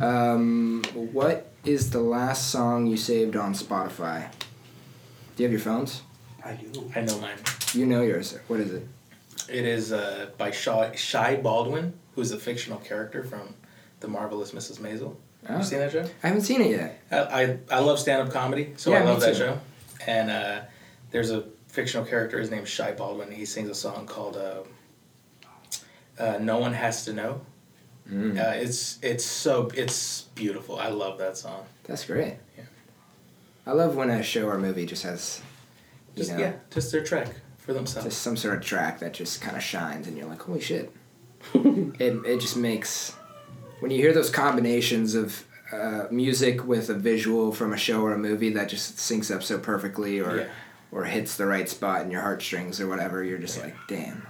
Um, 0.00 0.82
what 1.12 1.46
is 1.64 1.90
the 1.90 2.00
last 2.00 2.50
song 2.50 2.86
you 2.86 2.96
saved 2.96 3.36
on 3.36 3.54
Spotify? 3.54 4.30
Do 5.36 5.42
you 5.42 5.44
have 5.44 5.52
your 5.52 5.60
phones? 5.60 6.02
I 6.44 6.52
do. 6.52 6.90
I 6.94 7.00
know 7.00 7.18
mine. 7.18 7.38
You 7.72 7.86
know 7.86 8.02
yours. 8.02 8.38
What 8.48 8.60
is 8.60 8.72
it? 8.72 8.86
It 9.48 9.64
is 9.64 9.92
uh, 9.92 10.30
by 10.38 10.50
Shy, 10.50 10.94
Shy 10.94 11.36
Baldwin, 11.36 11.94
who's 12.14 12.32
a 12.32 12.38
fictional 12.38 12.78
character 12.78 13.22
from 13.22 13.54
The 14.00 14.08
Marvelous 14.08 14.52
Mrs. 14.52 14.78
Maisel. 14.78 15.16
Oh. 15.48 15.58
You 15.58 15.62
seen 15.64 15.78
that 15.80 15.92
show? 15.92 16.06
I 16.22 16.28
haven't 16.28 16.42
seen 16.42 16.60
it 16.62 16.70
yet. 16.70 17.02
I, 17.10 17.42
I, 17.42 17.58
I 17.70 17.78
love 17.80 17.98
stand 17.98 18.26
up 18.26 18.32
comedy, 18.32 18.72
so 18.76 18.90
Yeah, 18.92 19.00
I 19.00 19.04
love 19.04 19.20
that 19.20 19.32
too. 19.34 19.38
show. 19.38 19.60
And 20.06 20.30
uh, 20.30 20.60
there's 21.10 21.30
a 21.30 21.44
fictional 21.68 22.06
character, 22.06 22.38
his 22.38 22.50
name's 22.50 22.68
Shy 22.68 22.92
Baldwin. 22.92 23.30
He 23.30 23.44
sings 23.44 23.68
a 23.68 23.74
song 23.74 24.06
called 24.06 24.36
uh, 24.36 24.60
uh, 26.18 26.38
No 26.40 26.58
One 26.58 26.72
Has 26.72 27.04
to 27.06 27.12
Know. 27.12 27.40
Mm, 28.10 28.38
Uh, 28.38 28.54
it's 28.56 28.98
it's 29.02 29.24
so 29.24 29.70
it's 29.74 30.22
beautiful. 30.34 30.78
I 30.78 30.88
love 30.88 31.18
that 31.18 31.36
song. 31.38 31.64
that's 31.84 32.04
great. 32.04 32.34
Yeah. 32.56 32.64
I 33.66 33.72
love 33.72 33.96
when 33.96 34.10
a 34.10 34.22
show 34.22 34.46
or 34.46 34.58
movie 34.58 34.84
just 34.86 35.02
has, 35.04 35.40
Just 36.16 36.32
know, 36.32 36.38
yeah, 36.38 36.52
just 36.70 36.92
their 36.92 37.02
track 37.02 37.28
for 37.58 37.72
themselves. 37.72 38.06
just 38.08 38.20
some 38.22 38.36
sort 38.36 38.58
of 38.58 38.62
track 38.64 38.98
that 39.00 39.14
just 39.14 39.40
kind 39.40 39.56
of 39.56 39.62
shines, 39.62 40.06
and 40.06 40.18
you're 40.18 40.26
like, 40.26 40.42
holy 40.42 40.60
shit. 40.60 40.92
it 41.54 42.14
it 42.26 42.40
just 42.40 42.56
makes 42.58 43.12
when 43.80 43.90
you 43.90 43.98
hear 43.98 44.12
those 44.12 44.30
combinations 44.30 45.14
of 45.14 45.44
uh, 45.72 46.04
music 46.10 46.64
with 46.66 46.90
a 46.90 46.94
visual 46.94 47.52
from 47.52 47.72
a 47.72 47.76
show 47.76 48.02
or 48.02 48.12
a 48.12 48.18
movie 48.18 48.50
that 48.52 48.68
just 48.68 48.96
syncs 48.96 49.34
up 49.34 49.42
so 49.42 49.58
perfectly, 49.58 50.20
or 50.20 50.36
Yeah. 50.40 50.46
or 50.92 51.04
hits 51.04 51.36
the 51.36 51.46
right 51.46 51.68
spot 51.68 52.02
in 52.02 52.10
your 52.10 52.20
heartstrings 52.20 52.80
or 52.80 52.86
whatever. 52.86 53.24
You're 53.24 53.38
just 53.38 53.56
Yeah. 53.56 53.64
like, 53.64 53.76
damn, 53.88 54.26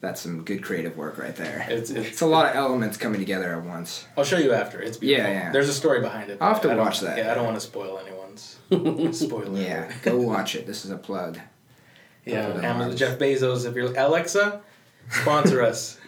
that's 0.00 0.20
some 0.20 0.44
good 0.44 0.62
creative 0.62 0.96
work 0.96 1.18
right 1.18 1.36
there. 1.36 1.66
It's, 1.68 1.90
it's, 1.90 2.08
It's 2.08 2.20
a 2.22 2.26
lot 2.26 2.46
of 2.46 2.56
elements 2.56 2.96
coming 2.96 3.20
together 3.20 3.54
at 3.54 3.64
once. 3.64 4.06
I'll 4.16 4.24
show 4.24 4.38
you 4.38 4.52
after. 4.52 4.80
It's 4.80 4.96
beautiful. 4.96 5.30
Yeah, 5.30 5.38
yeah. 5.38 5.52
There's 5.52 5.68
a 5.68 5.74
story 5.74 6.00
behind 6.00 6.30
it. 6.30 6.38
I'll 6.40 6.54
have 6.54 6.62
to 6.62 6.70
I 6.70 6.74
watch 6.74 7.00
that. 7.00 7.18
Yeah, 7.18 7.30
I 7.30 7.34
don't 7.34 7.44
want 7.44 7.56
to 7.56 7.60
spoil 7.60 7.98
anyone's. 7.98 8.58
Spoiler. 9.18 9.60
Yeah, 9.60 9.92
go 10.02 10.16
watch 10.18 10.54
it. 10.54 10.66
This 10.66 10.84
is 10.84 10.90
a 10.90 10.96
plug. 10.96 11.38
Yeah, 12.24 12.52
For 12.52 12.58
the 12.58 12.66
Amazon, 12.66 12.96
Jeff 12.96 13.18
Bezos. 13.18 13.66
If 13.66 13.74
you're 13.74 13.94
Alexa, 13.98 14.60
sponsor 15.10 15.62
us. 15.62 15.98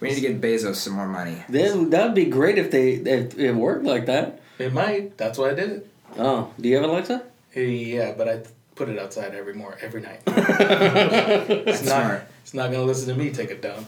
We 0.00 0.08
need 0.08 0.14
to 0.14 0.20
get 0.22 0.40
Bezos 0.40 0.76
some 0.76 0.94
more 0.94 1.06
money. 1.06 1.44
That 1.50 1.90
that'd 1.90 2.14
be 2.14 2.24
great 2.24 2.56
if 2.56 2.70
they 2.70 2.92
if 2.92 3.38
it 3.38 3.52
worked 3.52 3.84
like 3.84 4.06
that. 4.06 4.40
It 4.58 4.72
might. 4.72 5.18
That's 5.18 5.36
why 5.36 5.50
I 5.50 5.54
did 5.54 5.70
it. 5.70 5.90
Oh, 6.16 6.50
do 6.58 6.68
you 6.70 6.76
have 6.76 6.84
Alexa? 6.84 7.22
Yeah, 7.54 8.14
but 8.16 8.28
I 8.28 8.40
put 8.74 8.88
it 8.88 8.98
outside 8.98 9.34
every 9.34 9.54
more 9.54 9.76
every 9.80 10.00
night. 10.00 10.20
it's 10.26 11.82
not. 11.84 12.02
smart. 12.02 12.26
It's 12.42 12.54
not 12.54 12.70
gonna 12.72 12.84
listen 12.84 13.08
to 13.08 13.14
me 13.14 13.30
take 13.30 13.50
it 13.50 13.62
down. 13.62 13.86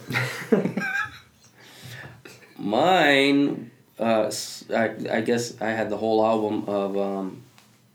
Mine, 2.57 3.71
uh, 3.99 4.25
s- 4.27 4.65
I, 4.71 4.95
I 5.11 5.21
guess 5.23 5.61
I 5.61 5.71
had 5.71 5.91
the 5.91 5.97
whole 5.97 6.25
album 6.25 6.65
of 6.69 6.97
um, 6.97 7.43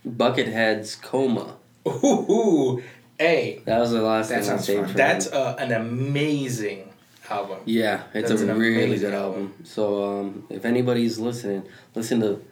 Buckethead's 0.05 0.95
Colma. 0.95 1.55
Ooh, 1.87 2.83
hey, 3.17 3.61
That 3.65 3.79
was 3.79 3.91
the 3.91 4.01
last 4.01 4.29
That 4.29 4.41
thing 4.41 4.43
I 4.43 4.47
sounds 4.47 4.65
saved 4.65 4.87
fun. 4.87 4.95
that's 4.95 5.31
me. 5.31 5.37
uh, 5.37 5.55
an 5.55 5.71
amazing 5.71 6.89
album. 7.29 7.59
yeah, 7.65 8.03
it's 8.13 8.29
that's 8.29 8.41
a 8.41 8.53
really 8.53 8.97
good 8.97 9.13
album. 9.13 9.43
album. 9.53 9.53
So 9.63 10.03
um, 10.19 10.43
if 10.49 10.65
anybody's 10.65 11.19
listening, 11.19 11.63
listen 11.95 12.19
to 12.19 12.43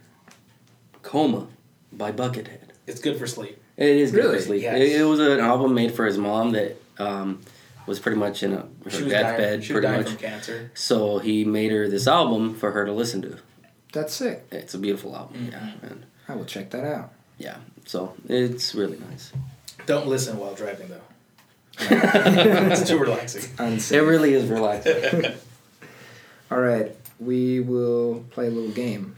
Colma 1.04 1.48
by 1.92 2.12
Buckethead. 2.14 2.60
It's 2.88 3.02
good 3.02 3.18
for 3.18 3.28
sleep. 3.28 3.62
It 3.78 3.90
is 3.90 4.12
good 4.12 4.18
Really? 4.26 4.38
for 4.38 4.44
sleep. 4.44 4.62
Yes. 4.64 4.76
It, 4.82 5.02
it 5.02 5.04
was 5.06 5.20
an 5.20 5.40
album 5.40 5.74
made 5.74 5.92
for 5.94 6.06
his 6.06 6.18
mom 6.18 6.52
that 6.52 6.82
um, 6.98 7.42
was 7.86 8.00
pretty 8.00 8.18
much 8.18 8.42
in 8.44 8.54
a, 8.54 8.68
her 8.90 9.08
deathbed, 9.10 9.64
pretty 9.66 9.88
much. 9.88 10.08
from 10.10 10.18
cancer. 10.18 10.72
So 10.74 11.20
he 11.20 11.46
made 11.46 11.72
her 11.72 11.88
this 11.88 12.08
album 12.08 12.56
for 12.56 12.72
her 12.72 12.86
to 12.86 12.92
listen 12.92 13.22
to. 13.22 13.38
That's 13.94 14.14
sick. 14.14 14.46
It's 14.52 14.74
a 14.74 14.78
beautiful 14.80 15.16
album, 15.16 15.38
Mm-hmm. 15.38 15.52
yeah, 15.52 15.90
and 15.90 16.06
I 16.28 16.36
will 16.36 16.46
check 16.46 16.72
that 16.72 16.84
out. 16.84 17.12
yeah. 17.38 17.58
So 17.86 18.16
it's 18.28 18.76
really 18.76 19.00
nice. 19.10 19.32
Don't 19.86 20.08
listen 20.08 20.38
while 20.40 20.54
driving 20.56 20.90
though. 20.90 21.02
it's 21.80 22.88
too 22.90 22.98
relaxing. 22.98 23.44
It 23.60 24.00
really 24.02 24.34
is 24.34 24.50
relaxing. 24.50 25.34
All 26.52 26.60
right, 26.60 26.96
we 27.20 27.60
will 27.60 28.26
play 28.32 28.48
a 28.48 28.50
little 28.50 28.72
game 28.72 29.16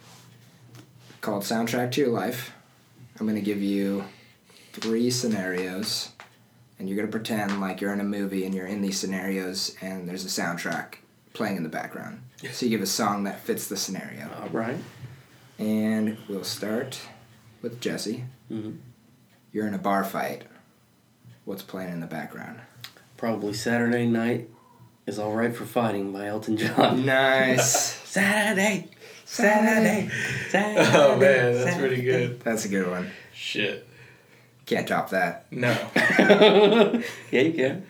called 1.21 1.43
Soundtrack 1.43 1.91
to 1.93 2.01
Your 2.01 2.09
Life. 2.11 2.51
I'm 3.19 3.25
going 3.25 3.37
to 3.39 3.45
give 3.45 3.61
you 3.61 4.03
three 4.81 5.09
scenarios, 5.11 6.09
and 6.77 6.87
you're 6.87 6.95
going 6.95 7.07
to 7.07 7.11
pretend 7.11 7.59
like 7.61 7.81
you're 7.81 7.93
in 7.93 7.99
a 7.99 8.03
movie 8.05 8.45
and 8.45 8.53
you're 8.55 8.65
in 8.67 8.81
these 8.81 8.99
scenarios, 8.99 9.75
and 9.81 10.07
there's 10.07 10.25
a 10.25 10.41
soundtrack 10.41 10.95
playing 11.33 11.57
in 11.57 11.63
the 11.63 11.69
background. 11.69 12.21
So 12.51 12.65
you 12.65 12.69
give 12.69 12.81
a 12.81 12.85
song 12.87 13.23
that 13.25 13.41
fits 13.41 13.67
the 13.67 13.77
scenario. 13.77 14.29
All 14.41 14.49
right. 14.49 14.77
And 15.57 16.17
we'll 16.29 16.43
start 16.45 16.99
with 17.61 17.81
Jesse. 17.81 18.23
Mhm. 18.49 18.77
You're 19.51 19.67
in 19.67 19.73
a 19.73 19.77
bar 19.79 20.03
fight. 20.05 20.43
What's 21.43 21.63
playing 21.63 21.91
in 21.91 21.99
the 21.99 22.07
background? 22.07 22.59
Probably 23.17 23.53
Saturday 23.53 24.05
night 24.07 24.49
is 25.05 25.19
all 25.19 25.35
right 25.35 25.53
for 25.53 25.65
fighting 25.65 26.13
by 26.13 26.27
Elton 26.27 26.55
John. 26.55 27.05
Nice. 27.05 27.75
Saturday, 28.09 28.87
Saturday, 29.25 30.09
Saturday. 30.49 30.89
Oh 30.97 31.17
man, 31.17 31.53
that's 31.53 31.63
Saturday. 31.71 31.79
pretty 31.87 32.01
good. 32.03 32.39
That's 32.41 32.65
a 32.65 32.69
good 32.69 32.87
one. 32.89 33.11
Shit. 33.33 33.85
Can't 34.69 34.87
top 34.87 35.09
that. 35.09 35.51
No. 35.51 35.75
yeah, 37.31 37.41
you 37.41 37.53
can. 37.53 37.87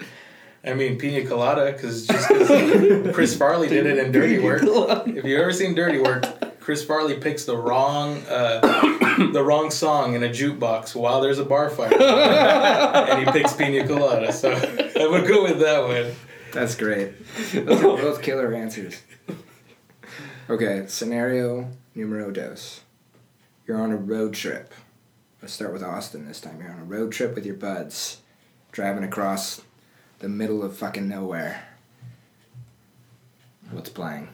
I 0.63 0.73
mean, 0.75 0.97
Pina 0.97 1.27
Colada, 1.27 1.73
because 1.73 2.07
just 2.07 2.25
'cause 2.29 2.47
Chris 3.13 3.35
Farley 3.35 3.67
did 3.67 3.85
it 3.85 3.97
in 3.97 4.13
Dirty 4.13 4.39
Work. 4.39 4.61
If 4.63 5.25
you've 5.25 5.41
ever 5.41 5.51
seen 5.51 5.75
Dirty 5.75 5.99
Work, 5.99 6.23
Chris 6.61 6.81
Farley 6.85 7.15
picks 7.17 7.43
the 7.43 7.57
wrong 7.57 8.23
uh, 8.29 8.61
the 9.33 9.43
wrong 9.43 9.71
song 9.71 10.13
in 10.15 10.23
a 10.23 10.29
jukebox 10.29 10.95
while 10.95 11.19
there's 11.19 11.37
a 11.39 11.43
bar 11.43 11.69
fight, 11.69 11.91
and 12.01 13.25
he 13.25 13.31
picks 13.33 13.51
Pina 13.53 13.85
Colada. 13.85 14.31
So 14.31 14.51
I 14.51 15.05
would 15.05 15.27
go 15.27 15.43
with 15.43 15.59
that 15.59 15.83
one. 15.85 16.15
That's 16.53 16.75
great. 16.75 17.11
Those 17.51 17.79
are 17.81 17.97
both 17.97 18.21
killer 18.21 18.53
answers. 18.53 19.01
Okay, 20.49 20.85
scenario 20.87 21.69
numero 21.93 22.31
dos. 22.31 22.81
You're 23.67 23.81
on 23.81 23.91
a 23.91 23.97
road 23.97 24.33
trip. 24.33 24.73
Let's 25.41 25.53
start 25.53 25.71
with 25.73 25.83
Austin 25.83 26.27
this 26.27 26.41
time. 26.41 26.59
You're 26.61 26.71
on 26.71 26.79
a 26.79 26.83
road 26.83 27.11
trip 27.11 27.35
with 27.35 27.45
your 27.45 27.55
buds, 27.55 28.21
driving 28.71 29.03
across 29.03 29.61
the 30.19 30.29
middle 30.29 30.63
of 30.63 30.77
fucking 30.77 31.07
nowhere. 31.07 31.65
What's 33.71 33.89
playing? 33.89 34.29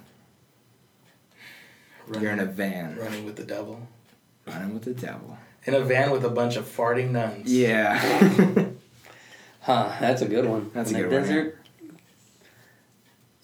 You're 2.20 2.32
in 2.32 2.40
a 2.40 2.46
van, 2.46 2.98
running 2.98 3.26
with 3.26 3.36
the 3.36 3.44
devil 3.44 3.88
running 4.48 4.74
with 4.74 4.84
the 4.84 4.94
devil. 4.94 5.38
in 5.66 5.74
a 5.74 5.82
van 5.82 6.12
with 6.12 6.24
a 6.24 6.30
bunch 6.30 6.56
of 6.56 6.66
farting 6.66 7.12
nuns. 7.12 7.52
Yeah. 7.52 8.66
Huh, 9.62 9.92
that's 10.00 10.22
a 10.22 10.28
good 10.28 10.46
one. 10.46 10.70
That's 10.76 10.92
in 10.92 10.98
a 10.98 11.00
a 11.00 11.02
good 11.02 11.12
one, 11.12 11.22
desert. 11.24 11.58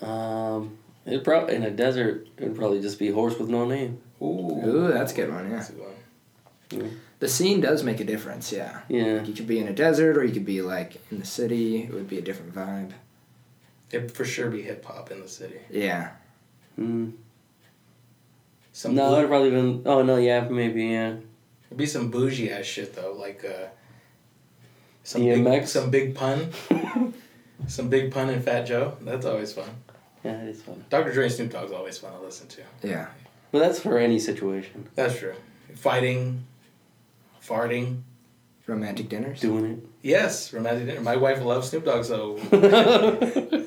Um, 0.01 0.77
it 1.03 1.23
probably 1.23 1.55
in 1.55 1.63
a 1.63 1.71
desert 1.71 2.27
it 2.37 2.43
would 2.43 2.55
probably 2.55 2.79
just 2.79 2.99
be 2.99 3.09
horse 3.09 3.39
with 3.39 3.49
no 3.49 3.65
name. 3.65 3.99
Ooh, 4.21 4.61
Ooh, 4.63 4.93
that's 4.93 5.13
a 5.13 5.15
good 5.15 5.33
one. 5.33 5.49
Yeah. 5.49 5.55
That's 5.55 5.69
a 5.71 5.73
good 5.73 6.83
one. 6.83 6.99
The 7.21 7.27
scene 7.29 7.61
does 7.61 7.83
make 7.83 7.99
a 7.99 8.03
difference. 8.03 8.51
Yeah. 8.51 8.81
Yeah. 8.89 9.13
Like 9.19 9.27
you 9.27 9.33
could 9.33 9.47
be 9.47 9.59
in 9.59 9.67
a 9.67 9.73
desert, 9.73 10.17
or 10.17 10.23
you 10.23 10.33
could 10.33 10.45
be 10.45 10.61
like 10.61 10.97
in 11.11 11.19
the 11.19 11.25
city. 11.25 11.83
It 11.83 11.93
would 11.93 12.09
be 12.09 12.17
a 12.17 12.21
different 12.21 12.53
vibe. 12.53 12.91
It'd 13.91 14.11
for 14.11 14.25
sure 14.25 14.49
be 14.49 14.61
hip 14.63 14.83
hop 14.85 15.11
in 15.11 15.21
the 15.21 15.27
city. 15.27 15.59
Yeah. 15.69 16.11
Mm. 16.79 17.13
Some 18.73 18.95
No, 18.95 19.09
bou- 19.11 19.15
I'd 19.17 19.27
probably 19.27 19.51
been. 19.51 19.83
Oh 19.85 20.01
no, 20.01 20.15
yeah, 20.17 20.47
maybe 20.49 20.85
yeah. 20.85 21.15
It'd 21.67 21.77
be 21.77 21.85
some 21.85 22.09
bougie 22.09 22.51
ass 22.51 22.65
shit 22.65 22.95
though, 22.95 23.13
like 23.13 23.45
uh, 23.45 23.67
some 25.03 25.21
big, 25.23 25.43
DMX? 25.43 25.67
some 25.67 25.89
big 25.91 26.15
pun, 26.15 26.49
some 27.67 27.89
big 27.89 28.11
pun 28.11 28.29
and 28.29 28.43
Fat 28.43 28.63
Joe. 28.63 28.97
That's 29.01 29.25
always 29.25 29.53
fun. 29.53 29.69
Yeah, 30.23 30.41
it 30.41 30.49
is 30.49 30.61
fun. 30.61 30.85
Dr. 30.89 31.11
Dre 31.11 31.25
and 31.25 31.33
Snoop 31.33 31.51
Dogg's 31.51 31.71
always 31.71 31.97
fun 31.97 32.13
to 32.13 32.19
listen 32.19 32.47
to. 32.49 32.61
Yeah. 32.83 33.07
But 33.51 33.59
that's 33.59 33.79
for 33.79 33.97
any 33.97 34.19
situation. 34.19 34.87
That's 34.95 35.17
true. 35.19 35.33
Fighting, 35.75 36.45
farting. 37.45 38.01
Romantic 38.67 39.09
dinners. 39.09 39.39
Doing 39.41 39.65
it. 39.65 39.79
Yes, 40.01 40.53
romantic 40.53 40.85
dinner. 40.85 41.01
My 41.01 41.15
wife 41.17 41.43
loves 41.43 41.69
Snoop 41.69 41.83
Dogg, 41.85 42.05
so 42.05 42.37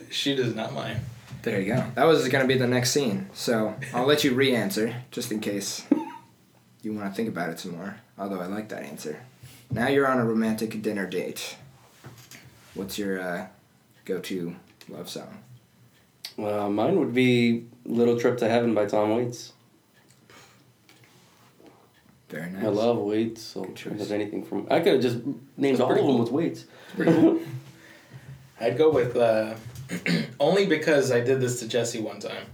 she 0.10 0.34
does 0.34 0.54
not 0.54 0.72
mind. 0.72 1.00
There 1.42 1.60
you 1.60 1.74
go. 1.74 1.84
That 1.94 2.04
was 2.04 2.26
going 2.28 2.42
to 2.42 2.48
be 2.48 2.58
the 2.58 2.66
next 2.66 2.92
scene. 2.92 3.28
So 3.34 3.74
I'll 3.92 4.06
let 4.06 4.24
you 4.24 4.32
re-answer 4.34 4.94
just 5.10 5.30
in 5.30 5.40
case 5.40 5.84
you 6.82 6.94
want 6.94 7.10
to 7.10 7.14
think 7.14 7.28
about 7.28 7.50
it 7.50 7.58
some 7.60 7.72
more. 7.72 7.96
Although 8.18 8.40
I 8.40 8.46
like 8.46 8.68
that 8.70 8.84
answer. 8.84 9.20
Now 9.70 9.88
you're 9.88 10.06
on 10.06 10.18
a 10.18 10.24
romantic 10.24 10.80
dinner 10.80 11.06
date. 11.06 11.56
What's 12.74 12.98
your 12.98 13.20
uh, 13.20 13.46
go-to 14.04 14.56
love 14.88 15.08
song? 15.08 15.38
well, 16.36 16.70
mine 16.70 16.98
would 16.98 17.14
be 17.14 17.66
"Little 17.84 18.18
Trip 18.18 18.38
to 18.38 18.48
Heaven" 18.48 18.74
by 18.74 18.86
Tom 18.86 19.14
Waits. 19.16 19.52
Very 22.28 22.50
nice. 22.50 22.64
I 22.64 22.68
love 22.68 22.98
Waits, 22.98 23.42
so 23.42 23.62
Good 23.62 23.76
choice. 23.76 23.92
there's 23.96 24.12
anything 24.12 24.44
from 24.44 24.66
I 24.70 24.80
could 24.80 24.94
have 24.94 25.02
just 25.02 25.18
named 25.56 25.78
That's 25.78 25.80
all 25.80 25.90
of 25.90 25.96
them 25.96 26.06
cool. 26.06 26.18
with 26.18 26.30
Waits. 26.32 26.64
I'd 28.60 28.78
go 28.78 28.90
with 28.90 29.16
uh, 29.16 29.54
only 30.40 30.66
because 30.66 31.10
I 31.12 31.20
did 31.20 31.40
this 31.40 31.60
to 31.60 31.68
Jesse 31.68 32.00
one 32.00 32.20
time. 32.20 32.46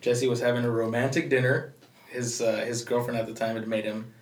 Jesse 0.00 0.28
was 0.28 0.40
having 0.40 0.64
a 0.64 0.70
romantic 0.70 1.30
dinner. 1.30 1.72
his 2.10 2.40
uh, 2.42 2.64
his 2.66 2.84
girlfriend 2.84 3.18
at 3.18 3.26
the 3.26 3.34
time 3.34 3.56
had 3.56 3.66
made 3.66 3.84
him 3.84 4.12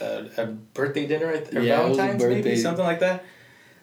uh, 0.00 0.24
a 0.36 0.46
birthday 0.46 1.06
dinner 1.06 1.30
at- 1.30 1.54
or 1.54 1.60
Yeah, 1.60 1.80
it 1.84 1.88
was 1.90 1.98
a 1.98 2.02
Valentine's 2.02 2.24
maybe 2.24 2.56
something 2.56 2.84
like 2.84 3.00
that, 3.00 3.24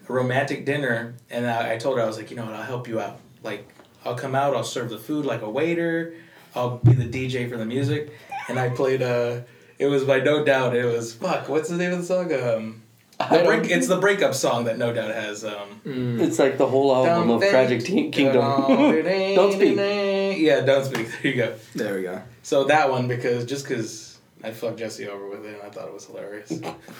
a 0.09 0.13
romantic 0.13 0.65
dinner. 0.65 1.15
And 1.29 1.45
I, 1.47 1.73
I 1.73 1.77
told 1.77 1.97
her 1.97 2.03
I 2.03 2.07
was 2.07 2.17
like, 2.17 2.29
you 2.31 2.35
know 2.35 2.45
what, 2.45 2.53
I'll 2.53 2.63
help 2.63 2.87
you 2.87 2.99
out. 2.99 3.19
Like 3.43 3.67
I'll 4.03 4.15
come 4.15 4.35
out, 4.35 4.55
I'll 4.55 4.63
serve 4.63 4.89
the 4.89 4.97
food 4.97 5.25
like 5.25 5.41
a 5.41 5.49
waiter. 5.49 6.15
I'll 6.55 6.77
be 6.77 6.93
the 6.93 7.05
DJ 7.05 7.49
for 7.49 7.57
the 7.57 7.65
music, 7.65 8.11
and 8.49 8.59
I 8.59 8.69
played. 8.69 9.01
Uh, 9.01 9.41
it 9.79 9.87
was 9.87 10.03
by 10.03 10.19
No 10.19 10.43
Doubt. 10.43 10.75
It 10.75 10.85
was 10.85 11.13
fuck. 11.13 11.49
What's 11.49 11.69
the 11.69 11.77
name 11.77 11.93
of 11.93 11.99
the 11.99 12.05
song? 12.05 12.31
Um, 12.33 12.81
the 13.17 13.43
break, 13.45 13.69
it's 13.71 13.87
the 13.87 13.97
breakup 13.97 14.33
song 14.33 14.65
that 14.65 14.77
No 14.77 14.93
Doubt 14.93 15.13
has. 15.13 15.45
Um, 15.45 15.81
It's 15.85 16.37
like 16.37 16.57
the 16.57 16.67
whole 16.67 16.93
album 16.93 17.29
of 17.29 17.41
Tragic 17.41 17.83
Teen 17.83 18.11
Kingdom. 18.11 18.41
Don't 18.75 19.53
speak. 19.53 19.77
Yeah, 20.37 20.61
don't 20.61 20.83
speak. 20.83 21.07
There 21.21 21.31
you 21.31 21.37
go. 21.37 21.55
There 21.75 21.95
we 21.95 22.01
go. 22.01 22.21
So 22.43 22.65
that 22.65 22.89
one 22.91 23.07
because 23.07 23.45
just 23.45 23.65
because 23.67 24.19
I 24.43 24.51
fucked 24.51 24.79
Jesse 24.79 25.07
over 25.07 25.29
with 25.29 25.45
it, 25.45 25.53
and 25.53 25.61
I 25.63 25.69
thought 25.69 25.87
it 25.87 25.93
was 25.93 26.05
hilarious. 26.05 26.51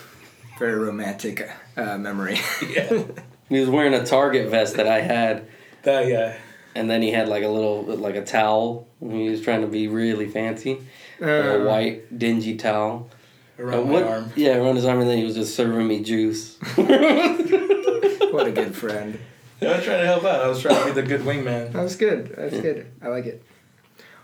Very 0.60 0.76
romantic 0.80 1.50
uh, 1.76 1.98
memory. 1.98 2.40
yeah, 2.70 3.04
He 3.50 3.60
was 3.60 3.70
wearing 3.70 3.94
a 3.94 4.06
Target 4.06 4.50
vest 4.50 4.78
that 4.78 4.88
I 4.88 5.02
had, 5.02 5.48
that 5.84 6.08
yeah. 6.08 6.38
And 6.76 6.90
then 6.90 7.02
he 7.02 7.12
had 7.12 7.28
like 7.30 7.44
a 7.44 7.48
little 7.48 7.84
like 7.84 8.16
a 8.16 8.24
towel. 8.24 8.88
He 9.00 9.30
was 9.30 9.42
trying 9.42 9.62
to 9.62 9.68
be 9.68 9.88
really 9.88 10.28
fancy, 10.28 10.76
like 11.20 11.30
a 11.30 11.62
Uh, 11.62 11.66
white 11.66 12.18
dingy 12.20 12.56
towel. 12.58 13.10
Around 13.58 13.80
And 13.80 13.86
my 13.88 13.94
what- 13.94 14.04
arm. 14.04 14.32
Yeah, 14.36 14.58
around 14.58 14.76
his 14.76 14.86
arm, 14.86 15.00
and 15.00 15.10
then 15.10 15.18
he 15.18 15.24
was 15.24 15.36
just 15.36 15.56
serving 15.56 15.88
me 15.88 16.02
juice. 16.04 16.58
what 16.76 18.48
a 18.48 18.52
good 18.52 18.76
friend. 18.76 19.18
I 19.62 19.66
was 19.78 19.84
trying 19.86 20.02
to 20.02 20.06
help 20.06 20.26
out. 20.26 20.42
I 20.44 20.48
was 20.48 20.62
trying 20.62 20.78
to 20.80 20.86
be 20.94 21.02
the 21.02 21.08
good 21.08 21.22
wingman. 21.22 21.72
That 21.72 21.82
was 21.84 21.96
good. 21.96 22.28
That 22.36 22.52
That's 22.52 22.62
good. 22.62 22.86
I 23.02 23.08
like 23.08 23.26
it. 23.26 23.42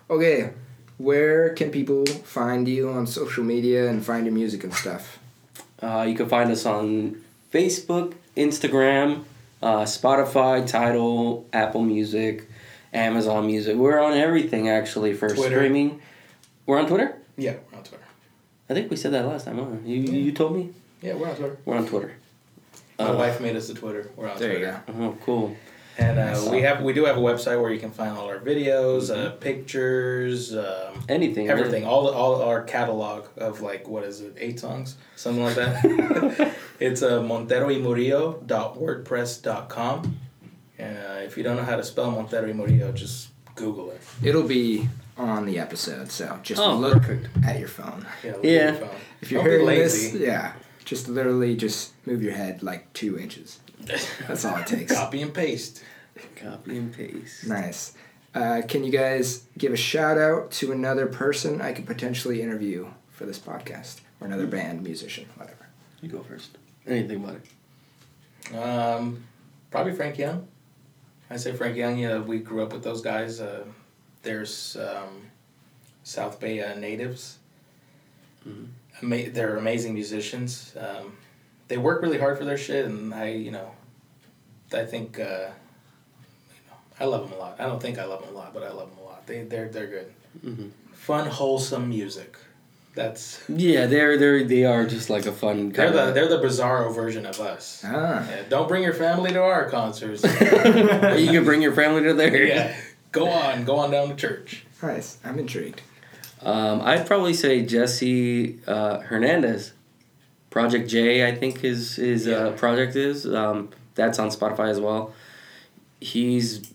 Okay, 0.10 0.50
where 0.98 1.54
can 1.54 1.72
people 1.72 2.06
find 2.06 2.68
you 2.68 2.90
on 2.90 3.08
social 3.08 3.44
media 3.44 3.90
and 3.90 4.06
find 4.06 4.26
your 4.26 4.36
music 4.36 4.64
and 4.66 4.74
stuff? 4.74 5.20
Uh, 5.82 6.06
you 6.08 6.16
can 6.16 6.28
find 6.28 6.52
us 6.52 6.66
on 6.66 7.22
Facebook, 7.54 8.14
Instagram, 8.36 9.24
uh, 9.62 9.84
Spotify, 9.84 10.66
Tidal, 10.66 11.48
Apple 11.54 11.82
Music, 11.84 12.48
Amazon 12.94 13.46
Music. 13.48 13.76
We're 13.76 14.00
on 14.00 14.14
everything 14.14 14.70
actually 14.70 15.14
for 15.14 15.30
Twitter. 15.30 15.56
streaming. 15.58 16.02
We're 16.66 16.80
on 16.80 16.88
Twitter. 16.88 17.18
Yeah, 17.38 17.56
we're 17.72 17.78
on 17.78 17.84
Twitter. 17.84 18.04
I 18.70 18.74
think 18.74 18.90
we 18.90 18.96
said 18.98 19.12
that 19.14 19.26
last 19.26 19.46
time. 19.46 19.58
Huh? 19.58 19.66
You 19.86 19.98
you 19.98 20.32
told 20.32 20.56
me 20.56 20.70
Yeah, 21.02 21.14
we're 21.16 21.30
on 21.30 21.36
Twitter. 21.36 21.58
we're 21.66 21.78
on 21.78 21.88
Twitter. 21.88 22.14
My 23.00 23.10
Uh, 23.10 23.16
wife 23.18 23.42
made 23.42 23.56
us 23.56 23.70
a 23.70 23.74
Twitter. 23.74 24.10
We're 24.16 24.30
on 24.30 24.38
There 24.38 24.54
you 24.54 24.60
go. 24.66 24.78
Oh, 25.00 25.18
cool. 25.26 25.56
And 26.02 26.18
uh, 26.18 26.32
Nice. 26.34 26.48
we 26.48 26.62
have 26.64 26.82
we 26.82 26.94
do 26.94 27.06
have 27.06 27.18
a 27.18 27.22
website 27.22 27.62
where 27.62 27.72
you 27.72 27.80
can 27.80 27.92
find 27.92 28.18
all 28.18 28.28
our 28.28 28.40
videos, 28.40 29.12
uh, 29.12 29.16
Mm-hmm. 29.32 29.38
pictures, 29.38 30.56
um, 30.56 31.04
Anything. 31.08 31.46
really. 31.48 31.60
everything, 31.60 31.86
all 31.86 32.06
the, 32.08 32.12
all 32.12 32.42
our 32.42 32.64
catalog 32.64 33.26
of 33.38 33.62
like 33.62 33.88
what 33.88 34.04
is 34.04 34.20
it, 34.22 34.36
eight 34.40 34.60
songs, 34.60 34.96
something 35.16 35.44
like 35.44 35.56
that. 35.56 36.56
it's 36.80 37.04
uh, 37.04 37.22
monteroymurillo.wordpress.com, 37.22 40.20
and 40.80 40.98
uh, 40.98 41.20
if 41.24 41.38
you 41.38 41.44
don't 41.44 41.56
know 41.56 41.64
how 41.64 41.76
to 41.76 41.84
spell 41.84 42.12
Montero 42.12 42.48
y 42.48 42.54
Murillo, 42.54 42.92
just 42.92 43.30
Google 43.56 43.92
it. 43.92 44.02
It'll 44.24 44.44
be 44.48 44.88
on 45.18 45.46
the 45.46 45.60
episode, 45.60 46.10
so 46.12 46.40
just 46.42 46.60
Oh, 46.62 46.76
look 46.76 47.04
perfect. 47.04 47.28
at 47.46 47.60
your 47.60 47.68
phone. 47.68 48.06
Yeah. 48.24 48.32
look 48.32 48.46
at 48.46 48.50
Yeah. 48.50 48.64
your 48.72 48.74
phone. 48.76 48.90
If 49.22 49.32
you're 49.32 49.40
Don't 49.42 49.46
be 49.46 49.52
hearing 49.52 49.68
lazy. 49.68 50.12
this, 50.18 50.22
yeah, 50.28 50.54
just 50.92 51.08
literally 51.08 51.56
just 51.56 51.94
move 52.06 52.22
your 52.22 52.34
head 52.34 52.62
like 52.62 52.92
two 52.92 53.18
inches. 53.18 53.62
That's 54.28 54.44
all 54.44 54.58
it 54.58 54.68
takes. 54.68 54.92
Copy 54.92 55.22
and 55.22 55.34
paste. 55.34 55.82
Copy 56.36 56.78
and 56.78 56.94
paste. 56.94 57.48
Nice. 57.48 57.94
Uh, 58.36 58.62
can 58.68 58.84
you 58.84 58.92
guys 58.92 59.46
give 59.58 59.72
a 59.72 59.78
shout 59.78 60.18
out 60.18 60.52
to 60.52 60.74
another 60.74 61.08
person 61.08 61.62
I 61.62 61.72
could 61.72 61.88
potentially 61.88 62.42
interview 62.42 62.90
for 63.10 63.26
this 63.26 63.40
podcast 63.40 64.02
or 64.20 64.28
another 64.28 64.46
band, 64.48 64.84
musician, 64.84 65.30
whatever? 65.38 65.66
You 66.02 66.10
go 66.10 66.24
first. 66.24 66.58
Anything 66.86 67.24
about 67.24 67.38
it? 67.38 68.54
Um, 68.58 69.24
probably 69.70 69.94
Frank 69.94 70.18
Young. 70.18 70.46
I 71.30 71.38
say 71.38 71.54
Frank 71.54 71.78
Young. 71.78 71.98
Yeah, 72.00 72.20
we 72.20 72.40
grew 72.40 72.64
up 72.64 72.74
with 72.74 72.84
those 72.84 73.00
guys. 73.00 73.40
Uh, 73.40 73.64
there's 74.24 74.76
um, 74.76 75.22
South 76.04 76.38
Bay 76.42 76.60
uh, 76.62 76.76
natives. 76.76 77.38
Mhm. 78.46 78.68
Ama- 79.02 79.30
they're 79.30 79.58
amazing 79.58 79.94
musicians. 79.94 80.74
Um, 80.78 81.18
they 81.68 81.78
work 81.78 82.02
really 82.02 82.18
hard 82.20 82.38
for 82.38 82.46
their 82.46 82.58
shit, 82.58 82.86
and 82.86 83.14
I, 83.14 83.30
you 83.30 83.52
know, 83.52 83.72
I 84.74 84.86
think, 84.86 85.20
uh, 85.20 85.24
you 85.24 86.62
know, 86.68 86.78
I 87.00 87.06
love 87.06 87.30
them 87.30 87.38
a 87.38 87.42
lot. 87.42 87.56
I 87.60 87.64
don't 87.66 87.82
think 87.82 87.98
I 88.00 88.06
love 88.06 88.22
them 88.26 88.34
a 88.36 88.38
lot, 88.38 88.54
but 88.54 88.64
I 88.64 88.72
love 88.72 88.90
them 88.90 89.00
a 89.00 89.04
lot. 89.08 89.26
They 89.28 89.44
they're 89.44 89.70
they're 89.70 89.88
good. 89.88 90.12
Mhm. 90.46 90.72
Fun, 90.94 91.28
wholesome 91.28 91.90
music. 91.90 92.38
That's 92.94 93.42
Yeah, 93.48 93.86
they're 93.86 94.18
they're 94.18 94.44
they 94.44 94.66
are 94.66 94.86
just 94.86 95.10
like 95.10 95.26
a 95.26 95.32
fun 95.32 95.70
they're 95.70 95.92
the 95.92 96.10
of. 96.10 96.14
they're 96.14 96.28
the 96.28 96.40
bizarro 96.40 96.94
version 96.94 97.26
of 97.26 97.40
us. 97.40 97.84
Ah, 97.86 98.28
Yeah, 98.30 98.44
don't 98.50 98.68
bring 98.68 98.84
your 98.84 98.94
family 98.94 99.32
to 99.32 99.42
our 99.42 99.70
concerts. 99.70 100.24
you 100.24 101.32
can 101.32 101.46
bring 101.46 101.62
your 101.62 101.72
family 101.74 102.04
to 102.04 102.14
there. 102.14 102.46
yeah, 102.46 102.76
go 103.14 103.30
on, 103.30 103.64
go 103.64 103.78
on 103.78 103.92
down 103.92 104.10
to 104.10 104.16
church. 104.16 104.66
nice. 104.84 105.18
I'm 105.24 105.40
intrigued. 105.40 105.82
Um, 106.44 106.82
I'd 106.82 107.06
probably 107.06 107.34
say 107.34 107.62
Jesse 107.64 108.60
uh, 108.68 109.00
Hernandez. 109.00 109.74
Project 110.50 110.90
J, 110.90 111.26
I 111.26 111.34
think 111.36 111.60
his 111.62 111.96
his 111.96 112.28
uh, 112.28 112.52
project 112.58 112.96
is. 112.98 113.26
Um, 113.26 113.70
that's 113.96 114.20
on 114.20 114.30
Spotify 114.30 114.70
as 114.70 114.82
well. 114.82 115.14
He's 116.02 116.74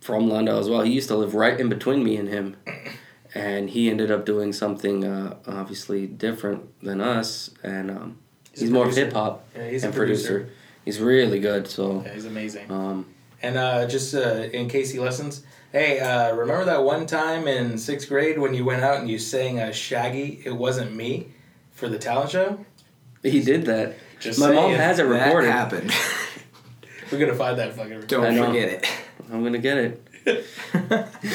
from 0.00 0.28
Lando 0.28 0.58
as 0.58 0.68
well. 0.68 0.82
He 0.82 0.92
used 0.92 1.08
to 1.08 1.16
live 1.16 1.34
right 1.34 1.58
in 1.58 1.68
between 1.68 2.02
me 2.02 2.16
and 2.16 2.28
him, 2.28 2.56
and 3.34 3.70
he 3.70 3.88
ended 3.88 4.10
up 4.10 4.26
doing 4.26 4.52
something 4.52 5.04
uh, 5.04 5.36
obviously 5.46 6.06
different 6.08 6.64
than 6.82 7.00
us. 7.00 7.50
And 7.62 7.90
um, 7.90 8.18
He's 8.50 8.62
he's, 8.62 8.70
more 8.70 8.88
hip 8.90 9.12
hop 9.12 9.46
Yeah, 9.54 9.62
and 9.62 9.70
producer. 9.70 9.92
producer. 9.92 10.48
He's 10.84 11.00
really 11.00 11.38
good. 11.38 11.68
So 11.68 12.02
Yeah, 12.04 12.14
he's 12.14 12.24
amazing. 12.24 12.68
um, 12.70 13.06
And 13.44 13.58
uh, 13.58 13.86
just 13.86 14.14
uh, 14.14 14.48
in 14.54 14.68
case 14.70 14.90
he 14.90 14.98
listens, 14.98 15.44
hey, 15.70 16.00
uh, 16.00 16.34
remember 16.34 16.64
that 16.64 16.82
one 16.82 17.04
time 17.04 17.46
in 17.46 17.76
sixth 17.76 18.08
grade 18.08 18.38
when 18.38 18.54
you 18.54 18.64
went 18.64 18.82
out 18.82 19.00
and 19.00 19.10
you 19.10 19.18
sang 19.18 19.60
uh, 19.60 19.70
"Shaggy"? 19.70 20.40
It 20.46 20.56
wasn't 20.56 20.96
me 20.96 21.28
for 21.72 21.86
the 21.90 21.98
talent 21.98 22.30
show. 22.30 22.64
he 23.22 23.42
did 23.42 23.66
that. 23.66 23.96
Just 24.18 24.40
My 24.40 24.50
mom 24.50 24.70
has 24.72 24.98
it 24.98 25.06
That 25.06 25.26
recorded. 25.26 25.50
happened. 25.50 25.92
We're 27.12 27.18
gonna 27.18 27.34
find 27.34 27.58
that 27.58 27.74
fucking. 27.74 27.92
I 27.92 28.00
Don't 28.06 28.34
know. 28.34 28.46
forget 28.46 28.68
it. 28.70 28.86
I'm 29.30 29.44
gonna 29.44 29.58
get 29.58 29.76
it. 29.76 30.00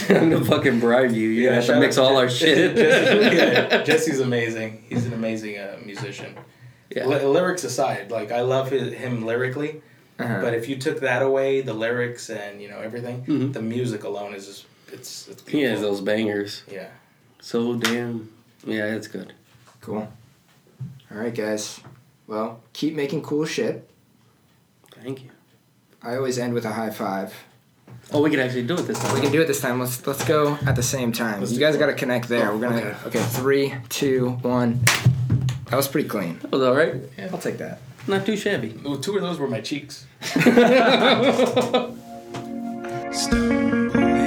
I'm 0.10 0.32
gonna 0.32 0.44
fucking 0.46 0.80
bribe 0.80 1.12
you. 1.12 1.30
You 1.30 1.50
have 1.52 1.64
shout 1.64 1.76
to 1.76 1.80
mix 1.80 2.00
all 2.00 2.10
Je- 2.10 2.16
our 2.16 2.30
shit. 2.30 2.76
Jesse, 2.76 3.36
yeah, 3.38 3.84
Jesse's 3.84 4.20
amazing. 4.20 4.84
He's 4.90 5.06
an 5.06 5.14
amazing 5.14 5.60
uh, 5.60 5.78
musician. 5.86 6.36
Yeah. 6.90 7.06
Ly- 7.06 7.24
lyrics 7.24 7.64
aside, 7.64 8.10
like 8.10 8.32
I 8.32 8.42
love 8.42 8.72
his, 8.72 8.94
him 8.94 9.24
lyrically, 9.28 9.84
Uh-huh. 10.20 10.42
but 10.42 10.54
if 10.54 10.68
you 10.68 10.76
took 10.78 11.00
that 11.00 11.22
away, 11.22 11.62
the 11.62 11.74
lyrics 11.74 12.30
and 12.30 12.62
you 12.62 12.70
know 12.70 12.80
everything, 12.80 13.24
Mhm. 13.26 13.54
the 13.54 13.62
music 13.62 14.04
alone 14.04 14.34
is 14.36 14.46
just 14.48 14.66
it's. 14.92 15.28
it's 15.28 15.48
He 15.48 15.62
has 15.62 15.82
those 15.82 16.02
bangers. 16.02 16.64
Yeah. 16.72 16.88
So 17.42 17.76
damn. 17.76 18.30
Yeah, 18.66 18.86
it's 18.96 19.08
good. 19.08 19.34
Cool. 19.82 20.12
All 21.12 21.18
right, 21.18 21.34
guys. 21.34 21.80
Well, 22.28 22.60
keep 22.74 22.94
making 22.96 23.22
cool 23.24 23.46
shit. 23.46 23.90
Thank 25.02 25.24
you. 25.24 25.30
I 26.04 26.16
always 26.16 26.38
end 26.38 26.54
with 26.54 26.66
a 26.66 26.74
high 26.74 26.90
five. 26.92 27.34
Oh, 28.12 28.22
we 28.22 28.30
can 28.30 28.40
actually 28.40 28.64
do 28.64 28.76
it 28.76 28.82
this 28.88 29.00
time. 29.00 29.14
We 29.16 29.22
can 29.22 29.32
do 29.32 29.42
it 29.42 29.48
this 29.48 29.62
time. 29.62 29.80
Let's 29.80 30.06
let's 30.06 30.24
go 30.26 30.58
at 30.66 30.76
the 30.76 30.84
same 30.84 31.12
time. 31.12 31.40
Let's 31.40 31.52
you 31.54 31.60
guys 31.60 31.78
got 31.78 31.88
to 31.88 31.94
connect 31.94 32.28
there. 32.28 32.50
Oh, 32.52 32.58
We're 32.58 32.62
gonna 32.70 32.78
okay. 33.06 33.20
okay. 33.20 33.24
Three, 33.24 33.74
two, 33.90 34.32
one. 34.42 34.82
That 35.70 35.76
was 35.78 35.88
pretty 35.88 36.10
clean. 36.10 36.40
That 36.40 36.52
was 36.52 36.62
all 36.62 36.76
right. 36.76 36.96
I'll 37.32 37.38
take 37.38 37.58
that. 37.60 37.80
Not 38.10 38.26
too 38.26 38.36
shabby. 38.36 38.74
Ooh, 38.88 39.00
two 39.00 39.16
of 39.18 39.22
those 39.22 39.38
were 39.38 39.48
my 39.48 39.62
cheeks. 39.62 40.08